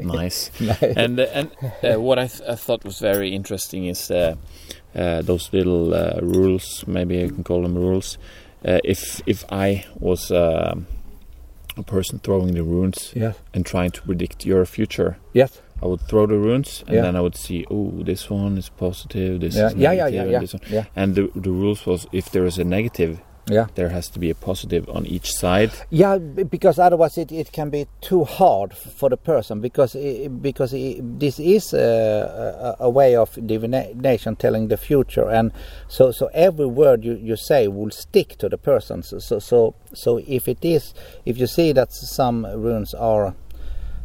nice. 0.00 0.50
and 0.96 1.18
uh, 1.20 1.26
and 1.32 1.48
uh, 1.82 2.00
what 2.00 2.18
I, 2.18 2.26
th- 2.28 2.48
I 2.48 2.54
thought 2.56 2.84
was 2.84 2.98
very 3.00 3.34
interesting 3.34 3.86
is 3.86 4.10
uh, 4.10 4.34
uh, 4.94 5.22
those 5.22 5.48
little 5.52 5.94
uh, 5.94 6.18
rules. 6.22 6.84
Maybe 6.86 7.24
I 7.24 7.28
can 7.28 7.44
call 7.44 7.62
them 7.62 7.74
rules. 7.74 8.18
If 8.64 9.20
if 9.26 9.44
I 9.50 9.84
was 10.00 10.30
um 10.30 10.86
a 11.76 11.82
person 11.82 12.18
throwing 12.18 12.54
the 12.54 12.62
runes 12.62 13.12
Yes. 13.14 13.36
and 13.54 13.64
trying 13.64 13.90
to 13.92 14.02
predict 14.02 14.44
your 14.46 14.64
future, 14.66 15.16
Yes. 15.32 15.60
I 15.82 15.86
would 15.86 16.02
throw 16.02 16.26
the 16.26 16.36
runes 16.38 16.84
and 16.86 16.94
Yeah. 16.96 17.02
then 17.02 17.16
I 17.16 17.20
would 17.20 17.34
see, 17.36 17.64
oh, 17.70 17.90
this 18.04 18.30
one 18.30 18.56
is 18.58 18.68
positive, 18.68 19.40
this 19.40 19.56
Yeah. 19.56 19.66
is 19.68 19.74
Yeah. 19.74 19.88
negative, 19.88 20.14
Yeah. 20.14 20.22
and 20.22 20.30
Yeah. 20.32 20.38
this 20.40 20.52
one. 20.54 20.62
Yeah. 20.70 20.84
And 20.94 21.14
the 21.16 21.30
the 21.34 21.50
rules 21.50 21.86
was 21.86 22.06
if 22.12 22.30
there 22.30 22.46
is 22.46 22.58
a 22.58 22.64
negative 22.64 23.18
Yeah. 23.48 23.66
there 23.74 23.88
has 23.88 24.08
to 24.10 24.18
be 24.20 24.30
a 24.30 24.34
positive 24.34 24.88
on 24.88 25.04
each 25.04 25.30
side. 25.32 25.72
Yeah, 25.90 26.18
because 26.18 26.78
otherwise 26.78 27.18
it, 27.18 27.32
it 27.32 27.50
can 27.52 27.70
be 27.70 27.86
too 28.00 28.24
hard 28.24 28.72
for 28.72 29.08
the 29.10 29.16
person 29.16 29.60
because 29.60 29.96
i 29.96 30.28
because 30.28 30.72
i 30.74 31.00
this 31.00 31.38
is 31.40 31.72
a, 31.74 32.76
a, 32.78 32.84
a 32.84 32.90
way 32.90 33.16
of 33.16 33.36
divination 33.46 34.36
telling 34.36 34.68
the 34.68 34.76
future 34.76 35.28
and 35.28 35.52
so 35.88 36.12
so 36.12 36.28
every 36.32 36.66
word 36.66 37.04
you, 37.04 37.14
you 37.14 37.36
say 37.36 37.68
will 37.68 37.90
stick 37.90 38.36
to 38.38 38.48
the 38.48 38.58
person 38.58 39.02
so, 39.02 39.18
so 39.18 39.38
so 39.38 39.74
so 39.92 40.20
if 40.26 40.46
it 40.48 40.64
is 40.64 40.94
if 41.24 41.36
you 41.38 41.46
see 41.46 41.72
that 41.72 41.92
some 41.92 42.44
runes 42.46 42.94
are 42.94 43.34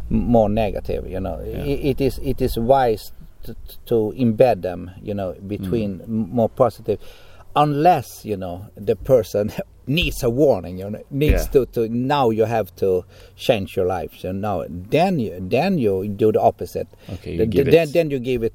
more 0.09 0.49
negative 0.49 1.07
you 1.07 1.19
know 1.19 1.39
Yeah. 1.45 1.63
i 1.63 1.67
it 1.91 2.01
is 2.01 2.19
it 2.23 2.41
is 2.41 2.57
wise 2.57 3.11
to, 3.43 3.55
to 3.85 4.13
embed 4.17 4.61
them 4.61 4.91
you 5.01 5.13
know 5.13 5.33
between 5.47 5.99
mm. 5.99 6.03
m 6.03 6.29
more 6.31 6.49
positive 6.49 6.99
unless 7.63 8.23
you 8.23 8.37
know 8.37 8.65
the 8.75 8.95
person 8.95 9.51
needs 9.87 10.21
a 10.23 10.29
warning 10.29 10.77
you 10.79 10.89
know 10.89 11.01
needs 11.09 11.43
Yeah. 11.45 11.51
to, 11.53 11.65
to 11.73 11.89
now 11.89 12.29
you 12.29 12.45
have 12.45 12.69
to 12.83 13.03
change 13.35 13.75
your 13.77 13.85
life 13.85 14.11
so 14.19 14.31
now 14.31 14.63
then 14.69 15.17
you 15.19 15.31
then 15.41 15.77
you 15.77 16.07
do 16.07 16.31
the 16.31 16.41
opposite 16.41 16.87
Okay, 17.15 17.31
you 17.31 17.37
Th- 17.37 17.49
give 17.49 17.65
then 17.71 17.87
it- 17.89 17.93
then 17.93 18.09
you 18.11 18.19
give 18.19 18.43
it 18.43 18.53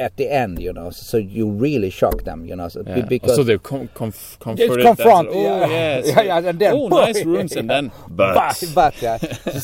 at 0.00 0.16
the 0.16 0.26
end 0.28 0.58
you 0.58 0.72
know 0.72 0.90
so 0.90 1.16
you 1.16 1.48
really 1.48 1.90
shock 1.90 2.24
them 2.24 2.44
you 2.44 2.56
know 2.56 2.66
so 2.68 2.82
Yeah. 2.84 3.02
Oh, 3.04 3.08
because 3.14 3.36
so 3.36 3.44
they're 3.44 3.58
com- 3.72 3.88
conf- 3.94 4.36
comforted. 4.40 4.80
confront, 4.84 5.28
oh, 5.30 5.42
yeah. 5.42 5.66
yes. 5.66 6.06
Yeah, 6.10 6.22
yeah, 6.22 6.48
and 6.50 6.58
then- 6.58 6.74
oh, 6.74 6.88
nice 6.88 7.24
rooms, 7.32 7.52
and 7.54 7.70
then 7.70 7.92
but, 8.10 8.34
but, 8.34 8.56
but 8.74 8.94
yeah 9.02 9.18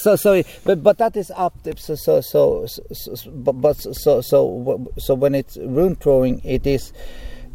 so 0.05 0.15
so 0.15 0.31
but 0.65 0.83
but 0.87 0.99
that 0.99 1.17
is 1.17 1.33
up 1.35 1.55
to, 1.65 1.75
so 1.77 1.97
so 1.97 2.21
so, 2.21 2.67
so, 2.67 2.83
so 3.17 3.31
but, 3.47 3.55
but 3.65 3.77
so 4.03 4.21
so 4.21 4.39
so 4.99 5.15
when 5.15 5.35
it's 5.35 5.57
rune 5.57 5.97
throwing 5.97 6.41
it 6.45 6.65
is 6.69 6.93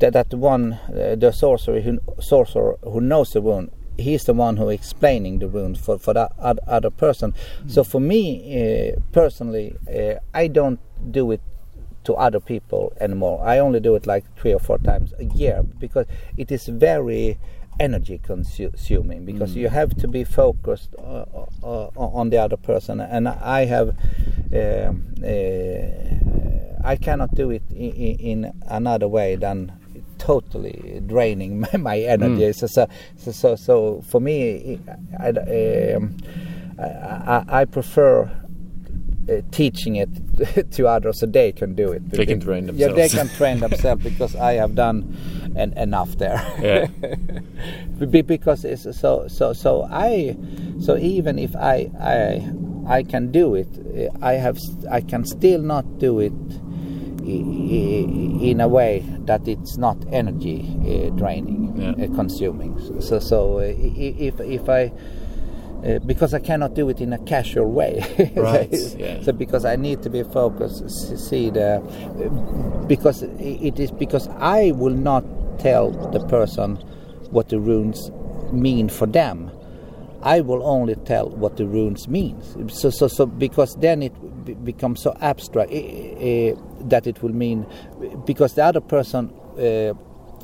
that 0.01 0.13
that 0.13 0.33
one 0.33 0.73
uh, 0.73 1.15
the 1.17 1.31
sorcerer 1.31 1.79
who 1.81 1.99
sorcerer 2.19 2.77
who 2.83 2.99
knows 2.99 3.31
the 3.31 3.41
rune 3.41 3.71
he's 3.97 4.23
the 4.25 4.33
one 4.33 4.57
who 4.57 4.69
explaining 4.69 5.39
the 5.39 5.47
wound 5.47 5.77
for 5.77 5.97
for 5.97 6.13
that 6.13 6.31
oth- 6.39 6.59
other 6.67 6.89
person. 6.89 7.33
So 7.67 7.83
for 7.83 8.01
me 8.01 8.21
uh, 8.57 8.99
personally 9.11 9.75
uh, 9.87 10.15
i 10.33 10.47
don't 10.47 10.79
do 11.11 11.31
it 11.31 11.41
to 12.03 12.13
other 12.15 12.39
people 12.39 12.93
anymore. 12.99 13.43
I 13.45 13.59
only 13.59 13.79
do 13.79 13.95
it 13.95 14.07
like 14.07 14.25
three 14.35 14.53
or 14.53 14.59
four 14.59 14.79
times 14.79 15.13
a 15.19 15.25
year 15.25 15.63
because 15.79 16.07
it 16.35 16.51
is 16.51 16.65
very 16.67 17.37
energy 17.79 18.19
consuming 18.23 19.25
because 19.25 19.55
you 19.55 19.69
have 19.69 19.95
to 19.97 20.07
be 20.07 20.23
focused 20.23 20.93
uh, 20.97 21.25
uh, 21.63 21.89
on 21.95 22.29
the 22.31 22.37
other 22.37 22.57
person. 22.57 22.99
And 22.99 23.27
I 23.27 23.65
have 23.65 23.89
um, 24.53 25.13
uh, 25.23 26.87
I 26.87 26.95
cannot 26.95 27.35
do 27.35 27.51
it 27.51 27.63
in, 27.71 27.91
in 27.91 28.61
another 28.67 29.07
way 29.07 29.35
than 29.35 29.71
totally 30.21 31.01
draining 31.07 31.59
my, 31.73 31.77
my 31.77 31.99
energy 31.99 32.53
so, 32.53 32.67
so 32.67 32.87
so 33.17 33.31
so 33.31 33.55
so 33.55 34.01
for 34.07 34.21
me 34.21 34.79
I, 35.19 35.29
um, 35.29 36.15
I, 36.79 37.43
I, 37.47 37.65
prefer 37.65 38.29
uh, 39.29 39.41
teaching 39.51 39.95
it 39.95 40.09
to 40.71 40.87
others 40.87 41.19
so 41.19 41.25
they 41.25 41.51
can 41.51 41.75
do 41.75 41.91
it. 41.91 42.09
They 42.09 42.25
can 42.25 42.39
train 42.39 42.65
themselves. 42.65 42.97
Yeah, 42.97 43.07
they 43.07 43.09
can 43.09 43.29
train 43.29 43.59
themselves 43.65 44.03
because 44.03 44.35
I 44.35 44.53
have 44.53 44.75
done 44.75 45.15
en- 45.55 45.73
enough 45.73 46.17
there. 46.17 46.41
Yeah. 46.59 46.87
Because 47.99 48.65
it's 48.65 48.83
so 48.99 49.27
so 49.27 49.53
so 49.53 49.87
I 49.91 50.35
so 50.79 50.97
even 50.97 51.37
if 51.37 51.55
I 51.55 51.91
I 51.99 52.51
I 52.87 53.03
can 53.03 53.31
do 53.31 53.55
it, 53.55 53.67
uh, 53.95 54.25
I 54.25 54.33
have 54.33 54.57
I 54.89 55.01
can 55.01 55.23
still 55.25 55.61
not 55.61 55.99
do 55.99 56.19
it 56.19 56.33
in 57.25 58.59
a 58.61 58.67
way 58.67 59.03
that 59.25 59.47
it's 59.47 59.77
not 59.77 59.97
energy 60.11 60.61
uh, 60.81 61.09
draining, 61.15 61.73
Yeah. 61.77 62.05
uh, 62.05 62.15
consuming. 62.15 62.79
So 63.01 63.19
so 63.19 63.57
uh, 63.59 63.61
if 63.63 64.39
if 64.39 64.69
I 64.69 64.91
uh, 65.85 65.99
because 66.05 66.33
I 66.33 66.39
cannot 66.39 66.75
do 66.75 66.89
it 66.89 67.01
in 67.01 67.11
a 67.13 67.17
casual 67.19 67.71
way. 67.71 68.03
Right, 68.35 68.73
so, 68.75 68.97
yeah. 68.97 69.21
so 69.23 69.31
because 69.31 69.65
I 69.65 69.75
need 69.75 70.03
to 70.03 70.09
be 70.09 70.23
focused, 70.23 70.87
see 71.27 71.49
the 71.49 71.81
because 72.87 73.23
it 73.23 73.79
is 73.79 73.91
because 73.91 74.27
I 74.39 74.71
will 74.71 74.93
not 74.95 75.23
tell 75.59 75.91
the 76.11 76.19
person 76.27 76.75
what 77.31 77.49
the 77.49 77.59
runes 77.59 78.11
mean 78.51 78.89
for 78.89 79.07
them. 79.07 79.49
I 80.23 80.41
will 80.41 80.61
only 80.63 80.95
tell 80.95 81.29
what 81.29 81.57
the 81.57 81.65
runes 81.65 82.07
means. 82.07 82.55
So, 82.71 82.91
so, 82.91 83.07
so 83.07 83.25
because 83.25 83.75
then 83.77 84.03
it 84.03 84.45
be- 84.45 84.53
becomes 84.53 85.01
so 85.01 85.15
abstract 85.19 85.71
uh, 85.71 86.53
that 86.89 87.07
it 87.07 87.21
will 87.21 87.33
mean 87.33 87.65
because 88.25 88.53
the 88.53 88.63
other 88.63 88.81
person 88.81 89.33
uh, 89.57 89.93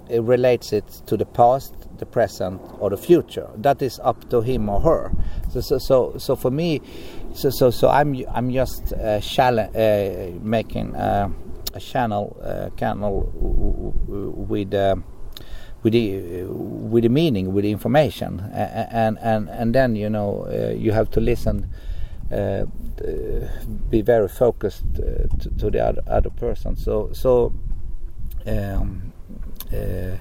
uh, 0.09 0.23
relates 0.23 0.71
it 0.71 0.87
to 1.05 1.17
the 1.17 1.25
past, 1.25 1.73
the 1.97 2.05
present, 2.05 2.61
or 2.79 2.89
the 2.89 2.97
future. 2.97 3.49
That 3.57 3.81
is 3.81 3.99
up 4.03 4.29
to 4.29 4.41
him 4.41 4.69
or 4.69 4.79
her. 4.79 5.11
So, 5.49 5.59
so, 5.59 5.77
so, 5.77 6.17
so 6.17 6.35
for 6.35 6.49
me, 6.49 6.81
so, 7.33 7.49
so, 7.49 7.71
so 7.71 7.89
I'm, 7.89 8.15
I'm 8.33 8.51
just 8.51 8.93
uh, 8.93 9.19
uh, 9.19 10.31
making 10.41 10.95
uh, 10.95 11.29
a 11.73 11.79
channel, 11.79 12.37
uh, 12.41 12.69
channel 12.77 13.31
w- 13.33 14.29
with. 14.31 14.73
Uh, 14.73 14.95
with 15.83 15.93
the 15.93 16.43
with 16.49 17.03
the 17.03 17.09
meaning, 17.09 17.53
with 17.53 17.63
the 17.63 17.71
information, 17.71 18.39
and 18.51 19.17
and 19.21 19.47
and 19.47 19.75
then 19.75 19.95
you 19.95 20.09
know 20.09 20.47
uh, 20.49 20.73
you 20.73 20.91
have 20.91 21.09
to 21.11 21.21
listen, 21.21 21.69
uh, 22.31 22.65
be 23.89 24.01
very 24.01 24.27
focused 24.27 24.83
uh, 24.95 25.27
to, 25.37 25.49
to 25.57 25.69
the 25.71 25.79
other, 25.85 26.01
other 26.07 26.29
person. 26.29 26.75
So 26.75 27.09
so 27.13 27.53
um, 28.45 29.13
uh, 29.73 30.17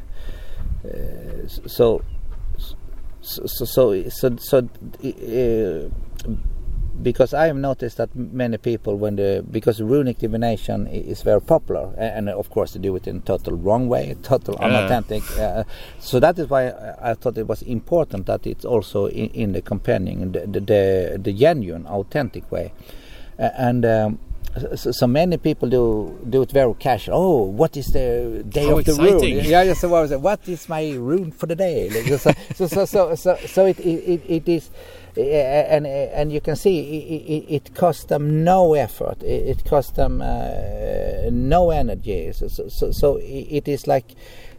uh, 0.87 1.47
so 1.47 2.03
so 3.21 3.47
so 3.47 3.65
so 3.65 4.07
so, 4.09 4.37
so 4.37 5.91
because 7.03 7.35
I 7.35 7.47
have 7.47 7.57
noticed 7.57 7.97
that 7.99 8.15
many 8.15 8.57
people, 8.59 8.97
when 8.97 9.17
the 9.17 9.45
because 9.51 9.81
runic 9.81 10.19
divination 10.19 10.87
is 10.87 11.23
very 11.23 11.41
popular, 11.41 11.93
and 11.99 12.29
of 12.29 12.51
course 12.51 12.73
they 12.73 12.81
do 12.81 12.97
it 12.97 13.07
in 13.07 13.21
total 13.23 13.55
wrong 13.57 13.89
way, 13.89 14.15
total 14.23 14.57
Yeah. 14.61 14.67
unauthentic. 14.67 15.23
Uh, 15.39 15.65
so 15.99 16.21
that 16.21 16.39
is 16.39 16.49
why 16.49 16.73
I 17.01 17.15
thought 17.15 17.37
it 17.39 17.47
was 17.47 17.63
important 17.63 18.27
that 18.27 18.47
it's 18.47 18.65
also 18.65 19.07
in, 19.07 19.31
in 19.31 19.53
the 19.53 19.63
companion, 19.63 20.33
the, 20.33 20.41
the 20.47 20.61
the 20.61 21.19
the 21.23 21.33
genuine, 21.33 21.87
authentic 21.87 22.51
way, 22.51 22.73
A- 23.39 23.61
and. 23.61 23.85
Um, 23.85 24.19
so, 24.75 24.91
so 24.91 25.07
many 25.07 25.37
people 25.37 25.69
do 25.69 26.17
do 26.31 26.41
it 26.41 26.51
very 26.51 26.73
casual. 26.79 27.15
Oh, 27.15 27.43
what 27.43 27.77
is 27.77 27.89
the 27.89 28.43
day 28.49 28.65
How 28.65 28.79
of 28.79 28.87
the 28.87 28.93
exciting. 28.93 29.37
rune? 29.37 29.45
Yeah, 29.45 29.63
yeah. 29.65 29.75
So 29.75 29.89
what 29.91 30.01
was 30.01 30.13
it? 30.13 30.21
What 30.23 30.41
is 30.49 30.67
my 30.67 30.93
rune 30.93 31.31
for 31.31 31.45
the 31.45 31.55
day? 31.55 31.91
Like, 31.91 32.07
So, 32.19 32.33
so, 32.55 32.67
so, 32.67 32.85
so, 32.87 33.15
so, 33.17 33.37
so 33.45 33.67
it, 33.67 33.79
it, 33.81 34.23
it 34.27 34.49
is, 34.49 34.71
uh, 34.71 35.06
and 35.17 35.87
and 35.87 36.33
you 36.33 36.41
can 36.41 36.57
see 36.57 36.79
it, 36.81 37.31
it, 37.31 37.55
it 37.55 37.75
costs 37.75 38.05
them 38.05 38.45
no 38.45 38.75
effort. 38.75 39.23
It, 39.23 39.59
it 39.59 39.65
costs 39.65 39.93
them 39.93 40.21
uh, 40.23 41.31
no 41.31 41.71
energy. 41.71 42.33
So, 42.33 42.49
so, 42.49 42.91
so, 42.93 43.17
it 43.23 43.67
is 43.69 43.87
like 43.87 44.15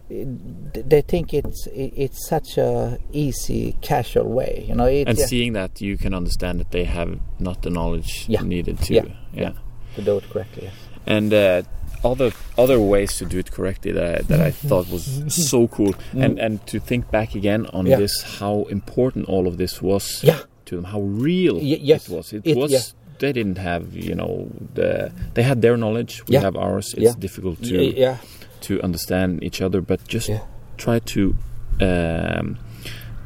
they 0.09 1.01
think 1.01 1.33
it's 1.33 1.67
it's 1.73 2.27
such 2.27 2.57
a 2.57 2.97
easy, 3.11 3.75
casual 3.81 4.25
way. 4.29 4.65
You 4.67 4.75
know, 4.75 4.85
it, 4.85 5.07
and 5.07 5.17
yeah, 5.17 5.25
seeing 5.25 5.53
that 5.53 5.81
you 5.81 5.97
can 5.97 6.13
understand 6.13 6.59
that 6.59 6.71
they 6.71 6.85
have 6.85 7.19
not 7.39 7.61
the 7.61 7.69
knowledge 7.69 8.25
Yeah. 8.27 8.41
needed 8.41 8.79
to 8.83 8.93
Yeah. 8.93 9.03
yeah. 9.33 9.51
to 9.95 10.01
do 10.01 10.17
it 10.17 10.29
correctly. 10.29 10.63
Yes. 10.63 10.73
and 11.05 11.33
uh, 11.33 11.63
other 12.03 12.31
other 12.57 12.79
ways 12.79 13.17
to 13.17 13.25
do 13.25 13.37
it 13.39 13.51
correctly 13.51 13.91
that 13.91 14.19
I, 14.19 14.21
that 14.23 14.41
I 14.41 14.51
thought 14.51 14.87
was 14.89 15.23
so 15.27 15.67
cool 15.67 15.93
and 16.13 16.39
and 16.39 16.65
to 16.67 16.79
think 16.79 17.09
back 17.11 17.35
again 17.35 17.65
on. 17.73 17.85
Yeah. 17.87 17.97
this 17.99 18.39
how 18.39 18.65
important 18.69 19.25
all 19.29 19.47
of 19.47 19.57
this 19.57 19.81
was 19.81 20.23
Yeah. 20.23 20.39
to 20.65 20.75
them 20.75 20.85
how 20.85 21.01
real 21.01 21.55
Y- 21.55 21.79
yes. 21.81 22.07
it 22.09 22.15
was 22.15 22.33
it, 22.33 22.41
It- 22.45 22.57
was 22.57 22.71
yeah. 22.71 22.79
they 23.19 23.31
didn't 23.33 23.57
have 23.57 23.83
you 23.95 24.15
know 24.15 24.47
the 24.75 25.11
they 25.33 25.43
had 25.43 25.61
their 25.61 25.77
knowledge 25.77 26.21
we 26.27 26.35
have 26.35 26.55
ours 26.55 26.93
it's 26.97 27.15
difficult 27.15 27.61
to 27.63 27.75
yeah. 27.99 28.17
to 28.61 28.81
understand 28.83 29.43
each 29.43 29.61
other 29.61 29.81
but 29.81 29.99
just 30.07 30.29
try 30.77 30.99
to 30.99 31.35
um, 31.81 32.57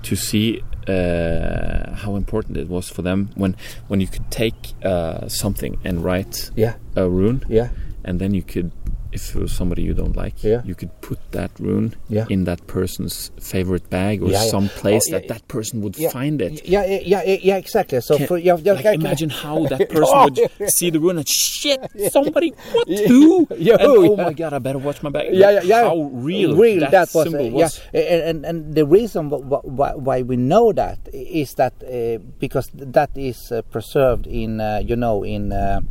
to 0.03 0.15
see 0.15 0.61
uh, 0.87 1.93
how 2.03 2.15
important 2.15 2.57
it 2.57 2.67
was 2.69 2.89
for 2.89 3.01
them 3.03 3.29
when 3.35 3.55
when 3.87 3.99
you 4.01 4.07
could 4.07 4.29
take 4.31 4.55
uh, 4.83 5.27
something 5.27 5.77
and 5.83 6.03
write 6.03 6.51
Yeah. 6.55 6.73
a 6.95 7.03
rune 7.09 7.43
Yeah. 7.49 7.69
And 8.03 8.19
then 8.19 8.33
you 8.33 8.43
could 8.43 8.71
if 9.13 9.35
it 9.35 9.41
was 9.41 9.51
somebody 9.51 9.81
you 9.81 9.93
don't 9.93 10.15
like 10.15 10.41
Yeah. 10.41 10.61
you 10.63 10.73
could 10.73 10.89
put 11.01 11.19
that 11.31 11.51
rune 11.59 11.95
Yeah. 12.07 12.25
in 12.29 12.45
that 12.45 12.65
person's 12.67 13.29
favorite 13.41 13.89
bag 13.89 14.23
or 14.23 14.29
Yeah, 14.31 14.39
some 14.47 14.69
place 14.69 15.09
Oh, 15.09 15.11
that 15.19 15.27
that 15.27 15.45
person 15.49 15.81
would 15.81 15.97
find 15.97 16.41
it. 16.41 16.65
Yeah, 16.65 16.85
yeah, 16.85 17.21
yeah, 17.23 17.57
exactly. 17.57 17.99
So 17.99 18.15
Can- 18.17 18.27
for 18.27 18.37
yeah, 18.37 18.53
like, 18.53 18.85
imagine 18.85 19.29
how 19.29 19.65
that 19.73 19.89
person 19.89 20.15
Oh, 20.15 20.29
would 20.29 20.71
see 20.71 20.89
the 20.91 20.99
rune 21.01 21.17
and 21.17 21.27
shit 21.27 21.79
somebody 22.13 22.53
what 22.71 22.87
who 22.87 23.47
Yeah, 23.57 23.73
and, 23.83 23.91
oh 23.91 24.15
my 24.15 24.31
god 24.31 24.53
I 24.53 24.59
better 24.59 24.79
watch 24.79 25.03
my 25.03 25.09
bag. 25.09 25.33
Yeah, 25.35 25.51
yeah, 25.59 25.61
yeah. 25.63 25.83
how 25.91 26.03
real, 26.29 26.55
real 26.55 26.79
that, 26.89 27.09
was, 27.13 27.23
symbol 27.27 27.47
uh, 27.47 27.49
was. 27.67 27.81
Yeah, 27.93 27.99
and, 27.99 28.21
and 28.29 28.45
and 28.45 28.75
the 28.79 28.85
reason 28.85 29.27
wh- 29.29 29.43
wh- 29.43 29.65
why, 29.77 29.91
why 29.95 30.21
we 30.21 30.37
know 30.37 30.71
that 30.71 30.99
is 31.11 31.53
that 31.55 31.73
uh, 31.83 32.23
because 32.39 32.69
that 32.73 33.11
is 33.17 33.51
uh, 33.51 33.61
preserved 33.75 34.25
in 34.25 34.61
uh, 34.61 34.79
you 34.89 34.95
know 34.95 35.23
in 35.23 35.51
uh, 35.51 35.81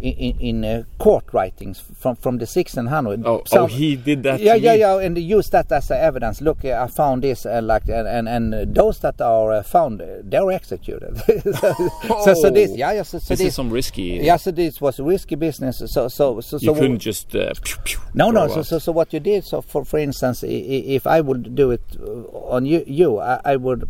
in, 0.00 0.40
in 0.40 0.64
uh, 0.64 0.82
court 0.98 1.24
writings 1.32 1.80
from 1.80 2.16
from 2.16 2.38
the 2.38 2.44
1600s. 2.44 3.22
Oh, 3.24 3.42
oh, 3.52 3.66
he 3.66 3.96
did 3.96 4.22
that. 4.22 4.40
Yeah, 4.40 4.54
yeah, 4.54 4.74
yeah, 4.74 4.98
and 4.98 5.16
they 5.16 5.20
use 5.20 5.50
that 5.50 5.70
as 5.72 5.90
evidence. 5.90 6.40
Look, 6.40 6.64
I 6.64 6.86
found 6.86 7.22
this, 7.22 7.46
uh, 7.46 7.60
like, 7.62 7.88
and 7.88 8.08
and, 8.08 8.28
and 8.28 8.74
those 8.74 8.98
that 9.00 9.20
are 9.20 9.52
uh, 9.52 9.62
found, 9.62 10.00
uh, 10.00 10.06
they're 10.22 10.50
executed. 10.52 11.16
so, 11.26 11.74
so, 12.24 12.34
so 12.34 12.50
this, 12.50 12.76
yeah, 12.76 12.92
yeah, 12.92 13.02
so, 13.02 13.18
so 13.18 13.28
This 13.34 13.38
this, 13.38 13.48
is 13.48 13.54
some 13.54 13.70
risky. 13.70 14.20
yeah, 14.22 14.36
so 14.36 14.50
this 14.50 14.80
was 14.80 15.00
risky 15.00 15.34
business. 15.34 15.78
So, 15.86 16.08
so, 16.08 16.40
so, 16.40 16.56
You 16.56 16.66
so 16.66 16.74
couldn't 16.74 16.98
just. 16.98 17.34
Uh, 17.34 17.52
pew, 17.62 17.76
pew, 17.84 18.00
no, 18.14 18.30
no. 18.30 18.48
So, 18.48 18.62
so, 18.62 18.78
so 18.78 18.92
what 18.92 19.12
you 19.12 19.20
did? 19.20 19.44
So, 19.44 19.62
for 19.62 19.84
for 19.84 19.98
instance, 19.98 20.44
if 20.46 21.06
I 21.06 21.20
would 21.20 21.54
do 21.54 21.70
it 21.70 21.82
on 22.32 22.66
you, 22.66 22.84
you, 22.86 23.18
I, 23.18 23.40
I 23.44 23.56
would. 23.56 23.88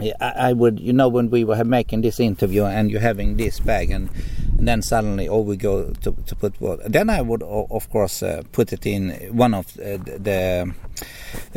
Yeah, 0.00 0.14
I 0.20 0.50
I 0.50 0.52
would, 0.52 0.80
you 0.80 0.92
know, 0.92 1.08
when 1.08 1.30
we 1.30 1.44
were 1.44 1.62
making 1.64 2.02
this 2.02 2.18
interview 2.18 2.64
and 2.64 2.90
you're 2.90 3.00
having 3.00 3.36
this 3.36 3.60
bag, 3.60 3.90
and, 3.92 4.10
and 4.58 4.66
then 4.66 4.82
suddenly, 4.82 5.28
oh, 5.28 5.40
we 5.40 5.56
go 5.56 5.92
to, 6.02 6.12
to 6.26 6.34
put 6.36 6.60
what? 6.60 6.80
Then 6.92 7.08
I 7.10 7.22
would, 7.22 7.42
of 7.42 7.88
course, 7.90 8.22
uh, 8.22 8.42
put 8.50 8.72
it 8.72 8.86
in 8.86 9.10
one 9.36 9.54
of 9.54 9.66
uh, 9.78 9.98
the, 9.98 10.18
the 10.18 10.74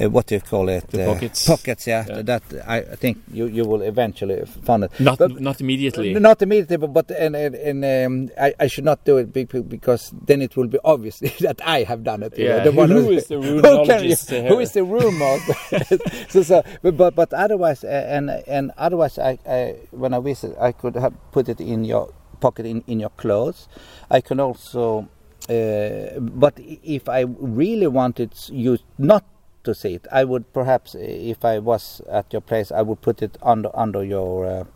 uh, 0.05 0.09
what 0.09 0.27
do 0.27 0.35
you 0.35 0.41
call 0.41 0.69
it? 0.69 0.87
The 0.89 1.03
uh, 1.09 1.13
pockets. 1.13 1.47
Pockets, 1.47 1.87
yeah. 1.87 2.05
Yeah. 2.07 2.21
That 2.23 2.43
I 2.67 2.77
I 2.77 2.95
think 2.95 3.17
you, 3.31 3.45
you 3.47 3.65
will 3.65 3.81
eventually 3.81 4.43
find 4.63 4.83
it. 4.83 4.91
not 4.99 5.17
But- 5.17 5.39
not 5.41 5.59
immediately. 5.61 6.13
not 6.13 6.41
immediately, 6.41 6.77
but, 6.77 6.93
but 6.93 7.11
and, 7.11 7.35
and, 7.35 7.55
and 7.55 7.85
um, 7.85 8.29
I, 8.39 8.53
I 8.59 8.67
should 8.67 8.85
not 8.85 9.03
do 9.03 9.17
it 9.17 9.33
be- 9.33 9.45
be- 9.45 9.61
because 9.61 10.11
then 10.25 10.41
it 10.41 10.55
will 10.55 10.67
be 10.67 10.79
obvious 10.83 11.19
that 11.41 11.59
I 11.65 11.83
have 11.83 12.03
done 12.03 12.21
it. 12.23 12.37
Yeah, 12.37 12.63
The 12.63 12.71
one 12.71 12.89
who 12.89 13.09
is 13.11 13.27
the 13.27 13.41
who 13.41 13.61
can 13.85 14.03
you- 14.03 14.47
Who 14.49 14.59
is 14.59 14.71
the 14.73 14.83
rumor? 14.95 15.37
so, 16.29 16.43
so, 16.43 16.63
but, 16.81 17.15
but 17.15 17.33
otherwise, 17.33 17.83
uh, 17.83 17.87
and 18.29 18.43
and 18.47 18.71
otherwise, 18.77 19.17
I, 19.19 19.39
I 19.47 19.75
when 19.91 20.13
I 20.13 20.19
visit, 20.19 20.55
I 20.59 20.71
could 20.71 20.95
have 20.95 21.13
put 21.31 21.49
it 21.49 21.59
in 21.61 21.83
your 21.83 22.13
pocket 22.39 22.65
in, 22.65 22.83
in 22.87 22.99
your 22.99 23.09
clothes. 23.11 23.67
I 24.09 24.21
can 24.21 24.39
also, 24.39 25.07
uh, 25.49 26.19
but 26.19 26.53
if 26.59 27.09
I 27.09 27.21
really 27.39 27.87
wanted 27.87 28.33
you 28.49 28.77
not 28.97 29.25
to 29.63 29.73
see 29.75 29.95
it, 29.95 30.07
I 30.11 30.23
would 30.23 30.51
perhaps, 30.53 30.95
uh, 30.95 30.99
if 31.01 31.43
I 31.45 31.59
was 31.59 32.01
at 32.09 32.31
your 32.31 32.41
place, 32.41 32.71
I 32.71 32.81
would 32.81 33.01
put 33.01 33.21
it 33.21 33.37
under 33.41 33.69
under 33.75 34.03
your. 34.03 34.67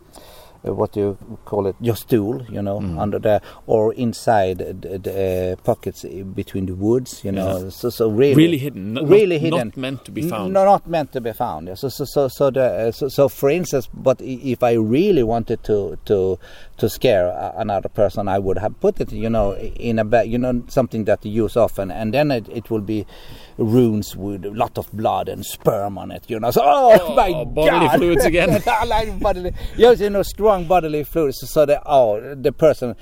Uh, 0.66 0.72
what 0.72 0.92
do 0.92 1.00
you 1.00 1.18
call 1.44 1.66
it? 1.66 1.74
Your 1.80 1.96
stool, 1.96 2.44
you 2.48 2.62
know, 2.62 2.78
Mm. 2.80 2.98
under 3.00 3.18
there, 3.18 3.40
or 3.66 3.92
inside 3.94 4.58
the, 4.58 4.98
the 4.98 5.52
uh, 5.52 5.56
pockets 5.62 6.04
between 6.34 6.66
the 6.66 6.74
woods, 6.74 7.24
you 7.24 7.32
know. 7.32 7.64
Yeah. 7.64 7.70
So, 7.70 7.90
so 7.90 8.08
really, 8.08 8.34
really 8.34 8.58
hidden. 8.58 8.92
Not, 8.94 9.08
really 9.08 9.36
not, 9.36 9.42
hidden. 9.42 9.68
Not 9.68 9.76
meant 9.76 10.04
to 10.04 10.10
be 10.12 10.22
found. 10.28 10.52
No, 10.52 10.64
not 10.64 10.86
meant 10.86 11.12
to 11.12 11.20
be 11.20 11.32
found. 11.32 11.68
Yeah. 11.68 11.74
So, 11.74 11.88
so, 11.88 12.04
so, 12.04 12.28
so, 12.28 12.50
the, 12.50 12.62
uh, 12.62 12.92
so, 12.92 13.08
so, 13.08 13.28
for 13.28 13.50
instance, 13.50 13.88
but 13.92 14.20
if 14.20 14.62
I 14.62 14.72
really 14.74 15.22
wanted 15.22 15.64
to 15.64 15.98
to 16.04 16.38
to 16.78 16.88
scare 16.88 17.52
another 17.56 17.88
person, 17.88 18.28
I 18.28 18.38
would 18.38 18.58
have 18.58 18.78
put 18.80 19.00
it, 19.00 19.12
you 19.12 19.30
know, 19.30 19.54
in 19.56 19.98
a 19.98 20.04
bag, 20.04 20.30
you 20.30 20.38
know, 20.38 20.62
something 20.68 21.04
that 21.04 21.24
you 21.24 21.44
use 21.44 21.56
often, 21.56 21.90
and 21.90 22.14
then 22.14 22.30
it, 22.30 22.48
it 22.48 22.70
will 22.70 22.80
be 22.80 23.06
runes 23.62 24.16
with 24.16 24.44
a 24.44 24.50
lot 24.50 24.76
of 24.78 24.90
blood 24.92 25.28
and 25.28 25.44
sperm 25.44 25.96
on 25.98 26.10
it, 26.10 26.24
you 26.28 26.38
know. 26.40 26.50
So, 26.50 26.62
oh, 26.64 26.98
Oh, 27.00 27.14
my 27.16 27.44
bodily 27.44 27.86
God! 27.86 27.96
fluids 27.98 28.24
again. 28.24 28.62
I 28.66 28.84
like 28.84 29.18
bodily, 29.20 29.52
yes, 29.76 30.00
you 30.00 30.10
know, 30.10 30.22
strong 30.22 30.66
bodily 30.66 31.04
fluids. 31.04 31.38
So 31.48 31.64
that 31.66 31.82
oh, 31.86 32.34
the 32.34 32.52
person. 32.52 32.96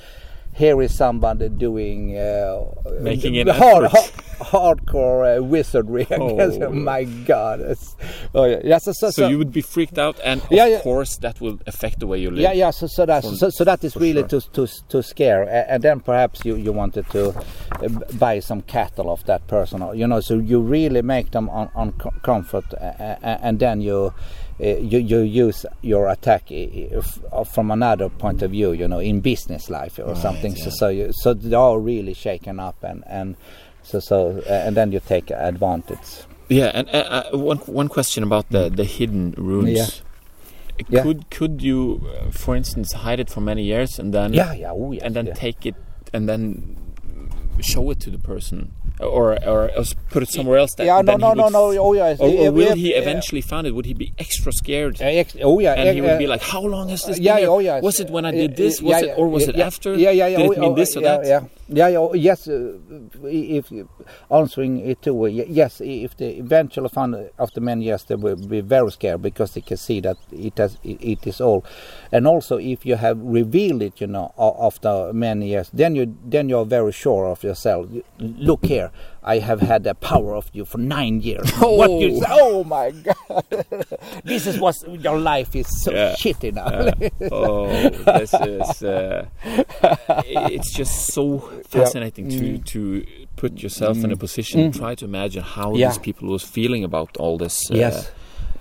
Here 0.53 0.81
is 0.83 0.95
somebody 0.95 1.49
doing 1.49 2.19
uh, 2.19 2.65
Making 3.01 3.37
it 3.37 3.49
hard, 3.63 3.85
effort. 3.85 4.13
hardcore 4.41 5.39
uh, 5.39 5.43
wizardry. 5.43 6.05
Guess. 6.05 6.19
Oh. 6.61 6.71
my 6.71 7.05
God! 7.05 7.61
It's, 7.61 7.97
oh 8.35 8.45
yeah, 8.45 8.61
yeah. 8.65 8.79
So, 8.79 8.93
so, 8.93 9.11
So 9.11 9.29
you 9.29 9.39
would 9.39 9.53
be 9.53 9.63
freaked 9.63 9.97
out, 9.99 10.19
and 10.25 10.43
of 10.43 10.51
Yeah, 10.51 10.67
yeah. 10.67 10.81
course 10.83 11.17
that 11.19 11.41
will 11.41 11.59
affect 11.67 12.01
the 12.01 12.07
way 12.07 12.19
you 12.19 12.31
live. 12.31 12.41
yeah, 12.41 12.53
yeah. 12.53 12.71
So, 12.71 12.87
so 12.89 13.07
that 13.07 13.25
so, 13.25 13.49
so 13.51 13.65
that 13.65 13.83
is 13.85 13.97
really 13.97 14.29
sure. 14.29 14.41
to 14.41 14.67
to 14.67 14.67
to 14.89 15.03
scare, 15.03 15.45
and 15.69 15.83
then 15.83 16.01
perhaps 16.01 16.45
you 16.45 16.57
you 16.57 16.73
wanted 16.73 17.09
to 17.11 17.29
uh, 17.31 17.89
buy 18.19 18.41
some 18.41 18.61
cattle 18.63 19.09
of 19.11 19.25
that 19.27 19.47
person, 19.47 19.83
or, 19.83 19.95
you 19.95 20.07
know. 20.07 20.21
So 20.21 20.35
you 20.35 20.61
really 20.61 21.01
make 21.03 21.31
them 21.31 21.49
on 21.49 21.71
on 21.75 21.93
comfort, 22.23 22.65
and 23.23 23.59
then 23.59 23.81
you. 23.81 24.13
Uh, 24.63 24.77
you, 24.79 24.99
you 24.99 25.21
use 25.21 25.65
your 25.83 26.09
attack 26.09 26.45
i- 26.51 26.55
i- 26.55 26.89
f- 26.99 27.19
uh, 27.33 27.45
from 27.45 27.71
another 27.71 28.09
point 28.11 28.43
of 28.43 28.51
view, 28.51 28.73
you 28.73 28.87
know, 28.87 28.99
in 28.99 29.21
business 29.21 29.71
life 29.71 29.99
or 29.99 30.05
Right, 30.13 30.17
something. 30.19 30.55
So, 30.55 30.65
yeah. 30.65 30.71
so, 30.71 30.89
you, 30.89 31.13
so 31.13 31.35
they 31.35 31.55
are 31.57 31.79
really 31.79 32.13
shaken 32.15 32.61
up, 32.61 32.77
and 32.83 33.03
and 33.07 33.37
so 33.83 34.01
so, 34.01 34.43
and 34.49 34.77
then 34.77 34.93
you 34.93 35.01
take 35.01 35.31
advantage. 35.31 36.25
Yeah, 36.49 36.71
and 36.75 36.89
uh, 36.91 37.25
uh, 37.33 37.39
one 37.39 37.59
one 37.59 37.89
question 37.89 38.23
about 38.23 38.51
the 38.51 38.69
the 38.69 38.85
hidden 38.85 39.35
runes. 39.39 39.71
Yeah. 39.79 39.87
Yeah. 40.89 41.03
Could 41.03 41.31
could 41.31 41.63
you, 41.63 42.01
uh, 42.09 42.31
for 42.31 42.57
instance, 42.57 42.93
hide 42.95 43.21
it 43.21 43.29
for 43.31 43.41
many 43.43 43.63
years 43.65 43.99
and 43.99 44.13
then 44.15 44.33
Yeah, 44.33 44.53
yeah, 44.55 44.73
oh 44.73 44.93
yes, 44.93 45.03
and 45.05 45.15
then 45.15 45.27
yeah. 45.27 45.35
take 45.35 45.67
it 45.67 45.75
and 46.13 46.27
then 46.29 46.77
show 47.61 47.91
it 47.91 48.01
to 48.01 48.11
the 48.11 48.19
person, 48.19 48.73
or 49.01 49.43
or 49.47 49.71
else 49.71 49.95
put 50.11 50.23
it 50.23 50.29
somewhere 50.29 50.59
else? 50.59 50.75
That, 50.75 50.87
yeah, 50.87 51.01
no, 51.03 51.17
no, 51.17 51.33
no, 51.33 51.49
no. 51.49 51.77
Oh 51.79 51.93
yes. 51.93 52.21
Or, 52.21 52.29
Yeah, 52.29 52.49
or 52.49 52.53
will 52.53 52.69
yeah, 52.69 52.75
he 52.75 52.93
yeah. 52.93 53.01
eventually 53.01 53.41
find 53.41 53.67
it? 53.67 53.75
Would 53.75 53.87
he 53.87 53.95
be 53.95 54.13
extra 54.19 54.53
scared? 54.53 55.01
Oh 55.01 55.59
yeah, 55.59 55.75
and 55.75 55.95
he 55.95 56.01
would 56.01 56.19
be 56.19 56.27
like, 56.27 56.43
"How 56.43 56.63
long 56.63 56.89
has 56.89 57.05
this 57.05 57.19
yeah, 57.19 57.39
oh 57.41 57.59
yeah. 57.59 57.81
Was 57.81 58.01
it 58.01 58.11
when 58.11 58.25
I 58.25 58.33
Yeah, 58.33 58.43
did 58.43 58.57
this? 58.57 58.81
Was 58.83 59.03
yeah, 59.03 59.13
it 59.13 59.19
or 59.19 59.29
was 59.29 59.45
yeah, 59.45 59.49
it 59.51 59.57
yeah. 59.57 59.67
after? 59.67 59.95
Yeah, 59.95 60.11
yeah, 60.11 60.27
yeah. 60.27 60.39
Did 60.39 60.49
oh, 60.49 60.53
it 60.53 60.59
mean 60.59 60.73
oh, 60.73 60.75
this 60.75 60.97
or 60.97 61.01
yeah, 61.01 61.17
that? 61.19 61.27
Yeah, 61.27 61.41
yeah, 61.71 61.97
oh, 61.99 62.15
Yes, 62.15 62.49
uh, 62.49 62.79
if 63.25 63.73
answering 64.31 64.79
it 64.79 65.03
too. 65.03 65.25
uh, 65.25 65.29
Yes, 65.29 65.81
if 65.81 66.17
the 66.17 66.39
eventually 66.39 66.89
found 66.89 67.31
after 67.39 67.61
many 67.61 67.85
years, 67.87 68.05
they 68.05 68.17
will 68.17 68.37
be 68.37 68.61
very 68.61 68.91
scared 68.91 69.23
because 69.23 69.55
they 69.55 69.61
can 69.61 69.77
see 69.77 70.01
that 70.01 70.17
it 70.33 70.59
has 70.59 70.79
it, 70.85 70.99
it 71.03 71.27
is 71.27 71.41
all, 71.41 71.65
and 72.13 72.27
also 72.27 72.59
if 72.59 72.85
you 72.85 72.97
have 72.97 73.19
revealed 73.21 73.83
it, 73.83 74.01
you 74.01 74.07
know, 74.07 74.33
after 74.39 75.13
many 75.13 75.49
years, 75.49 75.71
then 75.73 75.95
you 75.95 76.17
then 76.25 76.49
you 76.49 76.59
are 76.59 76.65
very 76.65 76.93
sure 76.93 77.27
of 77.27 77.43
yourself. 77.43 77.87
Look 78.19 78.67
here, 78.67 78.91
I 79.23 79.39
have 79.39 79.61
had 79.61 79.85
the 79.85 79.95
power 79.95 80.35
of 80.35 80.49
you 80.53 80.65
for 80.65 80.79
nine 80.79 81.21
years. 81.21 81.51
What 81.61 81.91
you 81.91 82.23
Oh. 82.27 82.61
Oh 82.61 82.65
my 82.65 82.91
God! 83.07 83.45
this 84.25 84.47
is 84.47 84.59
what 84.59 84.77
your 85.01 85.19
life 85.19 85.55
is 85.55 85.69
so 85.83 85.93
Yeah. 85.93 86.15
shitty 86.15 86.55
now. 86.55 86.71
Yeah. 86.99 87.29
oh, 87.33 87.67
this 88.19 88.33
is. 88.35 88.83
Uh, 88.83 89.27
it's 90.27 90.73
just 90.75 91.07
so 91.13 91.39
fascinating 91.69 92.29
to 92.31 92.59
to 92.59 93.05
put 93.37 93.63
yourself 93.63 93.97
in 94.05 94.11
a 94.13 94.17
position. 94.17 94.73
Try 94.73 94.95
to 94.97 95.05
imagine 95.05 95.43
how 95.43 95.73
Mm. 95.73 95.79
Yeah. 95.79 95.89
these 95.89 95.99
people 95.99 96.29
was 96.29 96.43
feeling 96.43 96.85
about 96.85 97.17
all 97.19 97.39
this. 97.39 97.71
Uh, 97.71 97.77
Yes. 97.77 98.11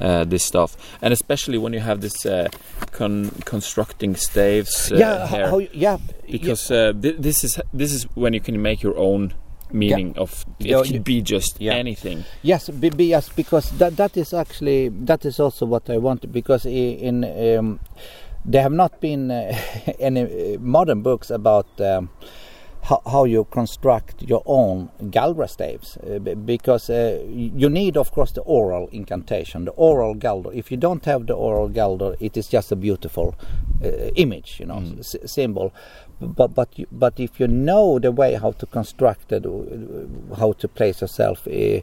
Uh, 0.02 0.23
this 0.23 0.45
stuff, 0.45 0.77
and 1.02 1.11
especially 1.11 1.57
when 1.57 1.73
you 1.73 1.81
have 1.81 1.99
this 1.99 2.26
uh, 2.26 2.48
con- 2.94 3.31
constructing 3.44 4.15
staves 4.15 4.91
uh, 4.94 4.95
yeah, 4.95 5.27
how, 5.27 5.57
yeah, 5.73 5.98
because 6.31 6.72
uh, 6.72 6.94
thi- 7.02 7.18
this 7.19 7.44
is 7.44 7.60
this 7.73 7.91
is 7.91 8.03
when 8.15 8.34
you 8.34 8.40
can 8.40 8.61
make 8.61 8.81
your 8.81 8.98
own 8.98 9.34
meaning 9.71 10.17
of 10.17 10.45
it 10.59 10.65
Yeah, 10.67 10.81
could 10.83 11.03
be 11.03 11.21
just 11.21 11.59
yeah. 11.61 11.73
anything. 11.75 12.25
Yes, 12.41 12.69
be, 12.69 12.89
be, 12.89 13.05
yes, 13.05 13.29
because 13.29 13.69
that 13.77 13.95
that 13.97 14.17
is 14.17 14.33
actually 14.33 14.89
that 15.05 15.25
is 15.25 15.39
also 15.39 15.65
what 15.65 15.89
I 15.89 15.97
wanted 15.97 16.31
because 16.31 16.65
in 16.65 17.23
um, 17.23 17.79
there 18.45 18.61
have 18.63 18.71
not 18.75 18.99
been 19.01 19.31
uh, 19.31 19.53
any 19.99 20.55
uh, 20.55 20.59
modern 20.59 21.01
books 21.01 21.29
about 21.29 21.67
um, 21.79 22.09
how, 22.81 23.01
how 23.05 23.25
you 23.25 23.43
construct 23.51 24.21
your 24.23 24.41
own 24.45 24.89
Galdra 25.03 25.47
staves 25.49 25.97
uh, 25.97 26.19
because 26.19 26.89
uh, 26.89 27.21
you 27.27 27.69
need 27.69 27.97
of 27.97 28.11
course 28.11 28.31
the 28.31 28.41
oral 28.41 28.87
incantation 28.91 29.65
the 29.65 29.71
oral 29.71 30.15
Galdra 30.15 30.53
if 30.55 30.71
you 30.71 30.77
don't 30.77 31.03
have 31.05 31.25
the 31.27 31.33
oral 31.33 31.69
Galdra 31.69 32.15
it 32.21 32.37
is 32.37 32.47
just 32.47 32.71
a 32.71 32.75
beautiful 32.77 33.35
uh, 33.83 33.87
image 34.15 34.59
you 34.59 34.65
know 34.65 34.81
s- 34.99 35.15
symbol 35.25 35.73
but 36.21 36.53
but 36.53 36.69
but 36.91 37.19
if 37.19 37.39
you 37.39 37.47
know 37.47 37.97
the 37.99 38.11
way 38.11 38.33
how 38.33 38.51
to 38.51 38.65
construct 38.65 39.31
it 39.31 39.45
how 40.37 40.51
to 40.53 40.67
place 40.67 41.01
yourself 41.01 41.47
uh, 41.47 41.79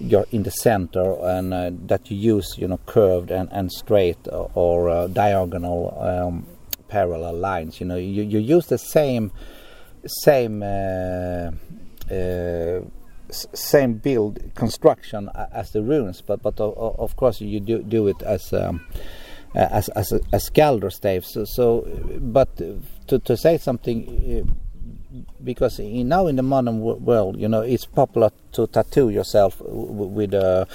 you're 0.00 0.26
in 0.32 0.42
the 0.42 0.50
center 0.50 1.16
and 1.22 1.54
uh, 1.54 1.70
that 1.86 2.10
you 2.10 2.16
use 2.16 2.54
you 2.58 2.66
know 2.66 2.78
curved 2.86 3.30
and, 3.30 3.48
and 3.52 3.70
straight 3.72 4.18
or, 4.32 4.50
or 4.54 4.88
uh, 4.90 5.06
diagonal 5.06 5.96
um, 6.00 6.46
parallel 6.88 7.34
lines 7.34 7.80
you 7.80 7.86
know 7.86 7.96
you, 7.96 8.22
you 8.22 8.38
use 8.38 8.66
the 8.66 8.78
same 8.78 9.30
same 10.06 10.62
uh, 10.62 11.50
uh, 12.12 12.80
same 13.30 13.94
build 13.94 14.38
construction 14.54 15.28
as 15.52 15.70
the 15.72 15.82
runes 15.82 16.20
but 16.22 16.42
but 16.42 16.60
o- 16.60 16.74
o- 16.76 16.96
of 16.98 17.16
course 17.16 17.40
you 17.40 17.58
do 17.60 17.82
do 17.82 18.06
it 18.06 18.20
as 18.22 18.52
um, 18.52 18.80
as 19.54 19.88
as 19.90 20.12
a, 20.12 20.20
as 20.32 20.50
Galdor 20.50 20.92
staves. 20.92 21.28
So, 21.28 21.44
so 21.44 21.80
uh, 21.80 22.18
but 22.18 22.48
uh, 22.60 22.74
to 23.08 23.18
to 23.20 23.36
say 23.36 23.58
something 23.58 24.44
uh, 24.46 24.52
because 25.44 25.78
in, 25.78 26.08
now 26.08 26.26
in 26.26 26.36
the 26.36 26.42
modern 26.42 26.80
world, 26.80 27.38
you 27.38 27.48
know, 27.48 27.62
it's 27.62 27.86
popular 27.86 28.30
to 28.52 28.66
tattoo 28.66 29.08
yourself 29.10 29.60
with 29.60 30.34
a 30.34 30.66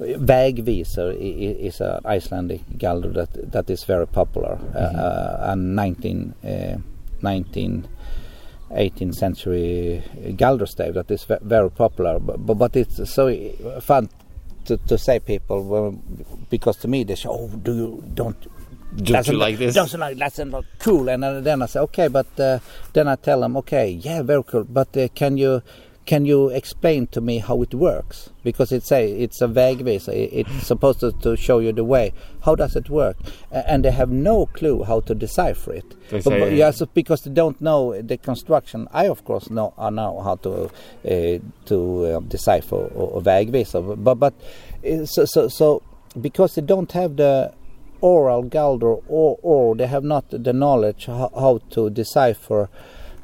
Vägvisor 0.00 1.14
is 1.16 1.80
an 1.80 2.00
Icelandic 2.04 2.62
galder 2.78 3.12
that 3.12 3.52
that 3.52 3.70
is 3.70 3.84
very 3.84 4.06
popular, 4.06 4.58
uh, 4.74 4.78
uh, 4.78 5.52
and 5.52 5.76
19, 5.76 6.34
uh, 6.44 6.76
19 7.22 7.88
18th 8.70 9.14
century 9.14 10.02
galder 10.36 10.66
stave 10.66 10.94
that 10.94 11.10
is 11.10 11.24
very 11.42 11.70
popular. 11.70 12.18
But 12.18 12.38
but 12.58 12.74
it's 12.74 13.08
so 13.08 13.30
fun 13.80 14.08
to, 14.66 14.76
to 14.78 14.96
say 14.98 15.18
people 15.20 15.62
well, 15.64 15.92
because 16.50 16.76
to 16.78 16.88
me 16.88 17.04
they 17.04 17.14
say, 17.14 17.28
oh, 17.28 17.48
do 17.48 17.74
you 17.74 18.04
don't 18.14 18.36
Don't 18.96 19.26
you 19.26 19.36
like 19.38 19.58
this? 19.58 19.74
Doesn't 19.74 19.98
like 19.98 20.16
that's 20.18 20.38
not 20.38 20.64
cool. 20.78 21.08
And 21.08 21.22
then- 21.22 21.42
then 21.42 21.62
I 21.62 21.66
say, 21.66 21.80
okay, 21.80 22.08
but 22.08 22.28
uh, 22.38 22.58
then 22.92 23.08
I 23.08 23.16
tell 23.16 23.40
them, 23.40 23.56
okay, 23.58 23.88
yeah, 23.90 24.22
very 24.22 24.44
cool. 24.44 24.64
But 24.64 24.96
uh, 24.96 25.08
can 25.14 25.36
you 25.36 25.62
can 26.06 26.26
you 26.26 26.48
explain 26.50 27.06
to 27.08 27.20
me 27.20 27.38
how 27.38 27.62
it 27.62 27.74
works? 27.74 28.30
Because 28.42 28.72
it's 28.72 28.92
a 28.92 29.02
it's 29.10 29.40
a 29.40 29.46
vägvis. 29.48 30.08
It's 30.08 30.66
supposed 30.66 31.00
to, 31.00 31.12
to 31.22 31.36
show 31.36 31.60
you 31.60 31.72
the 31.72 31.84
way. 31.84 32.12
How 32.42 32.54
does 32.54 32.76
it 32.76 32.90
work? 32.90 33.16
And 33.50 33.84
they 33.84 33.90
have 33.90 34.10
no 34.10 34.46
clue 34.46 34.84
how 34.84 35.00
to 35.00 35.14
decipher 35.14 35.72
it. 35.72 35.94
They 36.10 36.18
But- 36.20 36.24
but 36.24 36.48
say- 36.48 36.56
yeah, 36.56 36.70
so 36.72 36.86
because 36.94 37.22
they 37.22 37.30
don't 37.32 37.60
know 37.60 38.00
the 38.02 38.16
construction. 38.18 38.86
I 38.92 39.08
of 39.08 39.24
course 39.24 39.48
know 39.50 39.72
I 39.78 39.90
know 39.90 40.20
how 40.20 40.36
to 40.36 40.70
uh, 41.08 41.38
to 41.66 41.76
uh, 42.06 42.20
decipher 42.28 42.76
or 42.94 43.22
vägvisar. 43.22 43.96
But 44.04 44.14
but 44.16 44.34
uh, 44.86 45.06
so 45.06 45.24
so 45.24 45.48
so 45.48 45.80
because 46.20 46.54
they 46.54 46.62
don't 46.66 46.92
have 46.92 47.16
the 47.16 47.52
oral 48.00 48.42
galder 48.44 49.00
or 49.08 49.38
or 49.42 49.74
they 49.76 49.86
have 49.86 50.04
not 50.04 50.24
the 50.30 50.52
knowledge 50.52 51.06
how, 51.06 51.30
how 51.34 51.60
to 51.70 51.88
decipher 51.88 52.68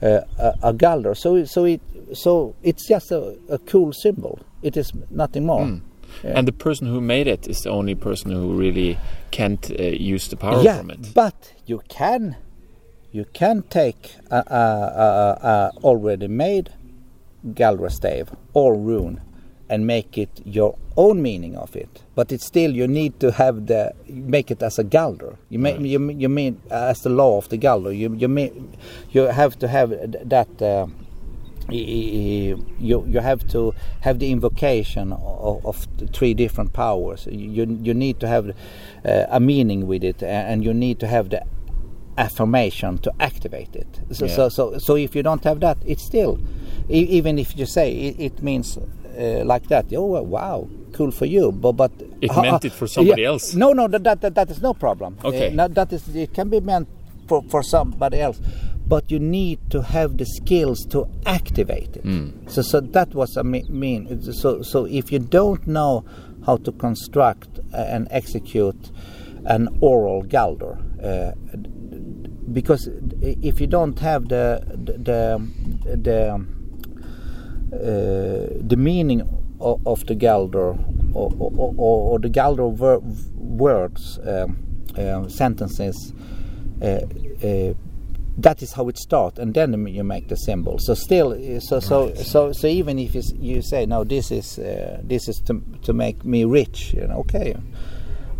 uh, 0.02 0.20
a, 0.38 0.54
a 0.62 0.72
galder. 0.72 1.14
So 1.14 1.44
so 1.44 1.64
it 1.66 1.80
so 2.14 2.54
it's 2.62 2.86
just 2.88 3.10
a, 3.10 3.36
a 3.48 3.58
cool 3.58 3.92
symbol. 3.92 4.38
It 4.62 4.76
is 4.76 4.92
nothing 5.10 5.46
more. 5.46 5.80
Yeah. 6.24 6.32
And 6.38 6.48
the 6.48 6.52
person 6.52 6.86
who 6.88 7.00
made 7.00 7.26
it 7.28 7.46
is 7.48 7.60
the 7.60 7.70
only 7.70 7.94
person 7.94 8.32
who 8.32 8.54
really 8.54 8.98
can't 9.30 9.70
uh, 9.78 9.82
use 9.84 10.28
the 10.28 10.36
power 10.36 10.60
yeah, 10.62 10.78
from 10.78 10.90
it. 10.90 11.14
but 11.14 11.52
you 11.66 11.80
can 11.88 12.36
you 13.12 13.24
can 13.32 13.62
take 13.70 14.14
a, 14.30 14.36
a, 14.36 15.38
a, 15.48 15.70
already 15.84 16.28
made 16.28 16.70
Galdra 17.54 17.90
stave 17.90 18.28
or 18.54 18.74
rune 18.76 19.20
and 19.68 19.86
make 19.86 20.18
it 20.18 20.30
your 20.44 20.76
own 20.96 21.22
meaning 21.22 21.56
of 21.56 21.76
it. 21.76 22.02
But 22.16 22.32
it's 22.32 22.44
still 22.46 22.72
you 22.72 22.88
need 22.88 23.20
to 23.20 23.30
have 23.32 23.66
the 23.66 23.94
make 24.08 24.50
it 24.50 24.62
as 24.62 24.78
a 24.80 24.84
Galder. 24.84 25.36
You 25.48 25.60
may, 25.60 25.72
Right. 25.74 25.82
you 25.82 26.10
you 26.10 26.28
mean 26.28 26.60
as 26.70 27.02
the 27.02 27.10
law 27.10 27.38
of 27.38 27.48
the 27.48 27.56
Galder. 27.58 27.96
You 27.96 28.14
you 28.14 28.28
mean 28.28 28.76
you 29.10 29.22
have 29.22 29.58
to 29.60 29.68
have 29.68 29.90
that. 30.28 30.60
Uh, 30.60 30.86
you 31.68 33.04
you 33.08 33.20
have 33.20 33.46
to 33.48 33.74
have 34.00 34.18
the 34.18 34.30
invocation 34.30 35.12
of, 35.12 35.64
of 35.66 35.86
three 36.12 36.34
different 36.34 36.72
powers. 36.72 37.26
You 37.30 37.78
you 37.82 37.94
need 37.94 38.20
to 38.20 38.26
have 38.28 38.50
uh, 39.04 39.26
a 39.28 39.40
meaning 39.40 39.86
with 39.86 40.04
it, 40.04 40.22
and 40.22 40.64
you 40.64 40.74
need 40.74 40.98
to 41.00 41.06
have 41.06 41.30
the 41.30 41.42
affirmation 42.18 42.98
to 42.98 43.12
activate 43.20 43.74
it. 43.76 44.00
So 44.12 44.26
Yeah. 44.26 44.34
so, 44.34 44.48
so 44.48 44.78
so 44.78 44.96
if 44.96 45.14
you 45.14 45.22
don't 45.22 45.44
have 45.44 45.60
that, 45.60 45.78
it's 45.86 46.02
still 46.02 46.38
e- 46.88 47.06
even 47.18 47.38
if 47.38 47.56
you 47.56 47.66
say 47.66 47.92
it, 47.92 48.20
it 48.20 48.42
means 48.42 48.76
uh, 48.78 49.44
like 49.44 49.68
that. 49.68 49.86
Oh 49.94 50.22
wow, 50.22 50.68
cool 50.92 51.10
for 51.10 51.26
you. 51.26 51.52
But 51.52 51.72
but 51.72 51.92
It 52.20 52.30
uh, 52.30 52.42
meant 52.42 52.64
it 52.64 52.72
for 52.72 52.86
somebody 52.86 53.22
yeah. 53.22 53.28
else. 53.28 53.54
No 53.54 53.72
no 53.72 53.88
that 53.88 54.02
that, 54.04 54.20
that, 54.20 54.34
that 54.34 54.50
is 54.50 54.60
no 54.60 54.74
problem. 54.74 55.16
Okay. 55.24 55.48
Uh, 55.48 55.54
no, 55.54 55.68
that 55.68 55.92
is 55.92 56.08
it 56.14 56.34
can 56.34 56.48
be 56.50 56.60
meant 56.60 56.88
for 57.28 57.42
for 57.48 57.62
somebody 57.62 58.20
else. 58.20 58.40
But 58.92 59.04
you 59.12 59.20
need 59.20 59.58
to 59.70 59.78
have 59.96 60.10
the 60.20 60.26
skills 60.38 60.78
to 60.92 60.98
activate 61.24 61.92
it. 61.96 62.04
So, 62.54 62.60
so 62.62 62.80
that 62.96 63.14
was 63.14 63.36
I 63.36 63.42
me- 63.42 63.68
mean. 63.84 64.00
So, 64.42 64.62
so 64.62 64.78
if 65.00 65.12
you 65.12 65.20
don't 65.20 65.64
know 65.66 66.04
how 66.46 66.56
to 66.66 66.72
construct 66.72 67.50
and 67.72 68.08
execute 68.10 68.82
an 69.54 69.68
oral 69.80 70.22
galder, 70.34 70.74
uh, 71.02 71.32
because 72.52 72.82
if 73.20 73.60
you 73.60 73.66
don't 73.66 73.98
have 74.00 74.22
the 74.28 74.46
the 74.98 75.38
the, 76.06 76.20
uh, 77.72 78.66
the 78.72 78.76
meaning 78.76 79.20
of, 79.60 79.86
of 79.86 80.04
the 80.06 80.16
galder 80.16 80.70
or, 81.14 81.32
or, 81.38 81.74
or, 81.76 82.18
the 82.18 82.28
galder 82.28 82.68
ver- 82.82 83.00
words 83.36 84.18
um, 84.26 84.56
uh, 84.96 85.28
sentences 85.28 86.12
uh, 86.82 87.00
uh, 87.44 87.74
that 88.42 88.62
is 88.62 88.72
how 88.72 88.88
it 88.88 88.98
starts 88.98 89.38
and 89.38 89.54
then 89.54 89.86
you 89.86 90.04
make 90.04 90.28
the 90.28 90.36
symbol. 90.36 90.78
So 90.78 90.94
still 90.94 91.30
so 91.60 91.80
so 91.80 92.14
so 92.14 92.52
so 92.52 92.66
even 92.66 92.98
if 92.98 93.14
you, 93.14 93.62
say 93.62 93.86
no 93.86 94.04
this 94.04 94.30
is 94.30 94.58
uh, 94.58 95.00
this 95.02 95.28
is 95.28 95.40
to, 95.42 95.62
to 95.82 95.92
make 95.92 96.24
me 96.24 96.44
rich 96.44 96.94
you 96.94 97.06
know 97.06 97.18
okay 97.20 97.54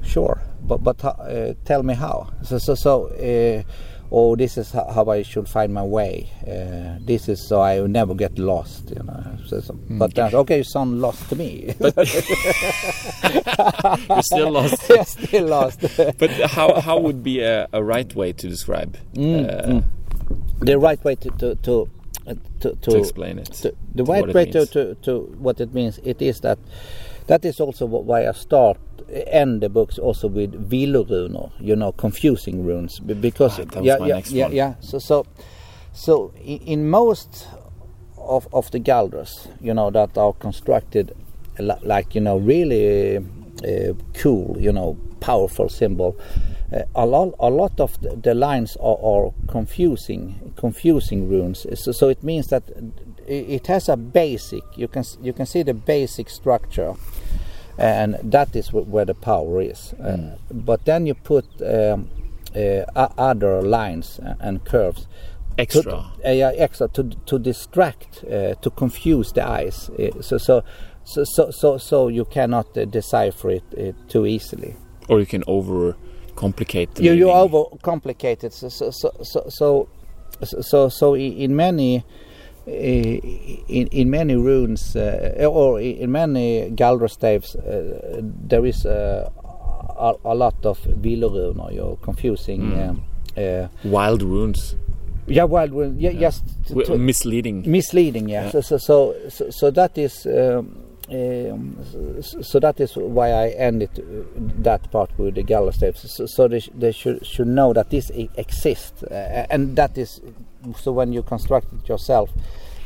sure 0.02 0.40
but 0.62 0.82
but 0.82 1.04
uh, 1.04 1.54
tell 1.64 1.82
me 1.82 1.94
how. 1.94 2.30
So 2.42 2.58
so 2.58 2.74
so 2.74 3.06
uh, 3.08 3.62
oh 4.10 4.36
this 4.36 4.56
is 4.58 4.72
how 4.72 5.06
I 5.08 5.22
should 5.22 5.48
find 5.48 5.72
my 5.72 5.82
way. 5.82 6.30
Uh, 6.42 6.98
this 7.04 7.28
is 7.28 7.46
so 7.46 7.60
I 7.60 7.80
will 7.80 7.88
never 7.88 8.14
get 8.14 8.38
lost 8.38 8.90
you 8.90 9.02
know 9.02 9.38
so, 9.46 9.60
so, 9.60 9.74
but 9.90 10.14
that's 10.14 10.34
okay 10.34 10.58
you 10.58 10.64
sound 10.64 11.00
lost 11.00 11.28
to 11.30 11.36
me. 11.36 11.74
You're 14.08 14.22
still 14.22 14.50
lost. 14.50 14.82
yeah, 14.90 15.04
still 15.04 15.46
lost. 15.46 15.80
But 16.18 16.30
how 16.50 16.80
how 16.80 16.98
would 16.98 17.22
be 17.22 17.40
a, 17.40 17.68
a 17.72 17.82
right 17.82 18.12
way 18.14 18.32
to 18.32 18.48
describe 18.48 18.96
uh, 19.16 19.80
the 20.60 20.78
right 20.78 21.02
way 21.04 21.14
to 21.16 21.30
to 21.30 21.54
to, 21.56 21.88
uh, 22.26 22.34
to, 22.60 22.74
to 22.76 22.96
explain 22.98 23.38
it? 23.38 23.52
to- 23.62 23.74
the 23.94 24.04
to 24.04 24.12
right 24.12 24.34
way 24.34 24.46
to, 24.46 24.66
to, 24.66 24.94
to 24.96 25.20
what 25.38 25.60
it 25.60 25.74
means 25.74 25.98
it 26.04 26.22
is 26.22 26.40
that 26.40 26.58
that 27.26 27.44
is 27.44 27.60
also 27.60 27.86
why 27.86 28.28
I 28.28 28.32
start 28.32 28.78
end 29.12 29.60
the 29.60 29.68
books 29.68 29.98
also 29.98 30.28
with 30.28 30.52
vilorunor 30.70 31.50
you 31.60 31.74
know 31.76 31.92
confusing 31.92 32.64
runes 32.64 33.00
because 33.00 33.58
Right, 33.58 33.70
that 33.70 33.76
was 33.80 33.86
yeah 33.86 33.98
my 33.98 34.08
yeah 34.08 34.14
next 34.14 34.32
yeah 34.32 34.44
one. 34.44 34.52
yeah. 34.54 34.74
So 34.80 34.98
so 34.98 35.26
so 35.92 36.32
in, 36.44 36.58
in 36.60 36.90
most 36.90 37.48
of 38.16 38.46
of 38.52 38.70
the 38.70 38.78
Galdras, 38.80 39.48
you 39.60 39.74
know 39.74 39.90
that 39.90 40.16
are 40.16 40.32
constructed 40.34 41.12
like 41.82 42.14
you 42.14 42.20
know 42.20 42.38
really 42.38 43.16
uh, 43.18 43.92
cool 44.14 44.56
you 44.58 44.72
know 44.72 44.96
powerful 45.20 45.68
symbol 45.68 46.16
uh, 46.72 46.82
a 46.94 47.04
lot 47.04 47.34
a 47.40 47.50
lot 47.50 47.78
of 47.80 48.00
the, 48.00 48.16
the 48.16 48.34
lines 48.34 48.76
are, 48.80 48.96
are 49.02 49.32
confusing 49.48 50.52
confusing 50.56 51.28
runes. 51.28 51.66
So, 51.74 51.92
so 51.92 52.08
it 52.08 52.22
means 52.22 52.46
that 52.48 52.62
it 53.26 53.66
has 53.66 53.88
a 53.88 53.96
basic 53.96 54.62
you 54.76 54.88
can 54.88 55.04
you 55.22 55.32
can 55.32 55.46
see 55.46 55.62
the 55.62 55.74
basic 55.74 56.30
structure 56.30 56.94
and 57.80 58.16
that 58.32 58.54
is 58.56 58.72
where 58.72 59.04
the 59.06 59.14
power 59.14 59.60
is 59.62 59.92
uh, 59.94 60.36
but 60.50 60.84
then 60.84 61.06
you 61.06 61.14
put 61.14 61.44
um, 61.62 62.08
uh, 62.54 62.84
other 63.18 63.62
lines 63.62 64.20
and 64.40 64.64
curves 64.64 65.06
Extra. 65.58 65.82
to, 65.82 65.98
uh, 65.98 66.30
yeah, 66.32 66.52
extra 66.56 66.88
to 66.88 67.02
to 67.26 67.38
distract, 67.38 68.24
uh, 68.24 68.54
to 68.62 68.70
confuse 68.70 69.32
the 69.32 69.46
eyes. 69.46 69.90
Uh, 69.90 70.22
so 70.22 70.38
so 70.38 70.62
so 71.04 71.24
so 71.24 71.50
so, 71.50 71.76
so 71.78 72.08
you 72.08 72.24
cannot 72.24 72.66
uh, 72.78 72.84
decipher 72.86 73.50
it 73.50 73.64
uh, 73.76 73.92
too 74.08 74.26
easily. 74.26 74.74
or 75.08 75.18
you 75.20 75.26
can 75.26 75.42
over 75.46 75.96
complicate 76.36 76.94
the 76.94 77.02
You 77.04 77.12
you 77.12 77.26
meaning. 77.26 77.48
overcomplicate 77.50 78.44
it. 78.44 78.52
So 78.52 78.68
so 78.68 78.90
so 78.90 79.10
so 79.22 79.88
so, 80.44 80.60
so, 80.62 80.88
so 80.88 81.14
in 81.16 81.54
many. 81.56 82.04
In, 82.70 83.86
in 83.88 84.10
many 84.10 84.36
runes 84.36 84.94
uh, 84.96 85.46
or 85.50 85.80
in 85.80 86.10
many 86.12 86.70
Galdra 86.70 87.10
staves, 87.10 87.56
uh, 87.56 88.20
there 88.22 88.64
is 88.64 88.86
uh, 88.86 89.28
a, 89.98 90.14
a 90.24 90.34
lot 90.34 90.54
of 90.64 90.78
vilorunor. 90.80 91.74
You're 91.74 91.96
confusing. 91.96 92.80
Um, 92.80 93.02
uh, 93.36 93.68
wild 93.84 94.22
runes, 94.22 94.74
yeah, 95.26 95.44
well, 95.44 95.68
well 95.68 95.92
yeah, 95.96 96.30
to- 96.66 96.98
misleading. 96.98 97.62
misleading 97.70 98.28
yeah, 98.28 98.50
Yeah. 98.52 98.60
So, 98.60 98.78
so 98.78 99.14
so 99.28 99.50
so 99.50 99.70
that 99.70 99.96
is 99.96 100.26
um, 100.26 100.76
um, 101.10 101.76
so, 102.20 102.60
that 102.60 102.78
is 102.80 102.96
why 102.96 103.30
I 103.30 103.48
ended 103.50 103.90
that 104.62 104.90
part 104.92 105.10
with 105.18 105.34
the 105.34 105.42
gala 105.42 105.72
steps 105.72 106.08
so, 106.12 106.26
so 106.26 106.46
they, 106.46 106.60
sh- 106.60 106.70
they 106.72 106.92
should 106.92 107.26
should 107.26 107.48
know 107.48 107.72
that 107.72 107.90
this 107.90 108.10
exists 108.10 109.02
uh, 109.02 109.46
and 109.50 109.74
that 109.76 109.98
is 109.98 110.20
so 110.76 110.92
when 110.92 111.12
you 111.12 111.22
construct 111.22 111.72
it 111.72 111.88
yourself 111.88 112.30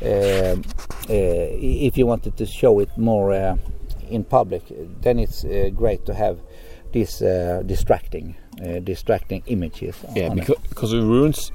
if 0.01 1.97
you 1.97 2.05
wanted 2.05 2.35
to 2.37 2.45
show 2.45 2.79
it 2.79 2.89
more 2.97 3.33
uh, 3.33 3.55
in 4.09 4.23
public 4.23 4.63
then 5.01 5.19
it's 5.19 5.43
uh, 5.45 5.69
great 5.73 6.05
to 6.05 6.13
have 6.13 6.39
these 6.91 7.21
uh, 7.21 7.61
distracting 7.65 8.35
uh, 8.61 8.79
distracting 8.79 9.43
images 9.47 9.95
Yeah, 10.15 10.31
it. 10.31 10.35
because, 10.35 10.57
because 10.69 10.93
of 10.93 11.03
runes, 11.03 11.51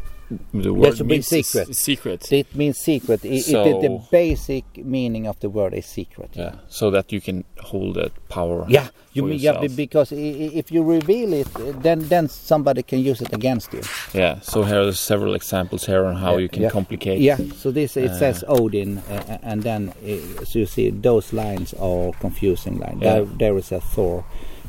the 0.53 0.73
word 0.73 0.97
should 0.97 1.09
be 1.09 1.15
means 1.15 1.33
s- 1.33 1.47
secret. 1.47 1.75
secret. 1.75 2.33
It 2.33 2.55
means 2.55 2.79
secret. 2.79 3.25
It, 3.25 3.49
it, 3.49 3.81
the, 3.83 4.03
basic 4.11 4.65
meaning 4.85 5.27
of 5.27 5.39
the 5.41 5.49
word 5.49 5.75
is 5.75 5.87
secret. 5.87 6.31
Yeah, 6.35 6.57
so 6.69 6.91
that 6.91 7.13
you 7.13 7.21
can 7.21 7.45
hold 7.61 7.97
that 7.97 8.13
power. 8.29 8.65
Yeah, 8.69 8.89
you 9.13 9.25
mean 9.25 9.39
yeah, 9.39 9.67
because 9.75 10.13
if 10.13 10.71
you 10.71 10.83
reveal 10.85 11.33
it, 11.33 11.49
then 11.83 12.09
then 12.09 12.29
somebody 12.29 12.83
can 12.83 13.01
use 13.01 13.21
it 13.21 13.33
against 13.33 13.73
you. 13.73 13.83
Yeah, 14.15 14.41
so 14.41 14.63
here 14.63 14.83
are 14.83 14.93
several 14.93 15.35
examples 15.35 15.85
here 15.87 16.05
on 16.05 16.17
how 16.17 16.37
you 16.39 16.49
can 16.49 16.63
yeah. 16.63 16.71
complicate. 16.71 17.21
Yeah. 17.21 17.37
So 17.57 17.71
this 17.71 17.97
it 17.97 18.11
Uh, 18.11 18.19
says 18.19 18.45
Odin, 18.47 18.99
uh, 18.99 19.39
and 19.43 19.63
then 19.63 19.93
uh, 20.05 20.45
so 20.45 20.59
you 20.61 20.67
see 20.67 20.91
those 20.91 21.33
lines 21.33 21.75
are 21.75 22.13
confusing 22.21 22.79
lines. 22.79 23.03
Yeah. 23.03 23.15
There, 23.15 23.25
there 23.25 23.57
is 23.59 23.73
a 23.73 23.81
Thor, 23.81 24.25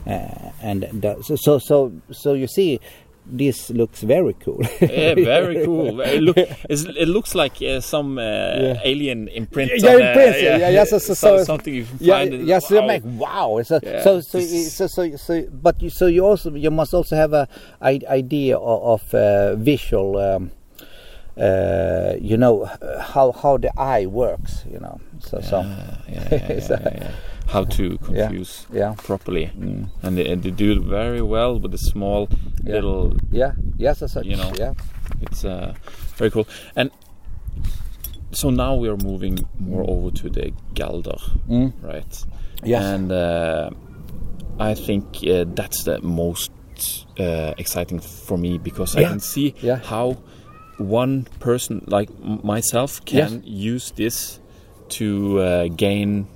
uh, 0.07 0.51
and 0.61 0.83
the, 0.91 1.21
so 1.23 1.35
so 1.35 1.59
so 1.59 1.91
so 2.11 2.33
you 2.33 2.47
see 2.47 2.79
this 3.31 3.69
looks 3.69 4.01
very 4.01 4.33
cool. 4.33 4.61
yeah, 4.81 5.15
very 5.15 5.63
cool. 5.65 6.01
It, 6.11 6.21
look, 6.21 6.37
it 6.37 7.07
looks 7.07 7.33
like 7.35 7.61
uh, 7.61 7.79
some 7.79 8.17
uh, 8.17 8.21
yeah. 8.21 8.81
alien 8.83 9.27
imprint. 9.29 9.71
Yeah, 9.75 9.95
on, 9.95 10.01
imprint. 10.01 10.41
yeah, 10.41 10.57
yeah, 10.57 10.69
yeah. 10.69 10.83
So, 10.83 10.97
so, 10.99 11.13
so, 11.13 11.43
something 11.43 11.73
you 11.73 11.87
yeah, 11.99 12.17
find. 12.17 12.47
Yeah, 12.47 12.59
so 12.59 12.81
wow. 12.81 12.87
make 12.87 13.03
wow. 13.05 13.61
So, 13.63 13.79
yeah. 13.81 14.03
so, 14.03 14.19
so, 14.19 14.39
so, 14.39 14.87
so, 14.87 15.15
so, 15.15 15.47
but 15.51 15.81
you, 15.81 15.89
so 15.89 16.07
you 16.07 16.25
also 16.25 16.53
you 16.53 16.71
must 16.71 16.93
also 16.93 17.15
have 17.15 17.33
a, 17.33 17.47
idea 17.81 18.57
of, 18.57 19.01
of 19.01 19.15
uh, 19.15 19.55
visual. 19.55 20.17
Um, 20.17 20.51
uh, 21.37 22.15
you 22.19 22.35
know 22.35 22.65
how 22.99 23.31
how 23.31 23.57
the 23.57 23.71
eye 23.79 24.05
works. 24.05 24.63
You 24.69 24.79
know, 24.79 24.99
so 25.19 25.39
so. 25.39 25.61
yeah, 26.09 27.11
how 27.51 27.65
to 27.65 27.97
confuse 27.97 28.65
yeah. 28.71 28.79
Yeah. 28.79 28.95
properly, 28.97 29.51
mm. 29.57 29.89
and, 30.01 30.17
they, 30.17 30.27
and, 30.27 30.41
they, 30.41 30.51
do 30.51 30.71
it 30.71 30.79
very 30.79 31.21
well 31.21 31.59
with 31.59 31.71
the 31.71 31.77
small 31.77 32.29
yeah. 32.63 32.75
little. 32.75 33.13
Yeah. 33.31 33.53
Yes, 33.77 34.01
as 34.01 34.13
such. 34.13 34.25
You 34.25 34.37
know. 34.37 34.51
Yeah. 34.57 34.73
It's 35.21 35.43
uh, 35.43 35.73
very 36.15 36.31
cool, 36.31 36.47
and 36.75 36.89
so 38.31 38.49
now 38.49 38.75
we 38.75 38.87
are 38.87 38.97
moving 38.97 39.47
more 39.59 39.83
over 39.87 40.11
to 40.11 40.29
the 40.29 40.53
Galder, 40.73 41.19
mm. 41.49 41.73
right? 41.83 42.25
Yes. 42.63 42.83
And 42.83 43.11
uh, 43.11 43.69
I 44.59 44.73
think 44.73 45.17
uh, 45.27 45.45
that's 45.47 45.83
the 45.83 45.99
most 46.01 46.51
uh, 47.19 47.53
exciting 47.57 47.99
for 47.99 48.37
me 48.37 48.57
because 48.57 48.95
I 48.95 49.03
can 49.03 49.19
see 49.19 49.55
how 49.83 50.17
one 50.77 51.27
person 51.39 51.83
like 51.87 52.09
myself 52.19 53.03
can 53.05 53.33
yes. 53.33 53.41
use 53.43 53.91
this 53.91 54.39
to 54.89 55.39
uh, 55.39 55.67
gain 55.67 56.27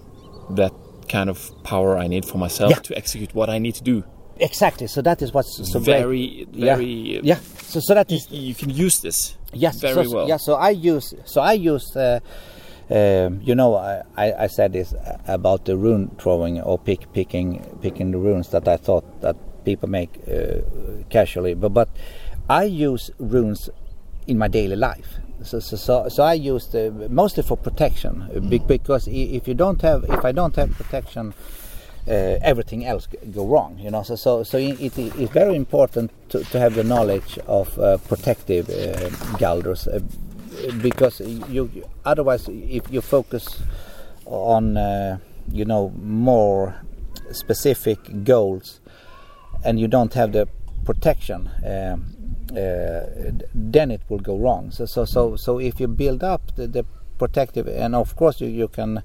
that 0.51 0.71
kind 1.09 1.29
of 1.29 1.51
power 1.63 1.97
I 1.97 2.07
need 2.07 2.25
for 2.25 2.37
myself 2.37 2.71
yeah. 2.71 2.79
to 2.79 2.97
execute 2.97 3.33
what 3.33 3.49
I 3.49 3.59
need 3.59 3.75
to 3.75 3.83
do. 3.83 4.03
Exactly. 4.37 4.87
So 4.87 5.01
that 5.01 5.21
is 5.21 5.33
what's 5.33 5.71
so 5.71 5.79
very, 5.79 6.45
great. 6.45 6.49
very. 6.49 6.85
Yeah. 6.85 7.19
yeah. 7.23 7.39
So 7.61 7.79
so 7.79 7.93
that 7.93 8.11
is 8.11 8.29
you 8.29 8.53
can 8.53 8.69
use 8.69 9.01
this. 9.01 9.37
Yes. 9.53 9.79
Very 9.79 10.05
so, 10.05 10.15
well. 10.15 10.27
Yeah. 10.27 10.37
So 10.37 10.55
I 10.55 10.71
use. 10.71 11.13
So 11.25 11.41
I 11.41 11.53
use. 11.53 11.95
Uh, 11.95 12.19
um, 12.87 13.41
you 13.41 13.55
know, 13.55 13.75
I, 13.75 14.03
I 14.43 14.45
said 14.45 14.73
this 14.73 14.93
about 15.27 15.65
the 15.65 15.75
rune 15.75 16.15
throwing 16.19 16.61
or 16.61 16.77
pick, 16.77 17.11
picking 17.13 17.63
picking 17.81 18.11
the 18.11 18.19
runes 18.19 18.49
that 18.49 18.67
I 18.67 18.77
thought 18.77 19.21
that 19.21 19.35
people 19.65 19.89
make 19.89 20.19
uh, 20.27 20.61
casually, 21.09 21.55
but 21.55 21.73
but 21.73 21.89
I 22.47 22.65
use 22.65 23.09
runes 23.17 23.69
in 24.27 24.37
my 24.37 24.47
daily 24.47 24.75
life. 24.75 25.17
So, 25.45 25.59
so, 25.59 26.09
so, 26.09 26.23
I 26.23 26.33
use 26.33 26.67
the, 26.67 26.91
mostly 27.09 27.43
for 27.43 27.57
protection 27.57 28.27
mm. 28.33 28.67
because 28.67 29.07
if 29.07 29.47
you 29.47 29.53
don't 29.53 29.81
have, 29.81 30.03
if 30.05 30.25
I 30.25 30.31
don't 30.31 30.55
have 30.55 30.71
protection, 30.71 31.33
uh, 32.07 32.37
everything 32.41 32.85
else 32.85 33.07
go 33.33 33.45
wrong. 33.47 33.79
You 33.79 33.91
know, 33.91 34.03
so 34.03 34.15
so 34.15 34.43
so 34.43 34.57
it 34.57 34.97
is 34.97 35.29
very 35.29 35.55
important 35.55 36.11
to, 36.29 36.43
to 36.43 36.59
have 36.59 36.75
the 36.75 36.83
knowledge 36.83 37.39
of 37.47 37.77
uh, 37.79 37.97
protective 37.97 38.69
uh, 38.69 39.09
galders 39.37 39.87
uh, 39.87 39.99
because 40.81 41.19
you 41.19 41.69
otherwise 42.05 42.47
if 42.49 42.91
you 42.91 43.01
focus 43.01 43.61
on 44.25 44.77
uh, 44.77 45.17
you 45.51 45.65
know 45.65 45.91
more 46.01 46.75
specific 47.31 48.23
goals 48.23 48.79
and 49.63 49.79
you 49.79 49.87
don't 49.87 50.13
have 50.13 50.31
the 50.31 50.47
protection. 50.85 51.49
Um, 51.65 51.65
uh, 51.65 51.97
then 52.53 53.91
it 53.91 54.01
will 54.09 54.19
go 54.19 54.37
wrong. 54.37 54.71
So 54.71 54.85
so 54.85 55.05
so 55.05 55.35
so 55.35 55.59
if 55.59 55.79
you 55.79 55.87
build 55.87 56.23
up 56.23 56.55
the, 56.55 56.67
the 56.67 56.85
protective, 57.17 57.67
and 57.67 57.95
of 57.95 58.15
course 58.15 58.41
you, 58.41 58.47
you 58.47 58.67
can 58.67 59.03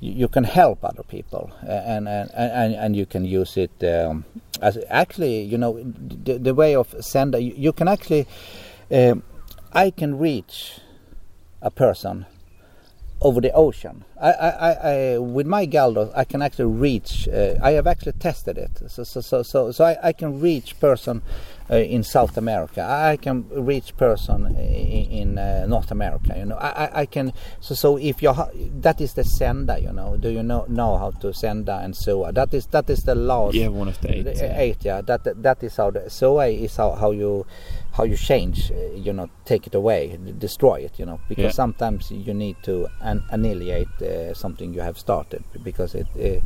you 0.00 0.28
can 0.28 0.44
help 0.44 0.84
other 0.84 1.02
people 1.02 1.50
and 1.62 2.08
and, 2.08 2.30
and, 2.34 2.74
and 2.74 2.96
you 2.96 3.06
can 3.06 3.24
use 3.24 3.56
it 3.56 3.72
um, 3.84 4.24
as 4.60 4.78
actually 4.90 5.42
you 5.42 5.56
know 5.56 5.82
the, 5.82 6.38
the 6.38 6.54
way 6.54 6.74
of 6.74 6.94
sender 7.00 7.38
you, 7.38 7.54
you 7.56 7.72
can 7.72 7.88
actually 7.88 8.26
um, 8.90 9.22
I 9.72 9.90
can 9.90 10.18
reach 10.18 10.80
a 11.62 11.70
person 11.70 12.26
over 13.24 13.40
the 13.40 13.50
ocean. 13.52 14.04
I, 14.20 14.30
I, 14.30 14.70
I, 14.70 15.18
with 15.18 15.46
my 15.46 15.64
Galdo, 15.64 16.12
I 16.14 16.24
can 16.24 16.42
actually 16.42 16.66
reach. 16.66 17.26
Uh, 17.26 17.54
I 17.62 17.72
have 17.72 17.86
actually 17.86 18.12
tested 18.12 18.58
it, 18.58 18.70
so 18.88 19.02
so 19.02 19.20
so 19.20 19.42
so, 19.42 19.72
so 19.72 19.84
I, 19.84 19.96
I 20.02 20.12
can 20.12 20.40
reach 20.40 20.78
person 20.78 21.22
uh, 21.70 21.76
in 21.76 22.04
South 22.04 22.36
America. 22.36 22.82
I 22.82 23.16
can 23.16 23.48
reach 23.48 23.96
person 23.96 24.46
in, 24.56 25.10
in 25.10 25.38
uh, 25.38 25.66
North 25.66 25.90
America. 25.90 26.34
You 26.36 26.44
know, 26.44 26.56
I, 26.56 27.00
I 27.00 27.06
can. 27.06 27.32
So 27.60 27.74
so 27.74 27.96
if 27.96 28.22
you 28.22 28.32
that 28.80 29.00
is 29.00 29.14
the 29.14 29.24
sender. 29.24 29.78
You 29.78 29.92
know, 29.92 30.16
do 30.16 30.28
you 30.28 30.42
know 30.42 30.66
know 30.68 30.98
how 30.98 31.10
to 31.10 31.32
sender 31.32 31.80
and 31.82 31.96
so 31.96 32.24
on? 32.24 32.34
That 32.34 32.52
is 32.52 32.66
that 32.66 32.88
is 32.90 33.02
the 33.04 33.14
last. 33.14 33.54
Yeah, 33.54 33.68
one 33.68 33.88
of 33.88 34.00
the 34.00 34.14
eight. 34.14 34.22
The, 34.24 34.60
eight, 34.60 34.84
yeah. 34.84 35.00
That 35.00 35.42
that 35.42 35.62
is 35.62 35.76
how 35.76 35.90
the 35.90 36.08
SOA 36.10 36.48
is 36.48 36.76
how 36.76 36.92
how 36.92 37.10
you 37.10 37.46
how 37.94 38.02
you 38.02 38.16
change, 38.16 38.72
uh, 38.72 38.90
you 38.96 39.12
know, 39.12 39.30
take 39.44 39.68
it 39.68 39.74
away, 39.74 40.18
destroy 40.38 40.80
it, 40.80 40.98
you 40.98 41.06
know, 41.06 41.20
because 41.28 41.44
yeah. 41.44 41.50
sometimes 41.50 42.10
you 42.10 42.34
need 42.34 42.56
to 42.64 42.88
an 43.00 43.22
annihilate 43.30 44.02
uh, 44.02 44.34
something 44.34 44.74
you 44.74 44.80
have 44.80 44.98
started 44.98 45.44
because 45.62 45.94
it 45.94 46.08
uh, 46.16 46.40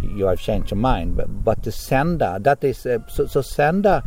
you 0.00 0.26
have 0.26 0.40
changed 0.40 0.70
your 0.70 0.78
mind. 0.78 1.16
But, 1.16 1.44
but 1.44 1.62
the 1.64 1.72
sender, 1.72 2.38
that 2.40 2.62
is 2.62 2.86
uh, 2.86 3.00
so, 3.08 3.26
so 3.26 3.42
sender, 3.42 4.04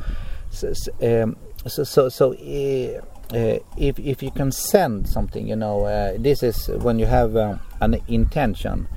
so 0.51 0.73
um, 1.01 1.35
so 1.67 1.83
so, 1.83 2.07
so 2.07 2.31
uh, 2.31 3.35
uh, 3.35 3.59
if 3.77 3.99
if 3.99 4.23
you 4.23 4.31
can 4.31 4.53
send 4.53 5.09
something, 5.09 5.45
you 5.45 5.57
know, 5.57 5.83
this 6.17 6.43
is 6.43 6.69
when 6.69 6.97
you 6.97 7.07
have 7.07 7.35
an 7.35 8.01
intention. 8.07 8.87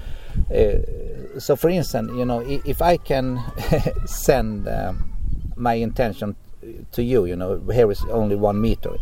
so, 1.39 1.57
for 1.57 1.69
instance, 1.69 2.13
you 2.15 2.25
know, 2.25 2.45
if 2.47 2.81
I 2.81 2.97
can 2.97 3.43
send 4.07 4.69
my 5.57 5.75
intention 5.75 6.37
to 6.93 7.03
you 7.03 7.25
you 7.25 7.37
know 7.37 7.59
here 7.73 7.91
is 7.91 8.05
only 8.11 8.37
one 8.37 8.61
meter 8.61 8.97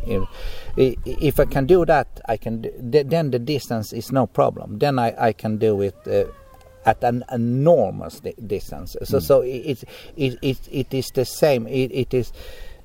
if, 0.77 0.97
if 1.05 1.41
i 1.41 1.45
can 1.45 1.67
do 1.67 1.85
that 1.85 2.07
i 2.29 2.37
can 2.37 2.65
then 2.81 3.31
the 3.31 3.39
distance 3.39 3.93
is 3.93 4.13
no 4.13 4.27
problem 4.27 4.79
then 4.79 4.99
i, 4.99 5.15
I 5.19 5.33
can 5.33 5.59
do 5.59 5.81
it 5.83 5.97
uh, 6.07 6.25
at 6.85 7.03
an 7.03 7.25
enormous 7.33 8.21
distance 8.21 8.97
so 9.03 9.19
mm. 9.19 9.23
so 9.23 9.41
it, 9.43 9.85
it, 10.17 10.39
it, 10.43 10.69
it 10.71 10.95
is 10.95 11.07
the 11.15 11.25
same 11.25 11.67
it, 11.67 11.91
it 11.93 12.15
is 12.15 12.33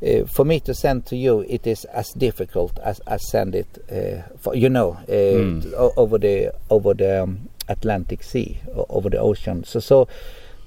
uh, 0.03 0.25
for 0.25 0.43
me 0.43 0.59
to 0.59 0.73
send 0.73 1.05
to 1.05 1.15
you, 1.15 1.41
it 1.41 1.67
is 1.67 1.85
as 1.85 2.11
difficult 2.13 2.79
as, 2.79 2.99
as 3.01 3.29
send 3.29 3.53
it, 3.53 3.67
uh, 3.91 4.27
for, 4.39 4.55
you 4.55 4.67
know, 4.67 4.97
mm. 5.07 5.71
over 5.95 6.17
the 6.17 6.51
over 6.71 6.95
the 6.95 7.21
um, 7.21 7.49
Atlantic 7.69 8.23
Sea, 8.23 8.57
over 8.89 9.11
the 9.11 9.19
ocean. 9.19 9.63
So 9.63 9.79
so 9.79 10.07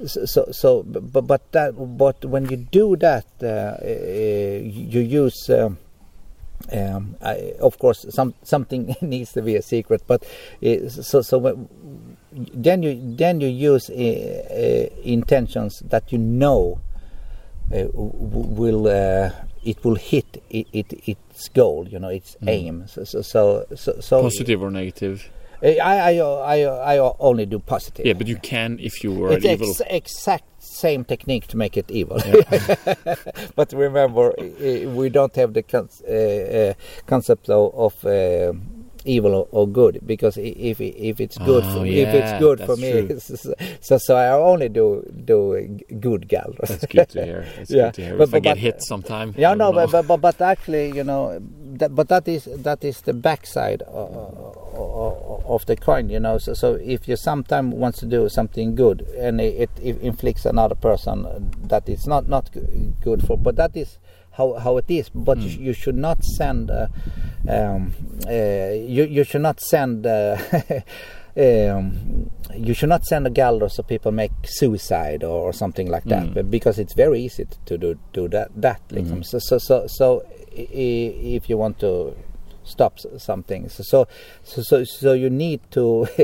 so 0.07 0.47
so 0.51 0.83
but 0.83 1.27
but 1.27 1.53
that 1.53 1.73
but 1.97 2.25
when 2.25 2.49
you 2.49 2.57
do 2.57 2.97
that 2.97 3.27
uh, 3.43 3.47
uh 3.47 4.59
you 4.63 5.01
use 5.01 5.49
um, 5.51 5.79
um, 6.73 7.17
I, 7.21 7.55
of 7.61 7.79
course 7.79 8.07
some 8.11 8.35
something 8.43 8.97
needs 9.01 9.33
to 9.33 9.43
be 9.43 9.57
a 9.57 9.63
secret 9.63 10.03
but 10.07 10.25
uh, 10.65 10.89
so 10.89 11.23
so 11.23 11.69
then 12.33 12.83
you 12.83 13.17
then 13.17 13.41
you 13.41 13.49
use 13.49 13.91
uh, 13.91 13.95
uh 13.95 15.01
intentions 15.03 15.81
that 15.87 16.11
you 16.13 16.19
know 16.19 16.81
uh, 17.73 17.85
will 17.93 18.87
it 19.65 19.83
will 19.85 19.95
hit 19.95 20.43
it, 20.51 20.67
it, 20.73 21.09
its 21.09 21.49
goal 21.49 21.87
you 21.89 21.99
know 21.99 22.09
its 22.09 22.37
mm. 22.43 22.49
aim 22.49 22.85
so 22.87 23.05
so 23.05 23.23
so, 23.23 23.67
so, 23.75 24.01
so 24.01 24.23
positive 24.23 24.63
or 24.63 24.71
negative 24.71 25.31
I, 25.65 25.79
I, 25.81 26.19
I, 26.19 26.95
I 26.95 27.15
only 27.19 27.47
do 27.47 27.59
positive. 27.59 28.05
Yeah, 28.05 28.13
but 28.13 28.27
you 28.27 28.37
can 28.37 28.79
if 28.81 29.03
you 29.03 29.13
were 29.13 29.33
it's 29.33 29.45
evil. 29.45 29.71
Ex 29.71 29.81
exact 29.89 30.45
same 30.63 31.05
technique 31.05 31.47
to 31.49 31.57
make 31.57 31.77
it 31.77 31.91
evil. 31.91 32.19
Yeah. 32.27 33.15
but 33.57 33.73
remember, 33.73 34.35
we 34.39 35.09
don't 35.09 35.35
have 35.37 35.55
the 35.55 35.63
con 35.63 35.89
uh, 36.09 36.13
uh, 36.13 36.75
concept 37.07 37.49
of, 37.49 37.75
of 37.75 38.05
uh, 38.05 38.53
evil 39.05 39.35
or, 39.35 39.49
or, 39.53 39.69
good 39.69 40.01
because 40.07 40.37
if 40.37 40.81
if 40.81 41.21
it's 41.21 41.39
good 41.39 41.65
oh, 41.65 41.79
for, 41.79 41.87
yeah, 41.87 42.03
if 42.05 42.15
it's 42.15 42.39
good 42.41 42.61
for 42.61 42.77
me, 42.77 43.19
so 43.81 43.99
so 43.99 44.17
I 44.17 44.31
only 44.33 44.69
do 44.69 45.03
do 45.25 45.79
good 46.01 46.29
gal. 46.29 46.55
That's 46.61 46.87
good 46.87 47.09
to 47.11 47.25
hear. 47.29 47.47
It's 47.59 47.71
yeah. 47.71 47.85
good 47.85 47.95
to 47.95 48.05
hear. 48.05 48.17
But, 48.17 48.25
if 48.25 48.31
but, 48.31 48.37
I 48.37 48.41
get 48.41 48.55
but, 48.55 48.59
hit 48.59 48.83
sometime. 48.83 49.35
Yeah, 49.37 49.55
no, 49.55 49.73
but, 49.73 50.07
but 50.07 50.21
but 50.21 50.41
actually, 50.41 50.93
you 50.93 51.05
know, 51.05 51.41
that, 51.79 51.95
but 51.95 52.09
that 52.09 52.29
is 52.29 52.45
that 52.45 52.85
is 52.85 53.01
the 53.03 53.15
backside 53.15 53.83
of, 53.83 54.64
of 54.75 55.67
the 55.67 55.77
coin. 55.77 56.11
You 56.11 56.21
know, 56.21 56.39
so 56.39 56.55
so 56.55 56.75
if 56.75 57.09
you 57.09 57.17
sometimes 57.17 57.75
wants 57.75 57.99
to 58.01 58.07
do 58.07 58.29
something 58.29 58.75
good 58.75 59.03
and 59.19 59.41
it, 59.41 59.71
it 59.83 60.01
inflicts 60.01 60.45
another 60.45 60.75
person 60.75 61.53
that 61.65 61.89
is 61.89 62.07
not 62.07 62.29
not 62.29 62.51
good 63.01 63.27
for, 63.27 63.39
but 63.39 63.57
that 63.57 63.77
is 63.77 63.99
how, 64.37 64.55
how 64.55 64.77
it 64.77 64.87
is. 64.89 65.09
But 65.09 65.39
mm. 65.39 65.43
you, 65.43 65.67
you, 65.67 65.73
should 65.73 65.97
not 65.97 66.23
send. 66.25 66.71
Uh, 66.71 66.89
um, 67.49 67.95
uh, 68.27 68.73
you 68.73 69.05
you 69.05 69.25
should 69.25 69.43
not 69.43 69.61
send. 69.61 70.07
Uh, 70.07 70.37
um, 71.37 72.31
you 72.55 72.75
should 72.75 72.89
not 72.89 73.05
send 73.05 73.27
a 73.27 73.31
galder 73.31 73.69
so 73.71 73.83
people 73.83 74.13
make 74.13 74.33
suicide 74.45 75.25
or, 75.25 75.53
something 75.53 75.89
like 75.89 76.05
that, 76.05 76.27
mm. 76.27 76.51
because 76.51 76.79
it's 76.79 76.95
very 76.95 77.21
easy 77.21 77.47
to 77.67 77.79
do 77.79 77.99
do 78.13 78.29
that. 78.29 78.51
That 78.55 78.87
mm. 78.89 79.25
so 79.25 79.39
so 79.39 79.59
so 79.59 79.87
so 79.87 80.25
if 80.53 81.49
you 81.49 81.57
want 81.57 81.79
to 81.81 82.15
stop 82.65 82.95
s- 82.99 83.23
something. 83.23 83.69
So 83.69 83.83
so 83.83 84.07
so 84.63 84.85
so, 84.85 85.13
you 85.13 85.31
need 85.31 85.61
to 85.73 86.07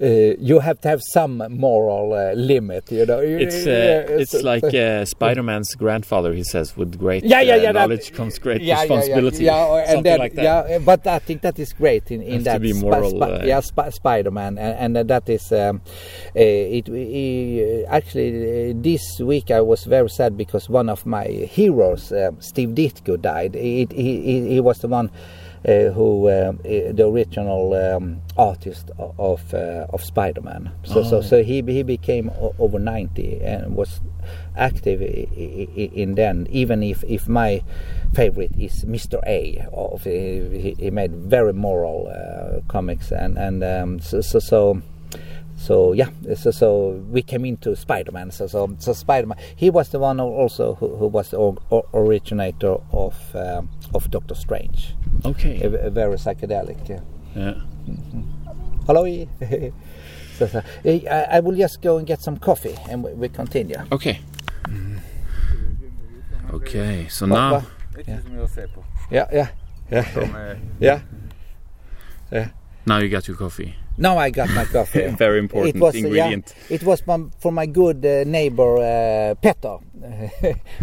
uh, 0.00 0.06
you 0.38 0.58
have 0.60 0.80
to 0.82 0.88
have 0.88 1.00
some 1.12 1.42
moral 1.50 2.12
uh, 2.12 2.32
limit. 2.34 2.90
You 2.92 3.06
know, 3.06 3.20
It's 3.20 3.64
yeah, 3.66 4.04
uh, 4.08 4.20
it's 4.20 4.34
like 4.42 4.64
uh, 4.74 5.04
Spider-Man's 5.04 5.74
grandfather. 5.76 6.32
He 6.34 6.44
says, 6.44 6.76
"With 6.76 6.98
great 6.98 7.24
Yeah, 7.24 7.40
yeah, 7.40 7.54
uh, 7.54 7.56
yeah, 7.56 7.72
that- 7.72 7.80
knowledge 7.80 8.12
comes 8.12 8.38
great 8.38 8.60
yeah, 8.62 8.80
responsibility." 8.80 9.44
Yeah, 9.44 9.56
yeah, 9.56 9.78
and 9.80 9.88
Something 9.88 10.02
then, 10.04 10.18
like 10.18 10.34
that. 10.34 10.68
Yeah, 10.70 10.78
but 10.78 11.06
I 11.06 11.18
think 11.18 11.42
that 11.42 11.58
is 11.58 11.72
great 11.72 12.10
in, 12.10 12.22
in 12.22 12.32
Has 12.34 12.40
to 12.42 12.44
that 12.50 12.60
be 12.62 12.72
moral, 12.72 13.10
Spi- 13.10 13.32
uh, 13.32 13.44
yeah, 13.46 13.60
Sp- 13.64 13.90
Spider-Man, 13.90 14.58
and, 14.58 14.96
and 14.96 15.08
that 15.08 15.28
is 15.28 15.50
um, 15.52 15.80
uh, 16.36 16.40
it. 16.40 16.86
he- 16.86 17.84
actually, 17.88 18.70
uh, 18.70 18.74
this 18.76 19.20
week 19.20 19.50
I 19.50 19.60
was 19.60 19.84
very 19.84 20.08
sad 20.10 20.36
because 20.36 20.68
one 20.68 20.88
of 20.88 21.06
my 21.06 21.24
heroes, 21.24 22.12
Steve 22.40 22.70
Ditko, 22.70 23.20
died. 23.20 23.54
He, 23.54 23.86
he, 23.90 24.48
he 24.54 24.60
was 24.60 24.78
the 24.78 24.88
one. 24.88 25.10
Uh, 25.66 25.88
who 25.92 26.28
um, 26.28 26.60
uh, 26.60 26.92
the 26.92 27.06
original 27.06 27.72
um, 27.72 28.20
artist 28.36 28.90
of 28.98 29.54
uh, 29.54 29.86
of 29.94 30.04
Spider-Man? 30.04 30.70
So 30.84 31.02
so 31.02 31.16
Oh. 31.16 31.22
so 31.22 31.42
he 31.42 31.62
he 31.62 31.82
became 31.82 32.30
over 32.58 32.78
ninety 32.78 33.40
and 33.40 33.74
was 33.74 34.02
active 34.56 35.00
in 35.00 36.16
then. 36.16 36.46
Even 36.50 36.82
if 36.82 37.02
if 37.08 37.28
my 37.28 37.62
favorite 38.12 38.52
is 38.58 38.84
Mr. 38.84 39.18
A. 39.26 39.66
Of 39.72 40.04
he, 40.04 40.74
he 40.78 40.90
made 40.90 41.12
very 41.12 41.54
moral 41.54 42.08
uh, 42.12 42.60
comics 42.68 43.10
and 43.10 43.38
and 43.38 43.64
um, 43.64 44.00
so 44.00 44.20
so. 44.20 44.38
so 44.38 44.82
so 45.66 45.94
yeah, 45.94 46.08
so, 46.34 46.50
so 46.50 47.02
we 47.10 47.22
came 47.22 47.44
into 47.48 47.74
Spider-Man. 47.76 48.30
So 48.30 48.46
so, 48.46 48.68
so 48.78 48.92
Spider-Man. 48.92 49.38
He 49.56 49.70
was 49.70 49.88
the 49.88 49.98
one 49.98 50.20
also 50.20 50.74
who, 50.74 50.96
who 50.96 51.06
was 51.06 51.30
the 51.30 51.36
or, 51.36 51.56
or- 51.70 51.86
originator 51.94 52.76
of 52.92 53.14
um, 53.34 53.68
of 53.94 54.10
Doctor 54.10 54.34
Strange. 54.34 54.94
Okay. 55.24 55.60
A, 55.62 55.86
a 55.86 55.90
very 55.90 56.16
psychedelic. 56.16 56.90
Uh, 56.90 57.00
Yeah. 57.36 57.54
hello. 58.86 59.04
so, 60.38 60.46
so, 60.46 60.62
I, 60.84 61.26
I 61.36 61.40
will 61.40 61.56
just 61.56 61.82
go 61.82 61.98
and 61.98 62.06
get 62.06 62.20
some 62.22 62.36
coffee 62.38 62.76
and 62.90 63.02
we, 63.04 63.12
we 63.12 63.28
continue. 63.28 63.76
Okay. 63.90 64.20
Okay. 66.52 67.08
So 67.08 67.26
now 67.26 67.50
va? 67.50 67.62
Det 67.94 68.08
är 68.08 68.14
inte 68.14 68.22
så 68.22 68.28
mycket 68.28 68.44
att 68.44 68.50
se 68.50 68.68
på. 68.68 68.84
Yeah, 69.10 69.28
yeah, 69.34 69.48
yeah, 70.80 71.00
yeah. 72.30 72.48
now 72.84 72.98
you 73.00 73.08
got 73.08 73.28
your 73.28 73.38
coffee. 73.38 73.74
Now 73.96 74.18
I 74.18 74.30
got 74.30 74.50
my 74.50 74.64
coffee. 74.64 75.06
Very 75.18 75.38
important 75.38 75.76
it 75.76 75.80
was, 75.80 75.94
ingredient. 75.94 76.54
Yeah, 76.68 76.74
it 76.76 76.82
was 76.82 77.00
from 77.00 77.54
my 77.54 77.66
good 77.66 78.04
uh, 78.04 78.24
neighbor 78.24 78.78
uh, 78.78 79.34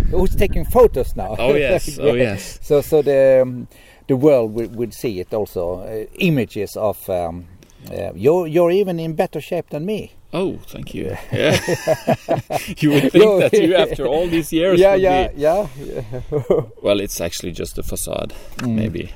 who's 0.12 0.36
taking 0.36 0.66
photos 0.66 1.16
now. 1.16 1.36
Oh 1.38 1.56
yes. 1.56 2.00
Oh 2.00 2.14
yes. 2.14 2.60
So 2.62 2.82
so 2.82 3.02
the 3.02 3.42
um, 3.44 3.68
the 4.08 4.16
world 4.16 4.54
would, 4.54 4.76
would 4.76 4.94
see 4.94 5.20
it 5.20 5.34
also 5.34 5.80
uh, 5.80 6.06
images 6.20 6.76
of. 6.76 7.10
Um, 7.10 7.48
uh, 7.90 8.12
you're 8.14 8.46
you're 8.46 8.70
even 8.70 9.00
in 9.00 9.16
better 9.16 9.42
shape 9.42 9.72
than 9.72 9.86
me. 9.86 10.14
Oh, 10.34 10.60
thank 10.68 10.94
you. 10.94 11.18
Yeah. 11.32 11.60
you 12.78 12.90
would 12.92 13.12
think 13.12 13.42
that 13.42 13.50
you, 13.54 13.76
after 13.76 14.06
all 14.06 14.28
these 14.28 14.54
years, 14.54 14.80
yeah, 14.80 14.94
would 14.94 15.02
yeah, 15.02 15.28
be. 15.28 15.42
yeah, 15.42 15.68
Well, 16.82 17.02
it's 17.02 17.20
actually 17.20 17.52
just 17.52 17.78
a 17.78 17.84
facade, 17.84 18.34
maybe. 18.66 19.12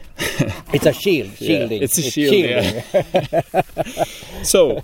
It's 0.74 0.86
a 0.86 0.92
shield, 0.94 1.30
Yeah, 1.40 1.48
shielding. 1.48 1.82
it's 1.84 1.98
a 1.98 2.02
shield, 2.02 2.34
shielding. 2.34 2.84
So 4.44 4.84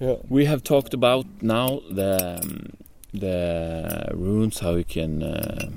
Yeah. 0.00 0.16
we 0.28 0.44
have 0.46 0.62
talked 0.62 0.94
about 0.94 1.26
now 1.42 1.80
the 1.90 2.38
um, 2.42 2.72
the 3.12 4.08
runes, 4.14 4.60
how 4.60 4.74
you 4.76 4.84
can 4.84 5.22
uh, 5.22 5.68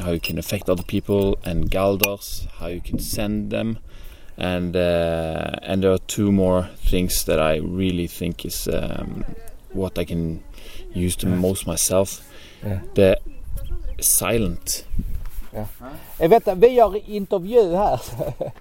how 0.00 0.10
you 0.12 0.20
can 0.20 0.38
affect 0.38 0.68
other 0.68 0.82
people, 0.84 1.36
and 1.44 1.70
Galdors, 1.70 2.46
how 2.58 2.68
you 2.68 2.80
can 2.80 2.98
send 2.98 3.50
them, 3.50 3.78
and 4.36 4.74
uh, 4.76 5.50
and 5.62 5.82
there 5.82 5.92
are 5.92 5.98
two 6.06 6.32
more 6.32 6.68
things 6.90 7.24
that 7.24 7.38
I 7.40 7.56
really 7.58 8.06
think 8.08 8.44
is 8.44 8.68
um, 8.68 9.24
what 9.72 9.98
I 9.98 10.04
can 10.04 10.40
use 10.94 11.16
the 11.16 11.26
most 11.26 11.66
myself. 11.66 12.20
Yeah. 12.62 12.78
The 12.94 13.16
silent. 14.00 14.84
Eh, 16.18 16.28
vänta, 16.28 16.54
vi 16.54 16.68
gör 16.68 17.10
intervju 17.10 17.74
här. 17.76 18.00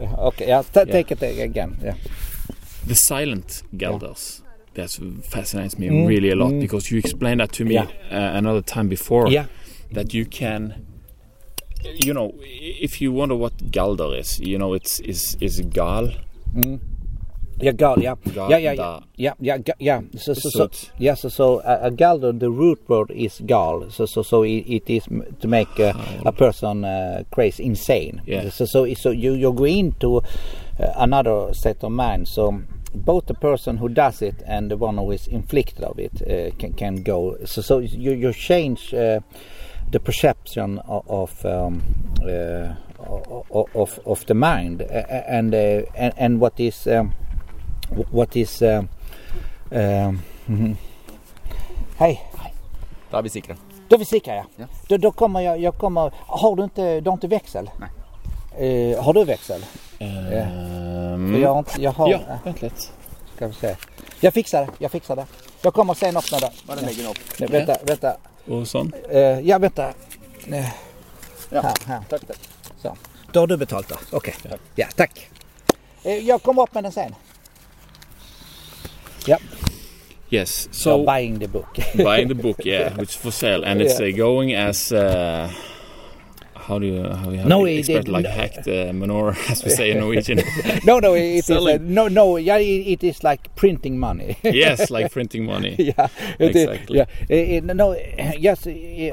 Ja, 0.00 0.26
Okej, 0.26 0.48
ja, 0.48 0.62
ta- 0.62 0.80
Yeah. 0.86 0.92
take 0.92 1.14
it 1.14 1.22
again. 1.40 1.76
Yeah. 1.82 1.96
the 2.88 2.94
silent 2.94 3.64
Galdars. 3.70 4.42
That 4.74 4.98
fascinates 5.30 5.78
me 5.78 5.86
Mm, 5.90 6.08
really 6.08 6.30
a 6.30 6.34
lot 6.34 6.52
mm. 6.52 6.60
because 6.60 6.90
you 6.94 6.98
explained 6.98 7.40
that 7.40 7.52
to 7.52 7.64
me 7.64 7.72
Yeah. 7.74 7.86
uh, 8.12 8.36
another 8.38 8.62
time 8.62 8.88
before. 8.88 9.30
Yeah. 9.32 9.46
That 9.94 10.14
you 10.14 10.24
can, 10.30 10.72
you 12.04 12.12
know, 12.12 12.32
if 12.80 13.00
you 13.02 13.12
wonder 13.12 13.34
what 13.36 13.52
Galdar 13.70 14.18
is, 14.20 14.40
you 14.40 14.56
know, 14.58 14.74
it's 14.76 15.00
is 15.00 15.36
is 15.40 15.60
Gal. 15.60 16.12
Mm. 16.54 16.78
Yeah, 17.60 17.72
gal, 17.72 18.00
yeah. 18.00 18.14
Gal- 18.34 18.50
yeah, 18.50 18.58
yeah, 19.16 19.58
yeah, 19.66 19.74
yeah. 19.78 20.00
So, 20.16 20.34
so, 20.34 20.48
So 20.50 20.70
yeah, 20.98 21.14
so, 21.14 21.28
so 21.28 21.60
galder, 21.96 22.38
the 22.38 22.50
root 22.50 22.88
word 22.88 23.10
is 23.10 23.40
gal. 23.44 23.90
So, 23.90 24.06
so, 24.06 24.22
so 24.22 24.42
it, 24.44 24.64
it 24.66 24.90
is 24.90 25.06
m- 25.10 25.36
to 25.40 25.48
make 25.48 25.78
uh, 25.80 25.92
a 26.26 26.32
person 26.32 26.84
uh, 26.84 27.24
crazy, 27.30 27.64
insane. 27.64 28.22
Yeah. 28.26 28.50
So, 28.50 28.64
so, 28.64 28.94
so 28.94 29.10
you 29.10 29.34
you 29.34 29.52
go 29.52 29.64
into 29.64 30.18
uh, 30.18 30.22
another 30.96 31.52
state 31.54 31.82
of 31.82 31.92
mind. 31.92 32.28
So 32.28 32.62
both 32.94 33.26
the 33.26 33.34
person 33.34 33.76
who 33.78 33.88
does 33.88 34.22
it 34.22 34.42
and 34.46 34.70
the 34.70 34.76
one 34.76 34.96
who 34.96 35.10
is 35.10 35.26
inflicted 35.26 35.84
of 35.84 35.98
it 35.98 36.22
uh, 36.22 36.54
can 36.58 36.72
can 36.74 37.02
go. 37.02 37.36
So, 37.44 37.62
so 37.62 37.78
you 37.80 38.12
you 38.12 38.32
change. 38.32 38.94
Uh, 38.94 39.20
the 39.90 40.00
perception 40.00 40.78
of 40.80 41.02
of, 41.08 41.46
um, 41.46 41.82
uh, 42.22 42.74
of 43.74 43.98
of 44.04 44.26
the 44.26 44.34
mind 44.34 44.82
and 44.82 45.54
uh, 45.54 45.82
and, 45.94 46.12
and 46.18 46.40
what 46.40 46.60
is 46.60 46.86
um, 46.86 47.14
what 48.10 48.36
is 48.36 48.62
um, 48.62 48.88
um, 49.70 50.20
mhm. 50.46 50.76
Hej, 51.96 52.22
Då 53.10 53.16
är 53.16 53.22
vi 53.22 53.28
säkra. 53.28 53.56
då 53.88 53.96
är 53.96 53.98
vi 53.98 54.04
säkra 54.04 54.34
ja. 54.34 54.44
Ja. 54.56 54.66
Då, 54.88 54.96
då 54.96 55.12
kommer 55.12 55.40
jag, 55.40 55.58
jag 55.60 55.74
kommer, 55.74 56.12
har 56.16 56.56
du 56.56 56.64
inte, 56.64 57.00
du 57.00 57.10
har 57.10 57.14
inte 57.14 57.28
växel? 57.28 57.70
Nej. 57.78 57.88
Eh, 58.92 59.04
har 59.04 59.14
du 59.14 59.24
växel? 59.24 59.64
Um, 60.00 61.42
jag 61.42 61.50
har 61.50 61.58
inte, 61.58 61.82
jag 61.82 61.92
har, 61.92 62.08
ja, 62.10 62.20
ja. 62.28 62.38
vänta 62.44 62.66
lite. 62.66 62.80
ska 63.36 63.46
vi 63.46 63.54
se. 63.54 63.76
Jag 64.20 64.34
fixar 64.34 64.66
det, 64.66 64.72
jag 64.78 64.90
fixar 64.90 65.16
det. 65.16 65.26
Jag 65.62 65.74
kommer 65.74 65.94
sen 65.94 66.16
öppna 66.16 66.38
det. 66.38 66.50
Var 66.66 66.76
den 66.76 66.84
lägger 66.84 67.10
upp. 67.10 67.18
Nej, 67.38 67.48
vänta, 67.48 67.76
vänta. 67.84 68.16
Och 68.48 68.68
sån. 68.68 68.92
Eh, 69.10 69.20
ja, 69.20 69.58
vänta. 69.58 69.92
Ja. 71.50 71.60
Här, 71.62 71.74
här. 71.86 72.00
Tack, 72.08 72.26
tack. 72.26 72.38
Så. 72.82 72.96
Då 73.32 73.40
har 73.40 73.46
du 73.46 73.56
betalt 73.56 73.88
då? 73.88 73.94
Okej. 74.12 74.34
Ja, 74.74 74.86
tack. 74.96 75.30
Eh, 76.02 76.12
jag 76.12 76.42
kommer 76.42 76.62
upp 76.62 76.74
med 76.74 76.84
den 76.84 76.92
sen. 76.92 77.14
Ja, 79.28 79.38
Yes. 80.30 80.68
so, 80.72 81.04
buying 81.04 81.38
the 81.38 81.48
book. 81.48 81.68
buying 82.04 82.28
the 82.28 82.34
book, 82.34 82.64
yeah, 82.64 82.94
which 82.98 83.10
is 83.10 83.16
for 83.16 83.30
sale, 83.32 83.64
and 83.64 83.80
it's 83.80 84.00
Yeah. 84.00 84.08
uh, 84.08 84.16
going 84.16 84.54
as. 84.54 84.92
Uh, 84.92 85.48
how 86.68 86.78
do 86.78 86.86
you 86.86 87.02
how 87.02 87.30
do 87.30 87.36
you 87.36 87.44
No, 87.44 87.60
no, 87.60 87.64
it 87.66 87.86
did- 87.86 88.08
like 88.08 88.26
hacked 88.26 88.68
uh, 88.68 88.92
manure 88.92 89.34
as 89.48 89.64
we 89.64 89.70
say 89.70 89.90
in 89.90 89.98
Norwegian? 90.04 90.42
no, 90.84 90.98
no, 91.00 91.14
it 91.14 91.38
is 91.38 91.50
uh, 91.50 91.78
no, 91.80 92.08
no. 92.08 92.36
Yeah, 92.36 92.58
it, 92.60 92.86
it 93.00 93.04
is 93.04 93.24
like 93.24 93.48
printing 93.56 93.98
money. 93.98 94.36
yes, 94.42 94.90
like 94.90 95.10
printing 95.10 95.46
money. 95.46 95.76
yeah, 95.78 96.08
Exactly. 96.38 96.98
yeah. 97.30 97.60
No, 97.60 97.96
yes, 98.38 98.66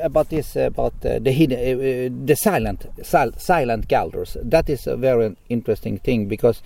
about 0.03 0.29
this, 0.29 0.55
about 0.57 0.93
uh, 1.05 1.19
the 1.19 1.31
hidden, 1.31 1.57
uh, 1.59 2.25
the 2.25 2.35
silent, 2.35 2.85
sil- 2.99 3.37
silent 3.37 3.87
galders. 3.87 4.35
That 4.51 4.69
is 4.69 4.85
a 4.87 4.97
very 4.97 5.35
interesting 5.47 5.97
thing 5.99 6.27
because, 6.27 6.61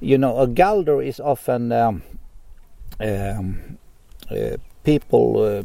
you 0.00 0.18
know, 0.18 0.38
a 0.40 0.48
galder 0.48 1.00
is 1.06 1.20
often 1.20 1.70
um, 1.70 2.02
um, 3.00 3.78
uh, 4.30 4.56
people, 4.84 5.38
uh, 5.38 5.62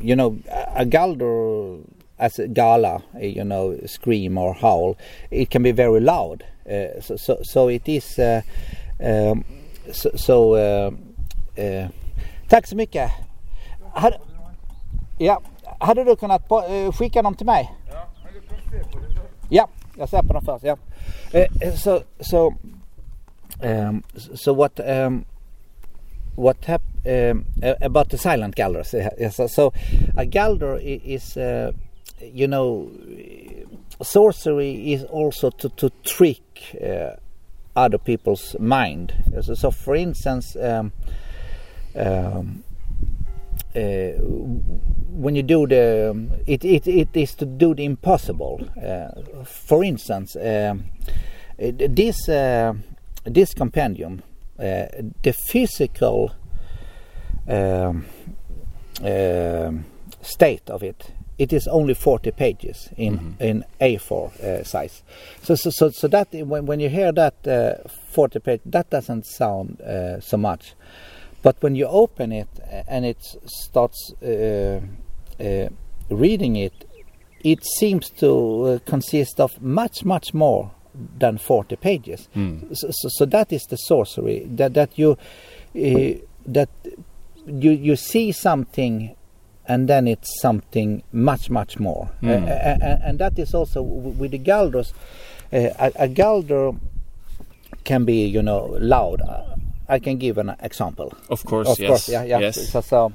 you 0.00 0.16
know, 0.16 0.36
a- 0.76 0.84
galder 0.84 1.78
as 2.18 2.38
a 2.38 2.46
gala, 2.46 3.02
uh, 3.14 3.18
you 3.20 3.44
know, 3.44 3.76
scream 3.86 4.38
or 4.38 4.54
howl, 4.54 4.96
it 5.30 5.50
can 5.50 5.62
be 5.62 5.72
very 5.72 6.00
loud. 6.00 6.44
Uh, 6.70 7.00
so, 7.00 7.16
so, 7.16 7.36
so 7.42 7.68
it 7.68 7.88
is. 7.88 8.18
Uh, 8.18 8.40
um, 9.00 9.44
so, 9.92 10.10
so 10.16 10.54
uh, 10.54 10.90
tack 12.48 12.66
så 12.66 12.76
mycket. 12.76 13.10
Hade, 13.94 14.18
ja, 15.18 15.40
hade 15.78 16.04
du 16.04 16.16
kunnat 16.16 16.48
på, 16.48 16.62
eh, 16.62 16.92
skicka 16.92 17.22
dem 17.22 17.34
till 17.34 17.46
mig? 17.46 17.72
Ja, 19.48 19.68
jag 19.98 20.08
ser 20.08 20.22
på 20.22 20.32
dem 20.32 20.42
först. 20.44 20.64
Ja. 20.64 20.76
Uh, 21.34 21.74
so, 21.74 22.02
so, 22.20 22.54
um, 23.62 24.02
so 24.34 24.52
what? 24.54 24.80
Um, 24.80 25.24
what 26.36 26.64
hap- 26.64 26.82
um, 27.06 27.44
about 27.80 28.08
the 28.10 28.18
silent 28.18 28.56
galders? 28.56 28.94
Uh, 28.94 29.48
so, 29.48 29.72
a 30.16 30.24
galder 30.26 30.76
i- 30.76 31.00
is, 31.04 31.36
uh, 31.36 31.72
you 32.20 32.46
know, 32.46 32.90
sorcery 34.02 34.92
is 34.92 35.04
also 35.04 35.50
to 35.50 35.68
to 35.70 35.90
trick 36.04 36.76
uh, 36.82 37.16
other 37.76 37.98
people's 37.98 38.56
mind. 38.58 39.12
So, 39.42 39.54
so 39.54 39.70
for 39.70 39.94
instance, 39.96 40.56
um, 40.56 40.92
um, 41.96 42.64
uh, 43.74 44.12
when 45.14 45.34
you 45.36 45.42
do 45.42 45.66
the 45.66 46.14
it, 46.46 46.64
it, 46.64 46.86
it 46.86 47.08
is 47.14 47.34
to 47.34 47.46
do 47.46 47.74
the 47.74 47.84
impossible. 47.84 48.60
Uh, 48.76 49.44
for 49.44 49.84
instance, 49.84 50.36
um, 50.36 50.84
this 51.58 52.28
uh, 52.28 52.74
this 53.24 53.54
compendium, 53.54 54.22
the 54.62 55.32
physical 55.32 56.32
um, 57.48 58.06
um 59.02 59.84
state 60.22 60.70
of 60.70 60.82
it, 60.82 61.10
it 61.38 61.52
is 61.52 61.66
only 61.66 61.94
40 61.94 62.30
pages 62.30 62.88
in 62.96 63.36
in 63.40 63.64
A4 63.80 64.40
uh, 64.40 64.64
size. 64.64 65.02
So 65.42 65.56
so 65.56 65.70
so, 65.70 65.90
so 65.90 66.08
that 66.08 66.28
when 66.32 66.66
when 66.66 66.80
you 66.80 66.88
hear 66.88 67.12
that 67.12 67.34
uh, 67.46 67.88
40 68.12 68.38
page, 68.38 68.60
that 68.66 68.90
doesn't 68.90 69.26
sound 69.26 69.80
uh, 69.80 70.20
so 70.20 70.36
much. 70.36 70.74
But 71.42 71.56
when 71.60 71.74
you 71.74 71.86
open 71.86 72.30
it 72.30 72.48
and 72.86 73.04
it 73.04 73.18
starts 73.46 74.14
reading 76.08 76.56
it, 76.56 76.84
it 77.42 77.64
seems 77.64 78.10
to 78.10 78.80
consist 78.86 79.40
of 79.40 79.60
much, 79.60 80.04
much 80.04 80.32
more 80.32 80.70
than 80.94 81.38
40 81.38 81.76
pages. 81.76 82.28
So, 82.74 82.90
so, 82.90 83.08
so 83.08 83.24
that 83.26 83.52
is 83.52 83.66
the 83.66 83.76
sorcery 83.76 84.46
that 84.56 84.74
that 84.74 84.98
you 84.98 85.12
uh, 85.12 86.18
that 86.46 86.68
you 87.46 87.70
you 87.70 87.96
see 87.96 88.32
something 88.32 89.14
and 89.66 89.88
then 89.88 90.08
it's 90.08 90.40
something 90.40 91.02
much 91.12 91.50
much 91.50 91.78
more. 91.78 92.10
Uh, 92.22 92.26
and, 92.26 92.82
and 92.82 93.18
that 93.18 93.38
is 93.38 93.54
also 93.54 93.80
with 93.82 94.32
the 94.32 94.38
galders 94.38 94.92
uh, 95.52 95.70
a, 95.78 96.04
a 96.04 96.08
galder 96.08 96.78
can 97.84 98.04
be 98.04 98.26
you 98.26 98.42
know 98.42 98.76
loud. 98.80 99.22
I 99.88 99.98
can 99.98 100.16
give 100.16 100.38
an 100.38 100.54
example. 100.60 101.12
Of 101.28 101.44
course, 101.44 101.68
of 101.68 101.78
yes. 101.78 101.88
course 101.88 102.08
yeah 102.08 102.24
yeah. 102.24 102.38
Yes. 102.38 102.70
so, 102.70 102.80
so 102.80 103.12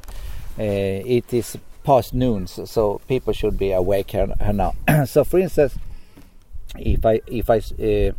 uh, 0.60 0.64
it 0.64 1.34
is 1.34 1.58
past 1.84 2.14
noon 2.14 2.48
so, 2.48 2.66
so 2.66 3.00
people 3.08 3.34
should 3.34 3.58
be 3.58 3.72
awake 3.72 4.12
here 4.12 4.28
now. 4.54 4.74
So 5.06 5.24
for 5.24 5.40
instance 5.40 5.78
if 6.80 7.06
i 7.06 7.22
if 7.28 7.50
i 7.50 7.58
uh, 7.58 8.12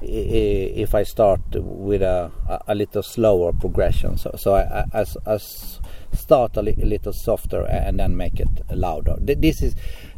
if 0.00 0.94
i 0.94 1.02
start 1.02 1.40
with 1.54 2.02
a, 2.02 2.30
a, 2.66 2.74
little 2.74 3.02
slower 3.02 3.52
progression 3.52 4.16
so 4.18 4.30
so 4.36 4.54
i, 4.54 4.62
I, 4.62 4.84
I 4.92 5.00
s- 5.02 5.16
I 5.26 5.34
s- 5.34 5.80
start 6.12 6.56
a, 6.56 6.62
li- 6.62 6.76
a 6.82 6.84
little 6.86 7.12
softer 7.12 7.62
and 7.66 7.98
then 8.00 8.16
make 8.16 8.40
it 8.40 8.48
louder 8.70 9.16
this 9.20 9.62
is 9.62 9.74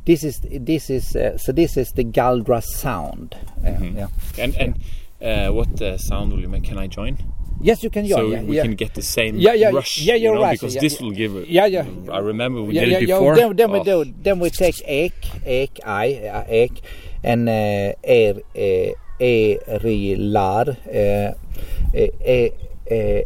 this 0.06 0.24
is 0.24 0.40
this 0.42 0.90
is 0.90 1.14
uh, 1.16 1.36
so 1.38 1.52
this 1.52 1.76
is 1.76 1.92
the 1.92 2.04
galdra 2.04 2.62
sound 2.62 3.34
Uh, 3.64 3.68
Mm-hmm. 3.70 3.98
yeah 3.98 4.08
And 4.38 4.54
and 4.56 4.74
uh, 5.22 5.52
what 5.52 5.80
uh, 5.80 5.96
sound 5.96 6.32
will 6.32 6.40
you 6.40 6.48
make? 6.48 6.64
Can 6.64 6.78
I 6.78 6.86
join? 6.88 7.16
yes 7.60 7.82
you 7.84 7.88
can 7.90 8.04
join 8.04 8.18
so 8.18 8.26
yeah, 8.36 8.42
we 8.42 8.56
yeah. 8.56 8.62
can 8.62 8.74
get 8.74 8.92
the 8.94 9.02
same 9.02 9.36
Yeah, 9.38 9.54
yeah, 9.54 9.70
rush. 9.70 10.00
yeah, 10.02 10.14
you 10.16 10.22
you're 10.24 10.34
know, 10.34 10.42
right, 10.42 10.58
Because 10.58 10.74
yeah, 10.74 10.80
this 10.82 10.94
yeah. 11.00 11.02
will 11.06 11.12
give. 11.14 11.36
A, 11.36 11.48
Yeah, 11.48 11.66
yeah. 11.66 11.86
I 12.12 12.18
remember 12.18 12.60
we 12.62 12.74
yeah, 12.74 12.84
did 12.84 12.90
yeah, 12.90 12.98
it 12.98 13.08
yeah. 13.08 13.18
before. 13.18 13.36
Then, 13.36 13.56
then 13.56 13.70
we 13.70 13.78
Oh, 13.78 13.84
do. 14.04 14.12
Then 14.22 14.40
we 14.40 14.50
take 14.50 14.82
ek, 14.84 15.14
ek, 15.46 15.70
I, 15.86 16.06
uh, 16.28 16.44
ek, 16.62 16.72
and 17.24 17.48
uh, 17.48 17.92
er, 18.06 18.34
uh, 18.54 18.92
erilar, 19.20 20.68
uh, 20.86 21.32
e, 21.94 22.10
e, 22.90 23.24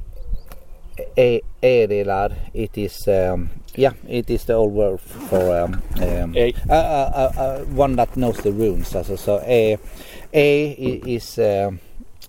e, 1.16 1.40
erilar. 1.62 2.32
It 2.54 2.78
is. 2.78 3.06
Um, 3.08 3.50
yeah, 3.76 3.92
it 4.08 4.30
is 4.30 4.44
the 4.44 4.54
old 4.54 4.72
word 4.72 5.00
for 5.00 5.56
um, 5.64 5.82
um, 6.00 6.36
E. 6.36 6.54
uh, 6.68 6.72
uh, 6.72 7.32
uh, 7.36 7.58
one 7.66 7.96
that 7.96 8.16
knows 8.16 8.38
the 8.38 8.52
runes. 8.52 8.94
Also, 8.94 9.16
so 9.16 9.40
a, 9.44 9.76
a 10.32 10.70
i- 10.70 11.02
is 11.06 11.38
um, 11.38 11.80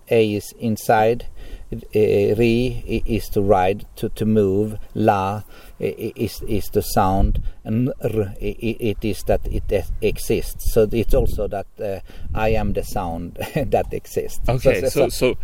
a 0.10 0.36
is 0.36 0.54
inside. 0.60 1.26
Uh, 1.72 2.34
ri 2.36 3.04
is 3.06 3.30
to 3.30 3.42
ride, 3.42 3.86
to, 3.96 4.10
to 4.10 4.26
move. 4.26 4.78
La 4.96 5.38
i- 5.38 5.42
i- 5.42 5.44
is 5.80 6.42
is 6.48 6.66
the 6.74 6.82
sound, 6.82 7.42
and 7.64 7.92
r 8.04 8.34
i- 8.42 8.58
i- 8.62 8.78
it 8.80 9.04
is 9.06 9.24
that 9.24 9.42
it 9.46 9.64
exists. 10.02 10.74
So 10.74 10.88
it's 10.92 11.14
also 11.14 11.48
that 11.48 11.68
uh, 11.80 12.00
I 12.34 12.50
am 12.50 12.74
the 12.74 12.84
sound 12.84 13.36
that 13.56 13.94
exists. 13.94 14.42
Okay, 14.50 14.88
so, 14.90 15.10
so 15.10 15.38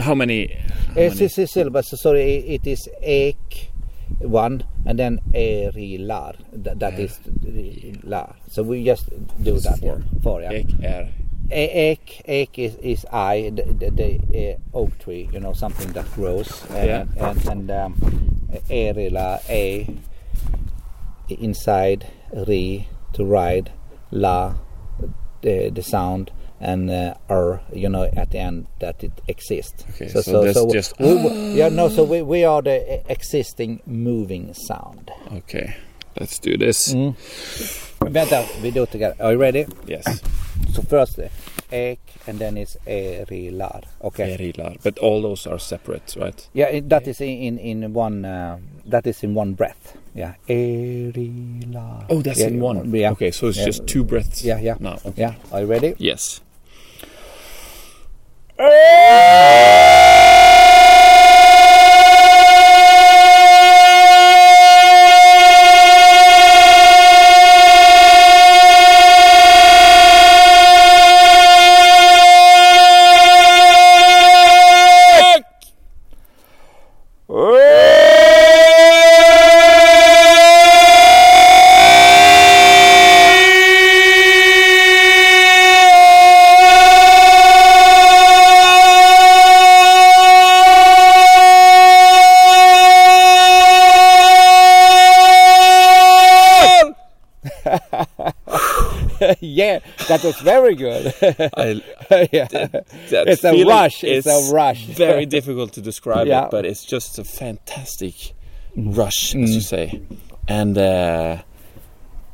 how 0.00 0.14
many? 0.14 0.46
How 0.94 1.00
It's 1.00 1.14
many? 1.16 1.26
it's 1.26 1.38
a 1.38 1.46
syllable. 1.46 1.82
So 1.82 1.96
sorry, 1.96 2.36
it 2.48 2.66
is 2.66 2.88
ek 3.02 3.70
one, 4.20 4.64
and 4.86 4.98
then 4.98 5.20
erilar. 5.34 6.34
That, 6.52 6.78
that 6.80 6.98
is 6.98 7.18
lar. 8.04 8.34
So 8.50 8.62
we 8.62 8.84
just 8.84 9.08
do 9.42 9.58
that. 9.60 9.78
four. 9.80 10.00
Four, 10.22 10.42
yeah. 10.42 10.50
Ek, 10.52 10.66
er. 10.82 11.08
Ek, 11.50 12.22
ek 12.26 12.58
is, 12.58 12.74
is 12.76 13.06
I, 13.12 13.50
the, 13.54 13.62
the, 13.62 13.90
the 13.90 14.54
uh, 14.54 14.76
oak 14.78 14.98
tree, 14.98 15.28
you 15.32 15.40
know, 15.40 15.52
something 15.54 15.92
that 15.92 16.10
grows. 16.12 16.48
Uh, 16.70 16.74
Yeah. 16.84 17.04
And, 17.16 17.46
and 17.48 17.70
um, 17.70 17.94
erila, 18.70 19.40
a, 19.48 19.86
inside, 21.28 22.06
ri, 22.46 22.88
to 23.14 23.24
ride, 23.24 23.72
la, 24.10 24.54
the, 25.42 25.70
the 25.70 25.82
sound, 25.82 26.30
and 26.60 26.90
uh, 26.90 27.14
er, 27.30 27.60
you 27.72 27.88
know, 27.88 28.04
at 28.16 28.30
the 28.32 28.38
end 28.38 28.66
that 28.80 29.02
it 29.04 29.12
exists. 29.28 29.84
Okay, 29.90 30.08
so 30.08 30.42
that's 30.44 30.64
just- 30.72 30.98
we, 30.98 31.14
we- 31.14 31.52
yeah, 31.54 31.68
no, 31.68 31.88
so 31.88 32.02
we, 32.04 32.20
we 32.22 32.44
are 32.44 32.60
the 32.62 33.10
existing 33.10 33.80
moving 33.86 34.52
sound. 34.54 35.10
Okay, 35.32 35.76
let's 36.20 36.38
do 36.38 36.56
this. 36.56 36.94
Mm. 36.94 37.14
Vänta, 38.10 38.44
we 38.62 38.70
do 38.70 38.82
it 38.84 38.90
together. 38.90 39.16
Are 39.20 39.32
you 39.32 39.38
ready? 39.38 39.66
Yes, 39.86 40.20
So 40.72 40.82
first, 40.82 41.18
ek, 41.72 41.98
and 42.26 42.38
then 42.38 42.56
it's 42.56 42.76
erilar. 42.86 43.82
Okay. 44.02 44.34
Erilar. 44.36 44.76
But 44.82 44.98
all 44.98 45.22
those 45.22 45.46
are 45.46 45.58
separate, 45.58 46.14
right? 46.18 46.48
Yeah, 46.54 46.80
that 46.88 47.06
is 47.08 47.20
in 47.20 47.58
in, 47.58 47.82
in 47.82 47.92
one. 47.94 48.24
Uh, 48.24 48.58
that 48.86 49.06
is 49.06 49.22
in 49.24 49.34
one 49.34 49.54
breath. 49.54 49.96
Yeah. 50.14 50.34
Erilar. 50.48 52.06
Oh, 52.10 52.22
that's 52.22 52.40
yeah, 52.40 52.48
in 52.48 52.60
one. 52.60 52.90
Yeah. 52.94 53.12
Okay, 53.12 53.30
so 53.30 53.48
it's 53.48 53.58
Yeah. 53.58 53.66
just 53.66 53.86
two 53.86 54.04
breaths. 54.04 54.44
Yeah, 54.44 54.60
yeah. 54.60 54.76
Now. 54.80 54.98
Okay. 55.04 55.22
Yeah. 55.22 55.34
Are 55.52 55.60
you 55.60 55.66
ready? 55.66 55.94
Yes. 55.98 56.40
Yeah, 99.58 99.80
that 100.06 100.22
was 100.22 100.38
very 100.40 100.76
good. 100.76 101.12
I, 101.22 101.82
yeah. 102.32 102.46
that 102.46 103.24
It's 103.26 103.44
a 103.44 103.64
rush, 103.64 104.04
it's 104.04 104.26
a 104.26 104.54
rush. 104.54 104.84
Very 105.06 105.26
difficult 105.26 105.72
to 105.72 105.80
describe 105.80 106.28
Yeah. 106.28 106.44
it, 106.44 106.50
but 106.52 106.64
it's 106.64 106.84
just 106.84 107.18
a 107.18 107.24
fantastic 107.24 108.34
rush, 108.76 109.34
as 109.34 109.54
you 109.54 109.60
say. 109.60 110.00
And 110.46 110.78
uh, 110.78 111.42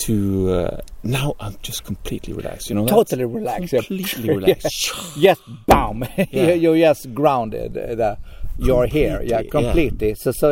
to 0.04 0.50
uh, 0.50 0.80
now, 1.02 1.34
I'm 1.40 1.56
just 1.62 1.84
completely 1.84 2.34
relaxed. 2.34 2.68
You 2.68 2.76
know, 2.76 2.84
that? 2.84 2.90
Totally 2.90 3.24
relaxed. 3.24 3.72
yeah. 3.72 3.80
completely 3.80 4.28
relaxed. 4.28 5.16
Yes, 5.16 5.38
bam! 5.66 6.04
Yeah. 6.30 6.52
you, 6.52 6.74
you're 6.74 6.94
just 6.94 7.14
grounded. 7.14 7.76
Uh, 8.00 8.16
you're 8.58 8.86
here. 8.86 9.20
Yeah, 9.24 9.42
Completely, 9.50 10.08
yeah. 10.10 10.14
So, 10.14 10.30
so, 10.30 10.50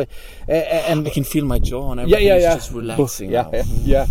uh, 0.49 0.51
and 0.51 1.07
I 1.07 1.11
can 1.11 1.23
feel 1.23 1.45
my 1.45 1.59
jaw 1.59 1.91
and 1.91 1.99
yeah, 2.01 2.17
everything 2.17 2.27
yeah, 2.27 2.35
is 2.35 2.43
yeah. 2.43 2.55
just 2.55 2.71
relaxing 2.71 3.31
yeah, 3.31 3.49
yeah, 3.53 3.63
yeah. 3.83 4.07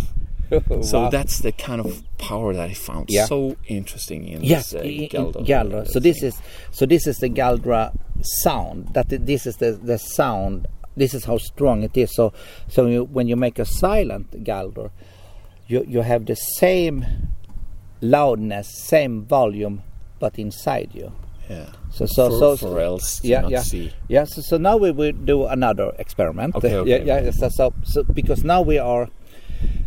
So 0.83 1.01
Wow. 1.03 1.09
that's 1.09 1.39
the 1.39 1.51
kind 1.51 1.79
of 1.81 2.03
power 2.17 2.53
that 2.53 2.69
I 2.69 2.73
found 2.73 3.09
Yeah. 3.09 3.25
so 3.25 3.55
interesting 3.67 4.27
in 4.27 4.43
Yes, 4.43 4.71
this 4.71 4.81
uh, 4.81 4.83
Galdra. 5.43 5.73
uh, 5.73 5.85
So 5.85 5.99
this 5.99 6.21
is 6.23 6.35
so 6.71 6.85
this 6.85 7.07
is 7.07 7.17
the 7.17 7.29
Galdra 7.29 7.91
sound. 8.43 8.89
That 8.93 9.09
this 9.09 9.45
is 9.45 9.57
the 9.57 9.71
the 9.73 9.97
sound. 9.97 10.67
This 10.95 11.13
is 11.13 11.25
how 11.25 11.37
strong 11.39 11.83
it 11.83 11.97
is. 11.97 12.13
So 12.15 12.33
so 12.67 12.85
you, 12.87 13.03
when 13.05 13.27
you 13.27 13.35
make 13.35 13.57
a 13.59 13.65
silent 13.65 14.43
Galdor, 14.43 14.91
you 15.67 15.83
you 15.87 16.01
have 16.01 16.25
the 16.25 16.35
same 16.35 17.05
loudness, 18.01 18.67
same 18.67 19.23
volume, 19.23 19.81
but 20.19 20.37
inside 20.37 20.89
you. 20.93 21.11
yeah. 21.49 21.67
So 21.91 22.05
so 22.05 22.29
for, 22.29 22.39
so 22.39 22.57
for 22.57 22.79
else 22.79 23.23
yeah, 23.23 23.47
yeah. 23.47 23.61
see. 23.61 23.91
Yeah, 24.07 24.25
so, 24.25 24.41
so 24.41 24.57
now 24.57 24.77
we 24.77 24.91
will 24.91 25.11
do 25.11 25.45
another 25.45 25.93
experiment. 25.99 26.55
Okay, 26.55 26.75
okay, 26.75 27.03
yeah, 27.05 27.19
yeah. 27.21 27.31
so, 27.49 27.73
so 27.83 28.03
because 28.03 28.43
now 28.43 28.61
we 28.61 28.77
are, 28.79 29.09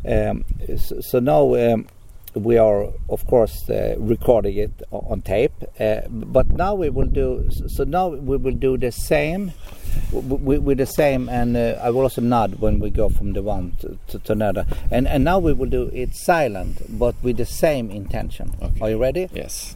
um, 0.08 0.44
so, 0.76 1.00
so 1.00 1.18
now 1.20 1.54
um, 1.54 1.86
we 2.34 2.58
are, 2.58 2.88
of 3.08 3.26
course, 3.26 3.68
uh, 3.70 3.94
recording 3.98 4.56
it 4.56 4.82
on 4.90 5.22
tape. 5.22 5.52
Uh, 5.80 6.00
but 6.08 6.48
now 6.48 6.74
we 6.74 6.90
will 6.90 7.06
do. 7.06 7.48
So 7.68 7.84
now 7.84 8.08
we 8.08 8.36
will 8.36 8.54
do 8.54 8.76
the 8.76 8.92
same. 8.92 9.52
w- 10.12 10.38
w- 10.38 10.60
With 10.60 10.78
the 10.78 10.86
same, 10.86 11.28
and 11.30 11.56
uh, 11.56 11.78
I 11.82 11.88
will 11.90 12.02
also 12.02 12.20
nod 12.20 12.56
when 12.60 12.78
we 12.78 12.90
go 12.90 13.08
from 13.08 13.32
the 13.32 13.42
one 13.42 13.72
to, 13.80 13.96
to, 14.08 14.18
to 14.18 14.32
another, 14.32 14.66
and 14.90 15.08
and 15.08 15.24
now 15.24 15.38
we 15.38 15.52
will 15.54 15.70
do 15.70 15.90
it 15.94 16.14
silent, 16.14 16.82
but 16.98 17.14
with 17.22 17.38
the 17.38 17.46
same 17.46 17.90
intention. 17.90 18.52
Okay. 18.62 18.80
Are 18.82 18.90
you 18.90 18.98
ready? 18.98 19.28
Yes. 19.32 19.74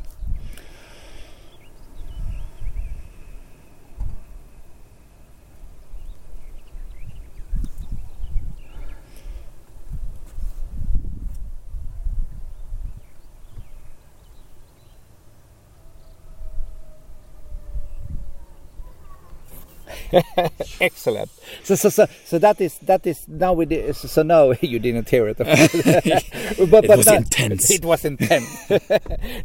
Excellent. 20.81 21.31
So, 21.62 21.74
so, 21.74 21.89
so, 21.89 22.07
so 22.24 22.39
that 22.39 22.61
is 22.61 22.78
that 22.78 23.07
is 23.07 23.27
now 23.28 23.53
we 23.53 23.66
did, 23.66 23.95
so, 23.97 24.09
so 24.09 24.23
now 24.23 24.53
you 24.61 24.78
didn't 24.78 25.09
hear 25.09 25.28
it. 25.28 25.39
but, 25.39 26.85
It 26.85 26.97
was 26.97 27.07
now- 27.07 27.15
intense. 27.15 27.70
It 27.70 27.85
was 27.85 28.05
intense. 28.05 28.49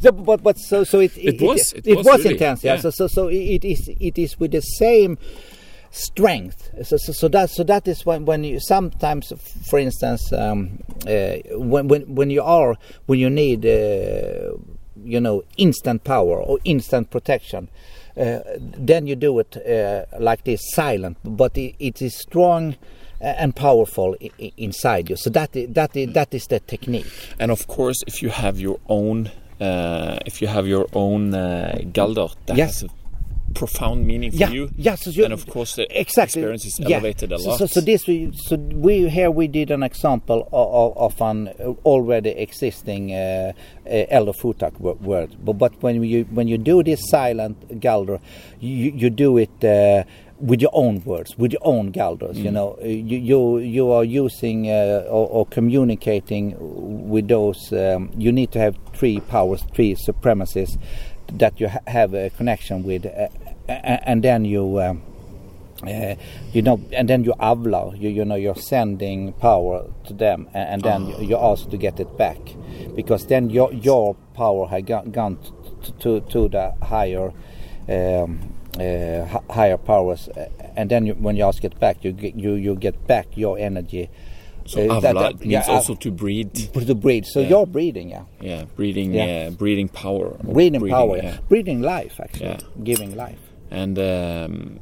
so, 0.00 0.12
but 0.12 0.42
but 0.42 0.58
so 0.58 0.84
so 0.84 1.00
it 1.00 1.16
It 1.16 1.40
was, 1.40 1.72
it 1.72 1.86
it, 1.86 1.96
was 1.96 2.06
was 2.06 2.18
really, 2.18 2.34
intense. 2.34 2.64
Yeah. 2.64 2.74
yeah. 2.74 2.80
So 2.80 2.90
so 2.90 3.06
so 3.06 3.28
it 3.28 3.64
is 3.64 3.88
it 4.00 4.18
is 4.18 4.38
with 4.38 4.52
the 4.52 4.60
same 4.60 5.18
strength. 5.90 6.70
So 6.84 6.96
so, 6.96 7.12
so 7.12 7.28
that 7.28 7.50
so 7.50 7.64
that 7.64 7.86
is 7.88 8.04
when 8.04 8.24
when 8.24 8.44
you 8.44 8.60
sometimes, 8.60 9.32
for 9.68 9.78
instance, 9.78 10.32
um, 10.32 10.82
uh, 11.06 11.36
when 11.56 11.88
when 11.88 12.02
when 12.14 12.30
you 12.30 12.42
are 12.42 12.76
when 13.06 13.18
you 13.18 13.30
need. 13.30 13.64
Uh, 13.66 14.56
you 15.04 15.20
know, 15.20 15.44
instant 15.58 16.02
power 16.04 16.40
or 16.42 16.58
instant 16.64 17.10
protection. 17.10 17.68
Uh, 18.16 18.40
then 18.58 19.06
you 19.06 19.14
do 19.16 19.38
it 19.40 19.56
uh, 19.56 20.04
like 20.18 20.44
this, 20.44 20.60
silent, 20.74 21.16
but 21.24 21.56
it, 21.58 21.74
it 21.78 22.00
is 22.02 22.14
strong 22.18 22.74
and 23.20 23.54
powerful 23.56 24.14
inside 24.56 25.08
you. 25.10 25.16
So 25.16 25.30
that 25.30 25.50
i- 25.56 25.66
that 25.70 25.96
i- 25.96 26.06
that 26.06 26.34
is 26.34 26.46
the 26.46 26.60
technique. 26.60 27.06
And 27.38 27.50
of 27.50 27.66
course, 27.66 27.96
if 28.06 28.22
you 28.22 28.28
have 28.30 28.60
your 28.60 28.78
own, 28.88 29.30
uh, 29.60 30.18
if 30.26 30.40
you 30.42 30.48
have 30.48 30.66
your 30.66 30.86
own 30.92 31.34
uh, 31.34 31.78
Galdor, 31.92 32.34
that 32.46 32.56
Yes. 32.56 32.80
has 32.82 32.90
profound 33.54 34.06
meaning 34.06 34.30
for 34.30 34.36
Yeah, 34.36 34.50
you. 34.50 34.70
yeah, 34.76 34.94
so 34.96 35.10
you- 35.10 35.24
and 35.24 35.32
of 35.32 35.46
course, 35.46 35.76
the 35.76 35.86
exactly 35.98 36.40
experience 36.42 36.66
is 36.66 36.78
yeah. 36.80 36.96
elevated 36.96 37.32
a 37.32 37.38
lot. 37.38 37.58
So, 37.58 37.66
so 37.66 37.80
this 37.80 38.06
we 38.06 38.30
so 38.34 38.56
we 38.56 39.08
here 39.08 39.30
we 39.30 39.48
did 39.48 39.70
an 39.70 39.82
example 39.82 40.48
of, 40.52 40.96
of 40.96 41.20
an 41.22 41.48
already 41.84 42.30
existing 42.30 43.12
uh, 43.12 43.52
uh, 43.86 44.04
elder 44.10 44.32
futhark 44.32 44.78
word, 44.80 45.36
but 45.44 45.54
but 45.54 45.72
when 45.82 46.02
you 46.04 46.24
when 46.24 46.48
you 46.48 46.58
do 46.58 46.82
this 46.82 47.00
silent 47.08 47.80
galder, 47.80 48.20
you 48.60 48.92
you 48.94 49.10
do 49.10 49.38
it. 49.38 49.64
Uh, 49.64 50.04
with 50.38 50.60
your 50.60 50.70
own 50.74 51.02
words, 51.06 51.38
with 51.38 51.50
your 51.50 51.62
own 51.64 51.90
galders, 51.90 52.36
you 52.36 52.50
know, 52.50 52.76
Uh, 52.82 52.86
you 52.88 53.16
you, 53.18 53.58
you 53.58 53.90
are 53.90 54.04
using 54.04 54.68
uh, 54.68 55.02
or, 55.08 55.26
or 55.30 55.46
communicating 55.46 56.54
with 57.08 57.26
those. 57.28 57.72
Um, 57.72 58.10
you 58.18 58.30
need 58.32 58.50
to 58.52 58.58
have 58.58 58.76
three 58.92 59.18
powers, 59.20 59.64
three 59.72 59.94
supremacies 59.94 60.76
that 61.32 61.60
you 61.60 61.68
ha- 61.68 61.80
have 61.86 62.14
a 62.14 62.30
connection 62.30 62.82
with, 62.82 63.06
uh, 63.06 63.28
and 63.68 64.22
then 64.22 64.44
you. 64.44 64.80
Um, 64.80 65.02
uh, 65.86 66.14
you 66.54 66.62
know, 66.62 66.80
and 66.90 67.06
then 67.06 67.22
you 67.22 67.34
avlar, 67.38 68.00
you, 68.00 68.08
you 68.08 68.24
know, 68.24 68.34
you're 68.34 68.54
sending 68.54 69.34
power 69.34 69.84
to 70.06 70.14
them, 70.14 70.48
and, 70.54 70.68
and 70.70 70.82
then 70.82 71.06
you, 71.06 71.28
you 71.28 71.36
ask 71.36 71.68
to 71.68 71.76
get 71.76 72.00
it 72.00 72.16
back, 72.16 72.38
because 72.94 73.26
then 73.26 73.50
your 73.50 73.70
your 73.74 74.16
power 74.32 74.66
has 74.68 74.82
gone, 74.84 75.10
gone 75.10 75.38
to, 75.84 75.92
to 75.92 76.20
to 76.30 76.48
the 76.48 76.72
higher 76.82 77.30
um, 77.90 78.54
uh, 78.80 79.52
higher 79.52 79.76
powers, 79.76 80.30
uh, 80.30 80.48
and 80.76 80.88
then 80.90 81.04
you, 81.04 81.12
when 81.12 81.36
you 81.36 81.44
ask 81.44 81.62
it 81.62 81.78
back, 81.78 82.02
you 82.02 82.12
get, 82.12 82.34
you 82.36 82.54
you 82.54 82.74
get 82.74 83.06
back 83.06 83.36
your 83.36 83.58
energy. 83.58 84.08
So 84.66 84.78
uh, 84.90 85.00
that- 85.00 85.14
that- 85.14 85.40
means 85.40 85.52
yeah, 85.52 85.64
also 85.68 85.94
to 85.94 86.10
breed. 86.10 86.50
to 86.88 86.94
breed. 86.94 87.24
So 87.26 87.40
Yeah. 87.40 87.48
you're 87.50 87.66
breeding, 87.66 88.10
yeah, 88.10 88.24
Yeah, 88.40 88.64
breeding, 88.76 89.14
Yeah. 89.14 89.24
Uh, 89.48 89.50
breeding 89.50 89.88
power. 89.88 90.26
or 90.46 90.52
breeding, 90.54 90.88
power, 90.88 91.16
yeah. 91.16 91.36
breeding 91.48 91.80
life, 91.82 92.14
actually, 92.20 92.46
Yeah. 92.50 92.58
giving 92.84 93.16
life. 93.16 93.38
and 93.70 93.98
um, 93.98 94.78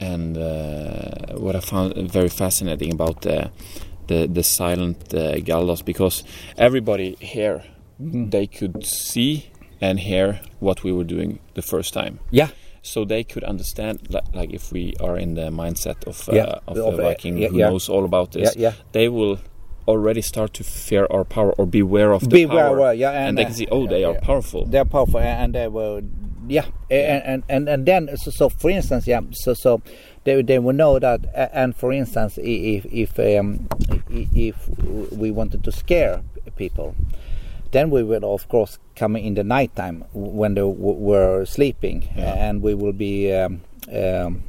and 0.00 0.36
uh, 0.36 1.38
what 1.44 1.54
I 1.56 1.60
found 1.60 1.94
very 2.10 2.28
fascinating 2.30 2.92
about 2.92 3.20
the 3.22 3.50
the, 4.06 4.26
the 4.26 4.42
silent 4.42 4.98
uh, 5.14 5.36
Galdos 5.48 5.82
because 5.84 6.24
everybody 6.56 7.16
here 7.20 7.62
Mm-hmm. 8.02 8.30
they 8.30 8.46
could 8.48 8.84
see 8.84 9.34
and 9.80 10.00
hear 10.00 10.40
what 10.58 10.82
we 10.82 10.90
were 10.92 11.04
doing 11.04 11.38
the 11.54 11.62
first 11.62 11.94
time. 11.94 12.18
Yeah, 12.32 12.48
So 12.84 13.04
they 13.06 13.24
could 13.24 13.44
understand, 13.44 14.10
li- 14.10 14.20
like 14.34 14.52
if 14.52 14.70
we 14.70 14.94
are 15.00 15.16
in 15.16 15.34
the 15.34 15.48
mindset 15.50 16.06
of 16.06 16.28
uh, 16.28 16.34
Yeah, 16.34 16.58
of, 16.68 16.76
of, 16.76 16.98
a 16.98 17.02
uh, 17.02 17.06
Viking 17.08 17.38
yeah, 17.38 17.48
who 17.48 17.58
yeah. 17.58 17.70
knows 17.70 17.88
all 17.88 18.04
about 18.04 18.32
this, 18.32 18.54
they 18.92 19.08
will 19.08 19.38
already 19.88 20.20
start 20.22 20.52
to 20.54 20.64
fear 20.64 21.06
our 21.10 21.24
power 21.24 21.52
or 21.52 21.66
beware 21.66 22.12
of 22.12 22.22
the 22.22 22.28
Beware, 22.28 22.68
power, 22.68 22.78
well, 22.78 22.94
yeah, 22.94 23.10
and, 23.10 23.28
and, 23.28 23.38
they 23.38 23.42
uh, 23.42 23.46
can 23.46 23.54
see, 23.54 23.68
oh, 23.70 23.86
they 23.86 24.04
are 24.04 24.14
powerful. 24.14 24.64
they're 24.66 24.84
powerful 24.84 25.20
and 25.20 25.54
they 25.54 25.68
will, 25.68 26.02
yeah 26.48 26.66
and 26.90 27.22
and 27.24 27.42
and, 27.48 27.68
and 27.68 27.86
then 27.86 28.16
so, 28.16 28.30
so 28.30 28.48
for 28.48 28.70
instance 28.70 29.06
yeah 29.06 29.20
so 29.32 29.54
so 29.54 29.80
they, 30.24 30.42
they 30.42 30.58
will 30.58 30.74
know 30.74 30.98
that 30.98 31.20
and 31.52 31.74
for 31.74 31.92
instance 31.92 32.38
if 32.42 32.84
if 32.86 33.18
um, 33.18 33.66
if 34.10 34.68
we 35.12 35.30
wanted 35.30 35.64
to 35.64 35.72
scare 35.72 36.22
people 36.56 36.94
then 37.74 37.90
we 37.90 38.02
will 38.02 38.24
of 38.34 38.48
course 38.48 38.78
come 38.96 39.16
in 39.16 39.34
the 39.34 39.42
nighttime 39.44 40.04
when 40.14 40.54
they 40.54 40.60
w- 40.62 41.00
were 41.10 41.44
sleeping 41.44 41.98
Yeah. 42.16 42.32
and 42.48 42.62
we 42.62 42.72
will 42.74 42.92
be 42.94 43.32
um, 43.34 43.60
um, 43.92 44.42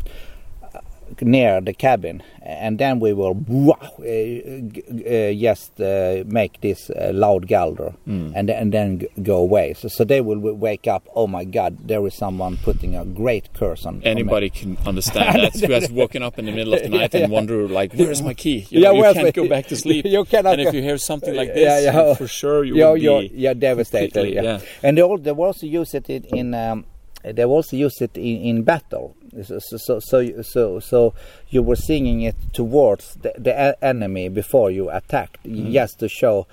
near 1.21 1.61
the 1.61 1.73
cabin 1.73 2.21
and 2.41 2.77
then 2.77 2.99
we 2.99 3.13
will 3.13 3.33
wow, 3.47 3.77
uh, 3.99 4.03
uh, 4.03 5.33
just 5.33 5.79
uh, 5.81 6.23
make 6.27 6.61
this 6.61 6.89
uh, 6.89 7.11
loud 7.13 7.47
galder 7.47 7.93
Mm. 8.07 8.33
and, 8.35 8.49
and 8.49 8.71
then 8.73 9.01
go 9.23 9.37
away 9.37 9.73
so, 9.73 9.87
so 9.87 10.03
they 10.03 10.21
will 10.21 10.39
wake 10.39 10.87
up 10.87 11.07
oh 11.15 11.27
my 11.27 11.43
god 11.43 11.77
there 11.87 12.05
is 12.05 12.13
someone 12.15 12.57
putting 12.57 12.95
a 12.95 13.05
great 13.05 13.53
curse 13.53 13.85
on 13.85 13.95
on 13.95 13.99
me." 14.01 14.05
Anybody 14.05 14.49
can 14.49 14.77
understand 14.85 15.35
that 15.43 15.53
who 15.59 15.71
has 15.73 15.91
woken 15.91 16.21
up 16.23 16.37
in 16.39 16.45
the 16.45 16.51
middle 16.51 16.73
of 16.73 16.81
the 16.83 16.89
night 16.99 17.13
and 17.15 17.21
Yeah. 17.29 17.35
wonder 17.37 17.67
like, 17.67 17.93
where's 17.93 18.21
my 18.21 18.33
key? 18.33 18.65
You, 18.69 18.81
Yeah, 18.81 18.91
you 18.91 19.03
can't 19.03 19.23
my 19.23 19.31
go 19.31 19.47
back 19.47 19.67
to 19.67 19.75
sleep. 19.75 20.05
You 20.15 20.25
cannot 20.25 20.59
and 20.59 20.67
if 20.67 20.73
you 20.73 20.81
hear 20.81 20.97
something 20.97 21.33
like 21.35 21.49
Yeah, 21.49 21.79
this, 21.81 21.85
yeah. 21.85 22.13
for 22.15 22.27
sure 22.27 22.63
you 22.63 22.75
you're, 22.75 22.93
will 22.93 23.21
be 23.21 23.31
you're 23.35 23.53
devastated 23.53 24.25
yeah. 24.33 24.59
and 24.83 24.97
they, 24.97 25.01
al- 25.01 25.17
they 25.17 25.31
also 25.31 25.65
use 25.65 25.93
it 25.93 26.09
in, 26.09 26.23
in 26.25 26.53
um, 26.53 26.85
they 27.23 27.43
also 27.45 27.75
use 27.75 28.01
it 28.01 28.15
in, 28.17 28.37
in 28.49 28.63
battle 28.63 29.15
so 29.43 29.59
so, 29.59 29.99
so 29.99 30.41
so 30.41 30.79
so 30.79 31.13
you 31.49 31.61
were 31.63 31.75
singing 31.75 32.21
it 32.21 32.35
towards 32.53 33.15
the, 33.15 33.33
the 33.37 33.77
enemy 33.83 34.29
before 34.29 34.71
you 34.71 34.89
attacked 34.89 35.43
Mm. 35.43 35.71
just 35.73 35.99
to 35.99 36.07
show 36.07 36.47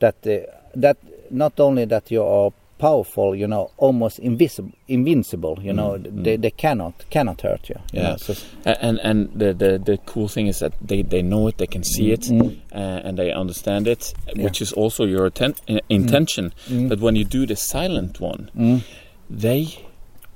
that 0.00 0.16
uh, 0.26 0.38
that 0.74 0.96
not 1.30 1.58
only 1.60 1.84
that 1.86 2.10
you 2.10 2.22
are 2.22 2.52
powerful 2.78 3.34
you 3.34 3.46
know 3.46 3.70
almost 3.78 4.18
invisible 4.18 4.70
invincible 4.86 5.58
you 5.62 5.72
know 5.72 5.96
they, 5.98 6.36
they 6.36 6.50
cannot 6.50 6.92
cannot 7.10 7.40
hurt 7.40 7.68
you, 7.70 7.76
you 7.92 8.00
Mm, 8.00 8.02
Yeah. 8.02 8.10
know, 8.10 8.16
so, 8.18 8.34
and 8.64 8.98
and 9.02 9.28
the, 9.34 9.54
the 9.54 9.78
the 9.78 9.96
cool 10.06 10.28
thing 10.28 10.46
is 10.46 10.58
that 10.58 10.72
they 10.86 11.02
they 11.02 11.22
know 11.22 11.48
it, 11.48 11.56
they 11.56 11.66
can 11.66 11.82
see 11.84 12.12
it, 12.12 12.20
Mm. 12.28 12.56
uh, 12.74 13.06
and 13.06 13.16
they 13.18 13.32
understand 13.32 13.86
it, 13.88 14.12
which 14.36 14.60
is 14.60 14.72
also 14.74 15.04
your 15.06 15.24
atten- 15.26 15.54
uh, 15.68 15.78
intention. 15.88 16.52
Mm. 16.68 16.88
But 16.90 17.00
when 17.00 17.16
you 17.16 17.24
do 17.24 17.46
the 17.46 17.56
silent 17.56 18.20
one, 18.20 18.50
they. 19.30 19.85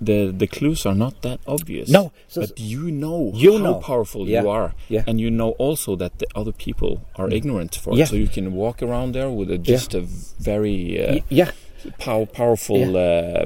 The, 0.03 0.33
the 0.35 0.47
clues 0.47 0.87
are 0.87 0.95
not 0.95 1.21
that 1.23 1.41
obvious. 1.47 1.91
No, 1.91 2.11
so- 2.27 2.41
but 2.41 2.59
you 2.59 2.91
know 2.91 3.33
You 3.35 3.59
how 3.59 3.65
know. 3.65 3.75
powerful 3.75 4.27
Yeah, 4.27 4.43
you 4.43 4.49
are, 4.49 4.75
yeah. 4.89 5.05
and 5.07 5.21
you 5.21 5.31
know 5.31 5.51
also 5.59 5.95
that 5.97 6.19
the 6.19 6.27
other 6.35 6.53
people 6.53 7.03
are 7.17 7.29
ignorant 7.31 7.75
for 7.75 7.95
Yeah. 7.95 8.05
it. 8.05 8.09
So 8.09 8.17
you 8.17 8.29
can 8.29 8.55
walk 8.55 8.83
around 8.83 9.13
there 9.13 9.29
with 9.31 9.51
a, 9.51 9.59
just 9.59 9.95
a 9.95 10.01
very 10.01 10.79
uh, 11.07 11.19
yeah 11.29 11.51
pow- 11.99 12.25
powerful. 12.25 12.97
Uh, 12.97 13.45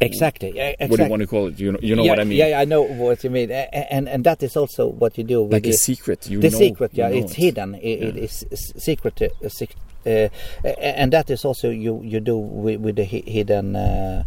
exactly 0.00 0.58
exactly 0.58 0.86
what 0.88 0.96
do 0.96 1.02
you 1.04 1.10
want 1.10 1.20
to 1.22 1.26
call 1.26 1.46
it? 1.48 1.58
You 1.58 1.72
know, 1.72 1.78
you 1.82 1.96
know 1.96 2.04
yeah, 2.04 2.10
what 2.10 2.20
I 2.20 2.24
mean? 2.24 2.38
Yeah, 2.38 2.58
I 2.60 2.64
know 2.64 2.82
what 2.82 3.22
you 3.24 3.30
mean, 3.30 3.50
A- 3.50 3.68
a- 3.72 3.92
and 3.92 4.08
and 4.08 4.24
that 4.24 4.42
is 4.42 4.56
also 4.56 4.86
what 4.88 5.16
you 5.18 5.24
do 5.24 5.42
with 5.42 5.52
Like 5.52 5.66
a 5.66 5.70
the, 5.70 5.76
secret. 5.76 6.28
You 6.30 6.40
the 6.40 6.50
know, 6.50 6.58
secret. 6.58 6.92
you 6.94 7.02
Yeah, 7.02 7.10
know 7.10 7.16
it's 7.16 7.32
it. 7.32 7.36
hidden. 7.38 7.74
It, 7.76 8.02
it 8.02 8.16
is 8.16 8.44
secret. 8.76 9.20
Uh, 10.04 10.08
uh, 10.64 10.68
and 10.68 11.12
that 11.12 11.30
is 11.30 11.44
also 11.44 11.70
you 11.70 12.00
you 12.02 12.18
do 12.18 12.36
with, 12.36 12.80
with 12.80 12.96
the 12.96 13.04
hidden 13.04 13.76
uh, 13.76 14.24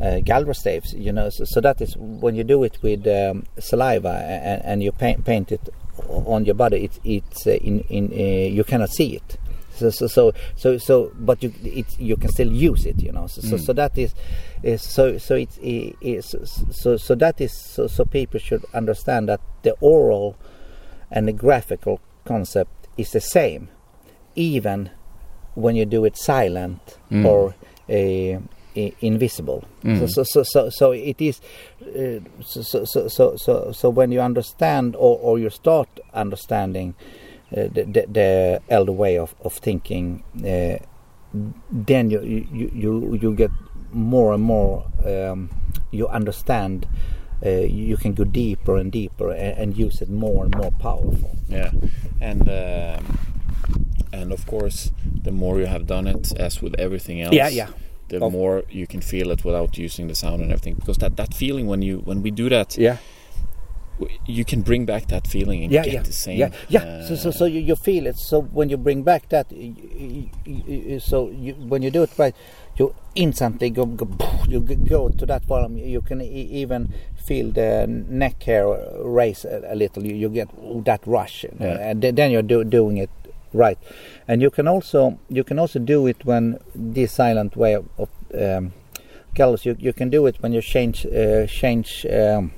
uh, 0.00 0.52
staves. 0.52 0.94
You 0.94 1.12
know, 1.12 1.30
so, 1.30 1.44
so 1.44 1.60
that 1.60 1.80
is 1.80 1.96
when 1.96 2.36
you 2.36 2.44
do 2.44 2.62
it 2.62 2.78
with 2.82 3.06
um, 3.08 3.44
saliva 3.58 4.10
and, 4.10 4.64
and 4.64 4.82
you 4.82 4.92
paint 4.92 5.24
paint 5.24 5.50
it 5.50 5.68
on 6.08 6.44
your 6.44 6.54
body. 6.54 6.84
It's 6.84 7.00
it's 7.04 7.46
uh, 7.46 7.50
in 7.52 7.80
in 7.88 8.12
uh, 8.12 8.48
you 8.54 8.62
cannot 8.64 8.90
see 8.90 9.16
it. 9.16 9.36
So 9.76 9.90
so 9.90 10.06
so 10.06 10.32
so, 10.56 10.78
so 10.78 11.12
but 11.14 11.42
you 11.42 11.52
it's 11.64 11.98
you 11.98 12.16
can 12.16 12.30
still 12.30 12.50
use 12.52 12.86
it. 12.86 13.02
You 13.02 13.12
know, 13.12 13.26
so 13.26 13.40
so, 13.42 13.56
so 13.56 13.72
that 13.74 13.96
is. 13.98 14.14
is 14.62 14.82
so 14.82 15.18
so 15.18 15.34
it's 15.36 15.58
so 16.70 16.96
so 16.96 17.14
that 17.14 17.40
is 17.40 17.52
so 17.52 17.86
so 17.86 18.04
people 18.04 18.40
should 18.40 18.64
understand 18.74 19.28
that 19.28 19.40
the 19.62 19.72
oral 19.80 20.36
and 21.10 21.28
the 21.28 21.32
graphical 21.32 22.00
concept 22.24 22.70
is 22.96 23.10
the 23.12 23.20
same, 23.20 23.68
even 24.34 24.90
when 25.54 25.76
you 25.76 25.84
do 25.84 26.04
it 26.04 26.16
silent 26.16 26.98
or 27.24 27.54
uh, 27.88 28.38
i- 28.76 28.92
invisible. 29.00 29.64
So, 29.84 30.06
so, 30.06 30.22
so, 30.24 30.42
so, 30.42 30.70
so 30.70 30.90
it 30.92 31.20
is. 31.20 31.40
Uh, 31.80 32.20
so, 32.42 32.62
so, 32.62 32.84
so, 32.84 33.08
so, 33.08 33.36
so, 33.36 33.72
so 33.72 33.88
when 33.90 34.10
you 34.12 34.20
understand 34.20 34.96
or, 34.96 35.18
or 35.18 35.38
you 35.38 35.48
start 35.50 35.88
understanding 36.12 36.94
uh, 36.98 37.04
the, 37.50 37.84
the, 37.84 38.06
the 38.12 38.60
elder 38.68 38.92
way 38.92 39.18
of, 39.18 39.34
of 39.44 39.54
thinking, 39.54 40.22
uh, 40.44 40.78
then 41.70 42.10
you, 42.10 42.20
you 42.52 42.70
you 42.74 43.18
you 43.22 43.34
get 43.34 43.50
more 43.92 44.32
and 44.34 44.42
more. 44.42 44.84
Um, 45.04 45.50
you 45.90 46.08
understand. 46.08 46.86
Uh, 47.44 47.50
you 47.68 47.98
can 47.98 48.14
go 48.14 48.24
deeper 48.24 48.78
and 48.78 48.90
deeper 48.90 49.30
and, 49.30 49.58
and 49.58 49.76
use 49.76 50.00
it 50.00 50.08
more 50.08 50.44
and 50.44 50.56
more 50.56 50.70
powerful. 50.72 51.36
Yeah, 51.48 51.70
and 52.20 52.48
um, 52.48 53.18
and 54.12 54.32
of 54.32 54.46
course, 54.46 54.90
the 55.24 55.30
more 55.30 55.58
you 55.60 55.66
have 55.66 55.86
done 55.86 56.06
it, 56.06 56.32
as 56.40 56.62
with 56.62 56.74
everything 56.78 57.20
else, 57.20 57.34
Yeah, 57.34 57.48
yeah. 57.48 57.68
the 58.08 58.24
Of- 58.24 58.32
more 58.32 58.62
you 58.70 58.86
can 58.86 59.00
feel 59.02 59.30
it 59.30 59.44
without 59.44 59.76
using 59.78 60.08
the 60.08 60.14
sound 60.14 60.40
and 60.42 60.50
everything. 60.50 60.74
Because 60.76 60.96
that 60.98 61.16
that 61.16 61.34
feeling 61.34 61.66
when 61.66 61.82
you 61.82 61.98
when 62.06 62.22
we 62.22 62.30
do 62.30 62.48
that, 62.48 62.78
Yeah. 62.78 62.96
You 64.26 64.44
can 64.44 64.62
bring 64.62 64.84
back 64.86 65.06
that 65.08 65.26
feeling 65.26 65.62
and 65.64 65.72
yeah, 65.72 65.82
get 65.84 65.92
yeah, 65.94 66.02
the 66.02 66.12
same. 66.12 66.38
yeah, 66.38 66.50
yeah. 66.68 67.06
so, 67.06 67.14
so, 67.16 67.28
uh, 67.28 67.32
so 67.32 67.44
you, 67.46 67.60
you 67.60 67.76
feel 67.76 68.06
it. 68.06 68.16
So 68.16 68.42
when 68.42 68.68
you 68.68 68.76
bring 68.76 69.02
back 69.02 69.28
that, 69.30 69.46
y- 69.50 69.74
y- 69.76 70.30
y- 70.46 70.62
y- 70.68 70.98
so 70.98 71.30
you, 71.30 71.54
when 71.54 71.82
you 71.82 71.90
do 71.90 72.02
it 72.02 72.10
right, 72.18 72.34
you 72.76 72.94
instantly 73.14 73.70
go, 73.70 73.86
go 73.86 74.06
you 74.48 74.60
go 74.60 75.08
to 75.08 75.26
that 75.26 75.44
volume. 75.44 75.78
You 75.78 76.02
can 76.02 76.20
e- 76.20 76.26
even 76.62 76.92
feel 77.16 77.50
the 77.52 77.86
neck 77.88 78.42
hair 78.42 78.66
raise 79.02 79.44
a, 79.46 79.62
a 79.68 79.74
little. 79.74 80.04
You, 80.04 80.14
you 80.14 80.28
get 80.28 80.48
that 80.84 81.00
rush, 81.06 81.44
Yeah. 81.58 81.78
and 81.90 82.02
then 82.02 82.14
then 82.16 82.30
you're 82.30 82.42
do, 82.42 82.64
doing 82.64 82.98
it 82.98 83.10
right. 83.54 83.78
And 84.28 84.42
you 84.42 84.50
can 84.50 84.68
also 84.68 85.18
you 85.30 85.42
can 85.44 85.58
also 85.58 85.78
do 85.78 86.06
it 86.06 86.24
when 86.26 86.58
this 86.74 87.12
silent 87.12 87.56
way 87.56 87.72
of, 87.74 87.88
of 87.96 88.08
um, 88.38 88.72
gallows. 89.34 89.64
You 89.64 89.74
you 89.78 89.94
can 89.94 90.10
do 90.10 90.26
it 90.26 90.36
when 90.42 90.52
you 90.52 90.60
change 90.60 91.06
uh, 91.06 91.46
change. 91.46 92.04
Um, 92.12 92.52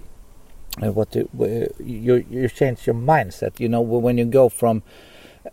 uh, 0.82 0.92
what 0.92 1.16
uh, 1.16 1.24
you 1.78 2.24
you 2.30 2.48
change 2.48 2.86
your 2.86 2.96
mindset. 2.96 3.58
You 3.60 3.68
know 3.68 3.80
when 3.80 4.18
you 4.18 4.24
go 4.24 4.48
from 4.48 4.82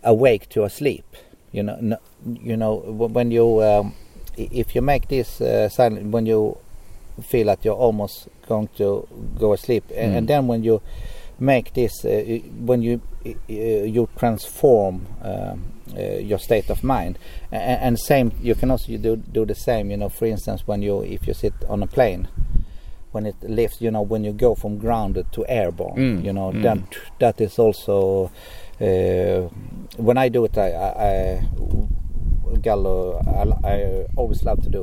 awake 0.02 0.48
to 0.50 0.64
asleep. 0.64 1.04
You 1.52 1.62
know, 1.62 1.78
no, 1.80 1.96
you 2.42 2.56
know 2.56 2.76
when 2.76 3.30
you 3.30 3.62
um, 3.62 3.94
if 4.36 4.74
you 4.74 4.82
make 4.82 5.08
this 5.08 5.40
uh, 5.40 5.68
silent 5.68 6.10
when 6.10 6.26
you 6.26 6.58
feel 7.22 7.46
that 7.46 7.64
you're 7.64 7.74
almost 7.74 8.28
going 8.46 8.68
to 8.76 9.06
go 9.38 9.52
asleep, 9.54 9.84
and, 9.94 10.14
and 10.16 10.24
Mm. 10.24 10.28
then 10.28 10.46
when 10.48 10.62
you 10.64 10.82
make 11.38 11.72
this 11.74 12.04
uh, 12.04 12.40
when 12.64 12.82
you 12.82 13.00
uh, 13.26 13.30
you 13.50 14.08
transform 14.18 15.06
um, 15.22 15.62
uh, 15.96 16.00
your 16.18 16.38
state 16.38 16.68
of 16.70 16.82
mind, 16.84 17.18
and, 17.52 17.80
and 17.80 17.98
same 17.98 18.32
you 18.42 18.54
can 18.54 18.70
also 18.70 18.96
do 18.98 19.16
do 19.16 19.46
the 19.46 19.54
same. 19.54 19.90
You 19.90 19.96
know, 19.96 20.08
for 20.10 20.26
instance, 20.26 20.66
when 20.66 20.82
you 20.82 21.02
if 21.02 21.26
you 21.26 21.34
sit 21.34 21.54
on 21.68 21.82
a 21.82 21.86
plane 21.86 22.28
when 23.16 23.24
it 23.24 23.36
lifts, 23.42 23.80
you 23.80 23.90
know, 23.90 24.02
when 24.02 24.22
you 24.24 24.32
go 24.32 24.54
from 24.54 24.76
grounded 24.76 25.26
to 25.32 25.40
airborne, 25.48 25.96
Mm, 25.96 26.24
you 26.26 26.32
know, 26.34 26.48
mm. 26.52 26.62
that 26.62 26.78
that 27.18 27.40
is 27.40 27.58
also 27.58 28.30
uh, 28.78 29.48
when 29.96 30.18
I 30.18 30.28
do 30.28 30.44
it, 30.44 30.58
I, 30.58 30.68
I, 30.68 30.88
I 31.06 32.58
Gallo, 32.60 32.96
I, 33.40 33.68
I 33.74 34.06
always 34.16 34.44
love 34.44 34.60
to 34.64 34.68
do 34.68 34.82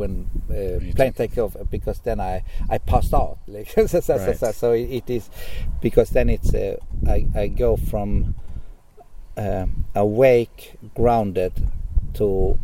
when 0.00 0.30
uh, 0.48 0.80
plane 0.96 1.12
take 1.12 1.36
off 1.36 1.56
because 1.70 1.98
then 2.00 2.20
I 2.20 2.42
I 2.70 2.78
pass 2.78 3.12
out. 3.12 3.38
Like 3.54 3.68
so, 3.68 3.86
so, 3.86 4.16
Right. 4.16 4.38
so, 4.38 4.52
so 4.52 4.72
it 4.72 4.88
it 5.00 5.10
is 5.10 5.24
because 5.82 6.08
then 6.16 6.28
it's 6.30 6.54
uh, 6.54 6.76
I 7.06 7.18
I 7.42 7.48
go 7.64 7.76
from 7.76 8.34
um, 9.36 9.84
awake, 9.94 10.76
grounded 10.96 11.52
to 12.14 12.58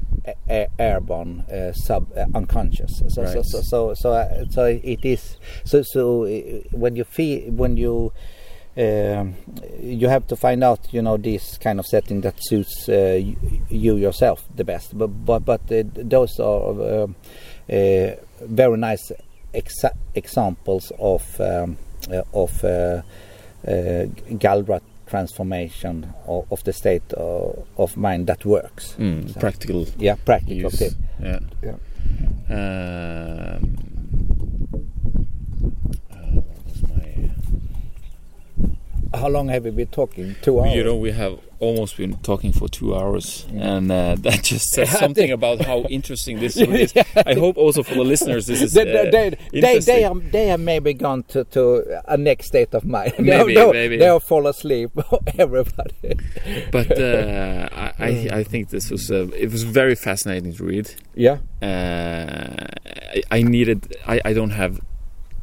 a- 0.49 0.69
airborne, 0.79 1.41
uh, 1.51 1.73
sub 1.73 2.07
uh, 2.17 2.25
unconscious. 2.35 2.99
So 2.99 3.09
so 3.09 3.23
Right. 3.23 3.45
so 3.45 3.61
so 3.63 3.95
so, 3.95 4.13
uh, 4.13 4.45
so 4.51 4.65
it 4.65 5.05
is 5.05 5.37
so 5.65 5.83
so 5.83 6.27
when 6.73 6.97
you 6.97 7.05
feel 7.05 7.51
when 7.53 7.77
you 7.77 8.13
um, 8.77 9.35
you 9.81 10.09
have 10.09 10.27
to 10.29 10.37
find 10.37 10.63
out 10.63 10.93
you 10.93 11.03
know 11.03 11.17
this 11.17 11.59
kind 11.59 11.79
of 11.81 11.87
setting 11.87 12.21
that 12.23 12.35
suits 12.39 12.89
uh, 12.89 13.19
you, 13.21 13.37
you 13.69 13.97
yourself 13.97 14.45
the 14.55 14.65
best 14.65 14.97
but 14.97 15.09
but 15.09 15.45
but 15.45 15.61
uh, 15.73 15.83
those 15.97 16.39
are 16.39 17.03
um, 17.03 17.17
uh, 17.69 18.11
very 18.43 18.77
nice 18.79 19.11
exa- 19.53 19.97
examples 20.15 20.93
of 20.99 21.23
um, 21.41 21.77
of 22.33 22.53
Galdra 23.65 24.81
transformation 25.11 25.95
of, 26.27 26.47
of 26.53 26.63
the 26.65 26.73
state 26.73 27.13
of, 27.15 27.67
of 27.77 27.97
mind 27.97 28.27
that 28.29 28.45
works 28.45 28.95
mm, 28.99 29.29
So- 29.33 29.41
practical 29.41 29.87
yeah 29.99 30.17
practical 30.25 30.71
use. 30.71 30.79
tip. 30.79 30.93
Yeah. 31.23 31.41
Yeah. 31.63 31.77
Um, 32.51 33.77
uh, 36.13 36.41
my? 36.89 37.31
how 39.19 39.29
long 39.29 39.49
have 39.49 39.65
we 39.65 39.71
been 39.71 39.87
talking 39.89 40.35
two 40.43 40.61
hours 40.61 40.75
You 40.75 40.85
know, 40.85 40.97
we 40.97 41.13
have 41.13 41.39
almost 41.61 41.97
been 41.97 42.17
talking 42.19 42.53
for 42.53 42.69
two 42.69 42.95
hours, 42.97 43.47
Yeah. 43.53 43.77
and 43.77 43.93
uh, 43.93 44.15
that 44.27 44.43
just 44.43 44.71
says 44.73 44.91
something 44.99 45.31
about 45.31 45.61
how 45.65 45.81
interesting 45.83 46.41
this 46.41 46.57
is. 46.85 46.93
I 47.27 47.35
hope 47.35 47.57
also 47.57 47.83
for 47.83 47.95
the 47.95 48.05
listeners 48.05 48.47
this 48.47 48.61
is 48.63 48.73
they, 48.73 48.83
uh, 48.83 49.11
they, 49.11 49.11
they, 49.11 49.31
they, 49.31 49.59
interesting. 49.59 49.95
they, 49.95 50.05
are, 50.05 50.15
they 50.15 50.47
have 50.49 50.61
maybe 50.61 50.95
gone 50.95 51.23
to, 51.25 51.45
to 51.45 52.01
a 52.09 52.17
next 52.17 52.47
state 52.47 52.75
of 52.75 52.85
mind. 52.85 53.13
Maybe, 53.19 53.55
maybe. 53.55 53.97
They'll 53.99 54.21
fall 54.21 54.47
asleep, 54.47 54.91
everybody. 55.39 56.17
but 56.73 56.91
uh, 56.99 57.69
I, 57.73 57.93
I, 57.99 58.29
I 58.41 58.45
think 58.45 58.71
this 58.71 58.91
was 58.91 59.11
uh, 59.11 59.29
it 59.37 59.51
was 59.53 59.63
very 59.63 59.95
fascinating 59.95 60.53
to 60.55 60.65
read. 60.65 60.91
Yeah. 61.15 61.39
Uh, 61.63 62.67
I, 63.15 63.23
I 63.31 63.43
needed. 63.43 63.97
I, 64.07 64.21
I 64.25 64.33
don't 64.33 64.51
have 64.51 64.81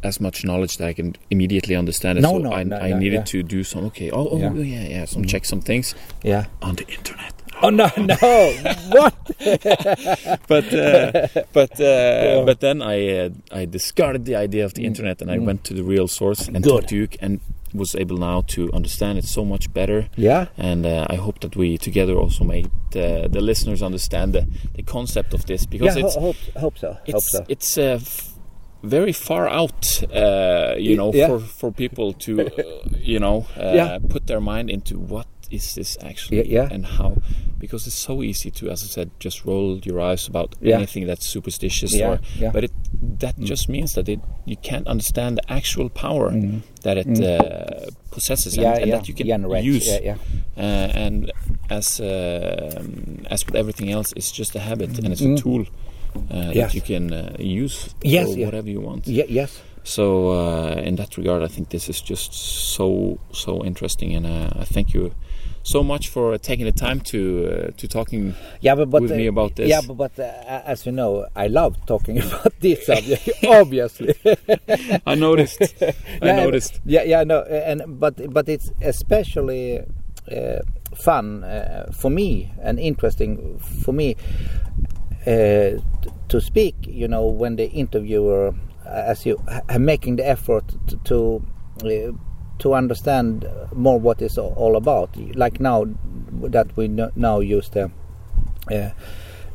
as 0.04 0.20
much 0.20 0.44
knowledge 0.44 0.78
that 0.78 0.88
I 0.88 0.94
can 0.94 1.16
immediately 1.30 1.76
understand 1.76 2.18
it. 2.20 2.22
No, 2.22 2.32
so 2.34 2.38
no, 2.40 2.52
I, 2.54 2.64
no, 2.64 2.76
I 2.78 2.88
yeah, 2.88 3.00
needed 3.00 3.16
yeah. 3.20 3.24
to 3.24 3.44
do 3.44 3.64
some. 3.64 3.86
Okay. 3.86 4.12
Oh, 4.12 4.28
oh 4.32 4.38
Yeah. 4.38 4.54
yeah. 4.54 4.88
yeah, 4.90 5.06
Some 5.06 5.24
Mhm. 5.24 5.30
check 5.30 5.46
some 5.46 5.62
things 5.62 5.96
Yeah. 6.24 6.46
on 6.62 6.76
the 6.76 6.86
internet. 6.88 7.34
Oh 7.64 7.72
no, 7.72 7.90
no! 7.98 8.16
what? 8.92 9.16
but 10.48 10.74
uh, 10.74 11.28
but 11.54 11.80
uh, 11.82 12.44
but 12.46 12.60
then 12.60 12.82
I 12.82 13.26
uh, 13.26 13.30
I 13.52 13.66
discarded 13.66 14.26
the 14.26 14.36
idea 14.36 14.64
of 14.66 14.74
the 14.74 14.84
Mm. 14.84 14.88
internet 14.88 15.22
and 15.22 15.32
I 15.32 15.38
Mm. 15.38 15.46
went 15.46 15.64
to 15.64 15.74
the 15.74 15.84
real 15.84 16.08
source 16.08 16.48
and 16.48 16.64
Good. 16.64 16.86
Duke 16.86 17.16
and 17.20 17.40
was 17.74 17.96
able 17.96 18.18
now 18.18 18.42
to 18.48 18.72
understand 18.74 19.18
it 19.18 19.26
so 19.26 19.44
much 19.44 19.74
better. 19.74 20.08
Yeah. 20.16 20.46
And 20.58 20.86
uh, 20.86 21.06
I 21.10 21.16
hope 21.16 21.40
that 21.40 21.56
we 21.56 21.78
together 21.78 22.16
also 22.16 22.44
made 22.44 22.66
uh, 22.96 23.28
the 23.28 23.42
listeners 23.42 23.82
understand 23.82 24.34
the, 24.34 24.46
the 24.76 24.84
concept 24.84 25.34
of 25.34 25.46
this 25.46 25.66
because 25.66 25.98
yeah. 25.98 26.06
it's 26.06 26.16
Ho- 26.16 26.22
hope, 26.22 26.36
hope 26.56 26.78
so. 26.80 26.88
Hope 26.94 27.00
it's 27.16 27.32
so. 27.32 27.46
it's 27.50 27.78
uh, 27.78 28.00
very 28.84 29.12
far 29.14 29.48
out, 29.48 30.04
uh, 30.14 30.76
you 30.78 30.96
know, 30.96 31.12
Yeah. 31.14 31.28
for 31.28 31.40
for 31.40 31.72
people 31.72 32.14
to 32.26 32.32
uh, 32.42 32.50
you 33.14 33.20
know 33.20 33.46
uh, 33.58 33.74
Yeah. 33.76 34.00
put 34.10 34.28
their 34.28 34.42
mind 34.42 34.70
into 34.70 35.00
what 35.00 35.28
is 35.50 35.76
this 35.76 35.98
actually 36.02 36.44
Yeah, 36.52 36.74
and 36.74 36.86
how 36.86 37.12
because 37.60 37.88
it's 37.88 37.98
so 38.06 38.22
easy 38.22 38.52
to 38.52 38.70
as 38.70 38.84
I 38.84 38.88
said 38.88 39.10
just 39.20 39.46
roll 39.46 39.80
your 39.84 40.00
eyes 40.12 40.28
about 40.28 40.56
anything 40.62 41.08
that's 41.08 41.26
superstitious 41.26 41.94
Yeah, 41.94 42.10
or 42.10 42.20
yeah. 42.40 42.52
but 42.54 42.64
it 42.64 42.72
that 43.20 43.36
Mm. 43.38 43.46
just 43.50 43.70
means 43.70 43.94
that 43.94 44.10
it 44.10 44.20
you 44.46 44.58
can't 44.62 44.88
understand 44.88 45.38
the 45.38 45.52
actual 45.54 45.90
power 45.90 46.32
Mm. 46.32 46.62
that 46.84 46.98
it 46.98 47.08
Mm. 47.08 47.24
uh, 47.24 47.90
possesses 48.12 48.58
and, 48.58 48.66
and 48.84 48.92
that 48.92 49.08
you 49.08 49.14
can 49.16 49.28
Generate. 49.28 49.64
use 49.76 49.88
Yeah, 49.88 50.00
yeah. 50.04 50.18
uh, 50.58 51.06
and 51.06 51.32
as 51.70 52.00
um, 52.02 53.26
as 53.30 53.46
with 53.46 53.56
everything 53.56 53.90
else, 53.92 54.14
it's 54.16 54.32
just 54.32 54.56
a 54.56 54.60
habit 54.60 54.98
and 55.00 55.08
it's 55.14 55.22
Mm. 55.22 55.38
a 55.38 55.42
tool 55.42 55.62
uh, 55.62 55.66
Yes. 56.30 56.56
that 56.56 56.74
you 56.76 56.82
can 56.82 57.14
uh, 57.14 57.36
use 57.40 57.94
Yes, 58.02 58.32
for 58.32 58.38
yeah. 58.40 58.46
whatever 58.46 58.70
you 58.70 58.82
want. 58.82 59.08
Yes. 59.08 59.62
So 59.84 60.32
uh, 60.32 60.82
in 60.84 60.96
that 60.98 61.16
regard, 61.18 61.44
I 61.44 61.48
think 61.48 61.70
this 61.70 61.88
is 61.90 62.02
just 62.02 62.34
so 62.34 63.20
so 63.32 63.64
interesting, 63.64 64.16
and 64.16 64.26
uh, 64.26 64.50
I 64.60 64.66
thank 64.66 64.94
you 64.94 65.14
so 65.64 65.84
much 65.84 66.10
for 66.10 66.38
taking 66.38 66.66
the 66.66 66.72
time 66.74 67.00
to 67.02 67.20
uh, 67.70 67.72
to 67.78 67.88
talking 67.88 68.34
Yeah, 68.60 68.76
but, 68.76 68.90
but 68.90 69.02
with 69.02 69.12
uh, 69.12 69.16
me 69.16 69.28
about 69.28 69.56
this. 69.56 69.70
Yeah, 69.70 69.80
but, 69.88 69.96
but 69.98 70.20
uh, 70.20 70.64
as 70.66 70.86
you 70.86 70.92
know, 70.92 71.28
I 71.36 71.48
love 71.48 71.78
talking 71.86 72.20
about 72.26 72.60
this 72.60 72.86
subject. 72.86 73.30
obviously. 73.48 74.14
I 75.06 75.16
noticed. 75.16 75.62
I 75.82 75.94
Yeah, 76.22 76.36
noticed. 76.44 76.82
Yeah, 76.86 77.04
yeah, 77.04 77.24
no, 77.24 77.44
and 77.44 78.00
but 78.00 78.16
but 78.34 78.50
it's 78.50 78.72
especially 78.82 79.80
uh, 80.32 80.60
fun 80.96 81.44
uh, 81.46 81.92
for 81.94 82.10
me 82.10 82.52
and 82.62 82.78
interesting 82.80 83.58
for 83.60 83.94
me 83.94 84.16
uh, 85.28 85.80
to 86.30 86.42
speak. 86.42 86.76
You 86.88 87.08
know, 87.08 87.26
when 87.28 87.58
the 87.58 87.70
interviewer, 87.70 88.54
uh, 88.86 88.90
as 88.90 89.26
you 89.26 89.38
are 89.70 89.80
making 89.80 90.16
the 90.18 90.28
effort 90.28 90.64
to. 90.88 90.98
to 91.04 91.46
uh, 91.86 92.12
to 92.60 92.74
understand 92.74 93.46
more 93.76 94.00
what 94.00 94.20
it's 94.20 94.40
all 94.40 94.76
about, 94.78 95.16
like 95.36 95.60
now 95.60 95.86
that 96.50 96.76
we 96.76 96.88
now 96.88 97.40
use 97.40 97.70
the 97.70 97.92
uh, 98.72 98.90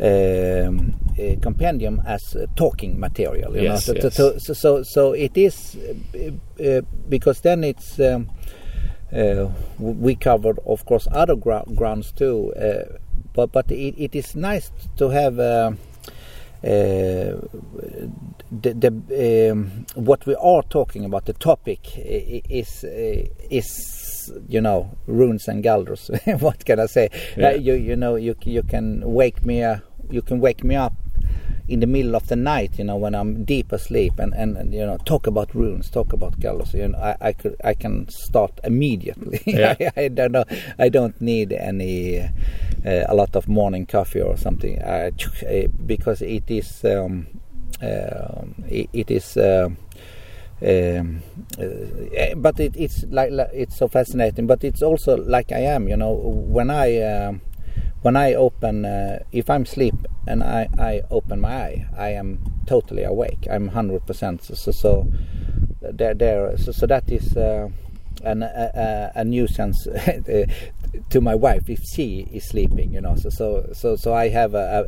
um, 0.01 0.94
uh, 1.19 1.35
compendium 1.43 2.01
as 2.07 2.36
talking 2.55 3.01
material. 3.01 3.57
You 3.57 3.62
Yes, 3.62 3.89
know? 3.89 3.94
so, 3.94 4.01
yes. 4.01 4.15
so, 4.15 4.39
so, 4.39 4.53
so, 4.55 4.82
so 4.85 5.12
it 5.15 5.36
is 5.36 5.77
because 7.09 7.40
then 7.40 7.65
it's 7.65 7.99
um, 7.99 8.28
we 9.81 10.15
covered, 10.15 10.61
of 10.65 10.85
course, 10.85 11.09
other 11.11 11.35
grounds 11.35 12.12
too. 12.12 12.53
But 13.32 13.52
but 13.52 13.70
it, 13.70 13.94
it 13.98 14.14
is 14.14 14.34
nice 14.36 14.70
to 14.96 15.09
have. 15.10 15.38
Uh, 15.38 15.72
uh, 16.64 17.40
the, 18.52 18.72
the 18.74 19.50
um, 19.50 19.84
what 19.96 20.24
we 20.26 20.36
are 20.36 20.62
talking 20.62 21.04
about 21.04 21.24
the 21.24 21.32
topic 21.32 21.80
is 21.98 22.84
uh, 22.84 23.26
is 23.50 24.32
you 24.48 24.60
know 24.60 24.96
runes 25.09 25.48
and 25.48 25.64
galdros 25.64 26.09
what 26.40 26.64
can 26.64 26.78
i 26.78 26.86
say 26.86 27.09
Yeah. 27.36 27.48
Uh, 27.48 27.52
you 27.54 27.74
you 27.74 27.96
know 27.96 28.14
you 28.14 28.36
you 28.44 28.62
can 28.62 29.02
wake 29.04 29.44
me 29.44 29.64
uh, 29.64 29.78
you 30.09 30.22
can 30.22 30.38
wake 30.38 30.62
me 30.62 30.76
up 30.76 30.92
in 31.68 31.80
the 31.80 31.86
middle 31.86 32.16
of 32.16 32.26
the 32.26 32.36
night 32.36 32.78
you 32.78 32.84
know 32.84 32.97
when 32.97 33.14
i'm 33.14 33.44
deep 33.44 33.72
asleep 33.72 34.18
and 34.18 34.34
and, 34.34 34.56
and, 34.56 34.74
you 34.74 34.84
know 34.84 34.97
talk 35.05 35.26
about 35.26 35.55
runes 35.55 35.89
talk 35.90 36.12
about 36.12 36.39
galders 36.40 36.74
you 36.74 36.89
know 36.89 36.98
i 36.98 37.16
i 37.28 37.32
could 37.32 37.56
i 37.64 37.74
can 37.74 38.09
start 38.09 38.52
immediately 38.64 39.40
Yeah. 39.47 39.76
I, 39.97 40.09
don't 40.09 40.32
know 40.32 40.44
i 40.78 40.89
don't 40.89 41.20
need 41.20 41.52
any 41.52 42.20
uh, 42.20 42.30
a 42.84 43.14
lot 43.14 43.36
of 43.36 43.48
morning 43.48 43.86
coffee 43.86 44.20
or 44.20 44.36
something 44.36 44.80
uh, 44.82 45.10
uh, 45.47 45.68
because 45.86 46.20
it 46.22 46.51
is 46.51 46.84
um, 46.84 47.26
um, 47.80 48.55
it, 48.68 48.90
it 48.93 49.10
is 49.10 49.36
um 49.36 49.76
um, 50.64 51.22
uh, 51.59 51.64
eh, 52.14 52.34
but 52.36 52.60
it, 52.60 52.76
it's 52.76 53.05
like, 53.10 53.30
like 53.32 53.51
it's 53.52 53.76
so 53.76 53.89
fascinating. 53.89 54.47
But 54.47 54.62
it's 54.64 54.82
also 54.82 55.16
like 55.16 55.51
I 55.52 55.60
am, 55.60 55.89
you 55.89 55.97
know, 55.97 56.12
when 56.12 56.70
I 56.70 57.02
um, 57.02 57.40
when 58.03 58.16
I 58.16 58.35
open, 58.35 58.85
uh, 58.85 59.20
if 59.33 59.49
I'm 59.49 59.62
asleep 59.62 59.95
and 60.27 60.43
I, 60.43 60.69
I 60.79 61.03
open 61.11 61.41
my 61.41 61.55
eye, 61.55 61.87
I 61.97 62.09
am 62.11 62.39
totally 62.66 63.05
awake. 63.05 63.47
I'm 63.51 63.69
hundred 63.69 64.07
percent. 64.07 64.43
So 64.43 64.73
so 64.73 65.12
there 65.81 66.15
there 66.15 66.57
so, 66.59 66.73
so 66.73 66.87
that 66.87 67.11
is. 67.11 67.37
Uh, 67.37 67.70
an, 68.24 68.43
a, 68.43 69.11
a, 69.16 69.24
nuisance 69.24 69.85
to 71.11 71.20
my 71.20 71.35
wife 71.35 71.69
if 71.69 71.83
she 71.83 72.29
is 72.33 72.45
sleeping 72.45 72.93
you 72.93 73.01
know 73.01 73.16
so 73.16 73.31
so 73.31 73.69
so, 73.73 73.97
so 73.97 74.15
i 74.15 74.29
have 74.29 74.55
a, 74.55 74.87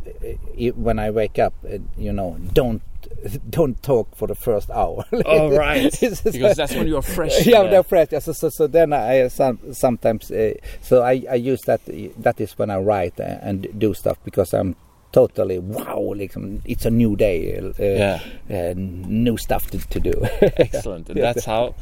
a 0.57 0.71
when 0.73 1.01
i 1.01 1.11
wake 1.11 1.39
up 1.39 1.53
you 1.97 2.13
know 2.13 2.37
don't 2.53 2.83
don't 3.51 3.83
talk 3.83 4.15
for 4.15 4.29
the 4.29 4.35
first 4.35 4.71
hour. 4.71 5.05
oh 5.25 5.51
right, 5.51 5.91
because 6.01 6.57
that's 6.57 6.75
when 6.75 6.87
you're 6.87 7.03
fresh. 7.17 7.47
Yeah, 7.47 7.65
they're 7.65 7.83
fresh. 7.83 8.09
Yeah, 8.13 8.19
so, 8.19 8.33
so, 8.33 8.49
so 8.49 8.67
then 8.67 8.93
I 8.93 9.29
some, 9.29 9.73
sometimes 9.73 10.31
uh, 10.31 10.55
so 10.81 11.03
I, 11.03 11.25
I 11.31 11.35
use 11.35 11.63
that. 11.63 11.81
That 12.19 12.41
is 12.41 12.57
when 12.59 12.71
I 12.71 12.79
write 12.79 13.19
and 13.19 13.67
do 13.79 13.95
stuff 13.95 14.19
because 14.25 14.53
I'm 14.53 14.77
totally 15.13 15.61
wow 15.61 16.13
like 16.17 16.35
it's 16.65 16.87
a 16.87 16.91
new 16.91 17.15
day 17.15 17.57
uh, 17.57 17.73
yeah 17.79 18.21
uh, 18.51 18.75
new 18.77 19.37
stuff 19.37 19.71
to, 19.71 19.79
to 19.89 20.01
do 20.01 20.13
excellent 20.57 21.09
and 21.09 21.23
that's 21.23 21.45
how 21.45 21.73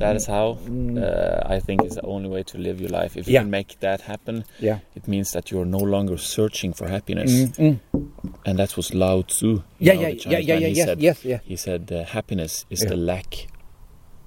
that 0.00 0.16
is 0.16 0.26
how 0.26 0.58
mm. 0.64 1.00
uh, 1.00 1.42
I 1.46 1.60
think 1.60 1.84
is 1.84 1.94
the 1.94 2.02
only 2.02 2.28
way 2.28 2.42
to 2.42 2.58
live 2.58 2.80
your 2.80 2.90
life. 2.90 3.16
If 3.16 3.28
yeah. 3.28 3.40
you 3.40 3.44
can 3.44 3.50
make 3.50 3.78
that 3.80 4.00
happen, 4.00 4.44
yeah. 4.58 4.80
it 4.94 5.06
means 5.06 5.30
that 5.32 5.50
you're 5.50 5.66
no 5.66 5.78
longer 5.78 6.16
searching 6.16 6.72
for 6.72 6.88
happiness. 6.88 7.30
Mm, 7.30 7.78
mm. 7.92 8.08
And 8.44 8.58
that 8.58 8.76
was 8.76 8.92
Lao 8.94 9.22
Tzu. 9.22 9.62
Yeah, 9.78 9.94
know, 9.94 10.00
yeah, 10.00 10.08
yeah, 10.08 10.38
yeah, 10.38 10.54
yeah, 10.54 10.66
yes, 10.68 10.86
said, 10.86 11.00
yes, 11.00 11.24
yeah. 11.24 11.38
He 11.44 11.56
said 11.56 11.92
uh, 11.92 12.04
happiness 12.04 12.64
is 12.70 12.82
yeah. 12.82 12.88
the 12.90 12.96
lack 12.96 13.46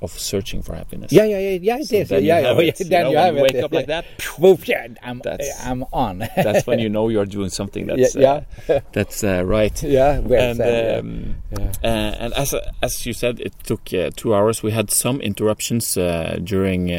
of 0.03 0.11
searching 0.11 0.61
for 0.61 0.75
happiness. 0.75 1.11
Yeah, 1.11 1.23
yeah, 1.23 1.39
yeah, 1.39 1.59
yeah. 1.61 1.77
It 1.77 1.88
so 1.88 1.95
is. 1.95 2.09
Then 2.09 2.23
yeah, 2.23 2.39
you 2.39 2.45
have 2.45 2.57
oh, 2.57 2.59
it. 2.59 2.65
yeah, 2.65 2.73
you 2.77 2.89
then 2.89 3.03
know, 3.03 3.11
you 3.11 3.17
have 3.17 3.35
you 3.35 3.41
wake 3.41 3.53
it. 3.55 3.63
up 3.63 3.73
like 3.73 3.88
that. 3.88 4.05
Yeah, 4.67 4.88
I'm, 5.01 5.19
that's, 5.19 5.65
I'm 5.65 5.84
on. 5.93 6.19
that's 6.35 6.67
when 6.67 6.80
you 6.80 6.89
know 6.95 7.09
you're 7.09 7.25
doing 7.25 7.49
something 7.49 7.88
that's 7.88 8.15
yeah, 8.15 8.43
uh, 8.67 8.80
that's 8.91 9.23
uh, 9.23 9.43
right. 9.45 9.81
Yeah, 9.84 10.19
well 10.19 10.49
and 10.49 10.57
said, 10.57 10.99
um, 10.99 11.35
yeah. 11.57 11.71
Uh, 11.84 11.88
and 11.88 12.34
as 12.34 12.53
as 12.81 13.05
you 13.05 13.13
said, 13.13 13.39
it 13.39 13.53
took 13.63 13.93
uh, 13.93 14.11
two 14.15 14.35
hours. 14.35 14.61
We 14.63 14.71
had 14.71 14.91
some 14.91 15.21
interruptions 15.21 15.97
uh, 15.97 16.39
during 16.43 16.89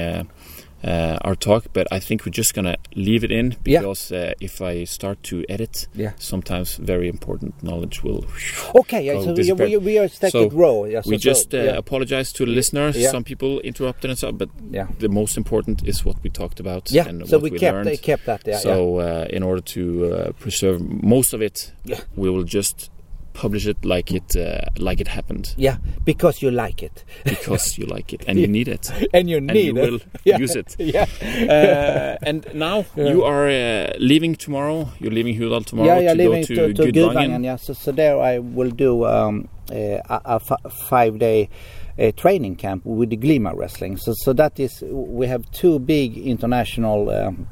uh, 0.85 1.19
our 1.23 1.35
talk, 1.35 1.67
but 1.73 1.87
I 1.91 1.99
think 1.99 2.25
we're 2.25 2.33
just 2.33 2.55
gonna 2.55 2.77
leave 2.95 3.25
it 3.25 3.33
in 3.33 3.57
because 3.63 4.11
yeah. 4.11 4.19
uh, 4.19 4.33
if 4.41 4.61
I 4.61 4.85
start 4.85 5.23
to 5.25 5.45
edit, 5.49 5.89
yeah. 5.95 6.13
sometimes 6.19 6.77
very 6.77 7.09
important 7.09 7.63
knowledge 7.63 8.03
will. 8.03 8.27
Okay, 8.75 9.03
yeah, 9.07 9.21
so 9.23 9.33
we, 9.33 9.53
we, 9.53 9.77
we, 9.79 9.99
are 9.99 10.09
stuck 10.09 10.31
so 10.31 10.51
row. 10.51 10.85
Yeah, 10.85 11.01
so, 11.01 11.11
we 11.11 11.17
just 11.17 11.55
uh, 11.55 11.59
yeah. 11.59 11.77
apologize 11.77 12.33
to 12.35 12.45
the 12.45 12.53
listeners. 12.53 13.11
Some 13.11 13.25
people 13.25 13.61
interrupted 13.61 14.11
and 14.11 14.19
stuff, 14.19 14.37
but 14.37 14.51
yeah. 14.71 14.89
the 14.99 15.09
most 15.09 15.37
important 15.37 15.87
is 15.87 16.05
what 16.05 16.23
we 16.23 16.31
talked 16.31 16.61
about. 16.61 16.91
Yeah, 16.91 17.09
and 17.09 17.27
so 17.27 17.39
what 17.39 17.45
we, 17.45 17.51
we 17.51 17.59
kept 17.59 17.75
learned. 17.87 18.03
kept 18.03 18.27
that. 18.27 18.43
Yeah, 18.47 18.59
so 18.59 18.99
uh, 18.99 19.27
in 19.31 19.43
order 19.43 19.63
to 19.63 20.13
uh, 20.13 20.33
preserve 20.33 20.81
most 20.83 21.33
of 21.33 21.41
it, 21.41 21.73
yeah. 21.85 22.01
we 22.17 22.29
will 22.29 22.45
just 22.45 22.91
publish 23.35 23.67
it 23.67 23.85
like 23.85 24.11
it 24.13 24.35
uh, 24.37 24.61
like 24.79 25.01
it 25.01 25.09
happened. 25.09 25.55
Yeah, 25.59 25.77
because 26.05 26.41
you 26.41 26.51
like 26.51 26.83
it. 26.83 27.05
because 27.25 27.77
you 27.77 27.85
like 27.87 28.13
it 28.15 28.25
and 28.27 28.39
you 28.43 28.47
need 28.47 28.69
it. 28.69 28.91
And 29.13 29.29
you 29.29 29.41
need 29.41 29.51
and 29.51 29.61
you 29.61 29.77
it. 29.77 29.91
will 29.91 30.01
yeah. 30.25 30.39
use 30.39 30.57
it. 30.57 30.75
Yeah. 30.79 31.07
Uh, 31.23 32.17
and 32.23 32.47
now 32.55 32.87
yeah. 32.97 33.09
you 33.11 33.25
are 33.25 33.49
uh, 33.49 33.93
leaving 33.99 34.35
tomorrow. 34.35 34.89
You're 34.99 35.13
leaving 35.13 35.35
Hurdal 35.37 35.65
tomorrow 35.65 35.89
yeah, 35.89 36.01
yeah, 36.01 36.13
to 36.13 36.19
leaving 36.19 36.43
go 36.43 36.69
to, 36.69 36.75
to, 36.75 36.85
to 36.87 36.93
Gudvangen. 36.93 37.45
Yeah, 37.45 37.57
so, 37.57 37.75
so 37.75 37.93
there 37.93 38.19
I 38.21 38.39
will 38.39 38.71
do 38.71 39.05
um, 39.05 39.49
a, 39.71 40.01
a 40.09 40.41
five 40.71 41.19
day. 41.19 41.51
A 41.97 42.11
training 42.11 42.57
camp 42.57 42.85
with 42.85 43.11
the 43.11 43.17
Glima 43.17 43.55
wrestling. 43.55 43.99
So, 43.99 44.15
so 44.17 44.33
that 44.33 44.59
is 44.59 44.83
we 44.83 45.29
have 45.29 45.49
two 45.53 45.79
big 45.79 46.19
international 46.19 47.09
um, 47.11 47.47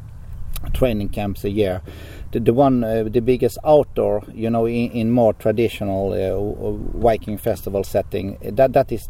training 0.72 1.10
camps 1.10 1.44
a 1.44 1.50
year 1.50 1.80
the, 2.32 2.40
the 2.40 2.52
one 2.52 2.82
uh, 2.82 3.04
the 3.04 3.20
biggest 3.20 3.58
outdoor 3.64 4.22
you 4.34 4.50
know 4.50 4.66
in, 4.66 4.90
in 4.90 5.10
more 5.10 5.32
traditional 5.34 6.12
uh, 6.12 6.98
Viking 6.98 7.38
festival 7.38 7.84
setting 7.84 8.38
that 8.42 8.72
that 8.72 8.90
is 8.90 9.08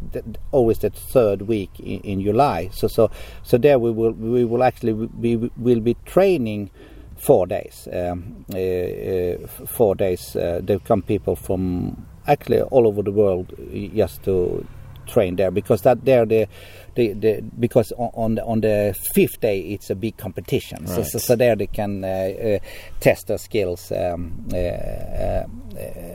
always 0.50 0.78
the 0.78 0.90
third 0.90 1.42
week 1.42 1.70
in, 1.80 2.00
in, 2.00 2.22
July. 2.22 2.68
So 2.72 2.88
so 2.88 3.10
so 3.42 3.58
there 3.58 3.78
we 3.78 3.90
will 3.90 4.12
we 4.12 4.44
will 4.44 4.62
actually 4.62 4.92
we 4.92 5.36
will 5.56 5.80
be 5.80 5.94
training 6.04 6.70
four 7.16 7.46
days 7.46 7.88
um, 7.92 8.44
uh, 8.52 8.58
uh 8.58 9.38
four 9.66 9.94
days 9.94 10.34
uh, 10.34 10.60
there 10.62 10.80
come 10.80 11.02
people 11.02 11.36
from 11.36 12.06
actually 12.26 12.60
all 12.60 12.86
over 12.86 13.02
the 13.02 13.12
world 13.12 13.52
just 13.94 14.22
to 14.24 14.66
train 15.06 15.36
there 15.36 15.50
because 15.50 15.82
that 15.82 16.04
there 16.04 16.26
the 16.26 16.46
the, 16.94 17.12
the 17.14 17.40
because 17.58 17.92
on, 17.92 18.10
on 18.14 18.34
the 18.34 18.44
on 18.44 18.60
the 18.60 18.94
fifth 19.14 19.40
day 19.40 19.60
it's 19.60 19.90
a 19.90 19.94
big 19.94 20.16
competition 20.16 20.84
right. 20.84 20.96
so, 20.96 21.02
so, 21.02 21.18
so 21.18 21.36
there 21.36 21.56
they 21.56 21.66
can 21.66 22.04
uh, 22.04 22.06
uh, 22.06 22.58
test 23.00 23.28
their 23.28 23.38
skills 23.38 23.90
um, 23.92 24.46
uh, 24.52 24.56
uh 24.56 25.46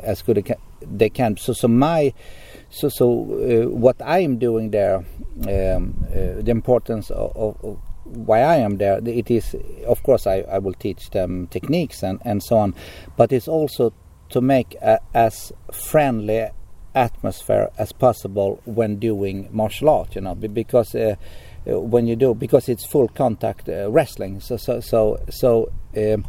as 0.03 0.21
good 0.21 0.37
as 0.37 0.57
they 0.81 1.09
can 1.09 1.35
so 1.37 1.53
so 1.53 1.67
my 1.67 2.13
so 2.69 2.89
so 2.89 3.07
uh, 3.09 3.69
what 3.69 4.01
I 4.01 4.19
am 4.19 4.37
doing 4.37 4.71
there 4.71 4.97
um, 4.97 6.05
uh, 6.09 6.41
the 6.41 6.51
importance 6.51 7.09
of, 7.09 7.35
of 7.35 7.79
why 8.13 8.41
I 8.41 8.57
am 8.57 8.77
there, 8.77 8.99
it 9.05 9.29
is, 9.29 9.55
of 9.85 10.01
course, 10.03 10.27
I, 10.27 10.37
I 10.49 10.59
will 10.59 10.73
teach 10.73 11.09
them 11.09 11.47
techniques 11.47 12.03
and, 12.03 12.21
and 12.23 12.41
so 12.41 12.57
on, 12.57 12.73
but 13.15 13.31
it's 13.31 13.47
also 13.47 13.93
to 14.29 14.41
make 14.41 14.75
a, 14.81 14.99
as 15.13 15.51
friendly 15.71 16.49
atmosphere 16.97 17.69
as 17.77 17.91
possible 17.91 18.59
when 18.65 18.97
doing 18.97 19.47
martial 19.51 19.89
art 19.89 20.15
you 20.15 20.21
know 20.21 20.35
because 20.35 20.95
uh, 20.95 21.15
uh, 21.69 21.79
when 21.79 22.07
you 22.07 22.15
do 22.15 22.33
because 22.33 22.69
it's 22.69 22.85
full 22.85 23.07
contact 23.09 23.69
uh, 23.69 23.89
wrestling 23.91 24.39
so 24.39 24.57
so 24.57 24.79
so 24.79 25.17
so 25.29 25.71
um, 25.95 26.25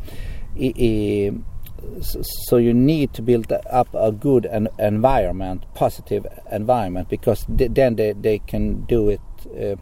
so 2.02 2.56
you 2.56 2.74
need 2.74 3.12
to 3.14 3.22
build 3.22 3.52
up 3.52 3.88
a 3.94 4.12
good 4.12 4.44
an 4.46 4.68
environment 4.78 5.64
positive 5.74 6.26
environment 6.50 7.08
because 7.08 7.44
then 7.48 7.96
they, 7.96 8.12
they 8.12 8.38
can 8.40 8.82
do 8.82 9.08
it 9.08 9.20
uh, 9.60 9.76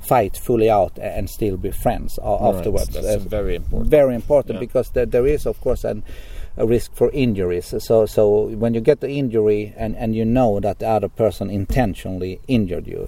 fight 0.00 0.36
fully 0.36 0.70
out 0.70 0.98
and 0.98 1.28
still 1.28 1.56
be 1.56 1.70
friends 1.70 2.18
afterwards 2.22 2.94
right. 2.94 3.02
that's 3.02 3.24
uh, 3.24 3.28
very 3.28 3.56
important 3.56 3.90
very 3.90 4.14
important 4.14 4.54
yeah. 4.54 4.60
because 4.60 4.90
there, 4.90 5.06
there 5.06 5.26
is 5.26 5.46
of 5.46 5.60
course 5.60 5.82
an 5.84 6.04
a 6.56 6.66
risk 6.66 6.94
for 6.94 7.10
injuries. 7.10 7.74
So, 7.78 8.06
so 8.06 8.46
when 8.48 8.74
you 8.74 8.80
get 8.80 9.00
the 9.00 9.10
injury 9.10 9.74
and, 9.76 9.96
and 9.96 10.14
you 10.14 10.24
know 10.24 10.60
that 10.60 10.78
the 10.78 10.88
other 10.88 11.08
person 11.08 11.50
intentionally 11.50 12.40
injured 12.46 12.86
you, 12.86 13.06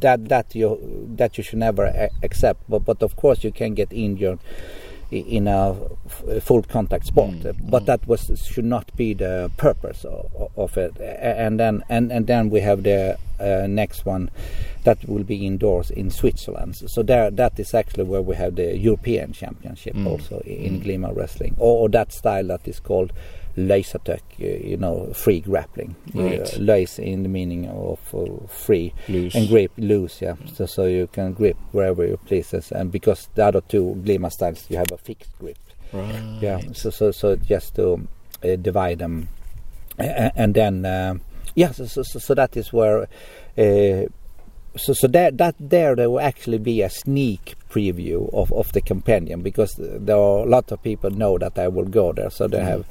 that 0.00 0.28
that 0.28 0.54
you 0.54 1.06
that 1.16 1.38
you 1.38 1.44
should 1.44 1.58
never 1.58 2.10
accept. 2.22 2.60
But 2.68 2.84
but 2.84 3.02
of 3.02 3.16
course 3.16 3.44
you 3.44 3.52
can 3.52 3.74
get 3.74 3.92
injured 3.92 4.38
in 5.10 5.46
a 5.46 5.76
full 6.40 6.62
contact 6.64 7.06
sport 7.06 7.30
mm. 7.30 7.70
but 7.70 7.86
that 7.86 8.04
was 8.08 8.28
should 8.44 8.64
not 8.64 8.94
be 8.96 9.14
the 9.14 9.48
purpose 9.56 10.04
of, 10.04 10.50
of 10.56 10.76
it 10.76 10.96
and 11.00 11.60
then 11.60 11.84
and, 11.88 12.10
and 12.10 12.26
then 12.26 12.50
we 12.50 12.60
have 12.60 12.82
the 12.82 13.16
uh, 13.38 13.66
next 13.68 14.04
one 14.04 14.28
that 14.86 14.98
will 15.08 15.24
be 15.24 15.46
indoors 15.46 15.90
in 15.90 16.10
Switzerland 16.10 16.74
so 16.76 17.02
there 17.02 17.30
that 17.30 17.58
is 17.58 17.74
actually 17.74 18.04
where 18.04 18.22
we 18.22 18.34
have 18.36 18.54
the 18.54 18.76
European 18.76 19.32
Championship 19.32 19.94
mm. 19.94 20.06
also 20.06 20.38
in 20.46 20.80
mm. 20.80 20.84
Glima 20.84 21.14
wrestling 21.14 21.54
or, 21.58 21.82
or, 21.82 21.88
that 21.88 22.12
style 22.12 22.46
that 22.46 22.66
is 22.66 22.80
called 22.80 23.12
Lausatök, 23.56 24.20
you 24.38 24.76
know, 24.76 25.12
free 25.14 25.40
grappling. 25.40 25.96
Right. 26.12 26.40
Uh, 26.40 26.58
Lös 26.58 26.98
in 26.98 27.22
the 27.22 27.28
meaning 27.28 27.66
of 27.68 27.98
uh, 28.14 28.46
free 28.48 28.92
loose. 29.08 29.34
and 29.34 29.48
grip 29.48 29.72
loose, 29.78 30.20
yeah. 30.20 30.34
So, 30.52 30.66
so 30.66 30.84
you 30.84 31.06
can 31.06 31.32
grip 31.32 31.56
wherever 31.72 32.06
you 32.06 32.18
please, 32.26 32.52
and 32.52 32.92
because 32.92 33.28
the 33.34 33.46
other 33.46 33.62
two 33.62 34.00
Glima 34.04 34.30
styles, 34.30 34.66
you 34.68 34.76
have 34.76 34.92
a 34.92 34.98
fixed 34.98 35.30
grip. 35.38 35.58
Right. 35.92 36.38
Yeah. 36.40 36.60
So, 36.74 36.90
so, 36.90 37.10
so 37.12 37.36
just 37.36 37.76
to 37.76 38.06
uh, 38.44 38.56
divide 38.56 38.98
them, 38.98 39.28
and 39.98 40.52
then 40.52 40.84
uh, 40.84 41.14
yeah. 41.54 41.70
So, 41.70 41.86
so, 41.86 42.02
so, 42.02 42.34
that 42.34 42.56
is 42.56 42.72
where. 42.72 43.08
Uh, 43.56 44.06
so, 44.76 44.92
so 44.92 45.06
that 45.08 45.38
that 45.38 45.54
there 45.58 45.94
there 45.94 46.10
will 46.10 46.20
actually 46.20 46.58
be 46.58 46.82
a 46.82 46.90
sneak 46.90 47.54
preview 47.70 48.32
of, 48.32 48.52
of 48.52 48.72
the 48.72 48.80
companion 48.80 49.42
because 49.42 49.74
there 49.78 50.16
are 50.16 50.38
a 50.40 50.48
lot 50.48 50.70
of 50.72 50.82
people 50.82 51.10
know 51.10 51.38
that 51.38 51.58
I 51.58 51.68
will 51.68 51.84
go 51.84 52.12
there, 52.12 52.30
so 52.30 52.48
they 52.48 52.58
mm. 52.58 52.64
have 52.64 52.86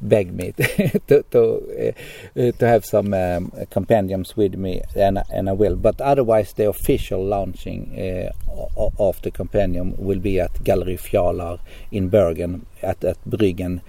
begged 0.00 0.32
me 0.34 0.52
to 1.08 1.22
to, 1.30 1.94
uh, 2.36 2.52
to 2.52 2.66
have 2.66 2.84
some 2.84 3.14
um, 3.14 3.52
compendiums 3.70 4.36
with 4.36 4.54
me, 4.54 4.82
and 4.94 5.22
and 5.30 5.48
I 5.48 5.52
will. 5.52 5.76
But 5.76 6.00
otherwise, 6.00 6.52
the 6.52 6.68
official 6.68 7.24
launching 7.24 7.98
uh, 7.98 8.30
of 8.98 9.20
the 9.22 9.30
companion 9.30 9.94
will 9.98 10.20
be 10.20 10.40
at 10.40 10.62
Gallery 10.62 10.96
Fjalar 10.96 11.58
in 11.90 12.08
Bergen 12.08 12.66
at 12.82 13.04
at 13.04 13.18
Bryggen 13.28 13.80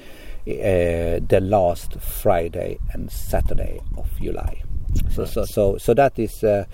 uh, 0.47 1.19
the 1.27 1.39
last 1.41 1.99
Friday 1.99 2.79
and 2.93 3.11
Saturday 3.11 3.81
of 3.97 4.07
July. 4.19 4.63
So 5.11 5.23
right. 5.23 5.31
so 5.31 5.45
so 5.45 5.77
so 5.77 5.93
that 5.93 6.17
is 6.17 6.43
uh, 6.43 6.65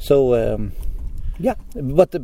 so. 0.00 0.34
Um, 0.54 0.72
yeah, 1.42 1.54
but 1.74 2.14
uh, 2.14 2.18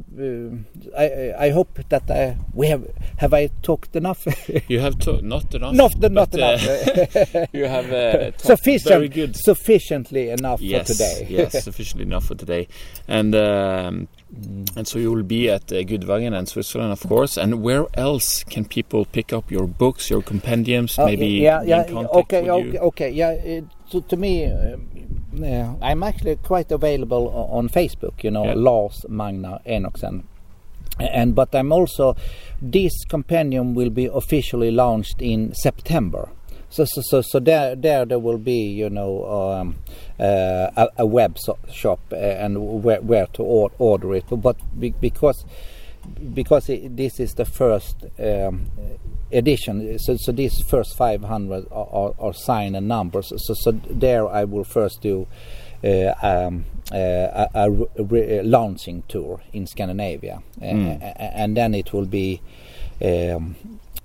I 0.95 1.47
I 1.47 1.51
hope 1.51 1.79
that 1.89 2.05
I, 2.11 2.37
we 2.53 2.67
have 2.69 2.85
have 3.17 3.33
I 3.33 3.49
talked 3.63 3.97
enough. 3.97 4.27
You 4.69 4.81
have 4.81 4.99
to 5.07 5.23
not 5.23 5.55
enough. 5.55 5.73
not 5.75 5.93
not 6.13 6.31
but, 6.33 6.35
enough. 6.35 6.67
uh, 7.35 7.47
you 7.59 7.65
have 7.65 7.91
uh, 7.91 8.31
talked 8.37 8.41
Sufficient, 8.43 8.89
very 8.93 9.09
good. 9.09 9.35
sufficiently 9.35 10.29
enough 10.29 10.61
yes, 10.61 10.87
for 10.87 10.93
today. 10.93 11.27
yes, 11.31 11.65
sufficiently 11.65 12.03
enough 12.05 12.27
for 12.27 12.35
today. 12.35 12.69
And 13.09 13.35
um, 13.35 14.09
Mm. 14.35 14.77
and 14.77 14.89
so 14.89 14.99
you 14.99 15.13
will 15.13 15.23
be 15.23 15.49
at 15.49 15.71
uh, 15.73 15.77
Gudvangen 15.87 16.35
in 16.37 16.47
Switzerland, 16.47 16.91
of 16.93 17.01
course. 17.09 17.37
And 17.39 17.63
where 17.63 17.87
else 17.95 18.43
can 18.45 18.65
people 18.65 19.05
pick 19.07 19.33
up 19.33 19.53
your 19.53 19.69
books, 19.69 20.11
your 20.11 20.21
compendiums, 20.21 20.99
Oh, 20.99 21.07
maybe 21.07 21.29
yeah, 21.29 21.63
yeah, 21.63 21.87
in 21.87 21.95
contact 21.95 22.15
okay, 22.17 22.43
with 22.43 22.51
okay, 22.75 22.79
okay, 22.79 23.11
yeah. 23.11 23.31
It, 23.31 23.65
to, 23.93 24.01
to 24.03 24.17
me, 24.17 24.45
uh, 24.47 24.77
yeah, 25.37 25.75
I'm 25.83 26.03
actually 26.03 26.37
quite 26.37 26.71
available 26.73 27.29
on 27.51 27.69
Facebook. 27.69 28.23
You 28.25 28.31
know, 28.31 28.45
Yeah. 28.47 28.55
Lars 28.57 29.05
Magnar 29.09 29.61
Enoksen. 29.67 30.25
And 30.99 31.35
but 31.35 31.55
I'm 31.55 31.73
also 31.73 32.17
this 32.63 32.93
compendium 33.09 33.75
will 33.75 33.91
be 33.91 34.07
officially 34.07 34.71
launched 34.71 35.21
in 35.21 35.53
September. 35.55 36.31
So 36.71 36.85
so 36.85 37.03
so, 37.05 37.21
so 37.23 37.39
there 37.39 37.77
there 37.77 38.05
there 38.07 38.19
will 38.19 38.39
be 38.39 38.61
you 38.71 38.89
know 38.91 39.25
um, 39.27 39.77
uh, 40.19 40.71
a, 40.77 40.89
a 40.99 41.07
web 41.07 41.39
so- 41.39 41.59
shop 41.71 42.01
uh, 42.13 42.17
and 42.17 42.83
where 42.83 43.01
where 43.03 43.27
to 43.35 43.43
or- 43.43 43.71
order 43.79 44.15
it. 44.15 44.25
But 44.31 44.57
be, 44.79 44.91
because 45.01 45.45
because 46.35 46.69
it, 46.71 46.97
this 46.97 47.21
is 47.21 47.35
the 47.35 47.45
first 47.45 47.97
um, 48.19 48.67
edition, 49.33 49.99
so, 49.99 50.17
so 50.17 50.33
these 50.33 50.61
first 50.63 50.97
500 50.97 51.67
are, 51.71 51.89
are, 51.91 52.15
are 52.19 52.33
signed 52.35 52.77
and 52.77 52.89
numbers. 52.89 53.33
So, 53.47 53.55
so 53.55 53.73
there 53.73 54.29
I 54.29 54.45
will 54.45 54.65
first 54.65 55.01
do 55.03 55.27
uh, 55.85 56.13
um, 56.23 56.65
uh, 56.93 56.97
a, 56.97 57.49
a 57.55 57.71
re- 57.71 57.87
re- 57.99 58.43
launching 58.43 59.03
tour 59.09 59.41
in 59.53 59.67
Scandinavia, 59.67 60.43
Mm. 60.61 61.03
a- 61.03 61.05
a- 61.05 61.37
and 61.37 61.57
then 61.57 61.75
it 61.75 61.93
will 61.93 62.07
be 62.07 62.41
um, 63.03 63.57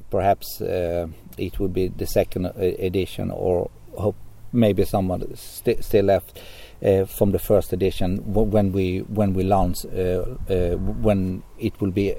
perhaps 0.09 0.59
uh, 0.61 1.07
it 1.37 1.59
will 1.59 1.69
be 1.69 1.87
the 1.87 2.05
second 2.05 2.45
uh, 2.47 2.51
edition, 2.57 3.31
or 3.31 3.69
hope 3.97 4.15
maybe 4.51 4.83
someone 4.83 5.33
st- 5.35 5.81
still 5.83 6.05
left 6.05 6.37
uh, 6.83 7.05
from 7.05 7.31
the 7.31 7.39
first 7.39 7.71
edition 7.71 8.17
w- 8.17 8.49
when 8.49 8.71
we 8.73 8.99
when 8.99 9.33
we 9.33 9.43
launch 9.43 9.85
when 9.85 11.41
it 11.57 11.79
will 11.79 11.91
be 11.91 12.15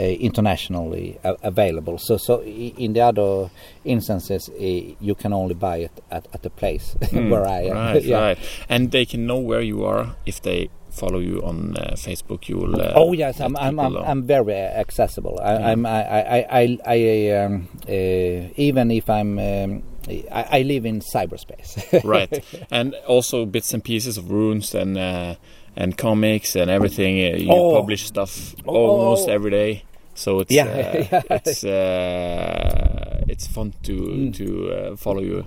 internationally 0.00 1.18
a- 1.24 1.36
available. 1.42 1.98
So 1.98 2.16
so 2.16 2.42
in 2.42 2.92
the 2.94 3.00
other 3.00 3.50
instances 3.84 4.48
uh, 4.48 4.54
you 5.00 5.14
can 5.14 5.32
only 5.32 5.54
buy 5.54 5.76
it 5.78 5.92
at, 6.10 6.26
at 6.34 6.42
the 6.42 6.50
place 6.50 6.96
Mm, 7.12 7.30
where 7.30 7.46
I 7.46 7.62
am. 7.70 7.76
Right, 7.76 8.02
Yeah. 8.12 8.20
right. 8.20 8.38
And 8.68 8.90
they 8.90 9.04
can 9.04 9.26
know 9.26 9.38
where 9.38 9.60
you 9.60 9.84
are 9.84 10.14
if 10.26 10.40
they 10.42 10.70
follow 10.90 11.18
you 11.20 11.42
on 11.42 11.76
uh, 11.76 11.94
Facebook. 11.96 12.48
You 12.48 12.58
will. 12.58 12.80
Uh, 12.80 12.92
Oh 12.94 13.12
yes, 13.12 13.40
I'm 13.40 13.56
I'm 13.56 13.78
I'm. 13.80 13.96
I'm 13.96 14.22
very 14.26 14.54
accessible. 14.54 15.38
I, 15.42 15.52
Yeah. 15.52 15.68
I'm 15.72 15.86
I 15.86 16.00
I 16.02 16.38
I, 16.62 16.78
I 16.86 17.44
um, 17.44 17.68
uh, 17.88 18.48
even 18.56 18.90
if 18.90 19.08
I'm 19.10 19.38
um, 19.38 19.82
I, 20.08 20.58
I 20.58 20.62
live 20.62 20.84
in 20.86 21.00
cyberspace. 21.00 22.02
right 22.04 22.44
and 22.70 22.94
also 23.06 23.46
bits 23.46 23.72
and 23.74 23.82
pieces 23.84 24.18
of 24.18 24.30
runes 24.30 24.74
and 24.74 24.96
uh, 24.98 25.34
and 25.76 25.96
comics 25.96 26.56
and 26.56 26.70
everything 26.70 27.16
uh, 27.18 27.36
you 27.36 27.50
Oh. 27.50 27.72
publish 27.80 28.06
stuff 28.06 28.54
Oh, 28.66 28.74
almost 28.74 29.28
oh. 29.28 29.32
every 29.32 29.50
day 29.50 29.82
so 30.14 30.40
it's 30.40 30.50
Yeah, 30.52 30.66
uh, 30.66 31.22
it's 31.30 31.64
uh, 31.64 33.24
it's 33.28 33.46
fun 33.46 33.72
to 33.82 33.92
Mm. 33.92 34.34
to 34.34 34.46
uh, 34.70 34.96
follow 34.96 35.20
you 35.22 35.44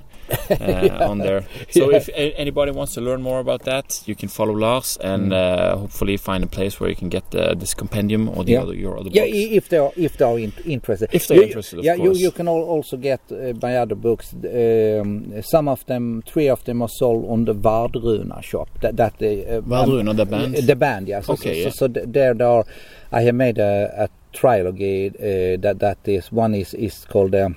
uh, 0.49 1.09
on 1.09 1.19
there 1.19 1.41
so 1.69 1.89
Yeah. 1.91 1.97
if 1.97 2.07
a- 2.09 2.33
anybody 2.39 2.71
wants 2.71 2.93
to 2.95 3.01
learn 3.01 3.21
more 3.21 3.39
about 3.39 3.63
that 3.63 4.01
you 4.05 4.15
can 4.15 4.29
follow 4.29 4.53
Lars 4.53 4.97
and 5.01 5.31
Mm. 5.31 5.33
uh, 5.33 5.77
hopefully 5.77 6.17
find 6.17 6.43
a 6.43 6.47
place 6.47 6.79
where 6.79 6.89
you 6.89 6.95
can 6.95 7.09
get 7.09 7.23
uh, 7.35 7.53
this 7.55 7.73
compendium 7.73 8.29
or 8.29 8.43
the 8.43 8.51
Yeah. 8.53 8.61
other 8.63 8.73
your 8.75 8.97
other 8.99 9.09
yeah, 9.11 9.25
books 9.25 9.37
i- 9.37 9.55
if 9.59 9.69
they 9.69 9.77
are 9.77 9.91
if 9.95 10.17
they 10.17 10.25
are 10.25 10.39
in, 10.39 10.51
interested. 10.65 11.09
If 11.11 11.27
they're 11.27 11.37
You- 11.37 11.43
interested, 11.47 11.79
of 11.79 11.85
yeah, 11.85 11.95
you 11.95 12.03
course. 12.11 12.19
you 12.19 12.31
can 12.31 12.47
al- 12.47 12.69
also 12.75 12.97
get 12.97 13.21
my 13.61 13.77
other 13.77 13.95
books. 13.95 14.33
Um, 14.33 15.41
some 15.41 15.67
of 15.67 15.85
them, 15.85 16.23
three 16.25 16.49
of 16.49 16.63
them 16.63 16.81
are 16.81 16.89
sold 16.89 17.25
on 17.29 17.45
the 17.45 17.53
Wardruna 17.55 18.41
shop. 18.43 18.69
That 18.81 18.95
that 18.97 19.13
uh, 19.21 19.57
um, 19.57 19.63
Wardruna, 19.65 20.15
the 20.15 20.25
band? 20.25 20.55
The 20.55 20.75
band, 20.75 21.07
yeah. 21.07 21.21
So, 21.21 21.33
Okay, 21.33 21.53
so, 21.53 21.57
yeah. 21.59 21.69
so, 21.71 21.87
so 21.87 21.87
there 21.87 22.33
there 22.33 22.47
are. 22.47 22.65
I 23.11 23.21
have 23.21 23.35
made 23.35 23.57
a, 23.59 24.05
a 24.05 24.07
trilogy 24.33 25.07
uh, 25.07 25.57
that 25.61 25.77
that 25.79 25.97
is 26.05 26.31
one 26.31 26.53
is 26.55 26.73
is 26.73 27.05
called 27.11 27.35
um, 27.35 27.55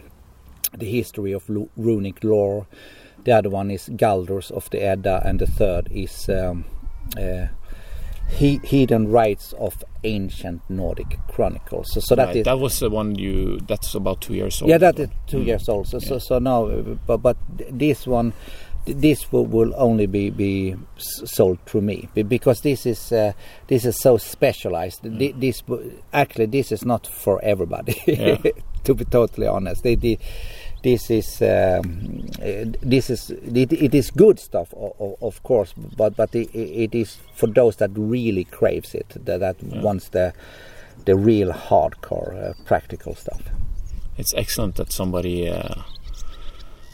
the 0.77 0.86
history 0.90 1.32
of 1.32 1.45
runic 1.77 2.23
lore. 2.24 2.66
The 3.24 3.32
other 3.32 3.51
one 3.51 3.70
is 3.70 3.89
Galders 3.89 4.51
of 4.51 4.70
the 4.70 4.81
Edda, 4.82 5.23
and 5.24 5.39
the 5.40 5.47
third 5.47 5.89
is 5.90 6.28
um, 6.28 6.65
uh, 7.16 7.47
he- 8.28 8.61
hidden 8.62 9.11
rites 9.11 9.53
of 9.59 9.82
ancient 10.05 10.62
Nordic 10.69 11.19
chronicles. 11.28 11.89
So, 11.93 12.01
so 12.01 12.15
that 12.15 12.27
Right, 12.28 12.36
is 12.36 12.45
that 12.45 12.59
was 12.59 12.78
the 12.78 12.90
one 12.90 13.16
you 13.16 13.59
that's 13.66 13.95
about 13.95 14.20
two 14.20 14.35
years 14.35 14.62
old 14.62 14.70
yeah, 14.70 14.78
that 14.78 14.97
so- 14.97 15.09
two 15.27 15.39
Mm. 15.39 15.47
years 15.47 15.69
old. 15.69 15.89
So, 15.89 15.99
so, 15.99 16.15
Yeah. 16.15 16.20
so 16.20 16.39
now, 16.39 16.66
uh, 16.66 16.82
but 17.07 17.19
but 17.19 17.36
this 17.70 18.07
one, 18.07 18.32
this 18.86 19.31
will, 19.32 19.47
will 19.47 19.74
only 19.77 20.07
be 20.07 20.31
be 20.31 20.77
sold 20.97 21.59
through 21.66 21.82
me 21.82 22.09
because 22.28 22.61
this 22.61 22.86
is 22.86 23.12
uh, 23.12 23.32
this 23.66 23.85
is 23.85 23.99
so 24.01 24.16
specialized. 24.16 25.03
Th- 25.03 25.35
This 25.36 25.62
actually 26.12 26.47
this 26.47 26.70
is 26.73 26.85
not 26.85 27.07
for 27.07 27.40
everybody. 27.43 28.01
Yeah. 28.07 28.36
to 28.85 28.95
be 28.95 29.05
totally 29.05 29.47
honest, 29.47 29.82
they, 29.82 29.97
they, 29.97 30.19
this 30.89 31.10
is 31.10 31.43
um, 31.43 31.89
uh, 32.43 32.65
this 32.94 33.10
is 33.10 33.31
it, 33.65 33.73
it 33.73 33.94
is 33.94 34.10
good 34.10 34.39
stuff, 34.39 34.69
of, 34.74 35.16
of 35.20 35.43
course, 35.43 35.74
but 35.97 36.16
but 36.16 36.35
it, 36.35 36.48
it 36.85 36.94
is 36.94 37.19
for 37.35 37.48
those 37.52 37.77
that 37.77 37.90
really 37.97 38.44
craves 38.44 38.94
it, 38.94 39.09
that, 39.27 39.40
that 39.40 39.56
Yeah. 39.62 39.82
wants 39.86 40.09
the 40.10 40.32
the 41.05 41.15
real 41.15 41.52
hardcore 41.52 42.32
uh, 42.35 42.52
practical 42.66 43.15
stuff. 43.15 43.43
it's 44.20 44.35
excellent 44.35 44.74
that 44.77 44.93
somebody 44.93 45.48
uh, 45.48 45.74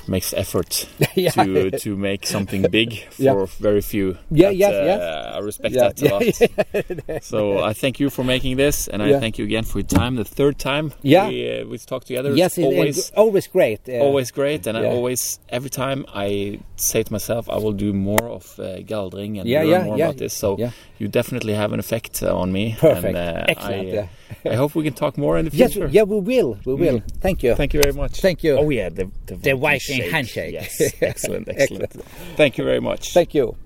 makes 0.08 0.32
effort 0.34 0.86
Yeah. 1.14 1.30
to 1.30 1.70
to 1.70 1.96
make 1.96 2.26
something 2.26 2.62
big 2.70 2.90
for 3.10 3.22
Yeah. 3.22 3.46
very 3.60 3.80
few. 3.80 4.16
Yeah, 4.30 4.48
That, 4.48 4.56
yes, 4.56 4.72
uh, 4.72 4.84
yes. 4.90 5.34
I 5.34 5.38
respect 5.38 5.74
Yeah, 5.74 5.88
that 5.88 6.02
a 6.02 7.14
lot. 7.14 7.22
so 7.22 7.38
I 7.70 7.72
thank 7.72 8.00
you 8.00 8.10
for 8.10 8.24
making 8.24 8.56
this, 8.56 8.88
and 8.88 9.02
I 9.02 9.08
Yeah. 9.08 9.20
thank 9.20 9.38
you 9.38 9.44
again 9.44 9.64
for 9.64 9.78
your 9.78 9.88
time. 10.00 10.16
The 10.16 10.24
third 10.24 10.58
time 10.58 10.92
Yeah. 11.02 11.28
we 11.28 11.60
uh, 11.60 11.66
we 11.70 11.78
talked 11.78 12.06
together. 12.06 12.30
Yes, 12.34 12.58
it's 12.58 12.58
it, 12.58 12.64
always 12.64 13.10
always 13.10 13.10
always 13.24 13.46
great. 13.48 13.80
uh, 13.88 14.04
always 14.06 14.30
great, 14.30 14.66
and 14.66 14.76
I 14.78 14.84
always 14.86 15.38
every 15.48 15.70
time 15.70 16.04
I 16.26 16.58
say 16.76 17.02
to 17.02 17.12
myself 17.12 17.48
I 17.48 17.58
will 17.64 17.72
do 17.86 17.92
more 17.92 18.28
of 18.38 18.44
uh, 18.58 18.64
Galdring 18.90 19.38
and 19.40 19.48
Yeah, 19.48 19.60
learn 19.62 19.70
yeah, 19.70 19.84
more 19.84 19.98
yeah, 19.98 20.04
about 20.08 20.18
this. 20.18 20.34
So 20.34 20.48
yeah. 20.58 20.70
you 21.00 21.08
definitely 21.08 21.54
have 21.54 21.72
an 21.72 21.80
effect 21.80 22.22
uh, 22.22 22.36
on 22.42 22.52
me. 22.52 22.64
Perfect. 22.78 23.04
And, 23.04 23.16
uh, 23.16 23.44
Excellent, 23.54 23.86
I, 23.88 23.90
uh, 23.98 24.06
yeah. 24.44 24.52
I 24.52 24.56
hope 24.56 24.74
we 24.74 24.84
can 24.84 24.94
talk 24.94 25.16
more 25.16 25.38
in 25.38 25.44
the 25.44 25.50
future. 25.50 25.64
Yes, 25.64 25.72
future. 25.72 25.88
yeah, 25.96 26.02
we 26.04 26.18
will. 26.20 26.58
We 26.64 26.74
will. 26.74 27.00
Thank 27.20 27.42
you. 27.44 27.54
Thank 27.54 27.72
you 27.74 27.80
very 27.82 27.94
much. 28.02 28.20
Thank 28.20 28.42
you. 28.44 28.52
Oh 28.60 28.70
yeah, 28.70 28.88
the 28.98 29.04
the, 29.26 29.34
The 29.36 29.54
Viking 29.56 29.93
handshake. 30.02 30.52
Yes, 30.52 30.94
excellent, 31.02 31.48
excellent. 31.48 31.92
Thank 32.36 32.58
you 32.58 32.64
very 32.64 32.80
much. 32.80 33.12
Thank 33.12 33.34
you. 33.34 33.56